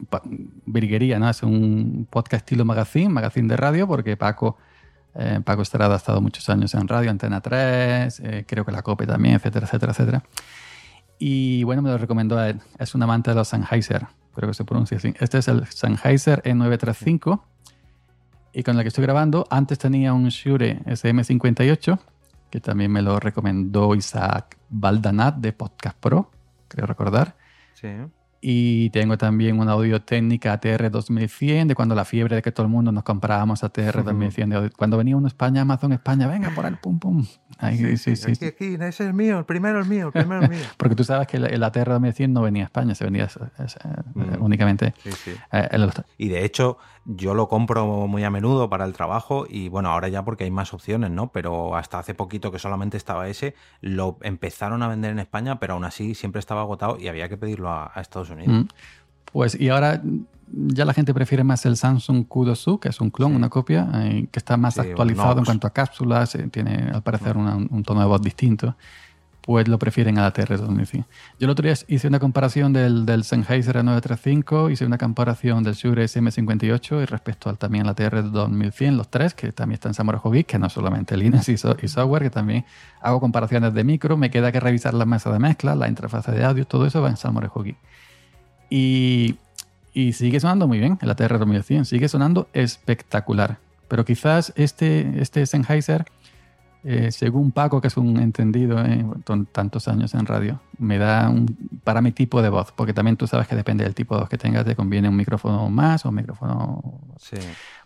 virguería, 0.64 1.18
¿no? 1.18 1.28
Es 1.28 1.42
un 1.42 2.06
podcast 2.08 2.44
estilo 2.46 2.64
magazine, 2.64 3.10
magazine 3.10 3.46
de 3.46 3.58
radio, 3.58 3.86
porque 3.86 4.16
Paco, 4.16 4.56
eh, 5.14 5.38
Paco 5.44 5.60
Estrada 5.60 5.92
ha 5.92 5.96
estado 5.98 6.22
muchos 6.22 6.48
años 6.48 6.72
en 6.72 6.88
radio, 6.88 7.10
Antena 7.10 7.42
3, 7.42 8.22
creo 8.46 8.64
que 8.64 8.72
la 8.72 8.80
COPE 8.80 9.06
también, 9.06 9.34
etcétera, 9.34 9.66
etcétera, 9.66 9.92
etcétera. 9.92 10.22
Y 11.18 11.62
bueno, 11.64 11.82
me 11.82 11.90
lo 11.90 11.98
recomendó 11.98 12.38
a 12.38 12.48
él. 12.48 12.60
Es 12.78 12.94
un 12.94 13.02
amante 13.02 13.32
de 13.32 13.36
los 13.36 13.48
Sennheiser, 13.48 14.06
creo 14.34 14.48
que 14.48 14.54
se 14.54 14.64
pronuncia 14.64 14.96
así. 14.96 15.12
Este 15.20 15.36
es 15.36 15.48
el 15.48 15.66
Sennheiser 15.66 16.42
E935 16.42 17.42
y 18.54 18.62
con 18.62 18.78
el 18.78 18.82
que 18.82 18.88
estoy 18.88 19.02
grabando. 19.02 19.46
Antes 19.50 19.78
tenía 19.78 20.14
un 20.14 20.30
Shure 20.30 20.80
SM58, 20.86 21.98
que 22.48 22.60
también 22.60 22.90
me 22.90 23.02
lo 23.02 23.20
recomendó 23.20 23.94
Isaac 23.94 24.56
Baldanat 24.70 25.36
de 25.36 25.52
Podcast 25.52 25.98
Pro, 26.00 26.30
creo 26.76 26.86
recordar. 26.86 27.36
Sí. 27.74 27.88
Y 28.42 28.88
tengo 28.90 29.18
también 29.18 29.58
una 29.58 29.72
audio 29.72 30.00
técnica 30.00 30.54
ATR 30.54 30.90
2100, 30.90 31.68
de 31.68 31.74
cuando 31.74 31.94
la 31.94 32.06
fiebre 32.06 32.36
de 32.36 32.42
que 32.42 32.50
todo 32.52 32.64
el 32.64 32.72
mundo 32.72 32.90
nos 32.90 33.04
comprábamos 33.04 33.62
ATR 33.62 34.02
2100. 34.02 34.70
cuando 34.78 34.96
venía 34.96 35.14
uno 35.14 35.26
a 35.26 35.28
España, 35.28 35.60
Amazon 35.60 35.92
España, 35.92 36.26
venga 36.26 36.48
por 36.50 36.64
el 36.64 36.78
pum 36.78 36.98
pum. 36.98 37.26
sí, 37.76 37.98
sí, 37.98 38.16
sí, 38.16 38.32
Aquí, 38.32 38.46
aquí, 38.46 38.74
ese 38.74 38.88
es 38.88 39.00
el 39.00 39.12
mío, 39.12 39.40
el 39.40 39.44
primero 39.44 39.78
el 39.78 39.86
mío, 39.86 40.06
el 40.06 40.12
primero 40.12 40.42
el 40.42 40.48
mío. 40.48 40.60
Porque 40.78 40.94
tú 40.94 41.04
sabes 41.04 41.26
que 41.26 41.36
el, 41.36 41.62
ATR 41.62 41.90
2100 41.90 42.32
no 42.32 42.40
venía 42.40 42.62
a 42.62 42.66
España, 42.66 42.94
se 42.94 43.04
vendía 43.04 43.28
mm. 44.14 44.42
únicamente. 44.42 44.94
Sí, 45.02 45.12
sí. 45.12 45.32
Eh, 45.52 45.90
y 46.16 46.28
de 46.28 46.42
hecho, 46.42 46.78
yo 47.16 47.34
lo 47.34 47.48
compro 47.48 48.06
muy 48.06 48.22
a 48.24 48.30
menudo 48.30 48.70
para 48.70 48.84
el 48.84 48.92
trabajo 48.92 49.46
y 49.48 49.68
bueno, 49.68 49.90
ahora 49.90 50.08
ya 50.08 50.24
porque 50.24 50.44
hay 50.44 50.50
más 50.50 50.72
opciones, 50.72 51.10
¿no? 51.10 51.32
Pero 51.32 51.76
hasta 51.76 51.98
hace 51.98 52.14
poquito 52.14 52.52
que 52.52 52.58
solamente 52.58 52.96
estaba 52.96 53.28
ese, 53.28 53.54
lo 53.80 54.18
empezaron 54.22 54.82
a 54.82 54.88
vender 54.88 55.10
en 55.10 55.18
España, 55.18 55.58
pero 55.58 55.74
aún 55.74 55.84
así 55.84 56.14
siempre 56.14 56.38
estaba 56.38 56.60
agotado 56.60 56.98
y 56.98 57.08
había 57.08 57.28
que 57.28 57.36
pedirlo 57.36 57.70
a, 57.70 57.92
Estados 57.96 58.30
Unidos. 58.30 58.64
Mm. 58.64 58.68
Pues 59.32 59.60
y 59.60 59.68
ahora 59.68 60.02
ya 60.52 60.84
la 60.84 60.94
gente 60.94 61.12
prefiere 61.12 61.44
más 61.44 61.66
el 61.66 61.76
Samsung 61.76 62.26
Q2U, 62.28 62.78
que 62.78 62.88
es 62.88 63.00
un 63.00 63.10
clon, 63.10 63.34
una 63.34 63.48
copia, 63.48 63.88
eh, 63.94 64.28
que 64.30 64.38
está 64.38 64.56
más 64.56 64.78
actualizado 64.78 65.38
en 65.38 65.44
cuanto 65.44 65.66
a 65.66 65.70
cápsulas, 65.70 66.34
eh, 66.34 66.48
tiene 66.48 66.90
al 66.92 67.02
parecer 67.02 67.36
un 67.36 67.82
tono 67.84 68.00
de 68.00 68.06
voz 68.06 68.22
distinto 68.22 68.76
pues 69.50 69.66
lo 69.66 69.80
prefieren 69.80 70.16
a 70.16 70.22
la 70.22 70.32
TR-2100. 70.32 71.06
Yo 71.40 71.46
el 71.46 71.50
otro 71.50 71.64
día 71.64 71.74
hice 71.88 72.06
una 72.06 72.20
comparación 72.20 72.72
del, 72.72 73.04
del 73.04 73.24
Sennheiser 73.24 73.78
A935, 73.78 74.70
hice 74.70 74.86
una 74.86 74.96
comparación 74.96 75.64
del 75.64 75.74
Shure 75.74 76.04
SM58 76.04 77.02
y 77.02 77.04
respecto 77.04 77.50
al, 77.50 77.58
también 77.58 77.82
a 77.84 77.88
la 77.88 77.96
TR-2100, 77.96 78.92
los 78.92 79.08
tres, 79.08 79.34
que 79.34 79.50
también 79.50 79.74
están 79.74 79.90
en 79.90 79.94
Samurai 79.94 80.20
Geek, 80.24 80.46
que 80.46 80.58
no 80.60 80.70
solamente 80.70 81.16
Linux 81.16 81.48
y, 81.48 81.56
software, 81.56 82.22
que 82.22 82.30
también 82.30 82.64
hago 83.00 83.18
comparaciones 83.18 83.74
de 83.74 83.82
micro, 83.82 84.16
me 84.16 84.30
queda 84.30 84.52
que 84.52 84.60
revisar 84.60 84.94
la 84.94 85.04
mesa 85.04 85.32
de 85.32 85.40
mezcla, 85.40 85.74
la 85.74 85.88
interfaz 85.88 86.28
de 86.28 86.44
audio, 86.44 86.64
todo 86.64 86.86
eso 86.86 87.02
va 87.02 87.08
en 87.08 87.16
Samurai 87.16 87.50
Geek. 87.52 87.76
Y, 88.70 89.34
y 89.92 90.12
sigue 90.12 90.38
sonando 90.38 90.68
muy 90.68 90.78
bien, 90.78 90.96
la 91.02 91.16
TR-2100, 91.16 91.86
sigue 91.86 92.08
sonando 92.08 92.46
espectacular. 92.52 93.58
Pero 93.88 94.04
quizás 94.04 94.52
este, 94.54 95.20
este 95.20 95.44
Sennheiser 95.44 96.04
eh, 96.82 97.12
según 97.12 97.52
Paco, 97.52 97.80
que 97.80 97.86
es 97.88 97.96
un 97.96 98.18
entendido 98.18 98.84
eh, 98.84 99.06
con 99.24 99.46
tantos 99.46 99.88
años 99.88 100.14
en 100.14 100.26
radio, 100.26 100.60
me 100.78 100.98
da 100.98 101.28
un, 101.28 101.46
para 101.84 102.00
mi 102.00 102.12
tipo 102.12 102.40
de 102.40 102.48
voz, 102.48 102.72
porque 102.72 102.94
también 102.94 103.16
tú 103.16 103.26
sabes 103.26 103.48
que 103.48 103.56
depende 103.56 103.84
del 103.84 103.94
tipo 103.94 104.14
de 104.14 104.22
voz 104.22 104.30
que 104.30 104.38
tengas, 104.38 104.64
te 104.64 104.74
conviene 104.74 105.08
un 105.08 105.16
micrófono 105.16 105.68
más 105.68 106.06
o 106.06 106.08
un 106.08 106.14
micrófono... 106.16 106.82
Sí. 107.18 107.36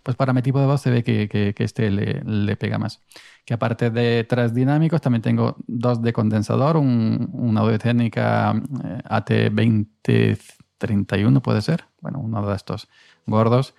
Pues 0.02 0.16
para 0.16 0.32
mi 0.34 0.42
tipo 0.42 0.60
de 0.60 0.66
voz 0.66 0.82
se 0.82 0.90
ve 0.90 1.02
que, 1.02 1.28
que, 1.28 1.54
este 1.56 1.90
le, 1.90 2.22
le, 2.24 2.56
pega 2.56 2.78
más. 2.78 3.00
Que 3.46 3.54
aparte 3.54 3.90
de 3.90 4.24
tres 4.24 4.52
dinámicos, 4.52 5.00
también 5.00 5.22
tengo 5.22 5.56
dos 5.66 6.02
de 6.02 6.12
condensador, 6.12 6.76
un, 6.76 7.30
una 7.32 7.62
audio 7.62 7.78
técnica 7.78 8.54
eh, 8.84 9.00
AT2031 9.08 11.40
puede 11.40 11.62
ser, 11.62 11.86
bueno, 12.02 12.18
uno 12.18 12.46
de 12.46 12.54
estos 12.54 12.86
gordos 13.26 13.74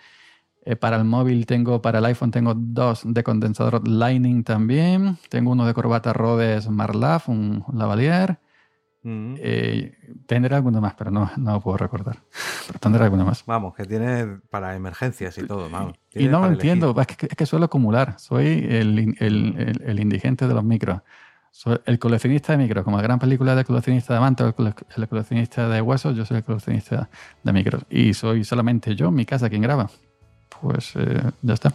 eh, 0.68 0.76
para 0.76 0.97
el 0.97 1.05
móvil 1.05 1.45
tengo, 1.45 1.80
para 1.80 1.99
el 1.99 2.05
iPhone 2.05 2.32
tengo 2.32 2.55
dos 2.55 3.03
de 3.05 3.24
condensador 3.24 3.88
Lightning 3.88 4.43
también. 4.43 5.20
Tengo 5.30 5.51
uno 5.51 5.68
de 5.68 5.76
corbata 5.76 6.11
Rhodes 6.11 6.68
Marlaf, 6.70 7.30
un 7.30 7.63
Lavalier. 7.72 8.39
Mm. 9.03 9.36
Eh, 9.38 9.95
tendré 10.26 10.55
alguno 10.55 10.82
más, 10.82 10.95
pero 10.95 11.11
no, 11.11 11.30
no 11.38 11.61
puedo 11.61 11.78
recordar. 11.78 12.18
Pero 12.66 12.80
tendré 12.80 13.03
alguno 13.03 13.24
más. 13.24 13.45
Vamos, 13.45 13.76
que 13.76 13.86
tiene 13.86 14.39
para 14.49 14.76
emergencias 14.76 15.38
y 15.38 15.45
todo. 15.45 15.70
Y 16.16 16.28
no 16.28 16.39
lo 16.39 16.47
entiendo, 16.47 16.95
es 16.99 17.05
que, 17.05 17.28
es 17.28 17.36
que, 17.36 17.45
suelo 17.45 17.66
acumular. 17.66 18.16
Soy 18.18 18.66
el, 18.68 19.16
el, 19.20 19.80
el, 19.86 19.99
indigente 19.99 20.47
de 20.47 20.55
los 20.55 20.63
micros. 20.63 21.01
Soy 21.51 21.78
el 21.86 21.99
coleccionista 21.99 22.53
de 22.53 22.57
micros, 22.57 22.84
como 22.84 22.97
la 22.97 23.03
gran 23.03 23.20
película 23.20 23.53
de 23.53 23.63
coleccionista 23.63 24.16
de 24.16 24.20
mantos, 24.20 24.55
el 24.97 25.07
coleccionista 25.07 25.70
de 25.70 25.80
huesos, 25.80 26.18
yo 26.18 26.26
soy 26.26 26.38
el 26.38 26.43
coleccionista 26.43 27.07
de 27.43 27.53
micros. 27.53 27.84
Y 27.88 28.16
soy 28.16 28.43
solamente 28.43 28.95
yo, 28.95 29.11
mi 29.11 29.26
casa, 29.28 29.47
quien 29.47 29.61
graba 29.61 29.91
pues 30.62 30.93
eh, 30.95 31.32
ya 31.41 31.53
está. 31.53 31.74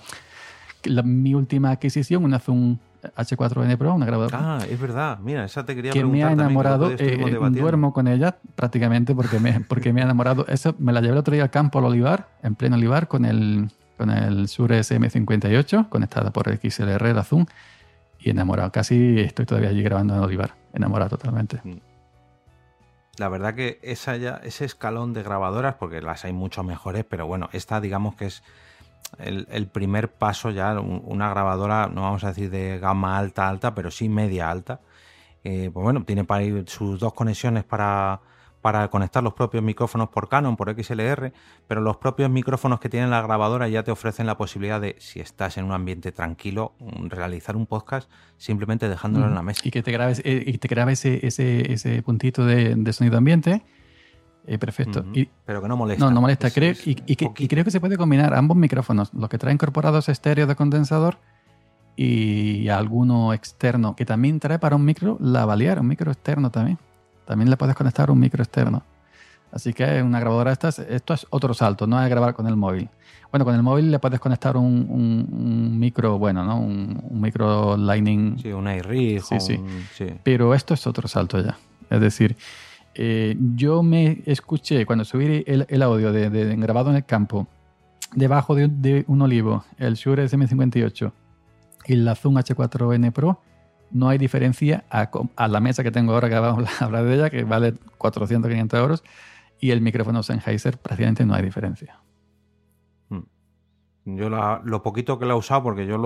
mi 1.05 1.35
última 1.35 1.70
adquisición, 1.70 2.24
una 2.24 2.39
Zoom 2.39 2.78
H4N 3.03 3.76
Pro, 3.76 3.95
una 3.95 4.07
grabadora. 4.07 4.39
Ah, 4.41 4.59
es 4.68 4.78
verdad. 4.78 5.18
Mira, 5.20 5.45
esa 5.45 5.64
te 5.64 5.74
quería 5.74 5.93
que 5.93 6.05
me 6.05 6.24
ha 6.24 6.33
enamorado. 6.33 6.91
Eh, 6.91 7.39
duermo 7.51 7.93
con 7.93 8.09
ella 8.09 8.37
prácticamente 8.55 9.14
porque 9.14 9.41
me, 9.41 9.61
porque 9.68 9.93
me 9.93 10.01
ha 10.01 10.05
enamorado. 10.05 10.47
Eso 10.49 10.74
me 10.78 10.93
la 10.93 11.01
llevé 11.01 11.12
el 11.12 11.18
otro 11.18 11.35
día 11.35 11.45
al 11.45 11.51
campo 11.51 11.78
al 11.78 11.87
olivar, 11.87 12.28
en 12.43 12.55
pleno 12.55 12.76
olivar, 12.76 13.09
con 13.09 13.24
el, 13.24 13.70
con 13.97 14.11
el 14.11 14.47
Shure 14.47 14.81
SM58, 14.81 15.89
conectada 15.89 16.31
por 16.31 16.49
XLR, 16.49 17.14
la 17.14 17.24
Zoom, 17.24 17.47
y 18.18 18.31
enamorado. 18.31 18.70
Casi 18.72 19.20
estoy 19.20 19.47
todavía 19.47 19.70
allí 19.70 19.83
grabando 19.83 20.14
en 20.14 20.20
olivar. 20.20 20.55
Enamorado 20.72 21.16
totalmente. 21.16 21.61
Mm. 21.64 21.78
La 23.16 23.28
verdad 23.28 23.55
que 23.55 23.78
esa 23.83 24.16
ya, 24.16 24.41
ese 24.45 24.64
escalón 24.64 25.12
de 25.12 25.22
grabadoras, 25.22 25.74
porque 25.74 26.01
las 26.01 26.24
hay 26.24 26.33
mucho 26.33 26.62
mejores, 26.62 27.05
pero 27.05 27.26
bueno, 27.26 27.51
esta 27.53 27.81
digamos 27.81 28.14
que 28.14 28.26
es 28.26 28.43
el, 29.18 29.66
primer 29.68 30.12
paso 30.12 30.50
ya, 30.50 30.78
una 30.80 31.30
grabadora, 31.30 31.88
no 31.92 32.02
vamos 32.02 32.24
a 32.24 32.28
decir 32.28 32.50
de 32.50 32.78
gama 32.78 33.18
alta, 33.18 33.48
alta, 33.48 33.74
pero 33.74 33.90
sí 33.90 34.08
media 34.08 34.50
alta. 34.50 34.80
Eh, 35.44 35.70
pues 35.72 35.82
bueno, 35.82 36.04
tiene 36.04 36.24
para 36.24 36.42
ir 36.42 36.64
sus 36.68 37.00
dos 37.00 37.14
conexiones 37.14 37.64
para, 37.64 38.20
para 38.61 38.88
conectar 38.88 39.22
los 39.22 39.34
propios 39.34 39.62
micrófonos 39.62 40.11
por 40.11 40.28
Canon, 40.28 40.56
por 40.56 40.70
XLR, 40.70 41.32
pero 41.66 41.80
los 41.80 41.96
propios 41.96 42.30
micrófonos 42.30 42.78
que 42.80 42.88
tiene 42.88 43.06
la 43.06 43.22
grabadora 43.22 43.68
ya 43.68 43.82
te 43.82 43.90
ofrecen 43.90 44.26
la 44.26 44.36
posibilidad 44.36 44.80
de, 44.80 44.96
si 44.98 45.20
estás 45.20 45.56
en 45.56 45.64
un 45.64 45.72
ambiente 45.72 46.12
tranquilo, 46.12 46.74
realizar 47.08 47.56
un 47.56 47.66
podcast 47.66 48.11
simplemente 48.36 48.88
dejándolo 48.88 49.26
en 49.26 49.34
la 49.34 49.42
mesa. 49.42 49.62
Y 49.64 49.70
que 49.70 49.82
te 49.82 49.92
grabes, 49.92 50.20
eh, 50.24 50.44
y 50.46 50.58
te 50.58 50.68
grabes 50.68 51.04
ese, 51.04 51.72
ese, 51.72 52.02
puntito 52.02 52.44
de 52.44 52.92
sonido 52.92 53.16
ambiente 53.16 53.62
eh, 54.51 54.59
perfecto. 54.59 55.05
Pero 55.46 55.62
que 55.62 55.68
no 55.68 55.76
molesta. 55.76 56.05
No, 56.05 56.11
no 56.11 56.20
molesta. 56.20 56.51
creo, 56.51 56.74
y, 56.84 56.96
creo 56.96 57.64
que 57.64 57.70
se 57.70 57.78
puede 57.78 57.96
combinar 57.96 58.34
ambos 58.34 58.57
micrófonos, 58.57 59.14
los 59.14 59.30
que 59.30 59.38
trae 59.38 59.55
incorporados 59.55 60.09
estéreo 60.09 60.48
de 60.48 60.57
condensador 60.57 61.18
y 61.94 62.68
alguno 62.68 63.32
externo, 63.32 63.94
que 63.94 64.05
también 64.05 64.40
trae 64.40 64.59
para 64.59 64.74
un 64.74 64.84
micro 64.84 65.16
lavalier, 65.20 65.78
un 65.78 65.86
micro 65.86 66.11
externo 66.11 66.51
también. 66.51 66.78
También 67.26 67.48
le 67.48 67.57
puedes 67.57 67.76
conectar 67.76 68.11
un 68.11 68.18
micro 68.18 68.42
externo. 68.42 68.82
Así 69.53 69.72
que 69.72 70.03
una 70.03 70.18
grabadora 70.18 70.51
esta, 70.51 70.70
esto 70.70 71.14
es 71.14 71.28
otro 71.30 71.55
salto, 71.55 71.86
no 71.86 72.03
es 72.03 72.11
grabar 72.11 72.34
con 72.34 72.48
el 72.48 72.57
móvil. 72.57 72.88
Bueno, 73.30 73.44
con 73.44 73.55
el 73.55 73.62
móvil 73.62 73.92
le 73.92 74.01
puedes 74.01 74.18
conectar 74.18 74.57
un, 74.57 75.78
micro, 75.78 76.18
bueno, 76.18 76.42
¿no? 76.42 76.59
Un, 76.59 77.20
micro 77.20 77.76
Lightning. 77.76 78.36
Sí, 78.40 78.51
un 78.51 78.68
iRig. 78.68 79.22
Sí, 79.22 79.38
sí. 79.38 80.07
Pero 80.24 80.55
esto 80.55 80.74
es 80.74 80.84
otro 80.88 81.07
salto 81.07 81.40
ya. 81.40 81.57
Es 81.88 82.01
decir, 82.01 82.36
eh, 82.95 83.36
yo 83.55 83.82
me 83.82 84.22
escuché 84.26 84.84
cuando 84.84 85.05
subí 85.05 85.45
el, 85.47 85.82
audio 85.82 86.12
de, 86.12 86.57
grabado 86.57 86.91
en 86.91 86.97
el 86.97 87.05
campo, 87.05 87.47
debajo 88.14 88.55
de, 88.55 89.05
un 89.07 89.22
olivo, 89.22 89.64
el 89.78 89.95
Shure 89.95 90.24
SM58 90.24 91.12
y 91.86 91.95
la 91.97 92.14
Zoom 92.14 92.36
H4N 92.36 93.12
Pro, 93.12 93.41
no 93.93 94.09
hay 94.09 94.18
diferencia 94.18 94.84
a, 94.91 95.49
la 95.49 95.61
mesa 95.61 95.82
que 95.82 95.91
tengo 95.91 96.14
ahora 96.14 96.28
que 96.28 96.38
vamos 96.38 96.80
a 96.80 96.84
hablar 96.84 97.05
de 97.07 97.14
ella, 97.14 97.30
que 97.30 97.45
vale 97.45 97.74
400, 97.99 98.51
500 98.51 98.80
euros, 98.80 99.05
y 99.61 99.70
el 99.70 99.80
micrófono 99.80 100.22
Sennheiser, 100.22 100.78
prácticamente 100.78 101.24
no 101.24 101.34
hay 101.34 101.43
diferencia. 101.43 102.01
Hmm. 103.09 103.24
Yo 104.05 104.28
lo 104.28 104.82
poquito 104.82 105.18
que 105.18 105.26
la 105.26 105.34
he 105.34 105.36
usado, 105.36 105.62
porque 105.62 105.86
yo 105.86 105.97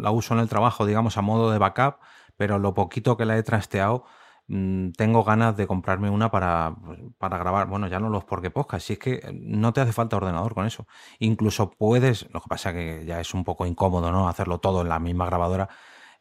la 0.00 0.10
uso 0.10 0.34
en 0.34 0.40
el 0.40 0.48
trabajo, 0.48 0.86
digamos, 0.86 1.16
a 1.16 1.22
modo 1.22 1.50
de 1.50 1.58
backup, 1.58 1.96
pero 2.36 2.58
lo 2.58 2.74
poquito 2.74 3.16
que 3.16 3.24
la 3.24 3.36
he 3.36 3.42
trasteado, 3.42 4.04
Mm, 4.48 4.92
tengo 4.92 5.24
ganas 5.24 5.56
de 5.56 5.66
comprarme 5.66 6.08
una 6.08 6.30
para, 6.30 6.76
pues, 6.84 7.00
para 7.18 7.36
grabar, 7.38 7.66
bueno, 7.68 7.88
ya 7.88 7.98
no 7.98 8.08
los 8.08 8.24
porque 8.24 8.50
podcast, 8.50 8.86
si 8.86 8.92
es 8.94 8.98
que 9.00 9.14
eh, 9.14 9.32
no 9.32 9.72
te 9.72 9.80
hace 9.80 9.92
falta 9.92 10.16
ordenador 10.16 10.54
con 10.54 10.66
eso. 10.66 10.86
Incluso 11.18 11.70
puedes, 11.70 12.28
lo 12.32 12.40
que 12.40 12.48
pasa 12.48 12.72
que 12.72 13.04
ya 13.06 13.20
es 13.20 13.34
un 13.34 13.44
poco 13.44 13.66
incómodo, 13.66 14.12
¿no? 14.12 14.28
Hacerlo 14.28 14.58
todo 14.58 14.82
en 14.82 14.88
la 14.88 15.00
misma 15.00 15.26
grabadora. 15.26 15.68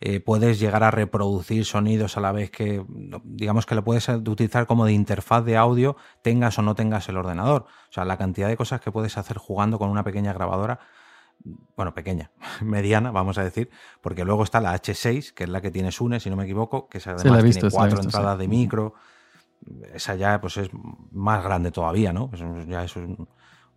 Eh, 0.01 0.19
puedes 0.19 0.59
llegar 0.59 0.83
a 0.83 0.91
reproducir 0.91 1.65
sonidos 1.65 2.17
a 2.17 2.21
la 2.21 2.31
vez 2.31 2.51
que, 2.51 2.83
digamos 3.23 3.65
que 3.65 3.75
lo 3.75 3.83
puedes 3.83 4.09
utilizar 4.09 4.67
como 4.67 4.85
de 4.85 4.93
interfaz 4.93 5.45
de 5.45 5.55
audio, 5.57 5.95
tengas 6.21 6.59
o 6.59 6.61
no 6.63 6.75
tengas 6.75 7.07
el 7.09 7.17
ordenador. 7.17 7.65
O 7.89 7.93
sea, 7.93 8.05
la 8.05 8.17
cantidad 8.17 8.47
de 8.49 8.57
cosas 8.57 8.81
que 8.81 8.91
puedes 8.91 9.17
hacer 9.17 9.37
jugando 9.37 9.79
con 9.79 9.89
una 9.89 10.03
pequeña 10.03 10.33
grabadora 10.33 10.79
bueno, 11.75 11.93
pequeña, 11.93 12.31
mediana, 12.61 13.11
vamos 13.11 13.37
a 13.37 13.43
decir, 13.43 13.69
porque 14.01 14.25
luego 14.25 14.43
está 14.43 14.59
la 14.59 14.73
H6, 14.73 15.33
que 15.33 15.43
es 15.43 15.49
la 15.49 15.61
que 15.61 15.71
tiene 15.71 15.91
Sune, 15.91 16.19
si 16.19 16.29
no 16.29 16.35
me 16.35 16.43
equivoco, 16.43 16.87
que 16.87 16.99
además 17.05 17.43
tiene 17.43 17.69
cuatro 17.71 18.01
entradas 18.01 18.37
de 18.37 18.47
micro. 18.47 18.93
Esa 19.93 20.15
ya 20.15 20.39
pues 20.41 20.57
es 20.57 20.69
más 21.11 21.43
grande 21.43 21.71
todavía, 21.71 22.13
¿no? 22.13 22.29
ya 22.67 22.83
es 22.83 22.95
un, 22.95 23.27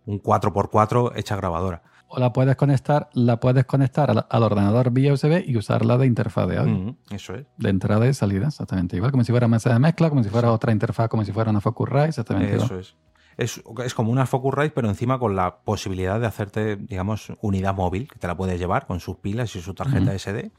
4x4 0.05 1.13
hecha 1.15 1.35
grabadora. 1.35 1.83
O 2.07 2.19
la 2.19 2.33
puedes 2.33 2.55
conectar, 2.55 3.09
la 3.13 3.39
puedes 3.39 3.65
conectar 3.65 4.09
al, 4.27 4.43
ordenador 4.43 4.89
vía 4.89 5.13
USB 5.13 5.43
y 5.45 5.55
usarla 5.57 5.99
de 5.99 6.07
interfaz 6.07 6.47
de 6.47 6.57
audio. 6.57 6.95
eso 7.11 7.35
es. 7.35 7.45
De 7.57 7.69
entrada 7.69 8.07
y 8.07 8.13
salida, 8.15 8.47
exactamente 8.47 8.95
igual, 8.95 9.11
como 9.11 9.23
si 9.23 9.31
fuera 9.31 9.47
mesa 9.47 9.71
de 9.71 9.77
mezcla, 9.77 10.09
como 10.09 10.23
si 10.23 10.29
fuera 10.29 10.51
otra 10.51 10.71
interfaz, 10.71 11.09
como 11.09 11.23
si 11.23 11.31
fuera 11.31 11.51
una 11.51 11.61
Focusrite, 11.61 12.05
exactamente 12.05 12.53
igual. 12.53 12.65
Eso 12.65 12.79
es 12.79 12.95
es, 13.39 13.93
como 13.93 14.11
una 14.11 14.25
Focusrite, 14.25 14.71
pero 14.71 14.89
encima 14.89 15.17
con 15.17 15.35
la 15.35 15.59
posibilidad 15.59 16.19
de 16.19 16.27
hacerte, 16.27 16.75
digamos, 16.75 17.31
unidad 17.41 17.73
móvil, 17.73 18.07
que 18.07 18.19
te 18.19 18.27
la 18.27 18.35
puedes 18.35 18.59
llevar 18.59 18.85
con 18.85 18.99
sus 18.99 19.17
pilas 19.17 19.55
y 19.55 19.61
su 19.61 19.73
tarjeta 19.73 20.17
SD. 20.17 20.51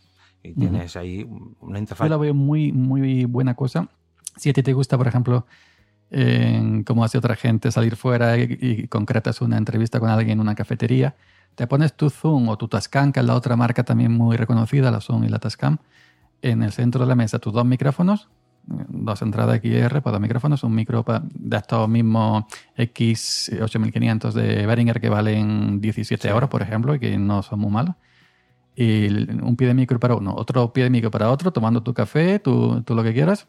Y 0.42 0.54
tienes 0.54 0.96
ahí 0.96 1.28
una 1.60 1.78
interfaz. 1.78 2.06
Yo 2.06 2.10
la 2.10 2.16
veo 2.16 2.32
muy, 2.32 2.72
muy 2.72 3.26
buena 3.26 3.54
cosa. 3.54 3.88
Si 4.36 4.48
a 4.48 4.52
ti 4.54 4.62
te 4.62 4.72
gusta, 4.72 4.96
por 4.96 5.06
ejemplo, 5.06 5.46
como 6.86 7.04
hace 7.04 7.18
otra 7.18 7.36
gente, 7.36 7.70
salir 7.70 7.96
fuera 7.96 8.38
y, 8.38 8.88
concretas 8.88 9.42
una 9.42 9.58
entrevista 9.58 10.00
con 10.00 10.08
alguien 10.08 10.38
en 10.38 10.40
una 10.40 10.54
cafetería, 10.54 11.16
te 11.56 11.66
pones 11.66 11.92
tu 11.94 12.08
Zoom 12.08 12.48
o 12.48 12.56
tu 12.56 12.68
Tascam, 12.68 13.12
que 13.12 13.20
es 13.20 13.26
la 13.26 13.34
otra 13.34 13.56
marca 13.56 13.84
también 13.84 14.12
muy 14.12 14.38
reconocida, 14.38 14.90
la 14.90 15.02
Zoom 15.02 15.24
y 15.24 15.28
la 15.28 15.38
Tascam, 15.38 15.78
en 16.40 16.62
el 16.62 16.72
centro 16.72 17.02
de 17.02 17.08
la 17.08 17.14
mesa, 17.14 17.38
tus 17.38 17.52
dos 17.52 17.66
micrófonos, 17.66 18.30
dos 18.66 19.22
entradas 19.22 19.61
XR 19.61 20.00
para 20.02 20.12
dos 20.12 20.20
micrófonos, 20.20 20.62
un 20.64 20.74
micro 20.74 21.04
de 21.34 21.56
estos 21.56 21.88
mismos 21.88 22.44
X8500 22.76 24.32
de 24.32 24.66
Behringer 24.66 25.00
que 25.00 25.08
valen 25.08 25.80
17 25.80 26.28
euros, 26.28 26.48
por 26.48 26.62
ejemplo, 26.62 26.94
y 26.94 27.00
que 27.00 27.18
no 27.18 27.42
son 27.42 27.61
muy 27.61 27.70
malos. 27.70 27.96
Y 28.76 29.08
un 29.42 29.56
pie 29.56 29.68
de 29.68 29.74
micro 29.74 29.98
para 29.98 30.14
uno, 30.14 30.34
otro 30.34 30.72
pie 30.72 30.84
de 30.84 30.90
micro 30.90 31.11
para 31.11 31.30
otro, 31.30 31.52
tomando 31.52 31.82
tu 31.82 31.92
café, 31.92 32.38
tú, 32.38 32.84
lo 32.86 33.02
que 33.02 33.12
quieras. 33.12 33.48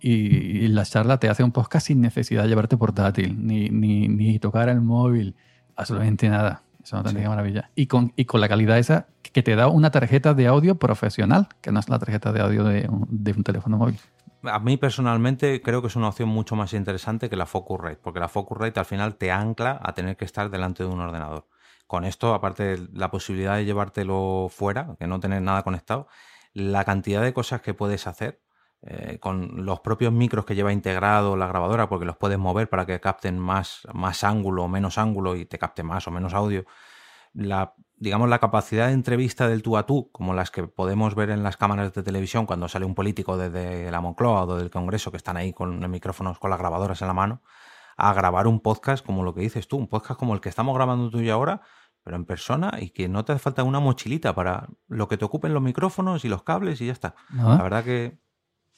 Y, 0.00 0.68
la 0.68 0.84
charla 0.84 1.18
te 1.18 1.28
hace 1.28 1.42
un 1.42 1.52
podcast 1.52 1.88
sin 1.88 2.00
necesidad 2.00 2.44
de 2.44 2.48
llevarte 2.48 2.76
portátil, 2.76 3.36
ni, 3.44 3.68
ni, 3.68 4.08
ni 4.08 4.38
tocar 4.38 4.68
el 4.68 4.80
móvil, 4.80 5.34
absolutamente 5.76 6.28
nada. 6.28 6.62
Es 6.82 6.92
una 6.92 7.00
auténtica 7.00 7.28
maravilla. 7.28 7.70
Y 7.74 7.86
con, 7.86 8.12
y 8.16 8.24
con 8.24 8.40
la 8.40 8.48
calidad 8.48 8.78
esa 8.78 9.08
que 9.32 9.42
te 9.42 9.54
da 9.54 9.68
una 9.68 9.90
tarjeta 9.90 10.32
de 10.32 10.46
audio 10.46 10.76
profesional, 10.76 11.48
que 11.60 11.70
no 11.72 11.80
es 11.80 11.88
la 11.88 11.98
tarjeta 11.98 12.32
de 12.32 12.40
audio 12.40 12.64
de 12.64 12.88
de 13.08 13.32
un 13.32 13.44
teléfono 13.44 13.76
móvil 13.76 13.98
a 14.44 14.58
mí 14.58 14.76
personalmente 14.76 15.60
creo 15.62 15.80
que 15.80 15.88
es 15.88 15.96
una 15.96 16.08
opción 16.08 16.28
mucho 16.28 16.56
más 16.56 16.72
interesante 16.72 17.28
que 17.28 17.36
la 17.36 17.46
Focusrite, 17.46 18.00
porque 18.02 18.20
la 18.20 18.28
Focusrite 18.28 18.80
al 18.80 18.86
final 18.86 19.16
te 19.16 19.30
ancla 19.30 19.80
a 19.82 19.92
tener 19.94 20.16
que 20.16 20.24
estar 20.24 20.50
delante 20.50 20.82
de 20.82 20.88
un 20.88 21.00
ordenador. 21.00 21.46
Con 21.86 22.04
esto, 22.04 22.34
aparte 22.34 22.62
de 22.76 22.88
la 22.92 23.10
posibilidad 23.10 23.56
de 23.56 23.64
llevártelo 23.64 24.48
fuera, 24.50 24.96
que 24.98 25.06
no 25.06 25.20
tener 25.20 25.42
nada 25.42 25.62
conectado, 25.62 26.06
la 26.52 26.84
cantidad 26.84 27.22
de 27.22 27.32
cosas 27.32 27.62
que 27.62 27.74
puedes 27.74 28.06
hacer 28.06 28.40
eh, 28.82 29.18
con 29.20 29.66
los 29.66 29.80
propios 29.80 30.12
micros 30.12 30.44
que 30.44 30.54
lleva 30.54 30.72
integrado 30.72 31.36
la 31.36 31.46
grabadora, 31.46 31.88
porque 31.88 32.06
los 32.06 32.16
puedes 32.16 32.38
mover 32.38 32.68
para 32.68 32.86
que 32.86 33.00
capten 33.00 33.38
más, 33.38 33.86
más 33.92 34.24
ángulo 34.24 34.64
o 34.64 34.68
menos 34.68 34.98
ángulo 34.98 35.36
y 35.36 35.44
te 35.44 35.58
capte 35.58 35.82
más 35.82 36.06
o 36.06 36.10
menos 36.10 36.32
audio 36.32 36.64
la, 37.34 37.74
digamos, 38.00 38.30
la 38.30 38.38
capacidad 38.38 38.86
de 38.86 38.94
entrevista 38.94 39.46
del 39.46 39.62
tú 39.62 39.76
a 39.76 39.84
tú, 39.84 40.08
como 40.10 40.32
las 40.32 40.50
que 40.50 40.64
podemos 40.64 41.14
ver 41.14 41.28
en 41.28 41.42
las 41.42 41.58
cámaras 41.58 41.92
de 41.92 42.02
televisión 42.02 42.46
cuando 42.46 42.66
sale 42.66 42.86
un 42.86 42.94
político 42.94 43.36
desde 43.36 43.90
la 43.90 44.00
Moncloa 44.00 44.44
o 44.44 44.56
del 44.56 44.70
Congreso 44.70 45.10
que 45.10 45.18
están 45.18 45.36
ahí 45.36 45.52
con 45.52 45.80
los 45.80 45.90
micrófonos, 45.90 46.38
con 46.38 46.48
las 46.48 46.58
grabadoras 46.58 47.02
en 47.02 47.08
la 47.08 47.14
mano, 47.14 47.42
a 47.98 48.14
grabar 48.14 48.46
un 48.46 48.60
podcast 48.60 49.04
como 49.04 49.22
lo 49.22 49.34
que 49.34 49.42
dices 49.42 49.68
tú, 49.68 49.76
un 49.76 49.86
podcast 49.86 50.18
como 50.18 50.32
el 50.34 50.40
que 50.40 50.48
estamos 50.48 50.74
grabando 50.74 51.10
tú 51.10 51.20
y 51.20 51.28
ahora, 51.28 51.60
pero 52.02 52.16
en 52.16 52.24
persona 52.24 52.72
y 52.80 52.88
que 52.88 53.06
no 53.10 53.26
te 53.26 53.32
hace 53.32 53.42
falta 53.42 53.64
una 53.64 53.80
mochilita 53.80 54.34
para 54.34 54.68
lo 54.88 55.06
que 55.06 55.18
te 55.18 55.26
ocupen 55.26 55.52
los 55.52 55.62
micrófonos 55.62 56.24
y 56.24 56.30
los 56.30 56.42
cables 56.42 56.80
y 56.80 56.86
ya 56.86 56.92
está. 56.92 57.14
La 57.34 57.62
verdad 57.62 57.84
que... 57.84 58.18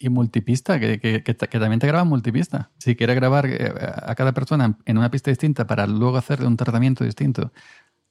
Y 0.01 0.09
multipista, 0.09 0.81
que, 0.81 0.99
que, 0.99 1.23
que, 1.23 1.35
también 1.35 1.79
te 1.79 1.87
graba 1.87 2.03
multipista. 2.03 2.73
Si 2.79 2.97
quieres 2.97 3.15
grabar 3.15 3.47
eh, 3.47 3.73
a 4.03 4.17
cada 4.17 4.33
persona 4.33 4.77
en 4.85 4.99
una 4.99 5.13
pista 5.13 5.31
distinta 5.31 5.69
para 5.69 5.87
luego 5.87 6.17
hacerle 6.17 6.49
un 6.49 6.57
tratamiento 6.57 7.05
distinto 7.05 7.53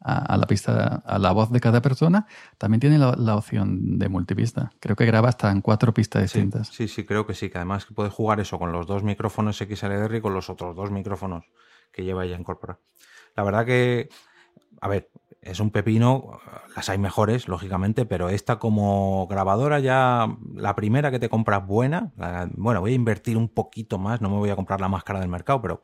a, 0.04 0.36
la 0.38 0.48
pista, 0.48 1.04
a 1.06 1.20
la 1.20 1.32
voz 1.32 1.52
de 1.52 1.60
cada 1.60 1.82
persona, 1.82 2.26
también 2.58 2.80
tiene 2.80 2.98
la, 2.98 3.36
opción 3.36 4.00
de 4.00 4.10
multipista. 4.10 4.72
Creo 4.80 4.96
que 4.96 5.06
graba 5.06 5.30
hasta 5.30 5.52
en 5.52 5.62
cuatro 5.62 5.94
pistas 5.94 6.24
distintas. 6.24 6.68
Sí, 6.70 6.88
sí, 6.88 7.06
creo 7.06 7.28
que 7.28 7.34
sí, 7.34 7.50
que 7.50 7.58
además 7.58 7.88
puedes 7.94 8.14
jugar 8.14 8.40
eso 8.40 8.58
con 8.58 8.72
los 8.72 8.88
dos 8.88 9.04
micrófonos 9.04 9.58
XLR 9.58 10.16
y 10.16 10.22
con 10.22 10.34
los 10.34 10.50
otros 10.50 10.76
dos 10.76 10.92
micrófonos 10.92 11.46
que 11.92 12.04
lleva 12.04 12.26
ya 12.26 12.36
incorporado. 12.36 12.80
La 13.36 13.44
verdad 13.44 13.66
que, 13.66 14.10
a 14.82 14.88
ver, 14.88 15.10
es 15.42 15.60
un 15.60 15.72
pepino, 15.72 16.40
las 16.76 16.90
hay 16.90 16.98
mejores, 16.98 17.48
lógicamente, 17.48 18.06
pero 18.06 18.30
esta 18.30 18.60
como 18.60 19.28
grabadora 19.28 19.80
ya, 19.80 20.28
la 20.56 20.76
primera 20.76 21.12
que 21.12 21.20
te 21.20 21.30
compras 21.30 21.66
buena, 21.66 22.12
bueno, 22.56 22.82
voy 22.82 22.92
a 22.92 22.96
invertir 22.96 23.38
un 23.38 23.50
poquito 23.50 23.98
más, 23.98 24.22
no 24.22 24.30
me 24.30 24.38
voy 24.38 24.50
a 24.50 24.56
comprar 24.56 24.82
la 24.82 24.88
máscara 24.88 25.20
del 25.20 25.30
mercado, 25.30 25.62
pero 25.62 25.84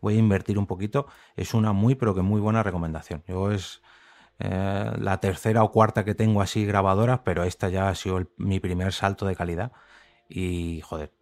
voy 0.00 0.14
a 0.16 0.18
invertir 0.18 0.58
un 0.58 0.66
poquito, 0.66 1.06
es 1.36 1.54
una 1.54 1.72
muy, 1.72 1.94
pero 1.94 2.14
que 2.14 2.22
muy 2.22 2.40
buena 2.40 2.62
recomendación. 2.62 3.22
Yo 3.26 3.50
es 3.50 3.82
eh, 4.38 4.92
la 4.98 5.20
tercera 5.20 5.62
o 5.64 5.72
cuarta 5.72 6.04
que 6.04 6.14
tengo 6.14 6.40
así 6.40 6.64
grabadoras, 6.64 7.20
pero 7.24 7.44
esta 7.44 7.68
ya 7.68 7.88
ha 7.88 7.94
sido 7.94 8.30
mi 8.36 8.60
primer 8.60 8.92
salto 8.92 9.26
de 9.26 9.36
calidad. 9.36 9.72
Y 10.28 10.80
joder, 10.82 11.12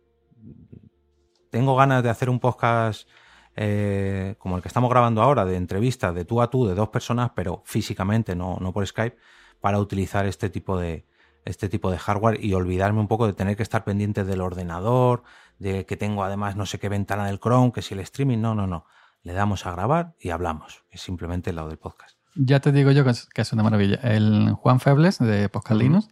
tengo 1.50 1.76
ganas 1.76 2.02
de 2.02 2.10
hacer 2.10 2.28
un 2.28 2.40
podcast 2.40 3.08
eh, 3.56 4.34
como 4.38 4.56
el 4.56 4.62
que 4.62 4.68
estamos 4.68 4.90
grabando 4.90 5.22
ahora, 5.22 5.44
de 5.44 5.56
entrevistas 5.56 6.14
de 6.14 6.24
tú 6.24 6.42
a 6.42 6.50
tú, 6.50 6.66
de 6.66 6.74
dos 6.74 6.90
personas, 6.90 7.30
pero 7.34 7.62
físicamente, 7.64 8.36
no, 8.36 8.58
no 8.60 8.72
por 8.72 8.86
Skype, 8.86 9.16
para 9.60 9.78
utilizar 9.78 10.26
este 10.26 10.50
tipo 10.50 10.78
de, 10.78 11.06
este 11.46 11.68
tipo 11.68 11.90
de 11.90 11.98
hardware 11.98 12.44
y 12.44 12.52
olvidarme 12.52 13.00
un 13.00 13.08
poco 13.08 13.26
de 13.26 13.32
tener 13.32 13.56
que 13.56 13.62
estar 13.62 13.84
pendiente 13.84 14.24
del 14.24 14.42
ordenador, 14.42 15.22
de 15.58 15.86
que 15.86 15.96
tengo 15.96 16.24
además 16.24 16.56
no 16.56 16.66
sé 16.66 16.78
qué 16.78 16.88
ventana 16.88 17.26
del 17.26 17.38
Chrome, 17.38 17.72
que 17.72 17.82
si 17.82 17.94
el 17.94 18.00
streaming, 18.00 18.38
no, 18.38 18.54
no, 18.54 18.66
no. 18.66 18.86
Le 19.22 19.32
damos 19.32 19.66
a 19.66 19.72
grabar 19.72 20.14
y 20.20 20.30
hablamos. 20.30 20.84
Es 20.90 21.00
simplemente 21.00 21.50
el 21.50 21.56
lado 21.56 21.68
del 21.68 21.78
podcast. 21.78 22.16
Ya 22.34 22.60
te 22.60 22.70
digo 22.70 22.90
yo 22.90 23.04
que 23.04 23.42
es, 23.42 23.52
una 23.52 23.62
maravilla. 23.62 23.96
El 24.02 24.52
Juan 24.52 24.78
Febles 24.78 25.18
de 25.18 25.48
Podcast 25.48 25.80
Linux 25.80 26.08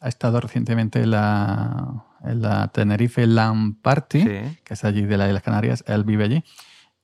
ha 0.00 0.08
estado 0.08 0.40
recientemente 0.40 1.02
en 1.02 1.10
la, 1.10 2.06
en 2.24 2.42
la 2.42 2.68
Tenerife 2.68 3.26
LAN 3.26 3.74
Party, 3.74 4.24
que 4.24 4.74
es 4.74 4.84
allí 4.84 5.02
de, 5.02 5.16
la, 5.16 5.26
de 5.26 5.34
las 5.34 5.42
Canarias. 5.42 5.84
Él 5.86 6.04
vive 6.04 6.24
allí 6.24 6.44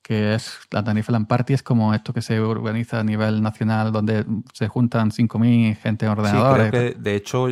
que 0.03 0.34
es 0.34 0.59
la 0.70 0.82
Tenerife 0.82 1.12
Land 1.12 1.28
Party, 1.28 1.55
es 1.55 1.62
como 1.62 1.94
esto 1.94 2.12
que 2.12 2.22
se 2.22 2.40
organiza 2.40 3.00
a 3.00 3.05
nivel 3.05 3.40
nacional, 3.40 3.92
donde 3.92 4.26
se 4.53 4.68
juntan 4.68 5.11
5.000 5.11 5.76
gente 5.76 6.07
en 6.07 6.12
ordenadores. 6.12 6.66
Sí, 6.66 6.70
creo 6.70 6.92
que, 6.92 6.98
de 6.98 7.14
hecho, 7.14 7.46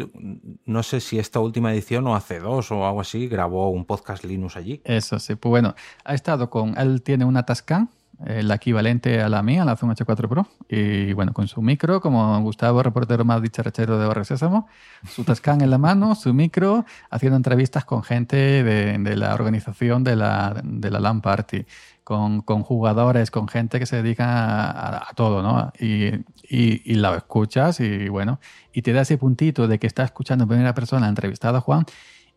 no 0.65 0.83
sé 0.83 1.01
si 1.01 1.19
esta 1.19 1.39
última 1.39 1.73
edición 1.73 2.07
o 2.09 2.17
hace 2.17 2.41
dos 2.41 2.73
o 2.73 2.85
algo 2.85 3.01
así, 3.01 3.29
grabó 3.29 3.71
un 3.71 3.85
podcast 3.85 4.25
Linux 4.25 4.57
allí. 4.57 4.83
Eso 4.85 5.19
sí, 5.21 5.37
pues 5.37 5.51
bueno, 5.51 5.75
ha 6.05 6.15
estado 6.15 6.51
con, 6.51 6.77
él 6.77 7.03
tiene 7.03 7.25
una 7.25 7.45
Tascam, 7.45 7.89
el 8.27 8.51
equivalente 8.51 9.23
a 9.23 9.29
la 9.29 9.43
mía, 9.43 9.65
la 9.65 9.77
Zoom 9.77 9.93
H4 9.93 10.29
Pro, 10.29 10.47
y 10.69 11.13
bueno, 11.15 11.33
con 11.33 11.49
su 11.49 11.63
micro, 11.63 12.01
como 12.01 12.39
Gustavo, 12.43 12.83
reportero 12.83 13.25
más 13.25 13.41
dicharachero 13.41 13.99
de 13.99 14.07
Barrio 14.07 14.25
Sésamo, 14.25 14.69
su 15.09 15.25
Tascam 15.25 15.63
en 15.63 15.71
la 15.71 15.79
mano, 15.79 16.15
su 16.15 16.35
micro, 16.35 16.85
haciendo 17.11 17.37
entrevistas 17.37 17.85
con 17.85 18.03
gente 18.03 18.37
de, 18.37 18.99
de 18.99 19.17
la 19.17 19.35
organización 19.35 20.05
de 20.05 20.17
la, 20.17 20.61
de 20.63 20.91
la 20.91 21.01
LAN 21.01 21.23
Party 21.23 21.65
con, 22.11 22.63
jugadores, 22.65 23.31
con 23.31 23.47
gente 23.47 23.79
que 23.79 23.87
se 23.87 24.03
dedica 24.03 25.09
a, 25.09 25.15
todo, 25.15 25.43
¿no? 25.43 25.73
Y, 25.79 26.25
y, 26.43 27.01
escuchas 27.17 27.79
y 27.79 28.09
bueno, 28.09 28.41
y 28.73 28.83
te 28.83 28.93
da 28.93 29.03
ese 29.03 29.17
puntito 29.17 29.69
de 29.69 29.79
que 29.79 29.87
estás 29.87 30.07
escuchando 30.07 30.43
en 30.43 30.49
primera 30.49 30.75
persona 30.75 31.09
entrevistado 31.09 31.59
a 31.59 31.61
Juan 31.61 31.85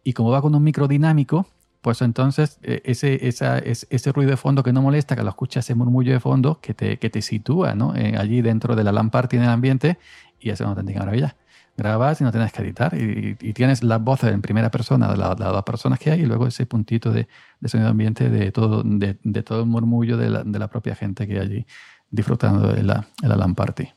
y 0.03 0.13
como 0.13 0.30
va 0.30 0.43
con 0.43 0.53
un 0.53 0.63
micro 0.63 0.88
dinámico, 0.88 1.47
pues 1.82 2.03
entonces 2.03 2.59
e, 2.61 2.84
ese, 2.86 3.28
esa, 3.28 3.57
ese 3.57 4.11
ruido 4.11 4.30
de 4.30 4.38
fondo 4.38 4.61
que 4.61 4.74
no 4.74 4.84
molesta, 4.84 5.15
que 5.15 5.24
lo 5.24 5.30
escuchas, 5.30 5.65
ese 5.65 5.74
murmullo 5.74 6.13
de 6.13 6.19
fondo 6.19 6.59
que 6.61 6.76
te, 6.76 6.99
que 6.99 7.09
te 7.09 7.24
sitúa 7.24 7.74
¿no? 7.74 7.95
Eh, 7.95 8.15
allí 8.15 8.43
dentro 8.43 8.76
de 8.76 8.84
la 8.84 8.91
lámpara 8.91 9.28
en 9.32 9.41
el 9.41 9.49
ambiente 9.49 9.97
y 10.39 10.51
es 10.51 10.59
una 10.59 10.69
auténtica 10.69 10.99
maravilla 10.99 11.36
grabas 11.76 12.21
y 12.21 12.24
no 12.24 12.32
tienes 12.32 12.51
que 12.51 12.61
editar 12.61 12.93
y, 12.93 13.36
tienes 13.53 13.84
las 13.84 14.01
voces 14.01 14.32
en 14.32 14.41
primera 14.41 14.69
persona 14.69 15.11
de, 15.11 15.17
las 15.17 15.38
dos 15.38 15.63
personas 15.63 15.99
que 15.99 16.11
hay 16.11 16.21
y 16.21 16.26
luego 16.26 16.47
ese 16.47 16.65
puntito 16.65 17.11
de, 17.11 17.28
sonido 17.65 17.89
ambiente 17.89 18.30
de 18.30 18.51
todo, 18.51 18.84
de, 18.84 19.15
todo 19.43 19.61
el 19.61 19.65
murmullo 19.65 20.17
de 20.17 20.30
la, 20.30 20.67
propia 20.67 20.95
gente 20.95 21.28
que 21.28 21.34
hay 21.34 21.39
allí 21.39 21.65
disfrutando 22.09 22.67
de 22.67 22.84
la, 22.84 23.07
de 23.21 23.53
party. 23.55 23.89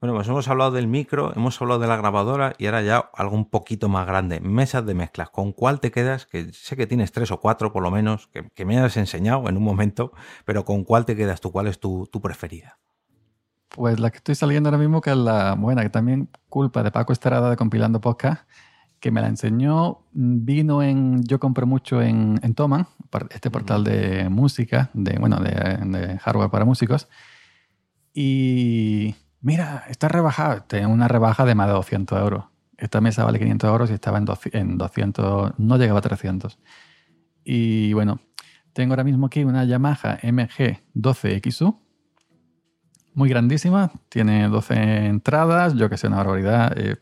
Bueno, 0.00 0.14
pues 0.14 0.28
hemos 0.28 0.48
hablado 0.48 0.70
del 0.70 0.86
micro, 0.86 1.34
hemos 1.36 1.60
hablado 1.60 1.78
de 1.78 1.86
la 1.86 1.96
grabadora 1.96 2.54
y 2.56 2.66
ahora 2.66 2.80
ya 2.80 3.10
algo 3.14 3.36
un 3.36 3.50
poquito 3.50 3.90
más 3.90 4.06
grande, 4.06 4.40
mesas 4.40 4.86
de 4.86 4.94
mezclas. 4.94 5.28
¿Con 5.28 5.52
cuál 5.52 5.78
te 5.80 5.90
quedas? 5.90 6.24
Que 6.24 6.54
sé 6.54 6.74
que 6.74 6.86
tienes 6.86 7.12
tres 7.12 7.30
o 7.30 7.38
cuatro 7.38 7.70
por 7.70 7.82
lo 7.82 7.90
menos, 7.90 8.28
que, 8.28 8.64
me 8.64 8.78
has 8.78 8.96
enseñado 8.96 9.46
en 9.48 9.58
un 9.58 9.62
momento, 9.62 10.12
pero 10.46 10.64
¿con 10.64 10.84
cuál 10.84 11.04
te 11.04 11.16
quedas 11.16 11.42
tú? 11.42 11.52
¿Cuál 11.52 11.66
es 11.66 11.80
tu 11.80 12.08
preferida? 12.22 12.78
Pues 13.70 14.00
la 14.00 14.10
que 14.10 14.18
estoy 14.18 14.34
saliendo 14.34 14.68
ahora 14.68 14.78
mismo, 14.78 15.00
que 15.00 15.10
es 15.10 15.16
la 15.16 15.54
buena, 15.54 15.82
que 15.82 15.90
también 15.90 16.28
culpa 16.48 16.82
de 16.82 16.90
Paco 16.90 17.12
Estrada 17.12 17.50
de 17.50 17.56
Compilando 17.56 18.00
Podcast, 18.00 18.42
que 19.00 19.10
me 19.10 19.20
la 19.20 19.28
enseñó, 19.28 20.02
vino 20.12 20.82
en, 20.82 21.22
yo 21.24 21.40
compro 21.40 21.66
mucho 21.66 22.02
en, 22.02 22.38
en 22.42 22.54
Toman, 22.54 22.86
este 23.30 23.50
portal 23.50 23.82
de 23.82 24.28
música, 24.28 24.90
de, 24.92 25.18
bueno, 25.18 25.38
de, 25.38 26.18
hardware 26.18 26.50
para 26.50 26.64
músicos, 26.64 27.08
Y 28.12 29.14
mira, 29.40 29.84
está 29.88 30.08
rebajado. 30.08 30.62
Tengo 30.64 30.92
una 30.92 31.08
rebaja 31.08 31.44
de 31.44 31.54
más 31.54 31.68
de 31.68 31.74
200 31.74 32.20
euros. 32.20 32.44
Esta 32.76 33.00
mesa 33.00 33.24
vale 33.24 33.38
500 33.38 33.70
euros 33.70 33.90
y 33.90 33.94
estaba 33.94 34.18
en, 34.18 34.26
en 34.52 34.78
200, 34.78 35.58
no 35.58 35.76
llegaba 35.78 36.00
a 36.00 36.02
300. 36.02 36.58
Y 37.44 37.92
bueno, 37.94 38.20
tengo 38.72 38.92
ahora 38.92 39.04
mismo 39.04 39.26
aquí 39.26 39.44
una 39.44 39.64
Yamaha 39.64 40.18
MG12XU, 40.20 41.78
muy 43.14 43.28
grandísima, 43.28 43.90
tiene 44.08 44.48
12 44.48 45.06
entradas, 45.06 45.74
yo 45.74 45.88
que 45.90 45.96
sé, 45.96 46.06
una 46.06 46.18
barbaridad, 46.18 46.78
eh, 46.78 46.96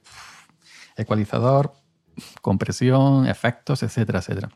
ecualizador, 0.96 1.72
compresión, 2.42 3.26
efectos, 3.26 3.82
etcétera, 3.82 4.20
etcétera. 4.20 4.50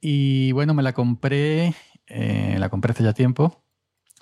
Y 0.00 0.52
bueno, 0.52 0.74
me 0.74 0.82
la 0.82 0.92
compré, 0.92 1.74
eh, 2.06 2.56
la 2.58 2.68
compré 2.68 2.92
hace 2.92 3.04
ya 3.04 3.12
tiempo, 3.12 3.64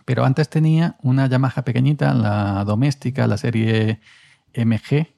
pero 0.04 0.24
antes 0.24 0.48
tenía 0.48 0.96
una 1.02 1.26
Yamaha 1.26 1.62
pequeñita, 1.62 2.14
la 2.14 2.64
doméstica, 2.64 3.26
la 3.26 3.36
serie 3.36 4.00
MG. 4.54 5.08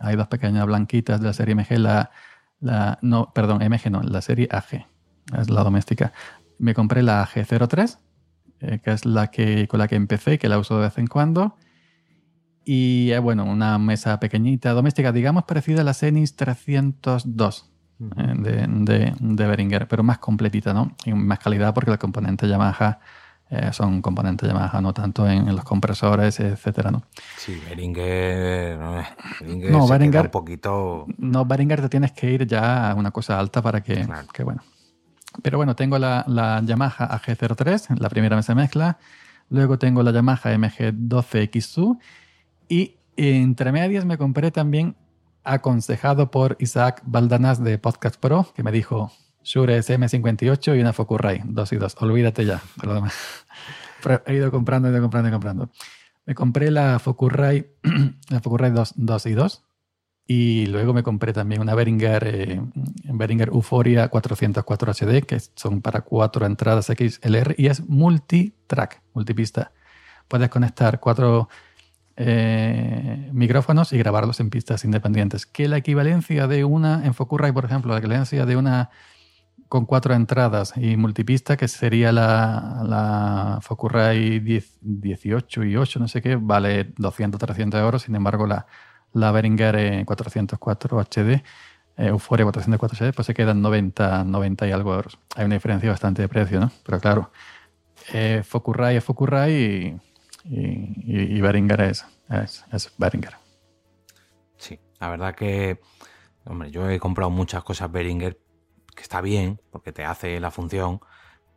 Hay 0.00 0.16
dos 0.16 0.28
pequeñas 0.28 0.66
blanquitas 0.66 1.20
de 1.20 1.26
la 1.26 1.32
serie 1.32 1.54
MG, 1.54 1.78
la, 1.78 2.10
la 2.60 2.98
no, 3.02 3.32
perdón, 3.32 3.58
MG 3.58 3.90
no, 3.90 4.02
la 4.02 4.20
serie 4.20 4.48
AG, 4.50 4.86
es 5.38 5.50
la 5.50 5.64
doméstica. 5.64 6.12
Me 6.58 6.74
compré 6.74 7.02
la 7.02 7.26
AG03, 7.26 7.98
eh, 8.62 8.80
que 8.82 8.92
es 8.92 9.04
la 9.04 9.28
que, 9.28 9.66
con 9.66 9.78
la 9.78 9.88
que 9.88 9.96
empecé, 9.96 10.38
que 10.38 10.48
la 10.48 10.58
uso 10.58 10.76
de 10.76 10.82
vez 10.82 10.98
en 10.98 11.06
cuando. 11.06 11.56
Y 12.64 13.10
eh, 13.10 13.18
bueno, 13.18 13.44
una 13.44 13.76
mesa 13.78 14.20
pequeñita 14.20 14.72
doméstica, 14.72 15.10
digamos 15.10 15.44
parecida 15.44 15.80
a 15.80 15.84
la 15.84 15.94
Cenis 15.94 16.36
302 16.36 17.70
eh, 18.00 18.34
de, 18.36 18.66
de, 18.68 19.14
de, 19.18 19.46
Behringer, 19.46 19.88
pero 19.88 20.04
más 20.04 20.18
completita, 20.18 20.72
¿no? 20.72 20.94
Y 21.04 21.12
más 21.12 21.40
calidad 21.40 21.74
porque 21.74 21.90
los 21.90 21.98
componentes 21.98 22.48
Yamaha 22.48 23.00
son 23.72 24.00
componentes 24.00 24.48
Yamaha, 24.48 24.80
no 24.80 24.94
tanto 24.94 25.28
en, 25.28 25.54
los 25.54 25.62
compresores, 25.62 26.40
etcétera, 26.40 26.90
¿no? 26.90 27.02
Sí, 27.36 27.60
Behringer, 27.68 28.78
Behringer 29.40 29.70
no, 29.70 29.86
Behringer, 29.86 30.22
un 30.22 30.30
poquito... 30.30 31.06
No, 31.18 31.44
Behringer 31.44 31.82
te 31.82 31.90
tienes 31.90 32.12
que 32.12 32.30
ir 32.30 32.46
ya 32.46 32.90
a 32.90 32.94
una 32.94 33.10
cosa 33.10 33.38
alta 33.38 33.60
para 33.60 33.82
que, 33.82 34.08
que 34.32 34.42
bueno. 34.42 34.62
Pero 35.42 35.56
bueno, 35.58 35.76
tengo 35.76 35.98
la, 35.98 36.24
la 36.28 36.60
Yamaha 36.64 37.08
AG03, 37.18 37.98
la 37.98 38.08
primera 38.08 38.36
mesa 38.36 38.54
mezcla. 38.54 38.98
Luego 39.48 39.78
tengo 39.78 40.02
la 40.02 40.12
Yamaha 40.12 40.54
MG12XU 40.54 41.98
y 42.68 42.96
entre 43.16 43.72
medias 43.72 44.04
me 44.04 44.18
compré 44.18 44.50
también, 44.50 44.96
aconsejado 45.44 46.30
por 46.30 46.56
Isaac 46.60 47.02
Baldanas 47.04 47.62
de 47.62 47.78
Podcast 47.78 48.16
Pro, 48.16 48.52
que 48.54 48.62
me 48.62 48.72
dijo 48.72 49.12
Shure 49.42 49.78
SM58 49.78 50.76
y 50.76 50.80
una 50.80 50.92
Focusrite, 50.92 51.42
2 51.44 51.72
y 51.72 51.76
2. 51.76 51.96
Olvídate 52.00 52.44
ya 52.44 52.62
de 52.82 53.10
he 54.26 54.34
ido 54.34 54.50
comprando, 54.50 54.88
he 54.88 54.92
ido 54.92 55.00
comprando 55.00 55.28
y 55.28 55.32
comprando. 55.32 55.70
Me 56.24 56.34
compré 56.34 56.70
la 56.70 56.98
Focusrite, 56.98 57.76
la 58.30 58.40
Focusrite 58.40 58.72
2, 58.72 58.94
2 58.96 59.26
y 59.26 59.32
2. 59.32 59.64
Y 60.26 60.66
luego 60.66 60.94
me 60.94 61.02
compré 61.02 61.32
también 61.32 61.60
una 61.60 61.74
Behringer, 61.74 62.24
eh, 62.26 62.60
Behringer 63.04 63.48
Euphoria 63.48 64.08
404 64.08 64.92
HD, 64.92 65.22
que 65.26 65.40
son 65.56 65.82
para 65.82 66.02
cuatro 66.02 66.46
entradas 66.46 66.86
XLR 66.86 67.54
y 67.58 67.66
es 67.66 67.88
multi-track, 67.88 69.02
multipista. 69.14 69.72
Puedes 70.28 70.48
conectar 70.48 71.00
cuatro 71.00 71.48
eh, 72.16 73.30
micrófonos 73.32 73.92
y 73.92 73.98
grabarlos 73.98 74.38
en 74.40 74.50
pistas 74.50 74.84
independientes. 74.84 75.44
Que 75.46 75.66
la 75.68 75.78
equivalencia 75.78 76.46
de 76.46 76.64
una, 76.64 77.04
en 77.04 77.14
Focusrite, 77.14 77.52
por 77.52 77.64
ejemplo, 77.64 77.92
la 77.92 77.98
equivalencia 77.98 78.46
de 78.46 78.56
una 78.56 78.90
con 79.68 79.86
cuatro 79.86 80.14
entradas 80.14 80.74
y 80.76 80.96
multipista, 80.98 81.56
que 81.56 81.66
sería 81.66 82.12
la, 82.12 82.82
la 82.86 83.58
Focusrite 83.62 84.62
18 84.82 85.64
y 85.64 85.76
8, 85.76 85.98
no 85.98 86.08
sé 86.08 86.20
qué, 86.20 86.36
vale 86.36 86.92
200, 86.98 87.40
300 87.40 87.80
euros. 87.80 88.02
Sin 88.02 88.14
embargo, 88.14 88.46
la, 88.46 88.66
la 89.12 89.32
Behringer 89.32 90.04
404 90.04 91.00
HD, 91.00 91.42
Euphoria 91.96 92.44
404 92.44 92.96
HD, 92.96 93.14
pues 93.14 93.26
se 93.26 93.34
quedan 93.34 93.62
90, 93.62 94.24
90 94.24 94.66
y 94.66 94.72
algo 94.72 94.94
euros. 94.94 95.18
Hay 95.36 95.44
una 95.44 95.54
diferencia 95.54 95.90
bastante 95.90 96.22
de 96.22 96.28
precio, 96.28 96.60
¿no? 96.60 96.70
Pero 96.84 97.00
claro, 97.00 97.30
eh, 98.12 98.42
es 98.42 99.04
y 99.48 100.00
y, 100.44 101.36
y, 101.36 101.40
Behringer 101.40 101.82
es, 101.82 102.04
es, 102.28 102.64
es 102.72 102.92
Behringer. 102.98 103.34
Sí, 104.56 104.80
la 104.98 105.08
verdad 105.08 105.34
que, 105.34 105.80
hombre, 106.44 106.70
yo 106.70 106.90
he 106.90 106.98
comprado 106.98 107.30
muchas 107.30 107.62
cosas 107.62 107.92
Behringer 107.92 108.40
que 108.94 109.02
está 109.02 109.20
bien, 109.20 109.60
porque 109.70 109.92
te 109.92 110.04
hace 110.04 110.40
la 110.40 110.50
función, 110.50 111.00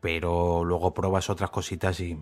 pero 0.01 0.63
luego 0.63 0.93
pruebas 0.93 1.29
otras 1.29 1.49
cositas 1.49 1.99
y, 1.99 2.17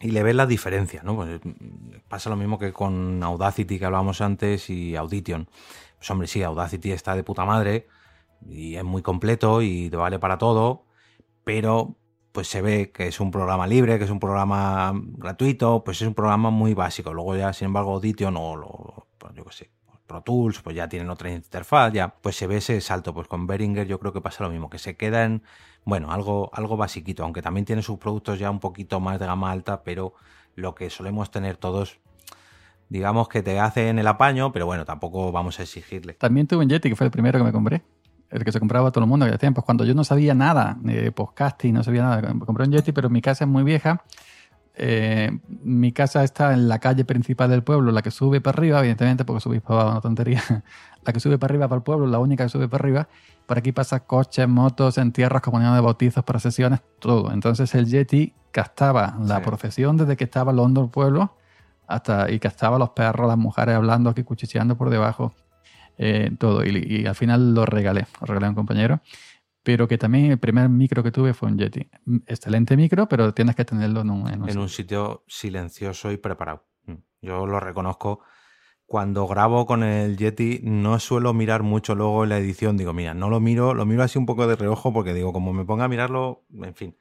y 0.00 0.10
le 0.10 0.22
ves 0.22 0.34
la 0.34 0.46
diferencia, 0.46 1.02
¿no? 1.02 1.16
Pues 1.16 1.40
pasa 2.08 2.30
lo 2.30 2.36
mismo 2.36 2.58
que 2.58 2.72
con 2.72 3.22
Audacity 3.22 3.78
que 3.78 3.84
hablábamos 3.84 4.20
antes 4.20 4.70
y 4.70 4.96
Audition. 4.96 5.48
Pues 5.98 6.10
hombre, 6.10 6.28
sí, 6.28 6.42
Audacity 6.42 6.92
está 6.92 7.16
de 7.16 7.24
puta 7.24 7.44
madre 7.44 7.88
y 8.48 8.76
es 8.76 8.84
muy 8.84 9.02
completo 9.02 9.62
y 9.62 9.90
te 9.90 9.96
vale 9.96 10.18
para 10.18 10.38
todo, 10.38 10.84
pero 11.44 11.96
pues 12.32 12.46
se 12.48 12.62
ve 12.62 12.92
que 12.92 13.08
es 13.08 13.18
un 13.18 13.32
programa 13.32 13.66
libre, 13.66 13.98
que 13.98 14.04
es 14.04 14.10
un 14.10 14.20
programa 14.20 14.92
gratuito, 14.94 15.82
pues 15.82 16.00
es 16.00 16.06
un 16.06 16.14
programa 16.14 16.50
muy 16.50 16.74
básico. 16.74 17.12
Luego 17.12 17.36
ya, 17.36 17.52
sin 17.52 17.66
embargo, 17.66 17.94
Audition 17.94 18.36
o 18.36 18.54
lo, 18.54 19.08
pues 19.18 19.34
yo 19.34 19.44
qué 19.44 19.52
sé, 19.52 19.70
Pro 20.06 20.22
Tools, 20.22 20.60
pues 20.62 20.76
ya 20.76 20.88
tienen 20.88 21.10
otra 21.10 21.30
interfaz, 21.30 21.92
ya, 21.92 22.14
pues 22.20 22.36
se 22.36 22.46
ve 22.46 22.58
ese 22.58 22.80
salto. 22.80 23.12
Pues 23.12 23.26
con 23.28 23.46
Behringer 23.46 23.86
yo 23.86 23.98
creo 23.98 24.12
que 24.12 24.20
pasa 24.20 24.44
lo 24.44 24.50
mismo, 24.50 24.70
que 24.70 24.78
se 24.78 24.96
queda 24.96 25.24
en, 25.24 25.42
bueno, 25.84 26.12
algo, 26.12 26.50
algo 26.52 26.76
basiquito, 26.76 27.24
aunque 27.24 27.42
también 27.42 27.64
tiene 27.64 27.82
sus 27.82 27.98
productos 27.98 28.38
ya 28.38 28.50
un 28.50 28.60
poquito 28.60 29.00
más 29.00 29.18
de 29.18 29.26
gama 29.26 29.50
alta, 29.50 29.82
pero 29.82 30.14
lo 30.54 30.74
que 30.74 30.90
solemos 30.90 31.30
tener 31.30 31.56
todos 31.56 31.98
digamos 32.90 33.28
que 33.28 33.42
te 33.42 33.60
hacen 33.60 33.98
el 33.98 34.06
apaño, 34.06 34.50
pero 34.50 34.64
bueno, 34.64 34.86
tampoco 34.86 35.30
vamos 35.30 35.60
a 35.60 35.62
exigirle. 35.62 36.14
También 36.14 36.46
tuve 36.46 36.64
un 36.64 36.70
Yeti, 36.70 36.88
que 36.88 36.96
fue 36.96 37.04
el 37.04 37.10
primero 37.10 37.38
que 37.38 37.44
me 37.44 37.52
compré 37.52 37.82
el 38.30 38.44
que 38.44 38.52
se 38.52 38.58
compraba 38.58 38.90
todo 38.90 39.04
el 39.04 39.08
mundo 39.08 39.24
aquellos 39.24 39.40
tiempos, 39.40 39.64
cuando 39.64 39.84
yo 39.84 39.94
no 39.94 40.04
sabía 40.04 40.34
nada 40.34 40.76
de 40.80 41.10
podcasting, 41.12 41.74
no 41.74 41.82
sabía 41.82 42.02
nada. 42.02 42.34
Compré 42.44 42.64
un 42.64 42.72
Yeti, 42.72 42.92
pero 42.92 43.08
mi 43.08 43.22
casa 43.22 43.44
es 43.44 43.50
muy 43.50 43.62
vieja. 43.62 44.02
Eh, 44.80 45.36
mi 45.62 45.90
casa 45.90 46.22
está 46.22 46.52
en 46.52 46.68
la 46.68 46.78
calle 46.78 47.04
principal 47.04 47.50
del 47.50 47.64
pueblo, 47.64 47.90
la 47.90 48.00
que 48.00 48.12
sube 48.12 48.40
para 48.40 48.56
arriba, 48.56 48.78
evidentemente, 48.78 49.24
porque 49.24 49.40
subís 49.40 49.60
para 49.60 49.80
abajo, 49.80 49.90
una 49.90 50.00
tontería. 50.00 50.42
la 51.04 51.12
que 51.12 51.18
sube 51.18 51.36
para 51.36 51.52
arriba 51.52 51.68
para 51.68 51.78
el 51.78 51.82
pueblo, 51.82 52.06
la 52.06 52.20
única 52.20 52.44
que 52.44 52.50
sube 52.50 52.68
para 52.68 52.82
arriba. 52.82 53.08
Por 53.46 53.58
aquí 53.58 53.72
pasa 53.72 54.00
coches, 54.00 54.48
motos, 54.48 54.96
entierros, 54.98 55.42
comunidades 55.42 55.78
de 55.78 55.80
bautizos, 55.80 56.24
procesiones, 56.24 56.80
todo. 57.00 57.32
Entonces 57.32 57.74
el 57.74 57.86
Yeti 57.86 58.34
gastaba 58.52 59.16
la 59.20 59.42
procesión 59.42 59.96
desde 59.96 60.16
que 60.16 60.24
estaba 60.24 60.52
del 60.52 60.88
pueblo 60.90 61.34
hasta 61.86 62.30
y 62.30 62.38
gastaba 62.38 62.78
los 62.78 62.90
perros, 62.90 63.26
las 63.26 63.38
mujeres 63.38 63.74
hablando 63.74 64.10
aquí, 64.10 64.22
cuchicheando 64.22 64.76
por 64.76 64.90
debajo. 64.90 65.34
Eh, 65.96 66.30
todo. 66.38 66.64
Y, 66.64 67.06
al 67.06 67.14
final 67.16 67.54
lo 67.54 67.66
regalé, 67.66 68.06
lo 68.20 68.26
regalé 68.26 68.46
a 68.46 68.48
un 68.50 68.54
compañero. 68.54 69.00
Pero 69.68 69.86
que 69.86 69.98
también 69.98 70.30
el 70.30 70.38
primer 70.38 70.70
micro 70.70 71.02
que 71.02 71.10
tuve 71.10 71.34
fue 71.34 71.50
un 71.50 71.58
Yeti. 71.58 71.90
Excelente 72.24 72.74
micro, 72.74 73.06
pero 73.06 73.34
tienes 73.34 73.54
que 73.54 73.66
tenerlo 73.66 74.00
en 74.00 74.08
un, 74.08 74.26
en 74.26 74.58
un, 74.58 74.68
sitio. 74.70 75.24
silencioso 75.28 76.10
y 76.10 76.16
preparado. 76.16 76.64
Mm. 76.86 76.94
Yo 77.20 77.44
lo 77.44 77.60
reconozco. 77.60 78.20
Cuando 78.86 79.26
grabo 79.26 79.66
con 79.66 79.82
el 79.82 80.16
Yeti 80.16 80.60
no 80.62 80.98
suelo 80.98 81.34
mirar 81.34 81.64
mucho 81.64 81.94
luego 81.94 82.24
en 82.24 82.30
la 82.30 82.38
edición. 82.38 82.78
Digo, 82.78 82.94
mira, 82.94 83.12
no 83.12 83.28
lo 83.28 83.40
miro, 83.40 83.74
lo 83.74 83.84
miro 83.84 84.02
así 84.02 84.18
un 84.18 84.24
poco 84.24 84.46
de 84.46 84.56
reojo 84.56 84.90
porque 84.90 85.12
digo, 85.12 85.34
como 85.34 85.52
me 85.52 85.66
ponga 85.66 85.84
a 85.84 85.88
mirarlo, 85.88 86.46
en 86.50 86.74
fin, 86.74 86.96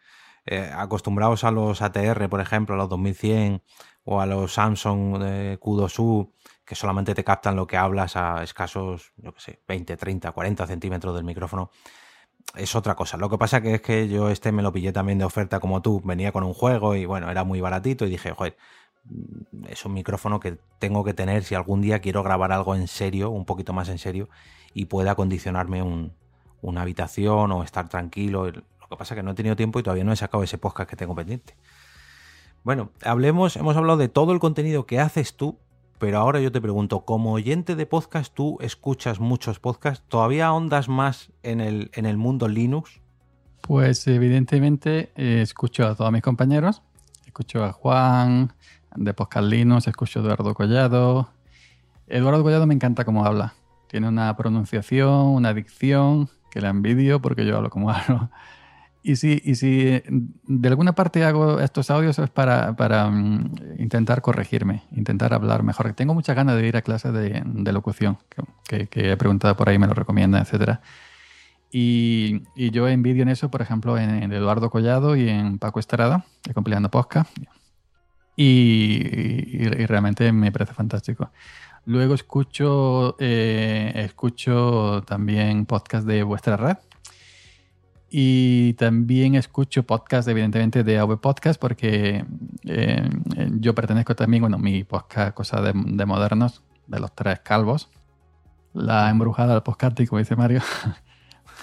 eh, 0.46 0.70
acostumbrados 0.76 1.46
a 1.46 1.52
los 1.52 1.82
ATR, 1.82 2.28
por 2.28 2.42
ejemplo, 2.42 2.76
a 2.76 2.78
los 2.78 2.90
2100 2.90 3.64
o 4.04 4.20
a 4.20 4.26
los 4.26 4.52
Samsung 4.52 5.20
de 5.20 5.58
Q2U, 5.58 6.34
que 6.66 6.76
solamente 6.76 7.16
te 7.16 7.24
captan 7.24 7.56
lo 7.56 7.66
que 7.66 7.78
hablas 7.78 8.18
a 8.18 8.44
escasos, 8.44 9.14
yo 9.16 9.34
qué 9.34 9.40
sé, 9.40 9.64
20, 9.70 9.96
30, 9.96 10.34
40 10.34 10.68
centímetros 10.68 11.16
del 11.16 11.24
micrófono, 11.24 11.72
es 12.56 12.76
otra 12.76 12.96
cosa. 12.96 13.18
Lo 13.18 13.30
que 13.30 13.38
pasa 13.38 13.62
que 13.62 13.76
es 13.76 13.82
que 13.82 14.08
yo 14.08 14.30
este 14.30 14.52
me 14.52 14.64
lo 14.64 14.72
pillé 14.72 14.92
también 14.92 15.18
de 15.20 15.26
oferta 15.26 15.60
como 15.60 15.82
tú, 15.82 16.02
venía 16.04 16.32
con 16.32 16.44
un 16.44 16.54
juego 16.54 16.96
y 16.96 17.06
bueno, 17.06 17.30
era 17.30 17.44
muy 17.44 17.62
baratito 17.62 18.06
y 18.06 18.10
dije, 18.10 18.32
joder, 18.32 18.58
mm, 19.06 19.66
es 19.70 19.86
un 19.86 19.94
micrófono 19.94 20.40
que 20.40 20.58
tengo 20.80 21.04
que 21.04 21.14
tener 21.14 21.44
si 21.44 21.56
algún 21.56 21.82
día 21.82 22.00
quiero 22.00 22.24
grabar 22.24 22.52
algo 22.52 22.76
en 22.76 22.88
serio, 22.88 23.30
un 23.30 23.46
poquito 23.46 23.74
más 23.74 23.90
en 23.90 23.98
serio, 23.98 24.30
y 24.74 24.86
pueda 24.86 25.12
acondicionarme 25.12 25.84
una 26.62 26.82
habitación 26.82 27.52
o 27.52 27.64
estar 27.64 27.90
tranquilo. 27.90 28.52
Lo 28.52 28.88
que 28.90 28.98
pasa 28.98 29.16
que 29.16 29.24
no 29.24 29.32
he 29.32 29.36
tenido 29.36 29.56
tiempo 29.56 29.80
y 29.80 29.84
todavía 29.84 30.04
no 30.04 30.14
he 30.14 30.18
sacado 30.18 30.44
ese 30.44 30.58
podcast 30.58 30.90
que 30.90 30.96
tengo 30.96 31.16
pendiente. 31.16 31.56
Bueno, 32.64 32.92
hablemos, 33.04 33.56
hemos 33.56 33.78
hablado 33.78 33.98
de 33.98 34.10
todo 34.10 34.34
el 34.34 34.40
contenido 34.40 34.86
que 34.86 35.00
haces 35.00 35.36
tú 35.36 35.58
pero 36.00 36.20
ahora 36.20 36.40
yo 36.40 36.52
te 36.52 36.62
pregunto, 36.62 37.02
como 37.02 37.34
oyente 37.34 37.76
de 37.76 37.86
podcast, 37.86 38.34
tú 38.34 38.58
escuchas 38.62 39.20
muchos 39.20 39.60
podcasts, 39.60 40.06
¿todavía 40.08 40.48
ahondas 40.48 40.90
más 40.90 41.32
en 41.44 41.60
el, 41.60 41.90
en 41.94 42.06
el 42.06 42.18
mundo 42.18 42.48
Linux? 42.48 43.02
Pues 43.62 44.08
evidentemente 44.08 45.12
eh, 45.16 45.42
escucho 45.42 45.88
a 45.88 45.96
todos 45.96 46.12
mis 46.12 46.22
compañeros, 46.22 46.84
escucho 47.26 47.64
a 47.64 47.72
Juan 47.72 48.54
de 48.96 49.14
Podcast 49.14 49.48
Linux, 49.48 49.88
escucho 49.88 50.20
a 50.20 50.24
Eduardo 50.24 50.54
Collado. 50.54 51.30
Eduardo 52.08 52.44
Collado 52.44 52.68
me 52.68 52.74
encanta 52.74 53.04
cómo 53.04 53.26
habla. 53.26 53.54
Tiene 53.88 54.08
una 54.08 54.36
pronunciación, 54.38 55.28
una 55.28 55.54
dicción 55.54 56.30
que 56.52 56.62
la 56.62 56.70
envidio 56.70 57.22
porque 57.22 57.46
yo 57.46 57.58
hablo 57.58 57.70
como 57.70 57.92
hablo. 57.92 58.30
Y 59.08 59.16
si, 59.16 59.42
y 59.46 59.56
si 59.56 60.04
de 60.48 60.68
alguna 60.68 60.92
parte 60.92 61.24
hago 61.24 61.62
estos 61.62 61.90
audios 61.92 62.20
es 62.20 62.30
para, 62.30 62.76
para 62.76 63.10
mm, 63.10 63.78
intentar 63.80 64.22
corregirme, 64.22 64.84
intentar 64.92 65.34
hablar 65.34 65.64
mejor. 65.64 65.94
Tengo 65.94 66.14
muchas 66.14 66.36
ganas 66.36 66.58
de 66.58 66.68
ir 66.68 66.76
a 66.76 66.82
clases 66.82 67.14
de, 67.14 67.42
de 67.46 67.72
locución, 67.72 68.18
que, 68.68 68.90
he 68.94 69.16
preguntado 69.16 69.56
por 69.56 69.70
ahí, 69.70 69.80
me 69.80 69.88
lo 69.88 69.94
recomiendan, 69.94 70.42
etcétera. 70.42 70.82
Y, 71.72 72.42
y, 72.54 72.72
yo 72.72 72.90
envidio 72.90 73.24
en 73.24 73.30
eso, 73.30 73.50
por 73.50 73.62
ejemplo, 73.62 73.98
en, 73.98 74.34
Eduardo 74.34 74.70
Collado 74.70 75.16
y 75.16 75.30
en 75.30 75.58
Paco 75.58 75.80
Estrada, 75.80 76.26
de 76.44 76.54
Compilando 76.54 76.92
Podcast. 76.92 77.32
Y, 78.36 79.00
y, 79.54 79.86
realmente 79.86 80.34
me 80.34 80.52
parece 80.52 80.74
fantástico. 80.74 81.32
Luego 81.86 82.14
escucho, 82.14 83.16
eh, 83.20 83.90
escucho 83.96 85.02
también 85.08 85.66
podcast 85.66 86.06
de 86.06 86.24
vuestra 86.24 86.58
red 86.58 86.78
y 88.10 88.74
también 88.74 89.36
escucho 89.36 89.84
podcast, 89.84 90.28
evidentemente, 90.30 90.84
de 90.84 90.98
AV 90.98 91.20
Podcast, 91.20 91.60
porque 91.60 92.26
eh, 92.64 93.10
yo 93.60 93.76
pertenezco 93.76 94.16
también, 94.16 94.42
bueno, 94.42 94.58
mi 94.58 94.84
podcast, 94.86 95.34
cosa 95.34 95.62
de, 95.62 95.74
modernos, 95.74 96.64
de 96.88 97.00
los 97.02 97.14
tres 97.14 97.40
calvos, 97.42 97.90
la 98.74 99.10
embrujada 99.10 99.54
del 99.54 99.64
podcast, 99.64 99.98
como 100.08 100.20
dice 100.20 100.36
Mario. 100.36 100.62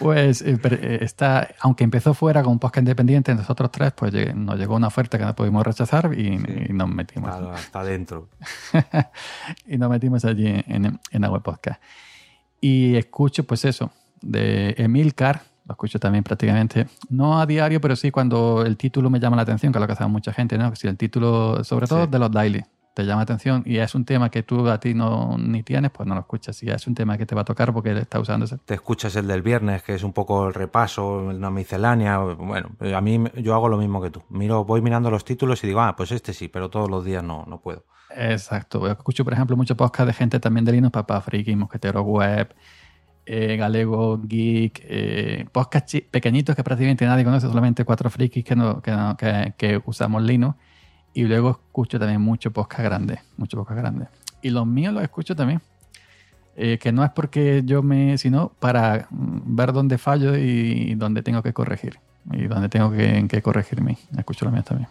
Pues 0.00 0.42
eh, 0.42 0.58
eh, 0.60 0.98
está, 1.02 1.54
aunque 1.60 1.84
empezó 1.84 2.14
fuera 2.14 2.42
con 2.42 2.54
un 2.54 2.58
podcast 2.58 2.80
independiente, 2.82 3.32
nosotros 3.32 3.70
tres, 3.70 3.92
pues 3.92 4.12
nos 4.34 4.58
llegó 4.58 4.74
una 4.74 4.88
oferta 4.88 5.18
que 5.18 5.24
no 5.24 5.36
pudimos 5.36 5.64
rechazar 5.64 6.12
y, 6.18 6.36
nos 6.72 6.88
metimos. 6.88 7.30
Claro, 7.30 7.52
hasta 7.52 7.78
adentro. 7.78 8.28
y 9.68 9.78
nos 9.78 9.88
metimos 9.88 10.24
allí 10.24 10.48
en, 10.48 10.98
en, 11.12 11.24
AV 11.24 11.42
Podcast. 11.42 11.80
Y 12.60 12.96
escucho, 12.96 13.44
pues 13.44 13.64
eso, 13.64 13.92
de 14.20 14.74
Emilcar, 14.78 15.42
lo 15.66 15.72
escucho 15.72 15.98
también 15.98 16.24
prácticamente, 16.24 16.86
no 17.08 17.40
a 17.40 17.46
diario, 17.46 17.80
pero 17.80 17.96
sí 17.96 18.10
cuando 18.10 18.64
el 18.64 18.76
título 18.76 19.10
me 19.10 19.18
llama 19.18 19.36
la 19.36 19.42
atención, 19.42 19.72
que 19.72 19.78
es 19.78 19.80
lo 19.80 19.86
que 19.86 19.92
hace 19.92 20.06
mucha 20.06 20.32
gente, 20.32 20.58
¿no? 20.58 20.74
Si 20.76 20.86
el 20.86 20.96
título, 20.96 21.64
sobre 21.64 21.86
todo 21.86 22.06
de 22.06 22.18
los 22.18 22.30
daily, 22.30 22.64
te 22.94 23.02
llama 23.02 23.20
la 23.20 23.22
atención 23.22 23.62
y 23.66 23.78
es 23.78 23.94
un 23.94 24.04
tema 24.04 24.30
que 24.30 24.42
tú 24.42 24.68
a 24.68 24.78
ti 24.78 24.94
no 24.94 25.36
ni 25.36 25.62
tienes, 25.62 25.90
pues 25.90 26.06
no 26.06 26.14
lo 26.14 26.20
escuchas. 26.20 26.56
Si 26.56 26.70
es 26.70 26.86
un 26.86 26.94
tema 26.94 27.18
que 27.18 27.26
te 27.26 27.34
va 27.34 27.40
a 27.40 27.44
tocar 27.44 27.72
porque 27.72 27.98
está 27.98 28.20
usando 28.20 28.46
ese. 28.46 28.58
Te 28.58 28.74
escuchas 28.74 29.16
el 29.16 29.26
del 29.26 29.42
viernes, 29.42 29.82
que 29.82 29.94
es 29.94 30.04
un 30.04 30.12
poco 30.12 30.46
el 30.46 30.54
repaso, 30.54 31.18
una 31.18 31.50
miscelánea. 31.50 32.18
Bueno, 32.18 32.70
a 32.94 33.00
mí 33.00 33.24
yo 33.36 33.54
hago 33.54 33.68
lo 33.68 33.78
mismo 33.78 34.00
que 34.00 34.10
tú. 34.10 34.22
Miro, 34.28 34.64
voy 34.64 34.80
mirando 34.80 35.10
los 35.10 35.24
títulos 35.24 35.62
y 35.64 35.66
digo, 35.66 35.80
ah, 35.80 35.96
pues 35.96 36.12
este 36.12 36.32
sí, 36.32 36.48
pero 36.48 36.70
todos 36.70 36.88
los 36.88 37.04
días 37.04 37.24
no, 37.24 37.44
no 37.48 37.60
puedo. 37.60 37.84
Exacto. 38.16 38.88
escucho, 38.88 39.24
por 39.24 39.32
ejemplo, 39.32 39.56
muchos 39.56 39.76
podcasts 39.76 40.06
de 40.06 40.12
gente 40.12 40.38
también 40.38 40.64
de 40.64 40.72
Linux, 40.72 40.92
Papá 40.92 41.20
Friki, 41.20 41.56
Mosquetero 41.56 42.02
Web, 42.02 42.54
eh, 43.26 43.56
Galego 43.56 44.20
Geek, 44.22 44.82
eh, 44.84 45.46
pequeñitos 46.10 46.54
que 46.54 46.62
prácticamente 46.62 47.06
nadie 47.06 47.24
conoce, 47.24 47.46
solamente 47.46 47.84
cuatro 47.84 48.10
frikis 48.10 48.44
que, 48.44 48.54
no, 48.54 48.82
que, 48.82 49.54
que, 49.56 49.80
usamos 49.84 50.22
Linux. 50.22 50.56
Y 51.14 51.24
luego 51.24 51.50
escucho 51.50 51.98
también 51.98 52.20
mucho 52.20 52.50
podcast 52.52 52.82
grande, 52.82 53.20
mucho 53.36 53.56
podcast 53.56 53.80
grande. 53.80 54.06
Y 54.42 54.50
los 54.50 54.66
míos 54.66 54.92
los 54.92 55.02
escucho 55.02 55.34
también. 55.34 55.62
Eh, 56.56 56.78
que 56.78 56.92
no 56.92 57.02
es 57.02 57.10
porque 57.10 57.62
yo 57.64 57.82
me, 57.82 58.16
sino 58.16 58.52
para 58.60 59.08
mm, 59.10 59.56
ver 59.56 59.72
dónde 59.72 59.98
fallo 59.98 60.36
y 60.36 60.94
dónde 60.94 61.22
tengo 61.22 61.42
que 61.42 61.52
corregir. 61.52 61.98
Y 62.32 62.46
dónde 62.46 62.68
tengo 62.68 62.90
que, 62.90 63.26
que 63.28 63.42
corregirme. 63.42 63.98
Escucho 64.16 64.44
los 64.44 64.52
míos 64.52 64.64
también. 64.64 64.88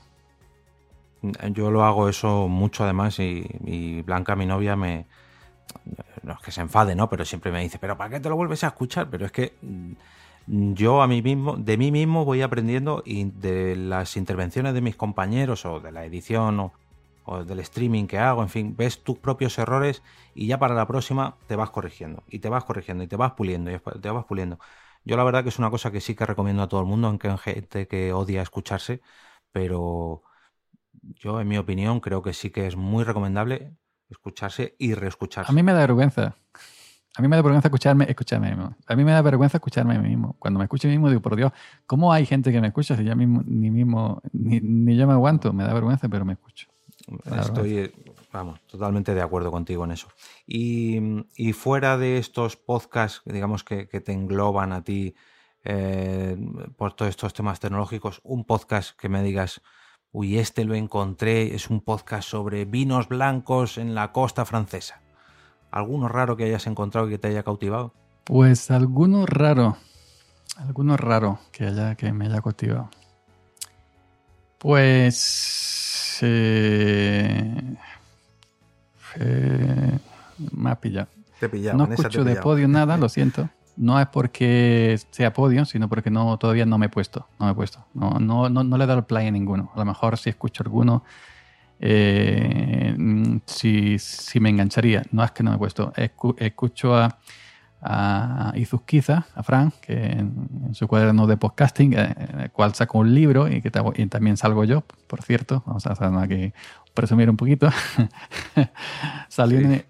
Yo 1.53 1.71
lo 1.71 1.85
hago 1.85 2.09
eso 2.09 2.47
mucho 2.49 2.83
además 2.83 3.17
y, 3.19 3.45
y 3.65 4.01
Blanca, 4.01 4.35
mi 4.35 4.45
novia, 4.45 4.75
me, 4.75 5.05
no 6.23 6.33
es 6.33 6.39
que 6.39 6.51
se 6.51 6.61
enfade, 6.61 6.95
¿no? 6.95 7.09
Pero 7.09 7.25
siempre 7.25 7.51
me 7.51 7.61
dice, 7.61 7.79
pero 7.79 7.97
¿para 7.97 8.09
qué 8.09 8.19
te 8.19 8.29
lo 8.29 8.35
vuelves 8.35 8.63
a 8.63 8.67
escuchar? 8.67 9.09
Pero 9.09 9.25
es 9.25 9.31
que 9.31 9.53
mm, 9.61 9.93
yo 10.73 11.01
a 11.01 11.07
mí 11.07 11.21
mismo, 11.21 11.55
de 11.57 11.77
mí 11.77 11.91
mismo 11.91 12.25
voy 12.25 12.41
aprendiendo 12.41 13.03
y 13.05 13.25
de 13.25 13.75
las 13.75 14.17
intervenciones 14.17 14.73
de 14.73 14.81
mis 14.81 14.95
compañeros 14.95 15.65
o 15.65 15.79
de 15.79 15.91
la 15.91 16.05
edición 16.05 16.59
o, 16.59 16.73
del 17.45 17.59
streaming 17.61 18.05
que 18.05 18.17
hago, 18.17 18.41
en 18.41 18.49
fin, 18.49 18.75
ves 18.75 19.01
tus 19.03 19.17
propios 19.17 19.57
errores 19.57 20.03
y 20.35 20.47
ya 20.47 20.59
para 20.59 20.75
la 20.75 20.87
próxima 20.87 21.37
te 21.47 21.55
vas 21.55 21.69
corrigiendo 21.69 22.23
y 22.29 22.39
te 22.39 22.49
vas 22.49 22.65
corrigiendo 22.65 23.03
y 23.03 23.07
te 23.07 23.15
vas 23.15 23.33
puliendo 23.33 23.71
y 23.71 23.79
te 23.79 24.09
vas 24.09 24.25
puliendo. 24.25 24.59
Yo 25.05 25.17
la 25.17 25.23
verdad 25.23 25.43
que 25.43 25.49
es 25.49 25.59
una 25.59 25.69
cosa 25.69 25.91
que 25.91 26.01
sí 26.01 26.15
que 26.15 26.25
recomiendo 26.25 26.63
a 26.63 26.67
todo 26.67 26.81
el 26.81 26.85
mundo, 26.87 27.07
aunque 27.07 27.29
hay 27.29 27.37
gente 27.37 27.87
que 27.87 28.13
odia 28.13 28.41
escucharse, 28.41 29.01
pero 29.51 30.23
yo 31.01 31.39
en 31.41 31.47
mi 31.47 31.57
opinión 31.57 31.99
creo 31.99 32.21
que 32.21 32.33
sí 32.33 32.51
que 32.51 32.67
es 32.67 32.75
muy 32.75 33.03
recomendable 33.03 33.73
escucharse 34.13 34.75
y 34.79 34.93
reescucharse. 34.93 35.51
A 35.51 35.53
mí 35.53 35.61
me 35.61 35.73
da 35.73 35.79
vergüenza. 35.79 36.35
A 37.15 37.21
mí 37.21 37.27
me 37.27 37.35
da 37.35 37.43
vergüenza 37.43 37.67
escucharme, 37.67 38.05
escucharme 38.09 38.49
mismo. 38.49 38.75
A 38.87 38.95
mí 38.95 39.03
me 39.03 39.11
da 39.11 39.21
vergüenza 39.21 39.57
escucharme 39.57 39.95
a 39.95 39.99
mí 39.99 40.09
mismo. 40.09 40.35
Cuando 40.39 40.57
me 40.57 40.65
escucho 40.65 40.87
a 40.87 40.89
mí 40.89 40.97
mismo 40.97 41.09
digo, 41.09 41.21
por 41.21 41.35
Dios, 41.35 41.51
¿cómo 41.85 42.11
hay 42.11 42.25
gente 42.25 42.51
que 42.51 42.59
me 42.59 42.67
escucha 42.67 42.97
si 42.97 43.03
yo 43.03 43.15
mismo, 43.15 43.43
ni 43.45 43.69
mismo, 43.69 44.21
ni, 44.31 44.95
yo 44.97 45.05
me 45.05 45.13
aguanto? 45.13 45.53
Me 45.53 45.63
da 45.63 45.73
vergüenza, 45.73 46.09
pero 46.09 46.25
me 46.25 46.33
escucho. 46.33 46.67
Estoy, 47.25 47.93
vamos, 48.31 48.61
totalmente 48.61 49.13
de 49.13 49.21
acuerdo 49.21 49.51
contigo 49.51 49.83
en 49.83 49.91
eso. 49.91 50.07
Y, 50.47 51.53
fuera 51.53 51.97
de 51.97 52.17
estos 52.17 52.55
podcasts, 52.55 53.21
digamos, 53.25 53.63
que, 53.63 53.85
te 53.85 54.11
engloban 54.11 54.73
a 54.73 54.83
ti 54.83 55.13
eh, 55.63 56.35
por 56.77 56.93
todos 56.93 57.09
estos 57.09 57.33
temas 57.33 57.59
tecnológicos, 57.59 58.21
un 58.23 58.43
podcast 58.43 58.97
que 58.97 59.07
me 59.07 59.21
digas, 59.21 59.61
Uy, 60.15 60.37
este 60.37 60.63
lo 60.63 60.75
encontré, 60.75 61.55
es 61.55 61.71
un 61.71 61.81
podcast 61.81 62.29
sobre 62.29 62.65
vinos 62.65 63.07
blancos 63.07 63.79
en 63.79 63.95
la 63.95 64.11
costa 64.11 64.45
francesa. 64.45 65.01
¿Alguno 65.71 66.07
raro 66.07 66.37
que 66.37 66.43
hayas 66.43 66.67
encontrado 66.67 67.07
y 67.07 67.09
que 67.09 67.17
te 67.17 67.29
haya 67.29 67.41
cautivado? 67.41 67.95
Pues 68.23 68.69
alguno 68.69 69.25
raro, 69.25 69.75
alguno 70.55 70.97
raro 70.97 71.39
que, 71.51 71.65
haya, 71.65 71.95
que 71.95 72.13
me 72.13 72.27
haya 72.27 72.43
cautivado. 72.43 72.91
Pues... 74.59 76.19
Eh, 76.21 77.75
eh, 79.15 79.99
me 80.51 80.69
ha 80.69 80.79
pillado. 80.79 81.07
Te 81.39 81.49
pillado, 81.49 81.75
no 81.79 81.91
escucho 81.91 82.23
de 82.23 82.35
podio 82.35 82.67
nada, 82.67 82.97
lo 82.97 83.09
siento. 83.09 83.49
No 83.75 83.99
es 83.99 84.07
porque 84.07 84.99
sea 85.11 85.33
podio, 85.33 85.65
sino 85.65 85.89
porque 85.89 86.09
no, 86.11 86.37
todavía 86.37 86.65
no 86.65 86.77
me 86.77 86.87
he 86.87 86.89
puesto. 86.89 87.27
No 87.39 87.47
me 87.47 87.51
he 87.53 87.55
puesto. 87.55 87.85
No, 87.93 88.19
no, 88.19 88.49
no, 88.49 88.77
le 88.77 88.83
he 88.83 88.87
dado 88.87 88.99
el 88.99 89.05
play 89.05 89.27
a 89.27 89.31
ninguno. 89.31 89.71
A 89.75 89.79
lo 89.79 89.85
mejor 89.85 90.17
si 90.17 90.29
escucho 90.29 90.63
alguno, 90.63 91.03
eh, 91.79 92.95
si, 93.45 94.39
me 94.39 94.49
engancharía. 94.49 95.03
No 95.11 95.23
es 95.23 95.31
que 95.31 95.43
no 95.43 95.51
me 95.51 95.55
he 95.55 95.59
puesto. 95.59 95.91
Escucho 96.37 96.95
a, 96.95 97.17
a 97.81 98.53
Izuzquiza, 98.55 99.25
a 99.35 99.43
Frank, 99.43 99.73
que 99.81 99.93
en, 99.93 100.73
su 100.73 100.87
cuaderno 100.87 101.27
de 101.27 101.37
podcasting, 101.37 101.93
eh, 101.93 102.15
el 102.43 102.51
cual 102.51 102.73
sacó 102.75 102.99
un 102.99 103.13
libro 103.13 103.47
y 103.47 103.61
que 103.61 103.71
también 103.71 104.37
salgo 104.37 104.63
yo, 104.63 104.81
por 105.07 105.21
cierto. 105.21 105.63
Vamos 105.65 105.85
a 105.87 106.21
aquí 106.21 106.53
presumir 106.93 107.29
un 107.29 107.37
poquito. 107.37 107.69
Salió 109.27 109.59
en, 109.59 109.85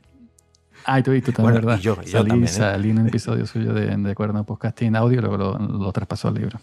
Ah, 0.85 0.99
y 0.99 1.03
tú, 1.03 1.14
y 1.14 1.22
tú 1.22 1.31
también, 1.31 1.55
¿verdad? 1.55 1.80
yo, 1.80 1.95
salí, 1.95 2.11
también, 2.11 2.43
¿eh? 2.43 2.47
salí, 2.47 2.89
en 2.89 2.99
un 2.99 3.07
episodio 3.07 3.45
suyo 3.45 3.73
de, 3.73 3.95
de 3.95 4.15
Cuerno 4.15 4.45
Podcasting 4.45 4.95
Audio 4.95 5.19
y 5.19 5.22
luego 5.22 5.38
lo, 5.38 5.57
lo 5.57 5.91
traspasó 5.91 6.27
al 6.27 6.35
libro. 6.35 6.60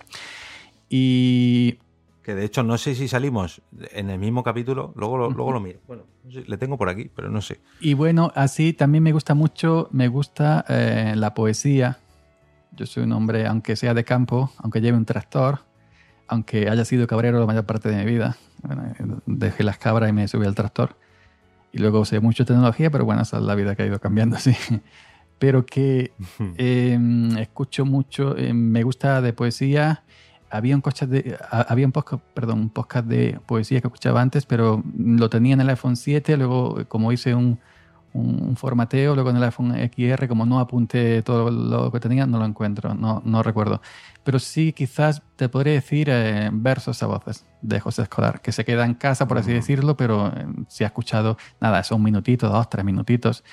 Y 0.88 1.78
que 2.22 2.34
de 2.34 2.44
hecho 2.44 2.62
no 2.62 2.76
sé 2.76 2.94
si 2.94 3.08
salimos 3.08 3.62
en 3.92 4.10
el 4.10 4.18
mismo 4.18 4.42
capítulo, 4.42 4.92
luego 4.96 5.16
lo, 5.16 5.30
luego 5.30 5.52
lo 5.52 5.60
miro. 5.60 5.80
Bueno, 5.86 6.04
le 6.24 6.58
tengo 6.58 6.76
por 6.76 6.88
aquí, 6.88 7.10
pero 7.14 7.30
no 7.30 7.40
sé. 7.40 7.60
Y 7.80 7.94
bueno, 7.94 8.30
así 8.34 8.72
también 8.72 9.02
me 9.02 9.12
gusta 9.12 9.34
mucho, 9.34 9.88
me 9.90 10.08
gusta 10.08 10.64
eh, 10.68 11.14
la 11.16 11.32
poesía. 11.32 11.98
Yo 12.72 12.86
soy 12.86 13.04
un 13.04 13.12
hombre, 13.12 13.46
aunque 13.46 13.74
sea 13.74 13.94
de 13.94 14.04
campo, 14.04 14.52
aunque 14.58 14.80
lleve 14.80 14.98
un 14.98 15.06
tractor, 15.06 15.60
aunque 16.28 16.68
haya 16.68 16.84
sido 16.84 17.06
cabrero 17.06 17.40
la 17.40 17.46
mayor 17.46 17.64
parte 17.64 17.88
de 17.88 17.96
mi 17.96 18.04
vida, 18.04 18.36
dejé 19.26 19.64
las 19.64 19.78
cabras 19.78 20.10
y 20.10 20.12
me 20.12 20.28
subí 20.28 20.46
al 20.46 20.54
tractor 20.54 20.96
y 21.72 21.78
luego 21.78 22.00
usé 22.00 22.20
mucho 22.20 22.44
tecnología, 22.44 22.90
pero 22.90 23.04
bueno, 23.04 23.22
esa 23.22 23.38
es 23.38 23.42
la 23.44 23.54
vida 23.54 23.74
que 23.74 23.82
ha 23.82 23.86
ido 23.86 24.00
cambiando, 24.00 24.36
sí. 24.38 24.54
Pero 25.38 25.64
que 25.64 26.12
em, 26.56 27.36
escucho 27.38 27.84
mucho, 27.84 28.36
em, 28.36 28.56
me 28.56 28.82
gusta 28.82 29.22
de 29.22 29.32
poesía. 29.32 30.04
Había 30.50 30.74
un, 30.74 30.82
de, 31.08 31.38
había 31.50 31.86
un 31.86 31.92
podcast, 31.92 32.22
perdón, 32.34 32.58
un 32.58 32.70
podcast 32.70 33.06
de 33.06 33.38
poesía 33.46 33.80
que 33.80 33.86
escuchaba 33.86 34.20
antes, 34.20 34.46
pero 34.46 34.82
lo 34.98 35.30
tenía 35.30 35.54
en 35.54 35.60
el 35.60 35.70
iPhone 35.70 35.96
7, 35.96 36.36
luego 36.36 36.84
como 36.88 37.12
hice 37.12 37.34
un, 37.36 37.60
un, 38.12 38.56
formateo, 38.56 39.14
luego 39.14 39.30
en 39.30 39.36
el 39.36 39.44
iPhone 39.44 39.74
XR, 39.74 40.28
como 40.28 40.46
no 40.46 40.58
apunté 40.60 41.22
todo 41.22 41.50
lo 41.50 41.90
que 41.92 42.00
tenía, 42.00 42.26
no 42.26 42.38
lo 42.38 42.44
encuentro, 42.44 42.94
no, 42.94 43.22
no 43.24 43.42
recuerdo. 43.42 43.80
Pero 44.24 44.38
sí, 44.38 44.72
quizás 44.72 45.22
te 45.36 45.48
podría 45.48 45.74
decir 45.74 46.08
eh, 46.10 46.50
versos 46.52 47.02
a 47.02 47.06
voces 47.06 47.46
de 47.62 47.80
José 47.80 48.02
Escolar, 48.02 48.40
que 48.40 48.52
se 48.52 48.64
queda 48.64 48.84
en 48.84 48.94
casa, 48.94 49.28
por 49.28 49.38
así 49.38 49.52
decirlo, 49.52 49.96
pero 49.96 50.28
eh, 50.28 50.46
si 50.68 50.84
ha 50.84 50.88
escuchado, 50.88 51.36
nada, 51.60 51.82
son 51.84 51.98
un 51.98 52.04
minutito, 52.04 52.48
dos, 52.48 52.68
tres 52.68 52.84
minutitos, 52.84 53.44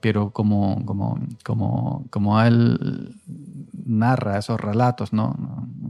pero 0.00 0.30
como, 0.30 0.84
como, 0.84 1.18
como, 1.44 2.06
como 2.10 2.40
él 2.42 3.14
narra 3.84 4.38
esos 4.38 4.60
relatos, 4.60 5.12
¿no? 5.12 5.36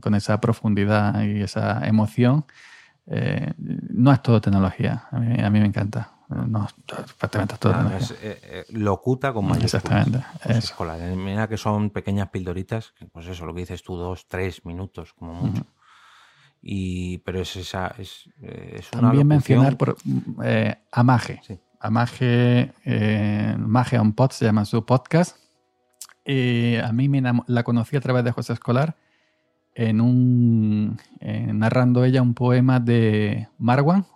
Con 0.01 0.15
esa 0.15 0.41
profundidad 0.41 1.23
y 1.23 1.43
esa 1.43 1.87
emoción, 1.87 2.45
eh, 3.07 3.53
no 3.59 4.13
es 4.13 4.23
todo 4.23 4.41
tecnología. 4.41 5.05
A 5.11 5.19
mí, 5.19 5.43
a 5.43 5.51
mí 5.51 5.61
me 5.61 5.67
encanta. 5.67 6.16
No, 6.29 6.67
prácticamente 7.19 7.57
todo. 7.59 7.75
es, 7.97 8.11
eh, 8.11 8.17
eh, 8.43 8.65
locuta 8.71 9.33
con 9.33 9.45
mayúsculas. 9.47 9.75
Exactamente. 9.85 10.25
Pues 10.77 11.17
Mira 11.17 11.49
que 11.49 11.57
son 11.57 11.91
pequeñas 11.91 12.31
pildoritas, 12.31 12.95
pues 13.13 13.27
eso, 13.29 13.47
lo 13.47 13.55
que 13.55 13.61
dices 13.61 13.83
tú, 13.83 13.97
dos, 13.97 14.27
tres 14.27 14.65
minutos, 14.65 15.13
como 15.13 15.35
mucho. 15.35 15.65
Y, 16.61 17.19
pero 17.19 17.41
es 17.41 17.55
esa. 17.55 17.95
Es, 17.99 18.29
eh, 18.43 18.77
es 18.81 18.91
una 18.93 19.03
También 19.03 19.29
locución- 19.29 19.29
mencionar 19.29 19.77
por, 19.77 19.97
eh, 20.43 20.77
a 20.91 21.03
Mage. 21.05 21.41
Sí. 21.47 21.59
A 21.79 21.91
Mage, 21.91 22.73
eh, 22.85 23.57
on 24.01 24.13
Pod 24.15 24.31
se 24.33 24.47
llama 24.47 24.65
su 24.65 24.85
podcast. 24.85 25.37
Eh, 26.25 26.83
a 26.85 26.91
mí 26.93 27.09
me 27.09 27.23
la 27.47 27.63
conocí 27.63 27.97
a 27.97 28.01
través 28.01 28.25
de 28.25 28.33
José 28.33 28.55
Escolar 28.55 28.97
en 29.75 30.01
un, 30.01 30.99
eh, 31.21 31.53
narrando 31.53 32.03
ella 32.05 32.21
un 32.23 32.35
poema 32.35 32.81
de 32.81 33.49
Marwan. 33.59 34.07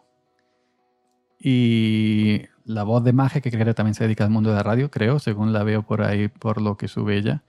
Y 1.43 2.43
la 2.65 2.83
voz 2.83 3.03
de 3.03 3.13
Mage, 3.13 3.41
que 3.41 3.51
creo 3.51 3.65
que 3.65 3.75
también 3.75 3.95
se 3.95 4.05
dedica 4.05 4.25
al 4.25 4.31
mundo 4.31 4.51
de 4.51 4.57
la 4.57 4.63
radio, 4.63 4.91
creo, 4.91 5.19
según 5.19 5.53
la 5.53 5.63
veo 5.65 5.83
por 5.83 6.03
ahí, 6.03 6.29
por 6.29 6.61
lo 6.61 6.77
que 6.77 6.87
sube 6.87 7.17
ella. 7.17 7.43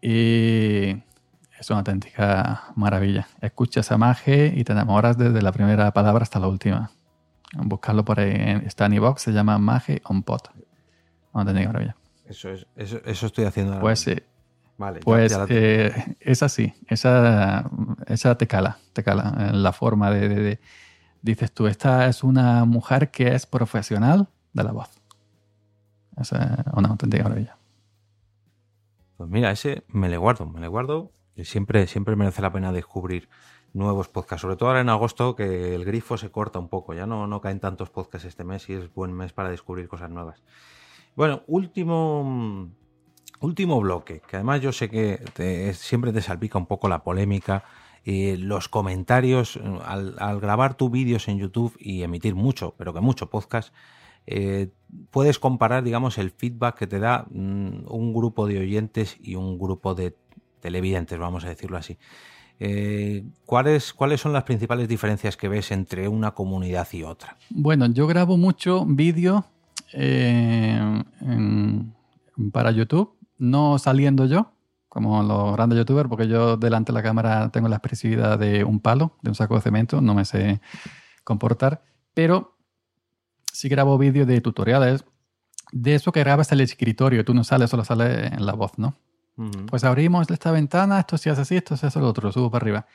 Y 0.00 0.90
es 1.58 1.70
una 1.70 1.78
auténtica 1.78 2.64
maravilla. 2.76 3.26
Escuchas 3.40 3.90
a 3.90 3.98
Mage 3.98 4.52
y 4.54 4.62
te 4.64 4.72
enamoras 4.72 5.16
desde 5.18 5.42
la 5.42 5.52
primera 5.52 5.90
palabra 5.92 6.22
hasta 6.22 6.38
la 6.38 6.48
última. 6.48 6.90
Buscarlo 7.54 8.04
por 8.04 8.20
ahí. 8.20 8.30
en- 8.30 8.68
en 8.78 8.92
iVoox, 8.92 9.22
se 9.22 9.32
llama 9.32 9.58
Mage 9.58 10.02
on 10.04 10.22
Pot. 10.22 10.50
Una 11.32 11.42
auténtica 11.42 11.66
maravilla. 11.68 11.96
Eso, 12.26 12.50
es, 12.50 12.66
eso, 12.76 13.00
eso 13.06 13.26
estoy 13.26 13.44
haciendo 13.46 13.72
ahora 13.72 13.82
Pues, 13.82 14.06
eh, 14.06 14.22
Vale, 14.76 15.00
ya- 15.00 15.04
pues 15.04 15.32
ya 15.32 15.38
la- 15.38 15.46
eh, 15.48 16.16
es 16.20 16.42
así. 16.42 16.74
Esa, 16.86 17.68
esa 18.06 18.36
te 18.36 18.46
cala, 18.46 18.78
te 18.92 19.02
cala. 19.02 19.50
La 19.52 19.72
forma 19.72 20.10
de, 20.10 20.28
de- 20.28 20.42
de- 20.42 20.60
Dices 21.22 21.52
tú, 21.52 21.66
esta 21.66 22.06
es 22.08 22.22
una 22.22 22.64
mujer 22.64 23.10
que 23.10 23.34
es 23.34 23.46
profesional 23.46 24.28
de 24.52 24.64
la 24.64 24.72
voz. 24.72 24.90
Es 26.16 26.32
una 26.32 26.88
auténtica 26.88 27.24
maravilla. 27.24 27.56
Pues 29.16 29.28
mira, 29.28 29.50
ese 29.50 29.84
me 29.88 30.08
le 30.08 30.16
guardo, 30.16 30.46
me 30.46 30.60
le 30.60 30.68
guardo. 30.68 31.12
Y 31.34 31.44
siempre, 31.44 31.86
siempre 31.86 32.16
merece 32.16 32.42
la 32.42 32.52
pena 32.52 32.72
descubrir 32.72 33.28
nuevos 33.72 34.08
podcasts. 34.08 34.42
Sobre 34.42 34.56
todo 34.56 34.68
ahora 34.68 34.80
en 34.80 34.88
agosto, 34.88 35.36
que 35.36 35.74
el 35.74 35.84
grifo 35.84 36.16
se 36.16 36.30
corta 36.30 36.58
un 36.58 36.68
poco. 36.68 36.94
Ya 36.94 37.06
no, 37.06 37.26
no 37.26 37.40
caen 37.40 37.60
tantos 37.60 37.90
podcasts 37.90 38.26
este 38.26 38.44
mes 38.44 38.68
y 38.68 38.74
es 38.74 38.92
buen 38.92 39.12
mes 39.12 39.32
para 39.32 39.50
descubrir 39.50 39.88
cosas 39.88 40.10
nuevas. 40.10 40.42
Bueno, 41.14 41.42
último, 41.48 42.70
último 43.40 43.80
bloque, 43.80 44.20
que 44.20 44.36
además 44.36 44.60
yo 44.60 44.72
sé 44.72 44.88
que 44.88 45.20
siempre 45.74 46.12
te 46.12 46.22
salpica 46.22 46.58
un 46.58 46.66
poco 46.66 46.88
la 46.88 47.02
polémica. 47.02 47.64
Eh, 48.04 48.36
los 48.38 48.68
comentarios 48.68 49.56
eh, 49.56 49.60
al, 49.84 50.40
grabar 50.40 50.76
tus 50.76 50.90
vídeos 50.90 51.28
en 51.28 51.38
YouTube 51.38 51.76
y 51.78 52.02
emitir 52.02 52.34
mucho, 52.34 52.74
pero 52.76 52.94
que 52.94 53.00
mucho 53.00 53.28
podcast, 53.30 53.72
eh, 54.26 54.70
puedes 55.10 55.38
comparar, 55.38 55.82
digamos, 55.84 56.18
el 56.18 56.30
feedback 56.30 56.78
que 56.78 56.86
te 56.86 56.98
da 56.98 57.26
mm, 57.30 57.84
un 57.86 58.14
grupo 58.14 58.46
de 58.46 58.58
oyentes 58.58 59.16
y 59.22 59.34
un 59.34 59.58
grupo 59.58 59.94
de 59.94 60.16
televidentes, 60.60 61.18
vamos 61.18 61.44
a 61.44 61.48
decirlo 61.48 61.76
así. 61.76 61.98
¿cuáles, 63.46 63.92
¿Cuáles 63.92 64.20
son 64.20 64.32
las 64.32 64.42
principales 64.42 64.88
diferencias 64.88 65.36
que 65.36 65.46
ves 65.46 65.70
entre 65.70 66.08
una 66.08 66.32
comunidad 66.32 66.88
y 66.92 67.04
otra? 67.04 67.36
Bueno, 67.50 67.86
yo 67.86 68.08
grabo 68.08 68.36
mucho 68.36 68.84
vídeo 68.84 69.44
para 72.52 72.72
YouTube, 72.72 73.14
no 73.38 73.78
saliendo 73.78 74.26
yo, 74.26 74.50
como 74.98 75.22
los 75.22 75.52
grandes 75.52 75.78
youtubers, 75.78 76.08
porque 76.08 76.26
yo 76.26 76.56
delante 76.56 76.90
de 76.90 76.94
la 76.94 77.04
cámara 77.04 77.50
tengo 77.50 77.68
la 77.68 77.76
expresividad 77.76 78.36
de 78.36 78.64
un 78.64 78.80
palo, 78.80 79.16
de 79.22 79.30
un 79.30 79.36
saco 79.36 79.54
de 79.54 79.60
cemento, 79.60 80.00
no 80.00 80.12
me 80.12 80.24
sé 80.24 80.60
comportar, 81.22 81.84
pero 82.14 82.56
sí 83.52 83.68
grabo 83.68 83.96
vídeos 83.96 84.26
de 84.26 84.40
tutoriales, 84.40 85.04
de 85.70 85.94
eso 85.94 86.10
que 86.10 86.18
grabas 86.18 86.50
en 86.50 86.58
el 86.58 86.64
escritorio, 86.64 87.24
tú 87.24 87.32
no 87.32 87.44
sales, 87.44 87.70
solo 87.70 87.84
sale 87.84 88.26
en 88.26 88.44
la 88.44 88.54
voz, 88.54 88.72
¿no? 88.76 88.96
Ujú. 89.36 89.66
Pues 89.66 89.84
abrimos 89.84 90.28
esta 90.30 90.50
ventana, 90.50 90.98
esto 90.98 91.16
se 91.16 91.30
hace 91.30 91.42
así, 91.42 91.56
esto 91.56 91.76
se 91.76 91.86
hace 91.86 92.00
lo 92.00 92.08
otro, 92.08 92.32
subo 92.32 92.50
para 92.50 92.64
arriba. 92.64 92.86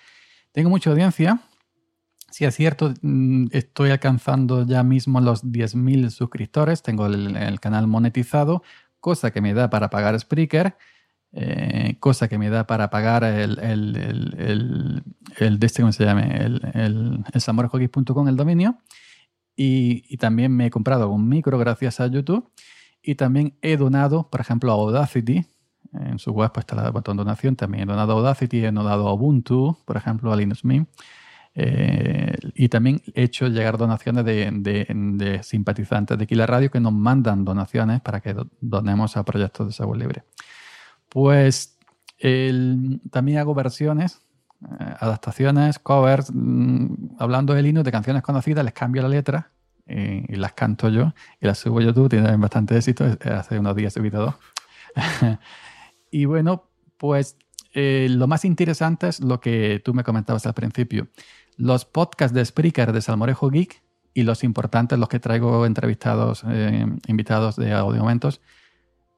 Tengo 0.52 0.70
mucha 0.70 0.90
audiencia. 0.90 1.40
Si 2.32 2.44
es 2.44 2.54
cierto, 2.54 2.94
mm, 3.02 3.46
estoy 3.52 3.92
alcanzando 3.92 4.66
ya 4.66 4.84
mismo 4.84 5.22
los 5.22 5.46
10.000 5.46 6.10
suscriptores, 6.10 6.84
tengo 6.84 7.06
el, 7.06 7.38
el 7.38 7.62
canal 7.62 7.88
monetizado, 7.88 8.62
cosa 9.00 9.32
que 9.32 9.40
me 9.40 9.54
da 9.54 9.70
para 9.70 9.90
pagar 9.90 10.20
Spreaker, 10.20 10.76
eh, 11.34 11.98
cosa 12.00 12.28
que 12.28 12.38
me 12.38 12.50
da 12.50 12.66
para 12.68 12.90
pagar 12.90 13.24
el, 13.24 13.60
el, 13.60 13.96
el, 14.38 15.04
el, 15.38 15.60
de 15.60 15.66
este, 15.66 15.82
¿cómo 15.82 15.92
se 15.92 16.06
llama? 16.06 16.22
El, 16.22 16.62
el, 16.74 17.24
el 17.34 17.42
el 18.28 18.36
dominio. 18.38 18.78
Y, 19.56 20.04
y 20.08 20.18
también 20.18 20.52
me 20.56 20.68
he 20.68 20.70
comprado 20.70 21.10
un 21.10 21.28
micro 21.28 21.58
gracias 21.58 22.00
a 22.00 22.08
YouTube. 22.08 22.50
Y 23.02 23.16
también 23.16 23.58
he 23.62 23.78
donado, 23.78 24.30
por 24.30 24.40
ejemplo, 24.42 24.72
a 24.72 24.76
Audacity, 24.76 25.46
en 25.94 26.18
su 26.20 26.32
web 26.32 26.52
pues, 26.54 26.66
está 26.68 26.86
el 26.86 26.92
botón 26.92 27.18
donación. 27.18 27.56
También 27.56 27.84
he 27.84 27.92
donado 27.92 28.14
a 28.14 28.16
Audacity, 28.16 28.64
he 28.66 28.72
donado 28.72 29.08
a 29.08 29.14
Ubuntu, 29.14 29.78
por 29.86 29.98
ejemplo, 29.98 30.32
a 30.32 30.36
Linux 30.36 30.64
Mint. 30.64 30.88
Eh, 31.56 32.36
y 32.56 32.68
también 32.70 33.02
he 33.14 33.24
hecho 33.24 33.48
llegar 33.48 33.78
donaciones 33.78 34.26
de, 34.26 34.50
de- 34.52 34.88
de 34.90 35.44
simpatizantes 35.44 36.18
de 36.18 36.26
Kila 36.26 36.48
Radio 36.48 36.72
que 36.72 36.80
nos 36.80 36.94
mandan 36.94 37.46
donaciones 37.46 38.02
para 38.02 38.22
que 38.22 38.34
do- 38.34 38.48
donemos 38.60 39.18
a 39.18 39.24
proyectos 39.24 39.68
de 39.68 39.74
software 39.74 40.00
libre. 40.00 40.24
Pues 41.14 41.78
el- 42.18 43.00
también 43.12 43.38
hago 43.38 43.54
versiones, 43.54 44.20
eh, 44.80 44.96
adaptaciones, 45.00 45.78
covers, 45.78 46.32
mm, 46.34 47.18
hablando 47.20 47.54
de 47.54 47.62
Linux, 47.62 47.86
de 47.86 47.92
canciones 47.92 48.24
conocidas, 48.24 48.66
les 48.66 48.74
cambio 48.74 49.04
la 49.04 49.10
letra 49.10 49.52
y 49.86 50.36
las 50.38 50.54
canto 50.54 50.88
yo 50.90 51.14
y 51.40 51.46
las 51.46 51.60
subo 51.60 51.80
a 51.80 51.84
YouTube, 51.84 52.10
tienen 52.10 52.42
bastante 52.42 52.76
éxito. 52.76 53.06
Hace 53.26 53.60
unos 53.60 53.76
días 53.76 53.96
he 53.96 54.00
subido 54.00 54.26
dos. 54.26 54.36
y 56.10 56.26
bueno, 56.26 56.70
pues 56.98 57.38
eh, 57.74 58.08
lo 58.10 58.26
más 58.26 58.44
interesante 58.44 59.10
es 59.10 59.20
lo 59.20 59.40
que 59.40 59.82
tú 59.86 59.94
me 59.94 60.04
comentabas 60.04 60.48
al 60.48 60.56
principio. 60.56 61.10
Los 61.58 61.86
podcasts 61.86 62.34
de 62.34 62.44
Spreaker 62.44 62.92
de 62.92 63.02
Salmorejo 63.02 63.52
Geek 63.52 63.84
y 64.16 64.24
los 64.24 64.44
importantes, 64.44 64.98
los 64.98 65.10
que 65.10 65.20
traigo 65.20 65.66
entrevistados, 65.68 66.44
eh, 66.48 66.88
invitados 67.08 67.56
de 67.58 67.74
audio 67.74 68.02
momentos, 68.02 68.42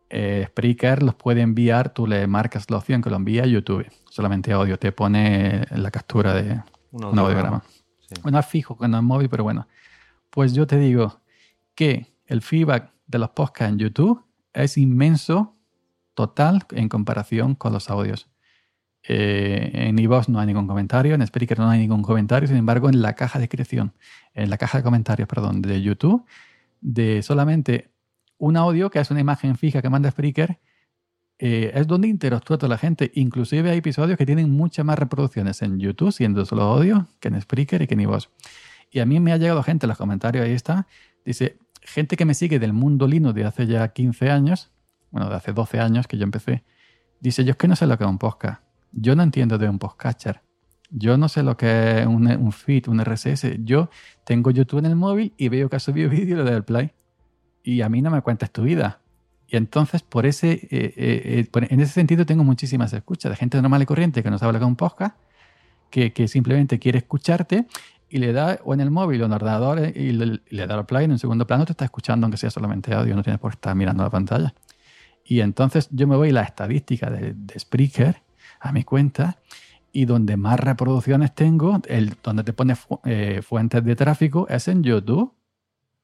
eh, 0.09 0.45
Spreaker 0.47 1.03
los 1.03 1.15
puede 1.15 1.41
enviar, 1.41 1.93
tú 1.93 2.07
le 2.07 2.27
marcas 2.27 2.69
la 2.69 2.77
opción 2.77 3.01
que 3.01 3.09
lo 3.09 3.15
envía 3.15 3.43
a 3.43 3.47
YouTube. 3.47 3.85
Solamente 4.09 4.51
audio, 4.53 4.77
te 4.77 4.91
pone 4.91 5.65
la 5.71 5.91
captura 5.91 6.33
de 6.33 6.61
Un 6.91 7.05
un 7.05 7.19
audiograma. 7.19 7.63
Sí. 8.07 8.15
Bueno, 8.21 8.39
es 8.39 8.45
fijo, 8.45 8.77
que 8.77 8.87
no 8.87 8.97
es 8.97 9.03
móvil, 9.03 9.29
pero 9.29 9.43
bueno. 9.43 9.67
Pues 10.29 10.53
yo 10.53 10.67
te 10.67 10.77
digo 10.77 11.21
que 11.73 12.13
el 12.27 12.41
feedback 12.41 12.91
de 13.07 13.19
los 13.19 13.29
podcasts 13.29 13.71
en 13.71 13.79
YouTube 13.79 14.23
es 14.53 14.77
inmenso, 14.77 15.55
total, 16.13 16.63
en 16.71 16.89
comparación 16.89 17.55
con 17.55 17.73
los 17.73 17.89
audios. 17.89 18.29
Eh, 19.07 19.71
en 19.73 19.99
iVoox 19.99 20.29
no 20.29 20.39
hay 20.39 20.47
ningún 20.47 20.67
comentario, 20.67 21.13
en 21.13 21.25
Spreaker 21.25 21.59
no 21.59 21.69
hay 21.69 21.79
ningún 21.79 22.01
comentario, 22.01 22.47
sin 22.47 22.57
embargo, 22.57 22.89
en 22.89 23.01
la 23.01 23.13
caja 23.13 23.37
de 23.37 23.43
descripción, 23.43 23.93
en 24.33 24.49
la 24.49 24.57
caja 24.57 24.79
de 24.79 24.83
comentarios, 24.83 25.27
perdón, 25.27 25.61
de 25.61 25.81
YouTube, 25.81 26.25
de 26.81 27.21
solamente 27.21 27.91
un 28.37 28.57
audio, 28.57 28.89
que 28.89 28.99
es 28.99 29.11
una 29.11 29.19
imagen 29.19 29.55
fija 29.57 29.81
que 29.81 29.89
manda 29.89 30.11
Spreaker, 30.11 30.59
eh, 31.37 31.71
es 31.73 31.87
donde 31.87 32.07
interactúa 32.07 32.57
toda 32.57 32.69
la 32.69 32.77
gente. 32.77 33.11
Inclusive 33.15 33.69
hay 33.69 33.79
episodios 33.79 34.17
que 34.17 34.25
tienen 34.25 34.49
muchas 34.51 34.85
más 34.85 34.97
reproducciones 34.97 35.61
en 35.61 35.79
YouTube, 35.79 36.11
siendo 36.11 36.45
solo 36.45 36.63
audio, 36.63 37.07
que 37.19 37.27
en 37.27 37.41
Spreaker 37.41 37.81
y 37.81 37.87
que 37.87 37.93
en 37.93 38.01
iVoox. 38.01 38.27
Y 38.91 38.99
a 38.99 39.05
mí 39.05 39.19
me 39.19 39.33
ha 39.33 39.37
llegado 39.37 39.61
gente 39.63 39.85
en 39.85 39.89
los 39.89 39.97
comentarios, 39.97 40.45
ahí 40.45 40.53
está, 40.53 40.87
dice, 41.25 41.57
gente 41.81 42.15
que 42.15 42.25
me 42.25 42.33
sigue 42.33 42.59
del 42.59 42.73
mundo 42.73 43.07
Linux 43.07 43.35
de 43.35 43.45
hace 43.45 43.67
ya 43.67 43.87
15 43.89 44.29
años, 44.29 44.71
bueno, 45.11 45.29
de 45.29 45.35
hace 45.35 45.53
12 45.53 45.79
años 45.79 46.07
que 46.07 46.17
yo 46.17 46.23
empecé, 46.23 46.63
dice, 47.19 47.43
yo 47.43 47.51
es 47.51 47.57
que 47.57 47.67
no 47.67 47.75
sé 47.75 47.87
lo 47.87 47.97
que 47.97 48.03
es 48.03 48.09
un 48.09 48.17
podcast. 48.17 48.61
Yo 48.91 49.15
no 49.15 49.23
entiendo 49.23 49.57
de 49.57 49.67
un 49.67 49.77
podcatcher. 49.77 50.41
Yo 50.89 51.17
no 51.17 51.27
sé 51.27 51.43
lo 51.43 51.57
que 51.57 51.99
es 51.99 52.05
un, 52.07 52.27
un 52.27 52.51
feed, 52.53 52.87
un 52.87 53.03
RSS. 53.03 53.57
Yo 53.65 53.89
tengo 54.23 54.51
YouTube 54.51 54.79
en 54.79 54.85
el 54.85 54.95
móvil 54.95 55.33
y 55.35 55.49
veo 55.49 55.69
que 55.69 55.75
ha 55.75 55.79
subido 55.79 56.09
vídeo 56.11 56.39
y 56.39 56.43
le 56.43 56.51
doy 56.51 56.61
play. 56.61 56.91
Y 57.67 57.81
a 57.81 57.89
mí 57.89 57.99
no 58.03 58.11
me 58.11 58.21
cuentas 58.21 58.51
tu 58.51 58.61
vida. 58.61 58.99
Y 59.47 59.57
entonces, 59.57 60.03
por 60.03 60.27
ese, 60.27 60.51
eh, 60.51 60.93
eh, 60.95 61.47
eh, 61.51 61.67
en 61.69 61.79
ese 61.79 61.93
sentido, 61.93 62.23
tengo 62.23 62.43
muchísimas 62.43 62.93
escuchas 62.93 63.31
de 63.31 63.35
gente 63.35 63.59
normal 63.59 63.81
y 63.81 63.85
corriente 63.87 64.21
que 64.21 64.29
no 64.29 64.37
sabe 64.37 64.53
lo 64.53 64.59
que 64.59 64.65
es 64.65 64.69
un 64.69 64.75
podcast, 64.75 65.17
que, 65.89 66.13
que 66.13 66.27
simplemente 66.27 66.77
quiere 66.77 66.99
escucharte 66.99 67.65
y 68.07 68.19
le 68.19 68.33
da 68.33 68.59
o 68.63 68.75
en 68.75 68.81
el 68.81 68.91
móvil 68.91 69.23
o 69.23 69.25
en 69.25 69.31
el 69.31 69.35
ordenador 69.35 69.79
y 69.97 70.11
le, 70.11 70.67
da 70.67 70.75
al 70.75 70.85
play 70.85 71.05
en 71.05 71.11
un 71.13 71.19
segundo 71.19 71.47
plano, 71.47 71.65
te 71.65 71.71
está 71.71 71.85
escuchando, 71.85 72.25
aunque 72.25 72.37
sea 72.37 72.51
solamente 72.51 72.93
audio, 72.93 73.15
no 73.15 73.23
tienes 73.23 73.39
por 73.39 73.49
qué 73.51 73.55
estar 73.55 73.75
mirando 73.75 74.03
la 74.03 74.11
pantalla. 74.11 74.53
Y 75.23 75.39
entonces 75.39 75.89
yo 75.91 76.05
me 76.07 76.15
voy 76.15 76.29
a 76.29 76.33
la 76.33 76.43
estadística 76.43 77.09
de, 77.09 77.33
de 77.33 77.59
Spreaker 77.59 78.21
a 78.59 78.71
mi 78.71 78.83
cuenta 78.83 79.37
y 79.91 80.05
donde 80.05 80.37
más 80.37 80.59
reproducciones 80.59 81.33
tengo, 81.33 81.81
el, 81.87 82.13
donde 82.21 82.43
te 82.43 82.53
pone 82.53 82.75
fu- 82.75 82.99
fuentes 83.41 83.83
de 83.83 83.95
tráfico, 83.95 84.47
es 84.49 84.67
en 84.67 84.83
YouTube, 84.83 85.33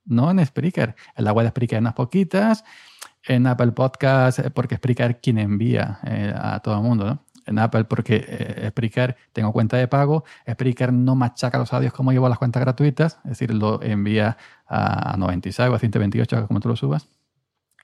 no 0.06 0.32
en 0.32 0.45
Spreaker. 0.45 0.95
En 1.15 1.26
la 1.26 1.34
web 1.34 1.45
de 1.45 1.49
Spreaker 1.49 1.80
unas 1.80 1.94
poquitas, 1.94 2.64
en 3.28 3.48
Apple 3.48 3.72
Podcast, 3.72 4.40
eh, 4.40 4.49
porque 4.52 4.76
Spreaker 4.76 5.19
quien 5.19 5.38
envía 5.38 5.99
eh, 6.03 6.34
a 6.36 6.60
todo 6.60 6.76
el 6.76 6.82
mundo. 6.82 7.19
En 7.48 7.57
Apple, 7.57 7.86
porque 7.86 8.23
eh, 8.28 8.68
Spreaker 8.69 9.18
tengo 9.34 9.52
cuenta 9.52 9.76
de 9.76 9.88
pago, 9.88 10.23
Spreaker 10.49 10.94
no 10.94 11.15
machaca 11.15 11.57
los 11.57 11.73
audios 11.73 11.91
como 11.91 12.11
llevo 12.11 12.30
las 12.30 12.38
cuentas 12.38 12.61
gratuitas, 12.61 13.18
es 13.23 13.32
decir, 13.32 13.52
lo 13.53 13.82
envía 13.82 14.38
a 14.68 15.15
96 15.18 15.69
o 15.69 15.73
a 15.73 15.80
128, 15.80 16.48
como 16.48 16.60
tú 16.60 16.69
lo 16.69 16.76
subas. 16.76 17.07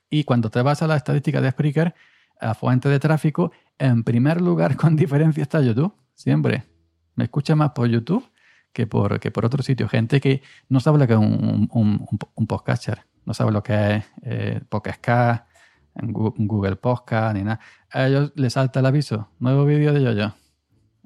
Y 0.09 0.23
cuando 0.23 0.51
te 0.51 0.61
vas 0.61 0.83
a 0.83 0.87
la 0.87 0.95
estadística 0.95 1.41
de 1.41 1.51
Spreaker, 1.51 1.95
a 2.39 2.53
fuente 2.53 2.87
de 2.87 2.99
tráfico, 2.99 3.51
en 3.79 4.03
primer 4.03 4.41
lugar, 4.41 4.75
con 4.77 4.95
diferencia 4.95 5.41
está 5.41 5.59
YouTube, 5.59 5.93
siempre. 6.13 6.63
Me 7.15 7.23
escucha 7.23 7.55
más 7.55 7.71
por 7.71 7.87
YouTube 7.87 8.29
que 8.77 8.85
por, 8.85 9.19
que 9.19 9.31
por 9.31 9.43
otro 9.43 9.63
sitio. 9.63 9.89
Gente 9.89 10.21
que 10.21 10.43
no 10.69 10.79
sabe 10.79 10.99
lo 10.99 11.07
que 11.07 11.13
es 11.13 11.19
un, 11.19 11.67
un, 11.71 12.07
un 12.35 12.45
podcaster, 12.45 12.99
no 13.25 13.33
sabe 13.33 13.51
lo 13.51 13.63
que 13.63 13.95
es 13.95 14.05
eh, 14.21 14.61
Podcast 14.69 15.47
Google 15.95 16.75
Podcast, 16.75 17.35
ni 17.35 17.43
nada. 17.43 17.59
A 17.89 18.05
ellos 18.05 18.33
les 18.35 18.53
salta 18.53 18.81
el 18.81 18.85
aviso. 18.85 19.29
Nuevo 19.39 19.65
vídeo 19.65 19.93
de 19.93 20.03
yo-yo. 20.03 20.35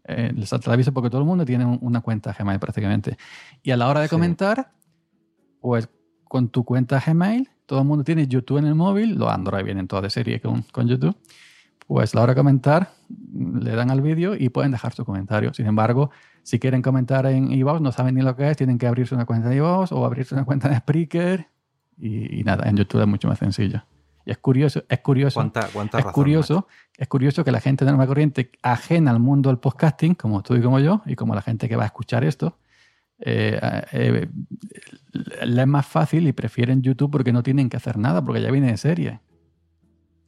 Eh, 0.04 0.34
les 0.36 0.50
salta 0.50 0.70
el 0.70 0.74
aviso 0.74 0.92
porque 0.92 1.10
todo 1.10 1.22
el 1.22 1.28
mundo 1.28 1.46
tiene 1.46 1.66
una 1.66 2.02
cuenta 2.02 2.36
Gmail 2.38 2.60
prácticamente. 2.60 3.18
Y 3.64 3.72
a 3.72 3.78
la 3.78 3.88
hora 3.88 4.02
de 4.02 4.10
comentar, 4.10 4.74
pues 5.62 5.88
con 6.26 6.50
tu 6.50 6.66
cuenta 6.66 7.02
Gmail, 7.06 7.50
todo 7.66 7.80
el 7.80 7.86
mundo 7.86 8.04
tiene 8.04 8.28
YouTube 8.28 8.58
en 8.58 8.66
el 8.66 8.76
móvil, 8.76 9.16
los 9.16 9.32
Android 9.32 9.64
vienen 9.64 9.88
todas 9.88 10.04
de 10.04 10.10
serie 10.10 10.42
con, 10.42 10.64
con 10.74 10.90
YouTube. 10.90 11.16
Pues 11.92 12.16
la 12.16 12.22
hora 12.22 12.32
de 12.32 12.38
comentar, 12.38 12.94
le 13.34 13.76
dan 13.76 13.92
al 13.92 14.00
vídeo 14.00 14.34
y 14.34 14.48
pueden 14.48 14.72
dejar 14.72 14.94
su 14.94 15.04
comentario. 15.04 15.54
Sin 15.54 15.66
embargo, 15.66 16.10
si 16.42 16.58
quieren 16.58 16.82
comentar 16.82 17.26
en 17.26 17.52
iVoox, 17.52 17.82
no 17.82 17.92
saben 17.92 18.16
ni 18.16 18.22
lo 18.22 18.34
que 18.34 18.50
es, 18.50 18.56
tienen 18.56 18.78
que 18.78 18.88
abrirse 18.88 19.14
una 19.14 19.26
cuenta 19.26 19.50
de 19.50 19.58
iVoox 19.58 19.92
o 19.92 20.06
abrirse 20.06 20.34
una 20.34 20.46
cuenta 20.46 20.70
de 20.70 20.78
Spreaker. 20.78 21.48
Y, 21.98 22.40
y 22.40 22.44
nada, 22.46 22.70
en 22.70 22.78
YouTube 22.78 23.02
es 23.02 23.08
mucho 23.08 23.28
más 23.28 23.40
sencillo. 23.40 23.84
Y 24.26 24.32
es 24.32 24.38
curioso, 24.38 24.86
es 24.88 25.00
curioso, 25.00 25.42
¿Cuánta, 25.42 25.68
cuánta 25.68 25.98
es 25.98 26.06
razón, 26.06 26.14
curioso, 26.14 26.68
es 26.98 27.10
curioso 27.10 27.44
que 27.44 27.52
la 27.52 27.60
gente 27.60 27.84
de 27.84 27.92
norma 27.92 28.08
corriente 28.08 28.52
ajena 28.62 29.12
al 29.12 29.20
mundo 29.20 29.50
del 29.50 29.60
podcasting, 29.60 30.16
como 30.16 30.44
tú 30.44 30.56
y 30.56 30.62
como 30.62 30.80
yo, 30.80 31.02
y 31.06 31.18
como 31.18 31.36
la 31.36 31.42
gente 31.42 31.68
que 31.68 31.76
va 31.76 31.84
a 31.84 31.88
escuchar 31.88 32.24
esto, 32.24 32.58
eh, 33.20 33.60
eh, 33.92 34.30
le 35.44 35.62
es 35.62 35.68
más 35.68 35.86
fácil 35.86 36.26
y 36.26 36.32
prefieren 36.32 36.84
YouTube 36.84 37.12
porque 37.12 37.34
no 37.34 37.44
tienen 37.44 37.68
que 37.68 37.76
hacer 37.76 37.98
nada, 37.98 38.24
porque 38.24 38.42
ya 38.42 38.50
viene 38.50 38.68
de 38.68 38.78
serie. 38.78 39.20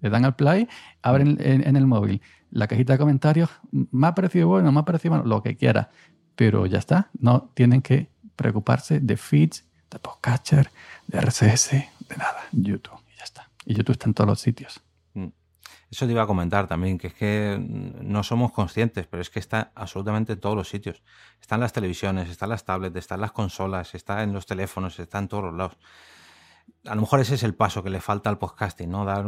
Le 0.03 0.11
dan 0.11 0.25
al 0.25 0.35
play, 0.35 0.67
abren 1.01 1.39
en, 1.41 1.67
en 1.67 1.75
el 1.75 1.87
móvil 1.87 2.21
la 2.53 2.67
cajita 2.67 2.93
de 2.93 2.99
comentarios, 2.99 3.49
me 3.71 4.07
ha 4.07 4.13
parecido 4.13 4.47
bueno, 4.47 4.71
me 4.71 4.79
ha 4.79 4.85
parecido 4.85 5.15
malo, 5.15 5.25
lo 5.25 5.41
que 5.41 5.57
quiera, 5.57 5.89
pero 6.35 6.67
ya 6.67 6.77
está, 6.77 7.09
no 7.19 7.49
tienen 7.55 7.81
que 7.81 8.09
preocuparse 8.35 8.99
de 8.99 9.17
feeds, 9.17 9.65
de 9.89 9.97
podcatcher, 9.97 10.69
de 11.07 11.19
RSS, 11.19 11.71
de 11.71 12.15
nada, 12.15 12.43
YouTube, 12.51 12.99
y 13.11 13.17
ya 13.17 13.23
está. 13.23 13.49
Y 13.65 13.73
YouTube 13.73 13.93
está 13.93 14.07
en 14.07 14.13
todos 14.13 14.27
los 14.27 14.39
sitios. 14.39 14.81
Eso 15.89 16.07
te 16.07 16.11
iba 16.11 16.23
a 16.23 16.27
comentar 16.27 16.67
también, 16.67 16.97
que 16.97 17.07
es 17.07 17.13
que 17.13 17.55
no 17.59 18.23
somos 18.23 18.51
conscientes, 18.51 19.05
pero 19.05 19.21
es 19.21 19.29
que 19.29 19.37
está 19.37 19.71
absolutamente 19.75 20.33
en 20.33 20.39
todos 20.39 20.55
los 20.55 20.67
sitios. 20.67 21.03
Está 21.39 21.53
en 21.53 21.61
las 21.61 21.71
televisiones, 21.71 22.29
está 22.29 22.45
en 22.45 22.49
las 22.49 22.65
tablets, 22.65 22.95
está 22.95 23.13
en 23.13 23.21
las 23.21 23.31
consolas, 23.31 23.93
está 23.93 24.23
en 24.23 24.33
los 24.33 24.47
teléfonos, 24.47 24.99
está 24.99 25.19
en 25.19 25.27
todos 25.27 25.43
los 25.43 25.53
lados. 25.53 25.77
A 26.85 26.95
lo 26.95 27.01
mejor 27.01 27.19
ese 27.21 27.35
es 27.35 27.43
el 27.43 27.53
paso 27.55 27.81
que 27.83 27.89
le 27.89 28.01
falta 28.01 28.29
al 28.29 28.37
podcasting, 28.37 28.89
¿no? 28.89 29.05
Dar, 29.05 29.25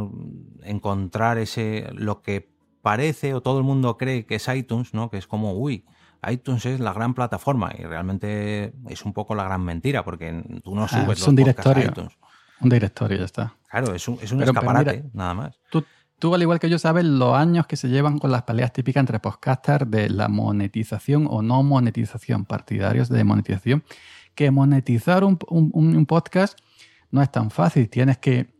encontrar 0.62 1.38
ese, 1.38 1.88
lo 1.92 2.22
que 2.22 2.50
parece 2.82 3.34
o 3.34 3.40
todo 3.40 3.58
el 3.58 3.64
mundo 3.64 3.96
cree 3.96 4.26
que 4.26 4.36
es 4.36 4.48
iTunes, 4.48 4.94
¿no? 4.94 5.10
Que 5.10 5.16
es 5.18 5.26
como, 5.26 5.52
uy, 5.54 5.84
iTunes 6.28 6.66
es 6.66 6.80
la 6.80 6.92
gran 6.92 7.14
plataforma 7.14 7.72
y 7.78 7.82
realmente 7.84 8.72
es 8.88 9.04
un 9.04 9.12
poco 9.12 9.34
la 9.34 9.44
gran 9.44 9.62
mentira 9.64 10.04
porque 10.04 10.44
tú 10.62 10.74
no 10.74 10.84
Ah, 10.84 10.88
subes 10.88 11.18
es 11.18 11.20
los 11.20 11.28
un 11.28 11.34
a 11.34 11.36
directorio. 11.36 11.84
iTunes. 11.86 12.12
Un 12.60 12.68
directorio, 12.70 13.18
ya 13.18 13.24
está. 13.24 13.54
Claro, 13.70 13.94
es 13.94 14.06
un, 14.08 14.18
es 14.22 14.32
un 14.32 14.38
Pero- 14.38 14.52
pero 14.52 14.60
escaparate, 14.60 14.96
mira, 14.98 15.08
nada 15.12 15.34
más. 15.34 15.60
Tú, 15.70 15.84
tú, 16.18 16.34
al 16.34 16.42
igual 16.42 16.58
que 16.58 16.70
yo, 16.70 16.78
sabes 16.78 17.04
los 17.04 17.34
años 17.34 17.66
que 17.66 17.76
se 17.76 17.88
llevan 17.88 18.18
con 18.18 18.30
las 18.32 18.42
peleas 18.44 18.72
típicas 18.72 19.00
entre 19.00 19.18
podcasters 19.20 19.90
de 19.90 20.08
la 20.08 20.28
monetización 20.28 21.26
o 21.30 21.42
no 21.42 21.62
monetización, 21.62 22.44
partidarios 22.44 23.08
de 23.08 23.24
monetización, 23.24 23.84
que 24.34 24.50
monetizar 24.50 25.24
un, 25.24 25.38
un- 25.48 25.70
un 25.74 26.06
podcast 26.06 26.58
no 27.16 27.22
es 27.22 27.32
tan 27.32 27.50
fácil. 27.50 27.88
Tienes 27.88 28.18
que, 28.18 28.54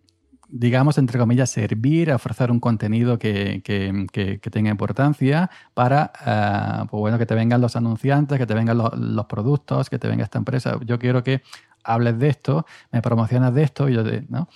digamos, 0.49 0.97
entre 0.99 1.19
comillas, 1.19 1.51
servir, 1.51 2.11
ofrecer 2.13 2.51
un 2.51 2.59
contenido 2.59 3.19
que, 3.19 3.61
que- 3.63 4.07
que- 4.13 4.51
tenga 4.51 4.71
importancia 4.71 5.51
para, 5.75 6.11
ah, 6.25 6.87
pues 6.91 6.99
bueno, 7.01 7.19
que 7.19 7.27
te 7.27 7.35
vengan 7.35 7.61
los 7.61 7.77
anunciantes, 7.77 8.39
que 8.39 8.47
te 8.47 8.55
vengan 8.55 8.79
los, 8.79 9.27
productos, 9.27 9.91
que 9.91 9.99
te 9.99 10.09
venga 10.09 10.25
esta 10.25 10.39
empresa. 10.39 10.79
Yo 10.85 10.99
quiero 10.99 11.23
que 11.23 11.43
hables 11.85 12.19
de 12.19 12.29
esto, 12.29 12.65
me 12.91 13.03
promocionas 13.03 13.55
de 13.55 13.63
esto, 13.63 13.89
y 13.89 13.95
yo 13.95 14.03
¿no? 14.29 14.49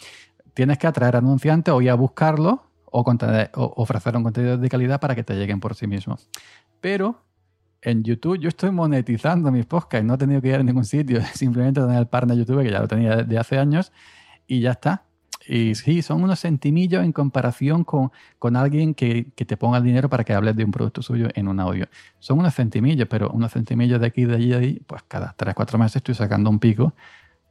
tienes 0.54 0.78
que 0.78 0.86
atraer 0.86 1.16
anunciantes 1.16 1.72
o 1.72 1.80
ir 1.82 1.90
a 1.90 1.94
buscarlo 1.94 2.64
o, 2.90 3.00
o 3.02 3.82
ofrecer 3.82 4.16
un 4.16 4.22
contenido 4.24 4.56
de 4.56 4.68
calidad 4.68 4.98
para 4.98 5.14
que 5.14 5.22
te 5.22 5.34
lleguen 5.34 5.60
por 5.60 5.74
sí 5.74 5.86
mismos. 5.86 6.28
Pero 6.80 7.22
en 7.82 8.02
YouTube 8.02 8.38
yo 8.38 8.48
estoy 8.48 8.70
monetizando 8.70 9.50
mis 9.50 9.66
podcasts, 9.66 10.06
no 10.06 10.14
he 10.14 10.18
tenido 10.18 10.40
que 10.40 10.48
ir 10.48 10.56
a 10.56 10.62
ningún 10.62 10.84
sitio, 10.84 11.20
simplemente 11.34 11.80
tener 11.80 11.98
el 11.98 12.06
partner 12.06 12.36
YouTube 12.36 12.62
que 12.62 12.70
ya 12.70 12.80
lo 12.80 12.88
tenía 12.88 13.16
de 13.16 13.38
hace 13.38 13.58
años 13.58 13.92
y 14.46 14.60
ya 14.60 14.72
está. 14.72 15.04
Y 15.46 15.74
sí, 15.74 16.02
son 16.02 16.22
unos 16.22 16.40
centimillos 16.40 17.02
en 17.02 17.12
comparación 17.12 17.82
con, 17.82 18.12
con 18.38 18.56
alguien 18.56 18.94
que, 18.94 19.32
que 19.34 19.44
te 19.44 19.56
ponga 19.56 19.78
el 19.78 19.84
dinero 19.84 20.08
para 20.08 20.22
que 20.22 20.34
hables 20.34 20.54
de 20.54 20.64
un 20.64 20.70
producto 20.70 21.02
suyo 21.02 21.28
en 21.34 21.48
un 21.48 21.58
audio. 21.58 21.88
Son 22.18 22.38
unos 22.38 22.54
centimillos, 22.54 23.08
pero 23.08 23.30
unos 23.30 23.52
centimillos 23.52 24.00
de 24.00 24.06
aquí, 24.06 24.26
de 24.26 24.34
allí, 24.36 24.50
de 24.50 24.56
allí, 24.56 24.82
pues 24.86 25.02
cada 25.08 25.34
3, 25.36 25.54
4 25.54 25.78
meses 25.78 25.96
estoy 25.96 26.14
sacando 26.14 26.50
un 26.50 26.58
pico. 26.58 26.94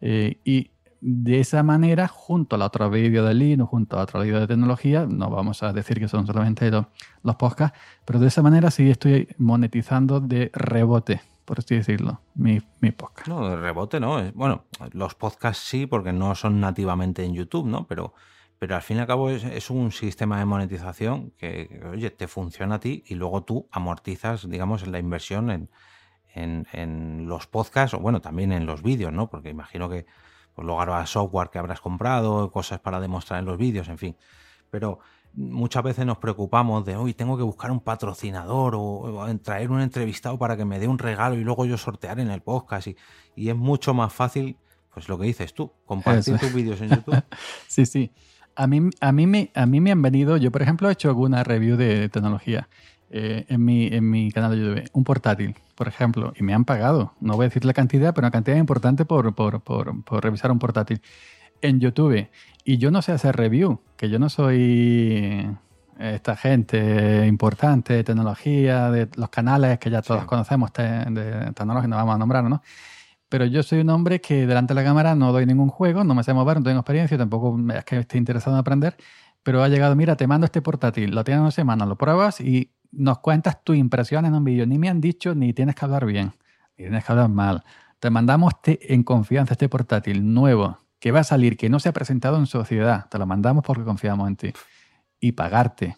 Eh, 0.01 0.37
y 0.45 0.69
de 1.01 1.39
esa 1.39 1.63
manera, 1.63 2.07
junto 2.07 2.55
al 2.55 2.61
otro 2.61 2.89
vídeo 2.89 3.23
de 3.23 3.33
Linux, 3.33 3.69
junto 3.69 3.97
a 3.97 4.03
otro 4.03 4.21
vídeo 4.21 4.39
de 4.39 4.47
tecnología, 4.47 5.05
no 5.07 5.29
vamos 5.29 5.63
a 5.63 5.71
decir 5.71 5.99
que 5.99 6.07
son 6.07 6.27
solamente 6.27 6.69
los, 6.69 6.85
los 7.23 7.35
podcasts, 7.35 7.77
pero 8.05 8.19
de 8.19 8.27
esa 8.27 8.41
manera 8.41 8.69
sí 8.69 8.89
estoy 8.89 9.29
monetizando 9.37 10.19
de 10.19 10.51
rebote, 10.53 11.21
por 11.45 11.59
así 11.59 11.75
decirlo, 11.75 12.21
mi, 12.35 12.61
mi 12.81 12.91
podcast. 12.91 13.27
No, 13.27 13.49
de 13.49 13.55
rebote 13.55 13.99
no. 13.99 14.21
Bueno, 14.33 14.65
los 14.91 15.15
podcasts 15.15 15.63
sí, 15.63 15.85
porque 15.85 16.11
no 16.11 16.35
son 16.35 16.59
nativamente 16.59 17.23
en 17.23 17.33
YouTube, 17.33 17.65
¿no? 17.65 17.87
Pero, 17.87 18.13
pero 18.57 18.75
al 18.75 18.81
fin 18.81 18.97
y 18.97 18.99
al 18.99 19.07
cabo 19.07 19.29
es, 19.29 19.69
un 19.69 19.91
sistema 19.91 20.39
de 20.39 20.45
monetización 20.45 21.31
que, 21.37 21.67
que, 21.69 21.87
oye, 21.87 22.09
te 22.09 22.27
funciona 22.27 22.75
a 22.75 22.79
ti 22.79 23.03
y 23.07 23.15
luego 23.15 23.43
tú 23.43 23.67
amortizas, 23.71 24.49
digamos, 24.49 24.85
la 24.85 24.99
inversión 24.99 25.49
en, 25.49 25.69
en, 26.33 26.67
en 26.73 27.27
los 27.27 27.47
podcasts 27.47 27.93
o, 27.93 27.99
bueno, 27.99 28.19
también 28.19 28.51
en 28.51 28.65
los 28.65 28.83
vídeos, 28.83 29.13
¿no? 29.13 29.29
Porque 29.29 29.49
imagino 29.49 29.89
que 29.89 30.05
pues, 30.59 30.65
luego 30.65 30.81
habrá 30.81 31.05
software 31.05 31.49
que 31.49 31.57
habrás 31.57 31.79
comprado, 31.79 32.51
cosas 32.51 32.81
para 32.81 32.99
demostrar 32.99 33.39
en 33.39 33.45
los 33.45 33.57
vídeos, 33.57 33.87
en 33.87 33.97
fin. 33.97 34.17
Pero 34.69 34.99
muchas 35.31 35.83
veces 35.83 36.05
nos 36.05 36.17
preocupamos 36.17 36.83
de, 36.83 36.97
hoy 36.97 37.13
tengo 37.13 37.37
que 37.37 37.43
buscar 37.43 37.71
un 37.71 37.79
patrocinador 37.79 38.75
o, 38.75 38.81
o 38.81 39.37
traer 39.37 39.71
un 39.71 39.79
entrevistado 39.79 40.37
para 40.37 40.57
que 40.57 40.65
me 40.65 40.77
dé 40.77 40.89
un 40.89 40.99
regalo 40.99 41.35
y 41.35 41.45
luego 41.45 41.65
yo 41.65 41.77
sortear 41.77 42.19
en 42.19 42.29
el 42.29 42.41
podcast. 42.41 42.87
Y, 42.87 42.97
y 43.37 43.47
es 43.47 43.55
mucho 43.55 43.93
más 43.93 44.11
fácil, 44.11 44.57
pues 44.93 45.07
lo 45.07 45.17
que 45.17 45.27
dices 45.27 45.53
tú, 45.53 45.71
compartir 45.85 46.35
Eso. 46.35 46.45
tus 46.45 46.53
vídeos 46.53 46.81
en 46.81 46.89
YouTube. 46.89 47.23
Sí, 47.69 47.85
sí. 47.85 48.11
A 48.57 48.67
mí, 48.67 48.89
a, 48.99 49.13
mí 49.13 49.27
me, 49.27 49.51
a 49.55 49.65
mí 49.65 49.79
me 49.79 49.93
han 49.93 50.01
venido, 50.01 50.35
yo 50.35 50.51
por 50.51 50.61
ejemplo 50.61 50.89
he 50.89 50.91
hecho 50.91 51.07
alguna 51.07 51.45
review 51.45 51.77
de 51.77 52.09
tecnología 52.09 52.67
eh, 53.11 53.45
en, 53.47 53.63
mi, 53.63 53.87
en 53.87 54.09
mi 54.09 54.29
canal 54.29 54.51
de 54.51 54.57
YouTube, 54.57 54.89
un 54.91 55.03
portátil, 55.05 55.55
por 55.79 55.87
ejemplo, 55.87 56.33
y 56.37 56.43
me 56.43 56.53
han 56.53 56.65
pagado. 56.65 57.13
No 57.21 57.35
voy 57.37 57.45
a 57.45 57.47
decir 57.47 57.63
la 57.63 57.71
cantidad, 57.71 58.13
pero 58.13 58.25
una 58.25 58.31
cantidad 58.31 58.57
importante 58.57 59.05
por, 59.05 59.33
por, 59.33 59.61
por, 59.61 60.03
por 60.03 60.21
revisar 60.21 60.51
un 60.51 60.59
portátil 60.59 61.01
en 61.61 61.79
YouTube. 61.79 62.27
Y 62.65 62.77
yo 62.79 62.91
no 62.91 63.01
sé 63.01 63.13
hacer 63.13 63.37
review, 63.37 63.79
que 63.95 64.09
yo 64.09 64.19
no 64.19 64.27
soy 64.27 65.49
esta 65.97 66.35
gente 66.35 67.25
importante 67.27 67.93
de 67.93 68.03
tecnología, 68.03 68.91
de 68.91 69.07
los 69.15 69.29
canales 69.29 69.79
que 69.79 69.89
ya 69.89 70.01
todos 70.01 70.19
Sí. 70.21 70.27
conocemos 70.27 70.73
te- 70.73 70.83
de 70.83 71.51
tecnología, 71.53 71.87
no 71.87 71.95
vamos 71.95 72.15
a 72.15 72.17
nombrar, 72.17 72.43
¿no? 72.43 72.61
Pero 73.29 73.45
yo 73.45 73.63
soy 73.63 73.79
un 73.79 73.89
hombre 73.89 74.19
que 74.19 74.45
delante 74.47 74.73
de 74.73 74.81
la 74.81 74.85
cámara 74.85 75.15
no 75.15 75.31
doy 75.31 75.45
ningún 75.45 75.69
juego, 75.69 76.03
no 76.03 76.13
me 76.13 76.23
sé 76.23 76.33
mover, 76.33 76.57
no 76.57 76.63
tengo 76.63 76.79
experiencia, 76.79 77.17
tampoco 77.17 77.57
es 77.73 77.85
que 77.85 77.99
esté 77.99 78.17
interesado 78.17 78.55
en 78.57 78.59
aprender, 78.59 78.97
pero 79.43 79.63
ha 79.63 79.69
llegado, 79.69 79.95
mira, 79.95 80.17
te 80.17 80.27
mando 80.27 80.43
este 80.43 80.61
portátil, 80.61 81.15
lo 81.15 81.23
tienes 81.23 81.39
una 81.41 81.51
semana, 81.51 81.85
lo 81.85 81.95
pruebas 81.97 82.41
y 82.41 82.71
nos 82.91 83.19
cuentas 83.19 83.63
tu 83.63 83.73
impresión 83.73 84.25
en 84.25 84.33
un 84.33 84.43
vídeo. 84.43 84.65
Ni 84.65 84.77
me 84.77 84.89
han 84.89 85.01
dicho 85.01 85.35
ni 85.35 85.53
tienes 85.53 85.75
que 85.75 85.85
hablar 85.85 86.05
bien, 86.05 86.33
ni 86.77 86.85
tienes 86.85 87.03
que 87.05 87.11
hablar 87.11 87.29
mal. 87.29 87.63
Te 87.99 88.09
mandamos 88.09 88.53
este- 88.55 88.93
en 88.93 89.03
confianza 89.03 89.53
este 89.53 89.69
portátil 89.69 90.33
nuevo 90.33 90.77
que 90.99 91.11
va 91.11 91.19
a 91.21 91.23
salir, 91.23 91.55
que 91.57 91.69
no 91.69 91.79
se 91.79 91.89
ha 91.89 91.93
presentado 91.93 92.37
en 92.37 92.45
sociedad. 92.45 93.07
Te 93.09 93.17
lo 93.17 93.25
mandamos 93.25 93.63
porque 93.63 93.83
confiamos 93.83 94.27
en 94.27 94.35
ti. 94.35 94.53
Y 95.19 95.33
pagarte. 95.33 95.97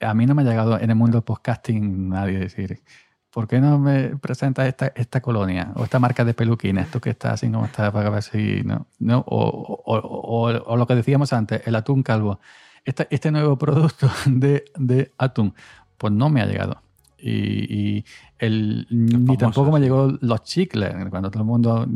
A 0.00 0.14
mí 0.14 0.26
no 0.26 0.34
me 0.34 0.42
ha 0.42 0.44
llegado 0.44 0.78
en 0.78 0.90
el 0.90 0.96
mundo 0.96 1.18
del 1.18 1.24
podcasting 1.24 2.08
nadie 2.08 2.38
decir, 2.38 2.82
¿por 3.30 3.48
qué 3.48 3.60
no 3.60 3.78
me 3.80 4.16
presentas 4.16 4.66
esta, 4.68 4.88
esta 4.94 5.20
colonia 5.20 5.72
o 5.74 5.84
esta 5.84 5.98
marca 5.98 6.24
de 6.24 6.34
peluquines? 6.34 6.86
Esto 6.86 7.00
que 7.00 7.10
está 7.10 7.32
así 7.32 7.50
como 7.50 7.64
está 7.66 7.92
para 7.92 8.10
ver. 8.10 8.64
¿no? 8.64 8.86
¿No? 9.00 9.24
O, 9.26 10.76
lo 10.76 10.86
que 10.86 10.94
decíamos 10.94 11.32
antes, 11.32 11.66
el 11.66 11.74
atún 11.74 12.02
calvo. 12.04 12.38
Esta- 12.84 13.08
este 13.10 13.30
nuevo 13.32 13.58
producto 13.58 14.08
de, 14.26 14.64
de 14.76 15.12
atún, 15.18 15.54
pues 15.98 16.12
no 16.12 16.30
me 16.30 16.40
ha 16.40 16.46
llegado. 16.46 16.80
Y, 17.20 17.74
y 17.74 18.04
el, 18.38 18.86
ni 18.90 19.36
tampoco 19.36 19.72
me 19.72 19.80
llegó 19.80 20.16
los 20.20 20.42
chicles, 20.44 20.94
cuando 21.10 21.30
todo 21.30 21.42
el 21.42 21.48
mundo, 21.48 21.86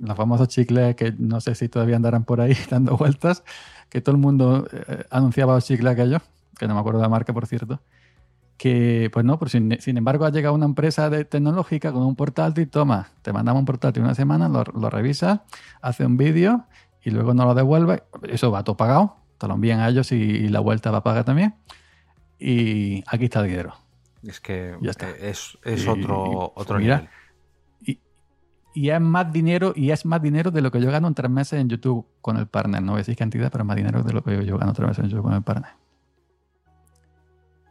los 0.00 0.16
famosos 0.16 0.48
chicles 0.48 0.94
que 0.94 1.12
no 1.18 1.40
sé 1.40 1.56
si 1.56 1.68
todavía 1.68 1.96
andarán 1.96 2.24
por 2.24 2.40
ahí 2.40 2.56
dando 2.70 2.96
vueltas, 2.96 3.42
que 3.88 4.00
todo 4.00 4.14
el 4.14 4.22
mundo 4.22 4.68
eh, 4.72 5.04
anunciaba 5.10 5.54
los 5.54 5.66
chicles 5.66 5.92
aquellos, 5.92 6.22
que 6.56 6.68
no 6.68 6.74
me 6.74 6.80
acuerdo 6.80 7.00
de 7.00 7.02
la 7.02 7.08
marca, 7.08 7.32
por 7.32 7.46
cierto, 7.46 7.80
que 8.56 9.10
pues 9.12 9.24
no, 9.24 9.36
pero 9.40 9.48
sin, 9.48 9.76
sin 9.80 9.96
embargo 9.96 10.24
ha 10.24 10.30
llegado 10.30 10.54
una 10.54 10.66
empresa 10.66 11.10
de 11.10 11.24
tecnológica 11.24 11.92
con 11.92 12.04
un 12.04 12.14
portátil, 12.14 12.68
toma, 12.68 13.08
te 13.22 13.32
mandamos 13.32 13.60
un 13.60 13.66
portátil 13.66 14.04
una 14.04 14.14
semana, 14.14 14.48
lo, 14.48 14.62
lo 14.62 14.90
revisas, 14.90 15.40
hace 15.80 16.06
un 16.06 16.16
vídeo 16.16 16.66
y 17.02 17.10
luego 17.10 17.34
no 17.34 17.44
lo 17.44 17.54
devuelve, 17.54 18.04
eso 18.28 18.52
va 18.52 18.62
todo 18.62 18.76
pagado, 18.76 19.16
te 19.38 19.48
lo 19.48 19.54
envían 19.54 19.80
a 19.80 19.88
ellos 19.88 20.12
y, 20.12 20.14
y 20.14 20.48
la 20.48 20.60
vuelta 20.60 20.92
va 20.92 21.02
paga 21.02 21.24
también. 21.24 21.56
Y 22.44 23.04
aquí 23.06 23.24
está 23.26 23.40
el 23.40 23.48
dinero. 23.48 23.74
Es 24.26 24.40
que 24.40 24.76
Ya 24.80 24.90
está. 24.90 25.10
es, 25.10 25.58
es 25.64 25.84
Y- 25.84 25.88
otro, 25.88 26.52
otro 26.56 26.78
mira, 26.78 26.96
nivel. 26.96 27.10
Y, 27.82 28.00
y 28.74 28.90
es 28.90 29.00
más 29.00 29.32
dinero, 29.32 29.72
y 29.76 29.90
es 29.90 30.04
más 30.06 30.20
dinero 30.22 30.50
de 30.50 30.60
lo 30.60 30.70
que 30.70 30.80
yo 30.80 30.90
gano 30.90 31.06
en 31.08 31.14
tres 31.14 31.30
meses 31.30 31.60
en 31.60 31.68
YouTube 31.68 32.06
con 32.20 32.36
el 32.36 32.46
partner. 32.46 32.82
No 32.82 32.92
voy 32.92 32.98
a 32.98 33.02
decir 33.02 33.16
cantidad, 33.16 33.50
pero 33.52 33.64
más 33.64 33.76
dinero 33.76 34.02
de 34.02 34.12
lo 34.12 34.22
que 34.24 34.44
yo 34.44 34.58
gano 34.58 34.70
en 34.72 34.74
tres 34.76 34.88
meses 34.88 35.04
en 35.04 35.10
YouTube 35.10 35.24
con 35.24 35.34
el 35.34 35.42
partner. 35.42 35.70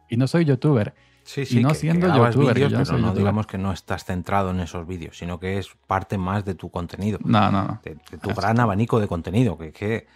Y 0.09 0.17
no 0.17 0.27
soy 0.27 0.45
youtuber. 0.45 0.93
Sí, 1.23 1.41
y 1.41 1.45
sí, 1.45 1.61
no 1.61 1.69
que- 1.69 1.75
siendo 1.75 2.07
que 2.11 2.17
youtuber, 2.17 2.55
vídeos, 2.55 2.71
yo 2.71 2.79
no 2.79 2.85
soy 2.85 2.95
no 2.95 3.01
youtuber. 3.07 3.17
digamos 3.19 3.47
que 3.47 3.57
no 3.57 3.71
estás 3.71 4.03
centrado 4.05 4.49
en 4.51 4.59
esos 4.59 4.87
vídeos, 4.87 5.17
sino 5.17 5.39
que 5.39 5.57
es 5.57 5.69
parte 5.87 6.17
más 6.17 6.43
de 6.45 6.55
tu 6.55 6.69
contenido, 6.71 7.19
No, 7.23 7.51
no, 7.51 7.63
no. 7.63 7.79
de, 7.83 7.95
de 8.09 8.17
tu 8.17 8.29
gran 8.33 8.59
abanico 8.59 8.99
de 8.99 9.07
contenido, 9.07 9.57
que, 9.57 9.71
que, 9.71 9.95
eh, 9.95 10.07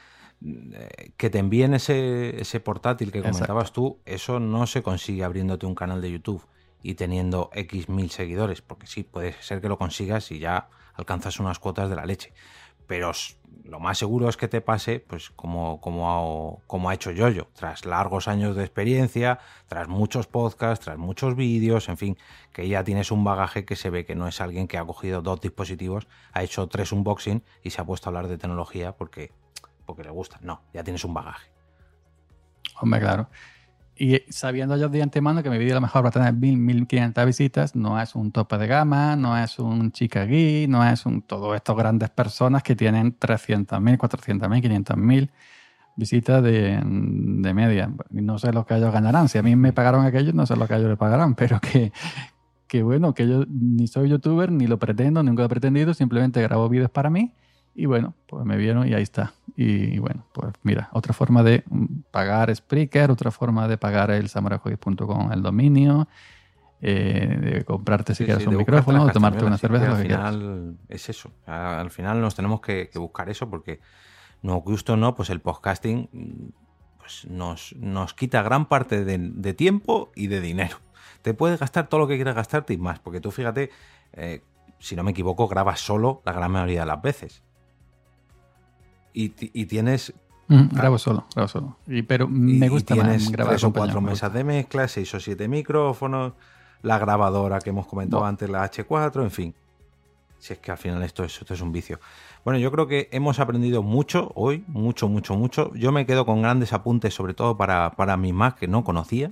que 1.17 1.29
te 1.29 1.39
envíen 1.39 1.73
ese, 1.73 2.39
ese 2.41 2.59
portátil 2.59 3.11
que 3.11 3.19
Exacto. 3.19 3.37
comentabas 3.37 3.71
tú, 3.71 3.99
eso 4.05 4.39
no 4.39 4.67
se 4.67 4.83
consigue 4.83 5.23
abriéndote 5.23 5.65
un 5.65 5.75
canal 5.75 6.01
de 6.01 6.11
YouTube 6.11 6.45
y 6.83 6.95
teniendo 6.95 7.49
X 7.53 7.89
mil 7.89 8.11
seguidores, 8.11 8.61
porque 8.61 8.85
sí, 8.85 9.03
puede 9.03 9.33
ser 9.41 9.59
que 9.61 9.69
lo 9.69 9.77
consigas 9.77 10.31
y 10.31 10.39
ya 10.39 10.69
alcanzas 10.93 11.39
unas 11.39 11.57
cuotas 11.57 11.89
de 11.89 11.95
la 11.95 12.05
leche. 12.05 12.33
Pero 12.85 13.11
lo 13.63 13.79
más 13.79 13.97
seguro 13.97 14.29
es 14.29 14.37
que 14.37 14.47
te 14.47 14.61
pase, 14.61 14.99
pues 14.99 15.31
como, 15.31 15.81
como, 15.81 16.11
ha, 16.11 16.67
como 16.67 16.89
ha 16.89 16.93
hecho 16.93 17.09
Yoyo, 17.09 17.47
tras 17.53 17.85
largos 17.85 18.27
años 18.27 18.55
de 18.55 18.63
experiencia, 18.63 19.39
tras 19.67 19.87
muchos 19.87 20.27
podcasts, 20.27 20.85
tras 20.85 20.99
muchos 20.99 21.35
vídeos, 21.35 21.89
en 21.89 21.97
fin, 21.97 22.17
que 22.53 22.67
ya 22.67 22.83
tienes 22.83 23.11
un 23.11 23.23
bagaje 23.23 23.65
que 23.65 23.75
se 23.75 23.89
ve 23.89 24.05
que 24.05 24.13
no 24.13 24.27
es 24.27 24.39
alguien 24.39 24.67
que 24.67 24.77
ha 24.77 24.85
cogido 24.85 25.23
dos 25.23 25.41
dispositivos, 25.41 26.07
ha 26.31 26.43
hecho 26.43 26.67
tres 26.67 26.91
unboxing 26.91 27.43
y 27.63 27.71
se 27.71 27.81
ha 27.81 27.85
puesto 27.85 28.07
a 28.07 28.09
hablar 28.09 28.27
de 28.27 28.37
tecnología 28.37 28.91
porque, 28.95 29.31
porque 29.85 30.03
le 30.03 30.09
gusta. 30.09 30.39
No, 30.41 30.61
ya 30.73 30.83
tienes 30.83 31.03
un 31.05 31.13
bagaje. 31.13 31.47
Hombre, 32.79 32.99
claro. 32.99 33.29
Y 33.97 34.23
sabiendo 34.29 34.75
yo 34.75 34.89
de 34.89 35.01
antemano 35.01 35.41
que 35.41 35.49
mi 35.49 35.57
vídeo 35.57 35.73
a 35.73 35.75
lo 35.75 35.81
mejor 35.81 36.03
va 36.03 36.09
a 36.09 36.11
tener 36.11 36.33
1000, 36.33 36.57
1500 36.57 37.25
visitas, 37.25 37.75
no 37.75 37.99
es 38.01 38.13
un 38.13 38.31
tope 38.31 38.57
de 38.57 38.67
gama, 38.67 39.15
no 39.15 39.37
es 39.37 39.57
un 39.57 39.91
chica 39.93 40.25
geek, 40.25 40.69
no 40.69 40.85
es 40.85 41.05
un 41.05 41.21
todos 41.21 41.55
estos 41.55 41.77
grandes 41.77 42.09
personas 42.09 42.61
que 42.61 42.75
tienen 42.75 43.17
300.000, 43.17 43.97
400.000, 43.97 44.85
500.000 44.85 45.29
visitas 45.95 46.43
de, 46.43 46.81
de 46.83 47.53
media. 47.53 47.89
No 48.09 48.37
sé 48.37 48.51
lo 48.51 48.65
que 48.65 48.75
ellos 48.75 48.91
ganarán. 48.91 49.29
Si 49.29 49.37
a 49.37 49.43
mí 49.43 49.55
me 49.55 49.71
pagaron 49.71 50.05
aquello, 50.05 50.33
no 50.33 50.45
sé 50.45 50.57
lo 50.57 50.67
que 50.67 50.75
ellos 50.75 50.89
le 50.89 50.97
pagarán, 50.97 51.35
pero 51.35 51.61
que, 51.61 51.93
que 52.67 52.83
bueno, 52.83 53.13
que 53.13 53.29
yo 53.29 53.45
ni 53.47 53.87
soy 53.87 54.09
youtuber, 54.09 54.51
ni 54.51 54.67
lo 54.67 54.77
pretendo, 54.77 55.23
nunca 55.23 55.43
lo 55.43 55.45
he 55.45 55.49
pretendido, 55.49 55.93
simplemente 55.93 56.41
grabo 56.41 56.67
vídeos 56.67 56.89
para 56.89 57.09
mí. 57.09 57.33
Y 57.75 57.85
bueno, 57.87 58.15
pues 58.25 58.45
me 58.45 58.55
vieron 58.55 58.87
y 58.87 58.93
ahí 58.93 59.03
está. 59.03 59.33
Y, 59.57 59.99
bueno, 59.99 60.25
pues 60.33 60.53
mira, 60.63 60.89
otra 60.93 61.13
forma 61.13 61.43
de 61.43 61.63
pagar 62.11 62.53
Spreaker, 62.55 63.11
otra 63.11 63.31
forma 63.31 63.67
de 63.67 63.77
pagar 63.77 64.11
el 64.11 64.29
samuraijoy.com 64.29 65.31
el 65.33 65.41
dominio, 65.41 66.07
eh, 66.81 67.37
de 67.41 67.65
comprarte 67.65 68.15
si 68.15 68.19
Sí, 68.19 68.25
quieres 68.25 68.43
sí, 68.43 68.49
un 68.49 68.57
micrófono, 68.57 69.09
tomarte 69.11 69.43
una 69.43 69.57
cerveza, 69.57 69.91
al 69.91 70.01
final 70.01 70.77
es 70.87 71.09
eso. 71.09 71.31
Al 71.45 71.91
final 71.91 72.21
nos 72.21 72.35
tenemos 72.35 72.61
que, 72.61 72.89
que 72.89 72.97
buscar 72.99 73.29
eso 73.29 73.49
porque 73.49 73.81
no 74.41 74.55
gusto 74.61 74.93
o 74.93 74.97
no, 74.97 75.15
pues 75.15 75.29
el 75.29 75.41
podcasting 75.41 76.09
mm, 76.11 76.65
pues 76.99 77.25
nos, 77.29 77.75
nos 77.75 78.13
quita 78.13 78.41
gran 78.41 78.67
parte 78.67 79.03
de, 79.03 79.17
de 79.17 79.53
tiempo 79.53 80.11
y 80.15 80.27
de 80.27 80.39
dinero. 80.39 80.77
Te 81.21 81.33
puedes 81.33 81.59
gastar 81.59 81.87
todo 81.87 81.99
lo 81.99 82.07
que 82.07 82.15
quieras 82.15 82.35
gastarte 82.35 82.73
y 82.73 82.77
más, 82.77 82.99
porque 82.99 83.19
tú 83.19 83.31
fíjate, 83.31 83.69
eh, 84.13 84.43
si 84.79 84.95
no 84.95 85.03
me 85.03 85.11
equivoco, 85.11 85.47
grabas 85.47 85.79
solo 85.79 86.21
la 86.25 86.31
gran 86.31 86.51
mayoría 86.51 86.81
de 86.81 86.85
las 86.85 87.01
veces. 87.01 87.43
Y, 89.15 89.29
ti- 89.29 89.51
y 89.53 89.65
tienes 89.65 90.13
Mm, 90.47 90.67
grabo 90.75 90.99
solo, 90.99 91.25
grabo 91.33 91.47
solo. 91.47 91.77
Y, 91.87 92.03
pero 92.03 92.27
me 92.27 92.67
y 92.67 92.69
gusta 92.69 92.93
tienes 92.93 93.23
más 93.23 93.31
grabar 93.31 93.53
tres 93.53 93.63
o 93.63 93.73
cuatro 93.73 93.99
me 93.99 94.11
mesas 94.11 94.31
de 94.31 94.43
mezcla, 94.43 94.87
seis 94.87 95.11
o 95.15 95.19
siete 95.19 95.47
micrófonos, 95.47 96.33
la 96.83 96.99
grabadora 96.99 97.57
que 97.59 97.71
hemos 97.71 97.87
comentado 97.87 98.21
No. 98.21 98.27
antes, 98.27 98.47
la 98.47 98.63
H4, 98.63 99.23
en 99.23 99.31
fin. 99.31 99.55
Si 100.37 100.53
es 100.53 100.59
que 100.59 100.69
al 100.69 100.77
final 100.77 101.01
esto 101.01 101.23
es, 101.23 101.39
esto 101.41 101.55
es 101.55 101.61
un 101.61 101.71
vicio. 101.71 101.99
Bueno, 102.43 102.59
yo 102.59 102.71
creo 102.71 102.85
que 102.85 103.09
hemos 103.11 103.39
aprendido 103.39 103.81
mucho 103.81 104.31
hoy, 104.35 104.63
mucho, 104.67 105.07
mucho, 105.09 105.35
mucho. 105.35 105.73
Yo 105.73 105.91
me 105.91 106.05
quedo 106.05 106.27
con 106.27 106.43
grandes 106.43 106.73
apuntes, 106.73 107.15
sobre 107.15 107.33
todo 107.33 107.57
para, 107.57 107.93
para 107.93 108.15
mi 108.15 108.31
Mac 108.31 108.59
que 108.59 108.67
no 108.67 108.83
conocía. 108.83 109.31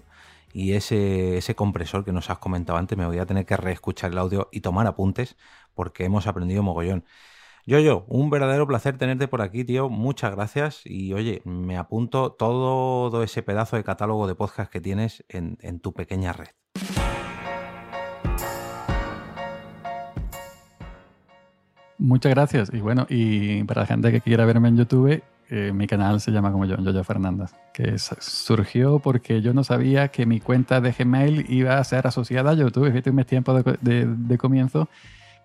Y 0.52 0.72
ese, 0.74 1.38
ese 1.38 1.54
compresor 1.54 2.06
que 2.06 2.12
nos 2.12 2.32
has 2.32 2.40
comentado 2.40 2.80
antes, 2.80 2.98
me 2.98 3.06
voy 3.06 3.20
a 3.20 3.28
tener 3.28 3.46
que 3.46 3.58
reescuchar 3.58 4.12
el 4.12 4.18
audio 4.18 4.50
y 4.52 4.62
tomar 4.62 4.88
apuntes 4.88 5.36
porque 5.76 6.06
hemos 6.06 6.26
aprendido 6.26 6.64
mogollón. 6.64 7.04
Yo, 7.65 7.80
yo, 7.80 8.03
un 8.10 8.30
verdadero 8.30 8.68
placer 8.68 8.98
tenerte 8.98 9.27
por 9.30 9.41
aquí, 9.41 9.64
tío. 9.64 9.90
Muchas 9.90 10.31
gracias. 10.35 10.81
Y 10.85 11.14
oye, 11.14 11.41
me 11.45 11.77
apunto 11.77 12.31
todo 12.34 13.23
ese 13.23 13.41
pedazo 13.41 13.77
de 13.77 13.84
catálogo 13.85 14.27
de 14.27 14.35
podcast 14.35 14.72
que 14.72 14.81
tienes 14.81 15.23
en, 15.30 15.57
en 15.61 15.80
tu 15.80 15.94
pequeña 15.94 16.34
red. 16.34 16.49
Muchas 21.98 22.31
gracias. 22.34 22.69
Y 22.73 22.80
bueno, 22.81 23.06
y 23.10 23.64
para 23.64 23.81
la 23.81 23.88
gente 23.88 24.11
que 24.11 24.22
quiera 24.22 24.45
verme 24.45 24.68
en 24.69 24.77
YouTube, 24.77 25.23
eh, 25.49 25.72
mi 25.73 25.88
canal 25.88 26.19
se 26.19 26.31
llama 26.31 26.52
como 26.52 26.65
yo, 26.65 26.76
Yoyo 26.77 27.03
Fernández, 27.03 27.52
que 27.73 27.95
es- 27.95 28.15
surgió 28.19 28.99
porque 28.99 29.41
yo 29.41 29.53
no 29.53 29.64
sabía 29.64 30.07
que 30.10 30.26
mi 30.26 30.40
cuenta 30.40 30.81
de 30.81 30.91
Gmail 30.91 31.45
iba 31.49 31.77
a 31.77 31.84
ser 31.84 32.07
asociada 32.07 32.52
a 32.52 32.53
YouTube. 32.56 32.90
Fíjate 32.91 33.10
un 33.11 33.23
tiempo 33.23 33.53
de, 33.53 33.77
de- 33.81 34.06
de 34.07 34.38
comienzo 34.38 34.90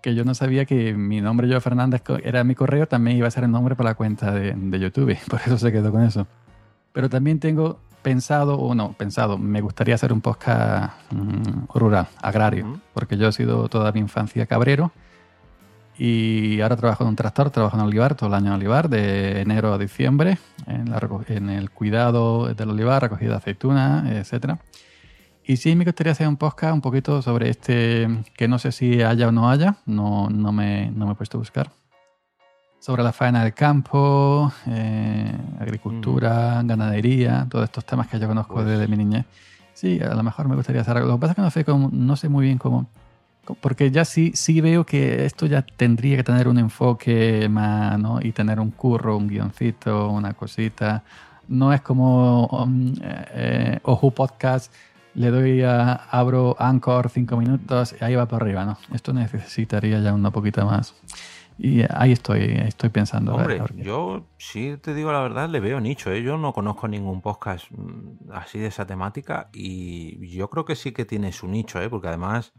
que 0.02 0.14
yo 0.14 0.24
no 0.24 0.34
sabía 0.34 0.64
que 0.64 0.94
mi 0.94 1.20
nombre 1.20 1.48
Yoyo 1.48 1.60
Fernández 1.60 2.02
era 2.24 2.44
mi 2.44 2.54
correo, 2.54 2.86
también 2.86 3.16
iba 3.16 3.26
a 3.28 3.30
ser 3.30 3.44
el 3.44 3.50
nombre 3.50 3.74
para 3.76 3.90
la 3.90 3.94
cuenta 3.94 4.32
de, 4.32 4.52
de 4.54 4.78
YouTube. 4.80 5.16
Por 5.28 5.40
eso 5.40 5.58
se 5.58 5.72
quedó 5.72 5.90
con 5.90 6.02
eso. 6.02 6.26
Pero 6.92 7.08
también 7.08 7.38
tengo 7.40 7.80
pensado, 8.02 8.58
o 8.58 8.74
no, 8.74 8.92
pensado, 8.92 9.38
me 9.38 9.60
gustaría 9.60 9.94
hacer 9.96 10.12
un 10.12 10.20
podcast 10.20 10.92
mm, 11.10 11.66
rural, 11.74 12.06
agrario, 12.22 12.80
porque 12.94 13.16
yo 13.16 13.28
he 13.28 13.32
sido 13.32 13.68
toda 13.68 13.90
mi 13.92 14.00
infancia 14.00 14.46
cabrero 14.46 14.92
y 15.98 16.60
ahora 16.60 16.76
trabajo 16.76 17.02
en 17.02 17.08
un 17.10 17.16
tractor, 17.16 17.50
trabajo 17.50 17.76
en 17.76 17.82
olivar, 17.82 18.14
todo 18.14 18.28
el 18.28 18.34
año 18.34 18.46
en 18.48 18.52
olivar, 18.52 18.88
de 18.88 19.40
enero 19.40 19.72
a 19.74 19.78
diciembre, 19.78 20.38
en, 20.68 20.90
la 20.90 21.00
reco- 21.00 21.24
en 21.28 21.50
el 21.50 21.70
cuidado 21.70 22.54
del 22.54 22.70
olivar, 22.70 23.02
recogida 23.02 23.30
de 23.30 23.36
aceitunas, 23.36 24.06
etcétera. 24.10 24.58
Y 25.50 25.56
sí 25.56 25.74
me 25.74 25.86
gustaría 25.86 26.12
hacer 26.12 26.28
un 26.28 26.36
podcast 26.36 26.74
un 26.74 26.82
poquito 26.82 27.22
sobre 27.22 27.48
este, 27.48 28.06
que 28.36 28.46
no 28.48 28.58
sé 28.58 28.70
si 28.70 29.00
haya 29.00 29.28
o 29.28 29.32
no 29.32 29.48
haya, 29.48 29.76
no, 29.86 30.28
no, 30.28 30.52
me, 30.52 30.90
no 30.90 31.06
me 31.06 31.12
he 31.12 31.14
puesto 31.14 31.38
a 31.38 31.40
buscar. 31.40 31.70
Sobre 32.80 33.02
la 33.02 33.14
faena 33.14 33.42
del 33.44 33.54
campo, 33.54 34.52
eh, 34.66 35.32
agricultura, 35.58 36.60
ganadería, 36.62 37.46
todos 37.50 37.64
estos 37.64 37.86
temas 37.86 38.08
que 38.08 38.20
yo 38.20 38.28
conozco 38.28 38.56
Pues- 38.56 38.66
desde 38.66 38.88
mi 38.88 38.98
niñez. 38.98 39.24
Sí, 39.72 39.98
a 40.02 40.14
lo 40.14 40.22
mejor 40.22 40.48
me 40.48 40.54
gustaría 40.54 40.82
hacer 40.82 40.98
algo. 40.98 41.08
Lo 41.08 41.14
que 41.16 41.20
pasa 41.22 41.32
es 41.32 41.36
que 41.36 41.42
no 41.42 41.50
sé, 41.50 41.64
cómo, 41.64 41.88
no 41.94 42.16
sé 42.16 42.28
muy 42.28 42.44
bien 42.44 42.58
cómo, 42.58 42.86
porque 43.62 43.90
ya 43.90 44.04
sí, 44.04 44.32
sí 44.34 44.60
veo 44.60 44.84
que 44.84 45.24
esto 45.24 45.46
ya 45.46 45.62
tendría 45.62 46.18
que 46.18 46.24
tener 46.24 46.46
un 46.46 46.58
enfoque 46.58 47.48
más, 47.48 47.98
¿no? 47.98 48.20
Y 48.20 48.32
tener 48.32 48.60
un 48.60 48.70
curro, 48.70 49.16
un 49.16 49.28
guioncito, 49.28 50.10
una 50.10 50.34
cosita. 50.34 51.04
No 51.46 51.72
es 51.72 51.80
como 51.80 52.46
um, 52.48 52.92
eh, 53.00 53.24
eh, 53.32 53.78
Ojo 53.84 54.10
Podcast, 54.10 54.70
le 55.18 55.30
doy 55.30 55.62
a, 55.62 55.94
abro 55.94 56.54
Anchor 56.58 57.10
cinco 57.10 57.36
minutos 57.36 57.94
y 58.00 58.04
ahí 58.04 58.14
va 58.14 58.26
para 58.26 58.44
arriba, 58.44 58.64
¿no? 58.64 58.78
Esto 58.94 59.12
necesitaría 59.12 60.00
ya 60.00 60.14
una 60.14 60.30
poquita 60.30 60.64
más. 60.64 60.94
Y 61.58 61.82
ahí 61.90 62.12
estoy, 62.12 62.56
estoy 62.64 62.90
pensando. 62.90 63.34
Hombre, 63.34 63.58
ver 63.58 63.74
yo 63.74 64.28
sí 64.38 64.76
te 64.80 64.94
digo 64.94 65.10
la 65.10 65.20
verdad, 65.20 65.48
le 65.48 65.58
veo 65.58 65.80
nicho. 65.80 66.12
¿eh? 66.12 66.22
Yo 66.22 66.38
no 66.38 66.52
conozco 66.52 66.86
ningún 66.86 67.20
podcast 67.20 67.66
mm, 67.72 68.30
así 68.32 68.60
de 68.60 68.68
esa 68.68 68.86
temática 68.86 69.50
y 69.52 70.28
yo 70.28 70.48
creo 70.50 70.64
que 70.64 70.76
sí 70.76 70.92
que 70.92 71.04
tiene 71.04 71.32
su 71.32 71.48
nicho, 71.48 71.82
¿eh? 71.82 71.90
porque 71.90 72.06
además 72.06 72.52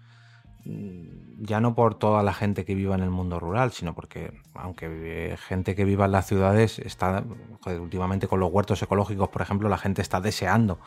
mm, 0.65 1.45
ya 1.45 1.61
no 1.61 1.75
por 1.75 1.95
toda 1.95 2.23
la 2.23 2.33
gente 2.33 2.65
que 2.65 2.75
viva 2.75 2.95
en 2.95 3.03
el 3.03 3.09
mundo 3.09 3.39
rural, 3.39 3.71
sino 3.71 3.95
porque 3.95 4.33
aunque 4.53 4.87
eh, 5.31 5.37
gente 5.37 5.75
que 5.75 5.85
viva 5.85 6.03
en 6.03 6.11
las 6.11 6.27
ciudades 6.27 6.77
está, 6.79 7.23
joder, 7.61 7.79
últimamente 7.79 8.27
con 8.27 8.41
los 8.41 8.51
huertos 8.51 8.81
ecológicos, 8.81 9.29
por 9.29 9.41
ejemplo, 9.41 9.69
la 9.69 9.77
gente 9.77 10.01
está 10.01 10.19
deseando 10.19 10.77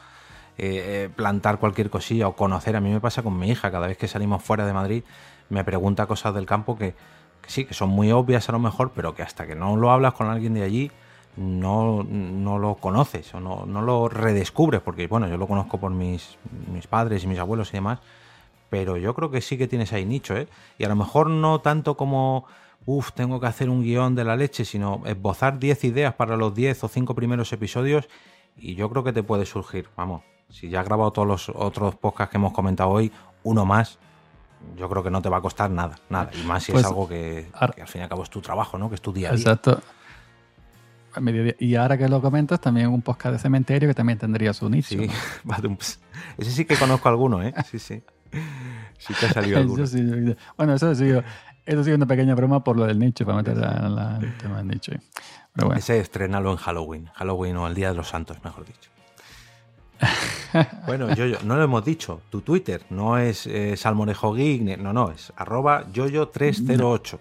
eh, 0.59 1.05
eh, 1.05 1.11
plantar 1.15 1.59
cualquier 1.59 1.91
cosilla 1.91 2.29
o 2.29 2.37
conocer. 2.37 2.77
A 2.77 2.81
mí 2.81 2.91
me 2.91 3.01
pasa 3.01 3.23
con 3.23 3.39
mi 3.39 3.49
hija, 3.49 3.71
cada 3.71 3.87
vez 3.87 3.97
que 3.97 4.09
salimos 4.09 4.43
fuera 4.43 4.67
de 4.67 4.73
Madrid 4.73 5.03
me 5.53 5.65
pregunta 5.65 6.07
cosas 6.07 6.35
del 6.35 6.47
campo 6.47 6.77
que, 6.77 6.95
sí, 7.47 7.65
que 7.65 7.75
son 7.75 7.91
muy 7.91 8.11
obvias 8.11 8.49
a 8.49 8.53
lo 8.53 8.59
mejor, 8.59 8.93
pero 8.95 9.15
que 9.15 9.23
hasta 9.23 9.47
que 9.47 9.55
no 9.55 9.77
lo 9.77 9.91
hablas 9.91 10.15
con 10.15 10.29
alguien 10.29 10.55
de 10.55 10.63
allí 10.63 10.91
no, 11.37 12.03
no 12.03 12.59
lo 12.59 12.77
conoces 12.77 13.33
o 13.35 13.41
no, 13.41 13.65
no 13.67 13.83
lo 13.83 14.09
redescubres, 14.09 14.81
porque 14.81 15.07
bueno, 15.07 15.29
yo 15.29 15.37
lo 15.37 15.47
conozco 15.47 15.79
por 15.79 15.91
mis, 15.91 16.39
mis 16.73 16.87
padres 16.87 17.25
y 17.25 17.27
mis 17.27 17.39
abuelos 17.39 17.71
y 17.71 17.73
demás, 17.75 18.01
pero 18.71 18.97
yo 18.97 19.15
creo 19.15 19.31
que 19.31 19.41
sí 19.41 19.59
que 19.59 19.69
tienes 19.69 19.93
ahí 19.93 20.05
nicho, 20.05 20.37
¿eh? 20.37 20.49
Y 20.79 20.85
a 20.85 20.89
lo 20.89 20.97
mejor 20.97 21.29
no 21.29 21.61
tanto 21.61 21.97
como, 21.97 22.47
uff, 22.87 23.13
tengo 23.13 23.41
que 23.41 23.47
hacer 23.47 23.69
un 23.69 23.83
guion 23.83 24.15
de 24.15 24.25
la 24.25 24.37
leche, 24.37 24.65
sino 24.65 25.03
esbozar 25.05 25.59
10 25.59 25.85
ideas 25.85 26.15
para 26.15 26.37
los 26.37 26.55
10 26.55 26.85
o 26.85 26.89
5 26.89 27.15
primeros 27.15 27.53
episodios 27.53 28.09
y 28.57 28.75
yo 28.75 28.89
creo 28.91 29.05
que 29.05 29.13
te 29.13 29.23
puede 29.23 29.47
surgir, 29.47 29.89
vamos, 29.97 30.23
si 30.53 30.69
ya 30.69 30.81
has 30.81 30.87
grabado 30.87 31.11
todos 31.11 31.27
los 31.27 31.49
otros 31.49 31.97
podcasts 31.97 32.31
que 32.31 32.37
hemos 32.37 32.53
comentado 32.53 32.91
hoy, 32.91 33.11
uno 33.43 33.65
más, 33.65 33.99
yo 34.77 34.89
creo 34.89 35.03
que 35.03 35.11
no 35.11 35.23
te 35.23 35.29
va 35.29 35.39
a 35.39 35.41
costar 35.41 35.71
nada, 35.71 35.97
nada, 36.09 36.31
y 36.33 36.47
más 36.47 36.63
si 36.63 36.73
Pues, 36.73 36.85
es 36.85 36.89
algo 36.89 37.09
que, 37.09 37.49
que 37.75 37.83
al 37.83 37.89
fin 37.89 38.01
y 38.01 38.05
al 38.05 38.09
cabo 38.09 38.23
es 38.23 38.31
tu 38.31 38.41
trabajo, 38.41 38.79
¿no? 38.79 38.89
Que 38.89 38.97
es 38.97 39.03
tu 39.03 39.13
día 39.13 39.31
a 39.31 39.33
día. 39.33 39.41
Exacto. 39.41 39.81
Y 41.59 41.75
ahora 41.75 41.99
que 41.99 42.09
lo 42.09 42.23
comentas, 42.23 42.61
también 42.61 42.89
un 42.89 43.03
podcast 43.03 43.35
de 43.35 43.39
cementerio 43.39 43.89
que 43.89 43.95
también 43.95 44.19
tendría 44.19 44.53
su 44.53 44.71
nicho. 44.71 44.89
Sí, 44.89 45.11
ese 46.39 46.51
sí 46.51 46.65
que 46.65 46.77
conozco 46.77 47.09
alguno, 47.09 47.43
¿eh? 47.43 47.53
Sí, 47.71 47.79
sí. 47.79 48.03
Sí 48.99 49.15
que 49.15 49.27
ha 49.27 49.33
salido 49.33 49.59
alguno. 49.59 49.85
Eso 49.85 49.97
sí, 49.99 50.35
bueno, 50.57 50.75
eso 50.75 50.95
sí, 50.95 51.11
eso 51.67 51.85
sí 51.85 51.91
una 51.91 52.07
pequeña 52.07 52.35
broma 52.35 52.65
por 52.65 52.77
lo 52.77 52.87
del 52.87 52.99
nicho, 52.99 53.27
para 53.27 53.39
meter 53.39 53.57
el 53.57 54.37
tema 54.39 54.59
del 54.59 54.69
nicho. 54.69 54.93
Pero 55.55 55.67
bueno. 55.67 55.79
Ese 55.79 55.99
estrenalo 55.99 56.51
en 56.51 56.57
Halloween. 56.57 57.07
Halloween 57.15 57.57
o 57.57 57.67
el 57.67 57.75
Día 57.75 57.89
de 57.89 57.95
los 57.95 58.09
Santos, 58.09 58.39
mejor 58.43 58.65
dicho. 58.65 58.91
bueno, 60.87 61.15
yo, 61.15 61.27
no 61.45 61.57
lo 61.57 61.63
hemos 61.63 61.85
dicho. 61.85 62.21
Tu 62.31 62.41
Twitter 62.41 62.83
no 62.91 63.19
es 63.19 63.47
eh, 63.47 63.77
Salmorejo 63.77 64.35
Geek, 64.35 64.79
no, 64.79 64.93
no, 64.93 65.11
es 65.11 65.33
arroba 65.37 65.87
yoyo308. 65.93 67.19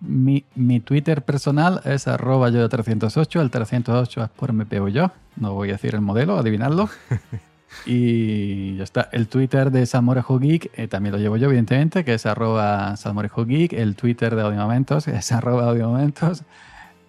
Mi, 0.00 0.44
mi, 0.54 0.80
Twitter 0.80 1.22
personal 1.22 1.80
es 1.84 2.06
arroba 2.06 2.50
yoyo308. 2.50 3.40
El 3.40 3.50
308 3.50 4.24
es 4.24 4.30
por 4.30 4.52
me 4.52 4.66
pego 4.66 4.88
yo. 4.88 5.10
No 5.36 5.54
voy 5.54 5.70
a 5.70 5.72
decir 5.72 5.94
el 5.94 6.00
modelo, 6.00 6.38
adivinarlo. 6.38 6.88
y 7.86 8.76
ya 8.76 8.84
está. 8.84 9.08
El 9.12 9.28
Twitter 9.28 9.70
de 9.70 9.86
Salmorejo 9.86 10.38
Geek 10.38 10.70
eh, 10.74 10.88
también 10.88 11.14
lo 11.14 11.18
llevo 11.18 11.36
yo, 11.36 11.46
evidentemente, 11.46 12.04
que 12.04 12.14
es 12.14 12.26
arroba 12.26 12.96
Salmorejo 12.96 13.46
Geek. 13.46 13.72
El 13.72 13.96
Twitter 13.96 14.36
de 14.36 14.42
Audio 14.42 14.60
Momentos 14.60 15.08
es 15.08 15.32
arroba 15.32 15.70
Audio 15.70 15.88
Momentos. 15.88 16.44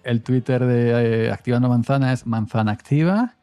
El 0.02 0.22
Twitter 0.22 0.64
de 0.64 1.26
eh, 1.26 1.30
Activando 1.30 1.68
Manzana 1.68 2.12
es 2.12 2.26
Manzana 2.26 2.72
Activa. 2.72 3.34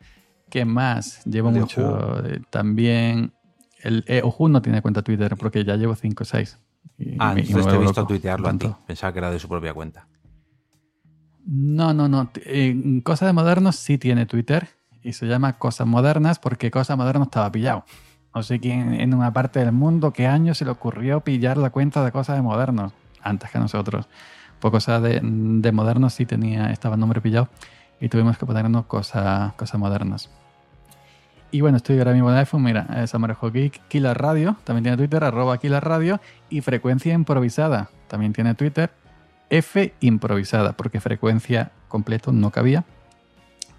¿Qué 0.50 0.66
más? 0.66 1.24
Llevo 1.26 1.52
mucho. 1.52 2.26
Eh, 2.26 2.42
también. 2.50 3.34
El 3.80 4.04
eh, 4.08 4.22
Oju 4.24 4.50
no 4.50 4.62
tiene 4.62 4.82
cuenta 4.82 5.04
Twitter 5.04 5.36
porque 5.38 5.64
ya 5.64 5.76
llevo 5.76 5.96
5 5.96 6.24
o 6.24 6.26
6. 6.26 6.60
Ah, 7.20 7.36
entonces 7.38 7.68
te 7.68 7.76
he 7.76 7.80
visto 7.80 8.06
tuitearlo 8.08 8.48
a 8.48 8.58
ti. 8.58 8.74
Pensaba 8.88 9.12
que 9.14 9.20
era 9.20 9.32
de 9.32 9.40
su 9.40 9.48
propia 9.48 9.74
cuenta. 9.74 10.08
No, 11.46 11.94
no, 11.94 12.08
no. 12.08 12.32
En 12.46 13.02
Cosa 13.02 13.26
de 13.26 13.34
Modernos 13.34 13.76
sí 13.76 13.98
tiene 13.98 14.26
Twitter 14.26 14.70
y 15.04 15.14
se 15.14 15.28
llama 15.28 15.58
Cosas 15.60 15.86
Modernas 15.86 16.40
porque 16.40 16.72
Cosas 16.72 16.98
Modernas 16.98 17.28
estaba 17.28 17.52
pillado. 17.52 17.86
No 18.34 18.44
sé 18.44 18.60
quién 18.60 18.94
en 18.94 19.14
una 19.14 19.32
parte 19.32 19.60
del 19.60 19.72
mundo, 19.72 20.12
qué 20.12 20.28
año 20.28 20.54
se 20.56 20.66
le 20.66 20.72
ocurrió 20.72 21.22
pillar 21.22 21.58
la 21.58 21.70
cuenta 21.70 22.04
de 22.04 22.12
Cosas 22.12 22.38
de 22.38 22.42
Modernos 22.42 22.94
antes 23.22 23.52
que 23.52 23.60
nosotros. 23.60 24.08
Pues 24.60 24.72
Cosas 24.72 25.04
de, 25.04 25.20
de 25.22 25.72
Modernos 25.72 26.14
sí 26.14 26.26
tenía, 26.26 26.72
estaba 26.72 26.96
el 26.96 27.02
nombre 27.02 27.22
pillado 27.22 27.50
y 28.00 28.10
tuvimos 28.10 28.38
que 28.38 28.46
ponernos 28.46 28.86
cosas, 28.86 29.54
cosas 29.54 29.80
modernas. 29.80 30.30
Y 31.52 31.62
bueno, 31.62 31.78
estoy 31.78 31.98
ahora 32.00 32.12
mismo 32.12 32.30
en 32.32 32.38
iPhone, 32.38 32.64
mira, 32.64 32.86
es 33.02 33.14
Geek, 33.14 33.88
Killer 33.88 34.18
Radio, 34.18 34.58
también 34.64 34.84
tiene 34.84 34.98
Twitter, 34.98 35.24
arroba 35.24 35.58
Killer 35.58 35.84
Radio, 35.84 36.20
y 36.50 36.62
Frecuencia 36.62 37.14
Improvisada, 37.14 37.90
también 38.08 38.34
tiene 38.34 38.56
Twitter, 38.56 38.92
F 39.50 39.94
Improvisada, 40.02 40.74
porque 40.74 41.00
frecuencia 41.00 41.72
completo 41.88 42.32
no 42.32 42.52
cabía. 42.52 42.84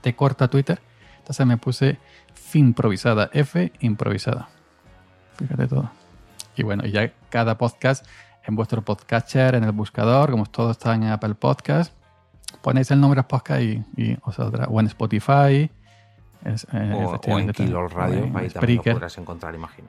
Te 0.01 0.15
corta 0.15 0.49
Twitter, 0.49 0.81
entonces 1.19 1.47
me 1.47 1.59
puse 1.59 1.99
Fin 2.33 2.69
Improvisada, 2.69 3.29
F 3.33 3.73
Improvisada. 3.81 4.49
Fíjate 5.37 5.67
todo. 5.67 5.91
Y 6.57 6.63
bueno, 6.63 6.87
ya 6.87 7.13
cada 7.29 7.59
podcast 7.59 8.07
en 8.47 8.57
vuestro 8.57 8.83
podcatcher, 8.83 9.55
en 9.55 9.65
el 9.65 9.73
buscador, 9.73 10.31
como 10.31 10.47
todo 10.47 10.71
está 10.71 10.95
en 10.95 11.05
Apple 11.05 11.35
Podcast, 11.35 11.93
ponéis 12.63 12.91
el 12.91 13.01
nombre 13.01 13.23
podcast 13.23 13.63
y, 13.63 13.85
y 13.97 14.17
os 14.23 14.35
saldrá. 14.35 14.67
O 14.67 14.81
en 14.81 14.87
Spotify. 14.87 15.71
Es, 16.45 16.67
eh, 16.73 16.93
o, 16.95 17.39
en 17.39 17.53
Killer 17.53 17.89
Radio, 17.91 18.31
ahí 18.35 18.49
también 18.49 18.77
lo 18.77 18.83
podrás 18.83 19.19
encontrar, 19.19 19.55
imagino. 19.55 19.89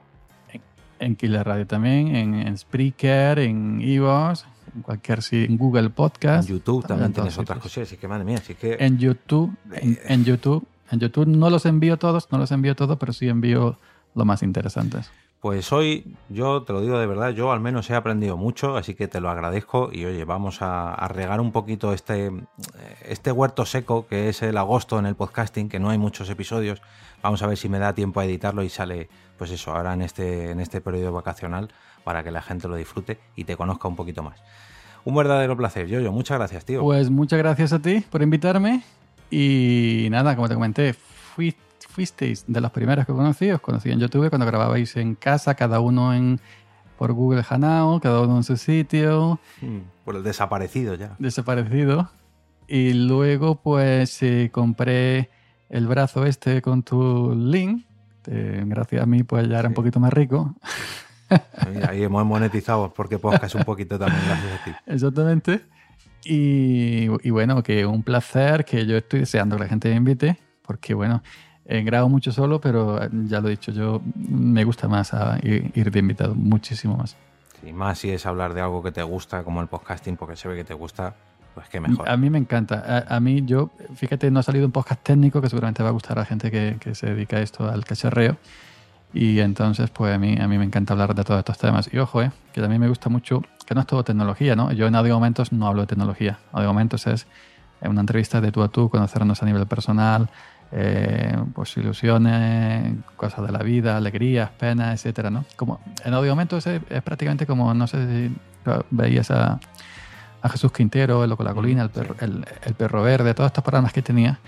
En, 0.52 0.60
en 0.98 1.16
Killer 1.16 1.46
Radio 1.46 1.66
también, 1.66 2.16
en, 2.16 2.34
en 2.34 2.58
Spreaker, 2.58 3.38
en 3.38 3.80
Evox, 3.80 4.44
en 4.74 4.82
cualquier 4.82 5.20
en 5.30 5.56
Google 5.56 5.90
Podcast. 5.90 6.48
En 6.48 6.56
YouTube 6.56 6.86
también, 6.86 7.12
tienes 7.12 7.38
otras 7.38 7.58
cosas, 7.58 7.84
así 7.84 7.96
que 7.96 8.08
madre 8.08 8.24
mía, 8.24 8.38
así 8.38 8.54
que... 8.54 8.76
En 8.80 8.98
YouTube, 8.98 9.54
en, 9.72 9.98
en, 10.04 10.24
YouTube, 10.24 10.66
en 10.90 10.98
YouTube 10.98 11.26
no 11.28 11.48
los 11.48 11.64
envío 11.64 11.96
todos, 11.96 12.26
no 12.32 12.38
los 12.38 12.50
envío 12.50 12.74
todos, 12.74 12.98
pero 12.98 13.12
sí 13.12 13.28
envío 13.28 13.78
lo 14.14 14.24
más 14.24 14.42
interesantes. 14.42 15.12
Pues 15.40 15.72
hoy, 15.72 16.16
yo 16.28 16.64
te 16.64 16.72
lo 16.72 16.80
digo 16.80 16.98
de 16.98 17.06
verdad, 17.06 17.30
yo 17.30 17.52
al 17.52 17.60
menos 17.60 17.88
he 17.90 17.94
aprendido 17.94 18.36
mucho, 18.36 18.76
así 18.76 18.94
que 18.94 19.06
te 19.06 19.20
lo 19.20 19.30
agradezco 19.30 19.88
y 19.92 20.04
oye, 20.04 20.24
vamos 20.24 20.58
a, 20.62 21.06
regar 21.08 21.40
un 21.40 21.52
poquito 21.52 21.92
este, 21.92 22.32
este 23.06 23.30
huerto 23.30 23.64
seco 23.64 24.08
que 24.08 24.28
es 24.28 24.42
el 24.42 24.56
agosto 24.56 24.98
en 24.98 25.06
el 25.06 25.14
podcasting, 25.14 25.68
que 25.68 25.78
no 25.78 25.90
hay 25.90 25.98
muchos 25.98 26.28
episodios. 26.28 26.82
Vamos 27.22 27.42
a 27.42 27.46
ver 27.46 27.56
si 27.56 27.68
me 27.68 27.78
da 27.78 27.92
tiempo 27.92 28.18
a 28.18 28.24
editarlo 28.24 28.64
y 28.64 28.68
sale, 28.68 29.08
pues 29.36 29.52
eso, 29.52 29.72
ahora 29.72 29.94
en 29.94 30.02
este, 30.02 30.50
en 30.50 30.58
este 30.58 30.80
periodo 30.80 31.12
vacacional 31.12 31.68
para 32.02 32.24
que 32.24 32.32
la 32.32 32.42
gente 32.42 32.66
lo 32.66 32.74
disfrute 32.74 33.20
y 33.36 33.44
te 33.44 33.56
conozca 33.56 33.86
un 33.86 33.94
poquito 33.94 34.24
más. 34.24 34.42
Un 35.04 35.14
verdadero 35.14 35.56
placer, 35.56 35.86
yo, 35.86 36.00
yo, 36.00 36.10
muchas 36.10 36.38
gracias, 36.38 36.64
tío. 36.64 36.82
Pues 36.82 37.10
muchas 37.10 37.38
gracias 37.38 37.72
a 37.72 37.78
ti 37.78 38.00
por 38.10 38.22
invitarme 38.22 38.82
y 39.30 40.08
nada, 40.10 40.34
como 40.34 40.48
te 40.48 40.54
comenté, 40.54 40.94
fui 40.94 41.54
fuisteis 41.98 42.44
de 42.46 42.60
los 42.60 42.70
primeros 42.70 43.04
que 43.04 43.12
conocí, 43.12 43.50
os 43.50 43.60
conocí 43.60 43.90
en 43.90 43.98
YouTube 43.98 44.28
cuando 44.28 44.46
grababais 44.46 44.96
en 44.96 45.16
casa, 45.16 45.56
cada 45.56 45.80
uno 45.80 46.14
en 46.14 46.38
por 46.96 47.12
Google 47.12 47.42
Hangout, 47.42 48.00
cada 48.00 48.20
uno 48.20 48.36
en 48.36 48.44
su 48.44 48.56
sitio. 48.56 49.40
Hmm, 49.60 49.78
por 50.04 50.14
el 50.14 50.22
desaparecido 50.22 50.94
ya. 50.94 51.16
Desaparecido. 51.18 52.08
Y 52.68 52.92
luego 52.92 53.56
pues 53.56 54.22
eh, 54.22 54.48
compré 54.52 55.28
el 55.70 55.88
brazo 55.88 56.24
este 56.24 56.62
con 56.62 56.84
tu 56.84 57.34
link. 57.34 57.84
gracias 58.24 59.02
a 59.02 59.06
mí 59.06 59.24
pues 59.24 59.48
ya 59.48 59.58
era 59.58 59.66
un 59.66 59.74
poquito 59.74 59.98
más 59.98 60.12
rico. 60.12 60.54
Ahí 61.88 62.04
hemos 62.04 62.24
monetizado 62.24 62.94
porque 62.94 63.18
podcast 63.18 63.56
un 63.56 63.64
poquito 63.64 63.98
también 63.98 64.22
gracias 64.24 64.60
a 64.60 64.64
ti. 64.64 64.70
Exactamente. 64.86 65.62
Y, 66.24 67.08
y, 67.26 67.30
bueno, 67.30 67.60
que 67.64 67.86
un 67.86 68.04
placer 68.04 68.64
que 68.64 68.86
yo 68.86 68.96
estoy 68.98 69.20
deseando 69.20 69.56
que 69.56 69.64
la 69.64 69.68
gente 69.68 69.88
me 69.88 69.96
invite, 69.96 70.38
porque 70.62 70.94
bueno, 70.94 71.22
eh, 71.70 71.82
grabo 71.82 72.08
mucho 72.08 72.32
solo, 72.32 72.62
pero 72.62 73.02
eh, 73.02 73.10
ya 73.26 73.40
lo 73.40 73.48
he 73.48 73.50
dicho, 73.50 73.70
yo 73.72 74.00
me 74.14 74.64
gusta 74.64 74.88
más 74.88 75.12
ir, 75.42 75.90
de 75.90 75.98
invitado, 75.98 76.34
muchísimo 76.34 76.96
más. 76.96 77.14
Sí, 77.60 77.74
más 77.74 77.98
si 77.98 78.10
es 78.10 78.24
hablar 78.24 78.54
de 78.54 78.62
algo 78.62 78.82
que 78.82 78.90
te 78.90 79.02
gusta, 79.02 79.44
como 79.44 79.60
el 79.60 79.68
podcasting, 79.68 80.16
porque 80.16 80.34
se 80.34 80.48
ve 80.48 80.56
que 80.56 80.64
te 80.64 80.72
gusta, 80.72 81.14
pues 81.54 81.68
qué 81.68 81.78
mejor. 81.78 82.08
A 82.08 82.16
mí 82.16 82.30
me 82.30 82.38
encanta. 82.38 83.04
A, 83.06 83.20
mí, 83.20 83.44
yo, 83.44 83.70
fíjate, 83.94 84.30
no 84.30 84.40
ha 84.40 84.42
salido 84.42 84.64
un 84.64 84.72
podcast 84.72 85.02
técnico 85.02 85.42
que 85.42 85.50
seguramente 85.50 85.82
va 85.82 85.90
a 85.90 85.92
gustar 85.92 86.16
a 86.16 86.22
la 86.22 86.26
gente 86.26 86.50
que, 86.50 86.78
que, 86.80 86.94
se 86.94 87.08
dedica 87.08 87.36
a 87.36 87.40
esto, 87.40 87.68
al 87.68 87.84
cacharreo. 87.84 88.38
Y 89.12 89.40
entonces, 89.40 89.90
pues 89.90 90.14
a 90.14 90.18
mí, 90.18 90.38
a 90.40 90.48
mí 90.48 90.56
me 90.56 90.64
encanta 90.64 90.94
hablar 90.94 91.14
de 91.14 91.22
todos 91.22 91.38
estos 91.38 91.58
temas. 91.58 91.90
Y 91.92 91.98
ojo, 91.98 92.22
eh, 92.22 92.30
que 92.54 92.62
también 92.62 92.80
me 92.80 92.88
gusta 92.88 93.10
mucho, 93.10 93.42
que 93.66 93.74
no 93.74 93.82
es 93.82 93.86
todo 93.86 94.04
tecnología, 94.04 94.56
¿no? 94.56 94.72
Yo 94.72 94.86
en 94.86 94.94
Audio 94.94 95.14
Momentos 95.14 95.52
no 95.52 95.66
hablo 95.66 95.82
de 95.82 95.88
tecnología. 95.88 96.38
Audio 96.52 96.68
Momentos 96.68 97.06
es 97.06 97.26
una 97.82 98.00
entrevista 98.00 98.40
de 98.40 98.52
tú 98.52 98.62
a 98.62 98.68
tú, 98.68 98.88
conocernos 98.88 99.42
a 99.42 99.46
nivel 99.46 99.66
personal, 99.66 100.30
eh, 100.72 101.36
pues 101.54 101.76
ilusiones, 101.76 102.96
cosas 103.16 103.46
de 103.46 103.52
la 103.52 103.60
vida, 103.60 103.96
alegrías, 103.96 104.50
penas, 104.50 104.94
etcétera, 104.94 105.30
¿no? 105.30 105.44
Como 105.56 105.80
en 106.04 106.14
audio 106.14 106.32
momento 106.32 106.58
es, 106.58 106.80
prácticamente 107.02 107.46
como, 107.46 107.72
no 107.74 107.86
sé 107.86 108.06
si 108.06 108.36
veías 108.90 109.30
a, 109.30 109.58
a 110.42 110.48
Jesús 110.48 110.72
Quintero, 110.72 111.24
el 111.24 111.30
loco 111.30 111.42
la 111.42 111.54
colina, 111.54 111.82
el 111.82 111.90
perro, 111.90 112.14
el, 112.20 112.74
perro 112.74 113.02
verde, 113.02 113.34
todas 113.34 113.50
estas 113.50 113.64
palabras 113.64 113.92
que 113.92 114.02
tenía. 114.02 114.38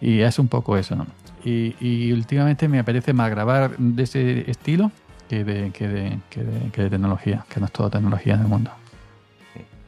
Y 0.00 0.20
es 0.20 0.38
un 0.38 0.48
poco 0.48 0.76
eso, 0.76 0.94
¿no? 0.94 1.06
Y, 1.44 2.12
últimamente 2.12 2.68
me 2.68 2.80
apetece 2.80 3.12
más 3.12 3.30
grabar 3.30 3.76
de 3.78 4.02
ese 4.02 4.50
estilo 4.50 4.90
que 5.28 5.44
de, 5.44 5.70
que 5.70 5.86
de, 5.86 6.18
que 6.28 6.42
de, 6.42 6.90
tecnología, 6.90 7.44
que 7.48 7.60
no 7.60 7.66
es 7.66 7.72
todo 7.72 7.88
tecnología 7.88 8.34
en 8.34 8.40
el 8.40 8.48
mundo. 8.48 8.72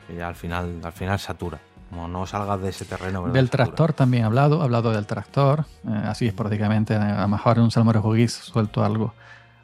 Sí, 0.07 0.21
al 0.21 0.37
final, 0.37 0.81
al 0.83 0.93
final 0.93 1.19
satura. 1.19 1.59
Como 1.91 2.07
no 2.09 2.27
salgas 2.27 2.61
de 2.61 2.69
ese 2.69 2.85
terreno. 2.85 3.27
Del 3.29 3.51
tractor 3.51 3.93
también 3.93 4.25
he 4.25 4.27
hablado, 4.27 4.61
he 4.61 4.65
hablado 4.65 4.93
del 4.93 5.07
tractor, 5.07 5.65
eh, 5.87 6.03
así 6.05 6.27
esporádicamente, 6.27 6.95
a 6.95 7.23
lo 7.23 7.29
mejor 7.29 7.57
en 7.57 7.65
un 7.65 7.71
salmorejo 7.71 8.13
guis 8.13 8.33
suelto 8.33 8.85
algo 8.85 9.15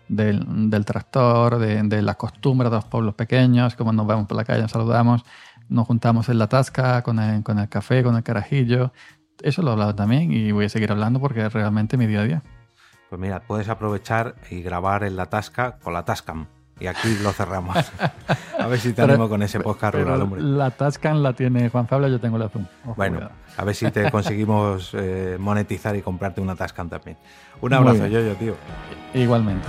del, 0.09 0.71
del 0.71 0.85
tractor, 0.85 1.59
de, 1.59 1.83
de 1.83 2.03
las 2.03 2.17
costumbres 2.17 2.71
de 2.71 2.77
los 2.77 2.85
pueblos 2.87 3.15
pequeños, 3.15 3.77
como 3.77 3.93
nos 3.93 4.07
vemos 4.07 4.27
por 4.27 4.37
la 4.37 4.45
calle, 4.45 4.63
nos 4.63 4.71
saludamos, 4.71 5.25
nos 5.69 5.87
juntamos 5.87 6.29
en 6.29 6.39
la 6.39 6.49
tasca 6.49 7.03
con 7.03 7.19
el, 7.19 7.43
con 7.43 7.59
el 7.59 7.69
café, 7.69 8.03
con 8.03 8.17
el 8.17 8.23
carajillo. 8.23 8.93
Eso 9.43 9.63
lo 9.63 9.71
he 9.71 9.73
hablado 9.73 9.95
también 9.95 10.33
y 10.33 10.53
voy 10.53 10.67
a 10.67 10.69
seguir 10.69 10.91
hablando 10.93 11.21
porque 11.21 11.45
es 11.45 11.53
realmente 11.53 11.97
mi 11.97 12.07
día 12.07 12.21
a 12.21 12.25
día. 12.25 12.43
Pues 13.11 13.21
mira, 13.21 13.41
puedes 13.41 13.69
aprovechar 13.69 14.35
y 14.51 14.63
grabar 14.63 15.05
en 15.05 15.17
la 15.17 15.27
tasca 15.27 15.79
con 15.79 15.93
la 15.93 16.05
Tascam. 16.05 16.47
Y 16.81 16.87
aquí 16.87 17.17
lo 17.23 17.33
cerramos. 17.33 17.77
a 18.59 18.67
ver 18.67 18.81
si 18.81 18.93
te 18.93 19.03
animo 19.03 19.29
con 19.29 19.43
ese 19.43 19.61
podcast 19.61 19.95
rural, 19.95 20.23
hombre. 20.23 20.43
La 20.43 20.71
Tascan 20.71 21.23
la 21.23 21.33
tiene 21.33 21.69
Juan 21.69 21.87
Fabio, 21.87 22.09
yo 22.09 22.21
tengo 22.21 22.37
la 22.37 22.49
Zoom. 22.49 22.67
bueno, 22.97 23.31
a 23.57 23.65
ver 23.65 23.75
si 23.75 23.91
te 23.91 24.11
conseguimos 24.13 24.91
eh, 24.95 25.37
monetizar 25.39 25.95
y 25.97 26.03
comprarte 26.03 26.41
una 26.41 26.57
Tascan 26.57 26.89
también. 26.89 27.17
Un 27.61 27.73
abrazo, 27.73 28.07
yo, 28.07 28.21
yo, 28.21 28.35
tío. 28.35 28.57
Igualmente. 29.15 29.69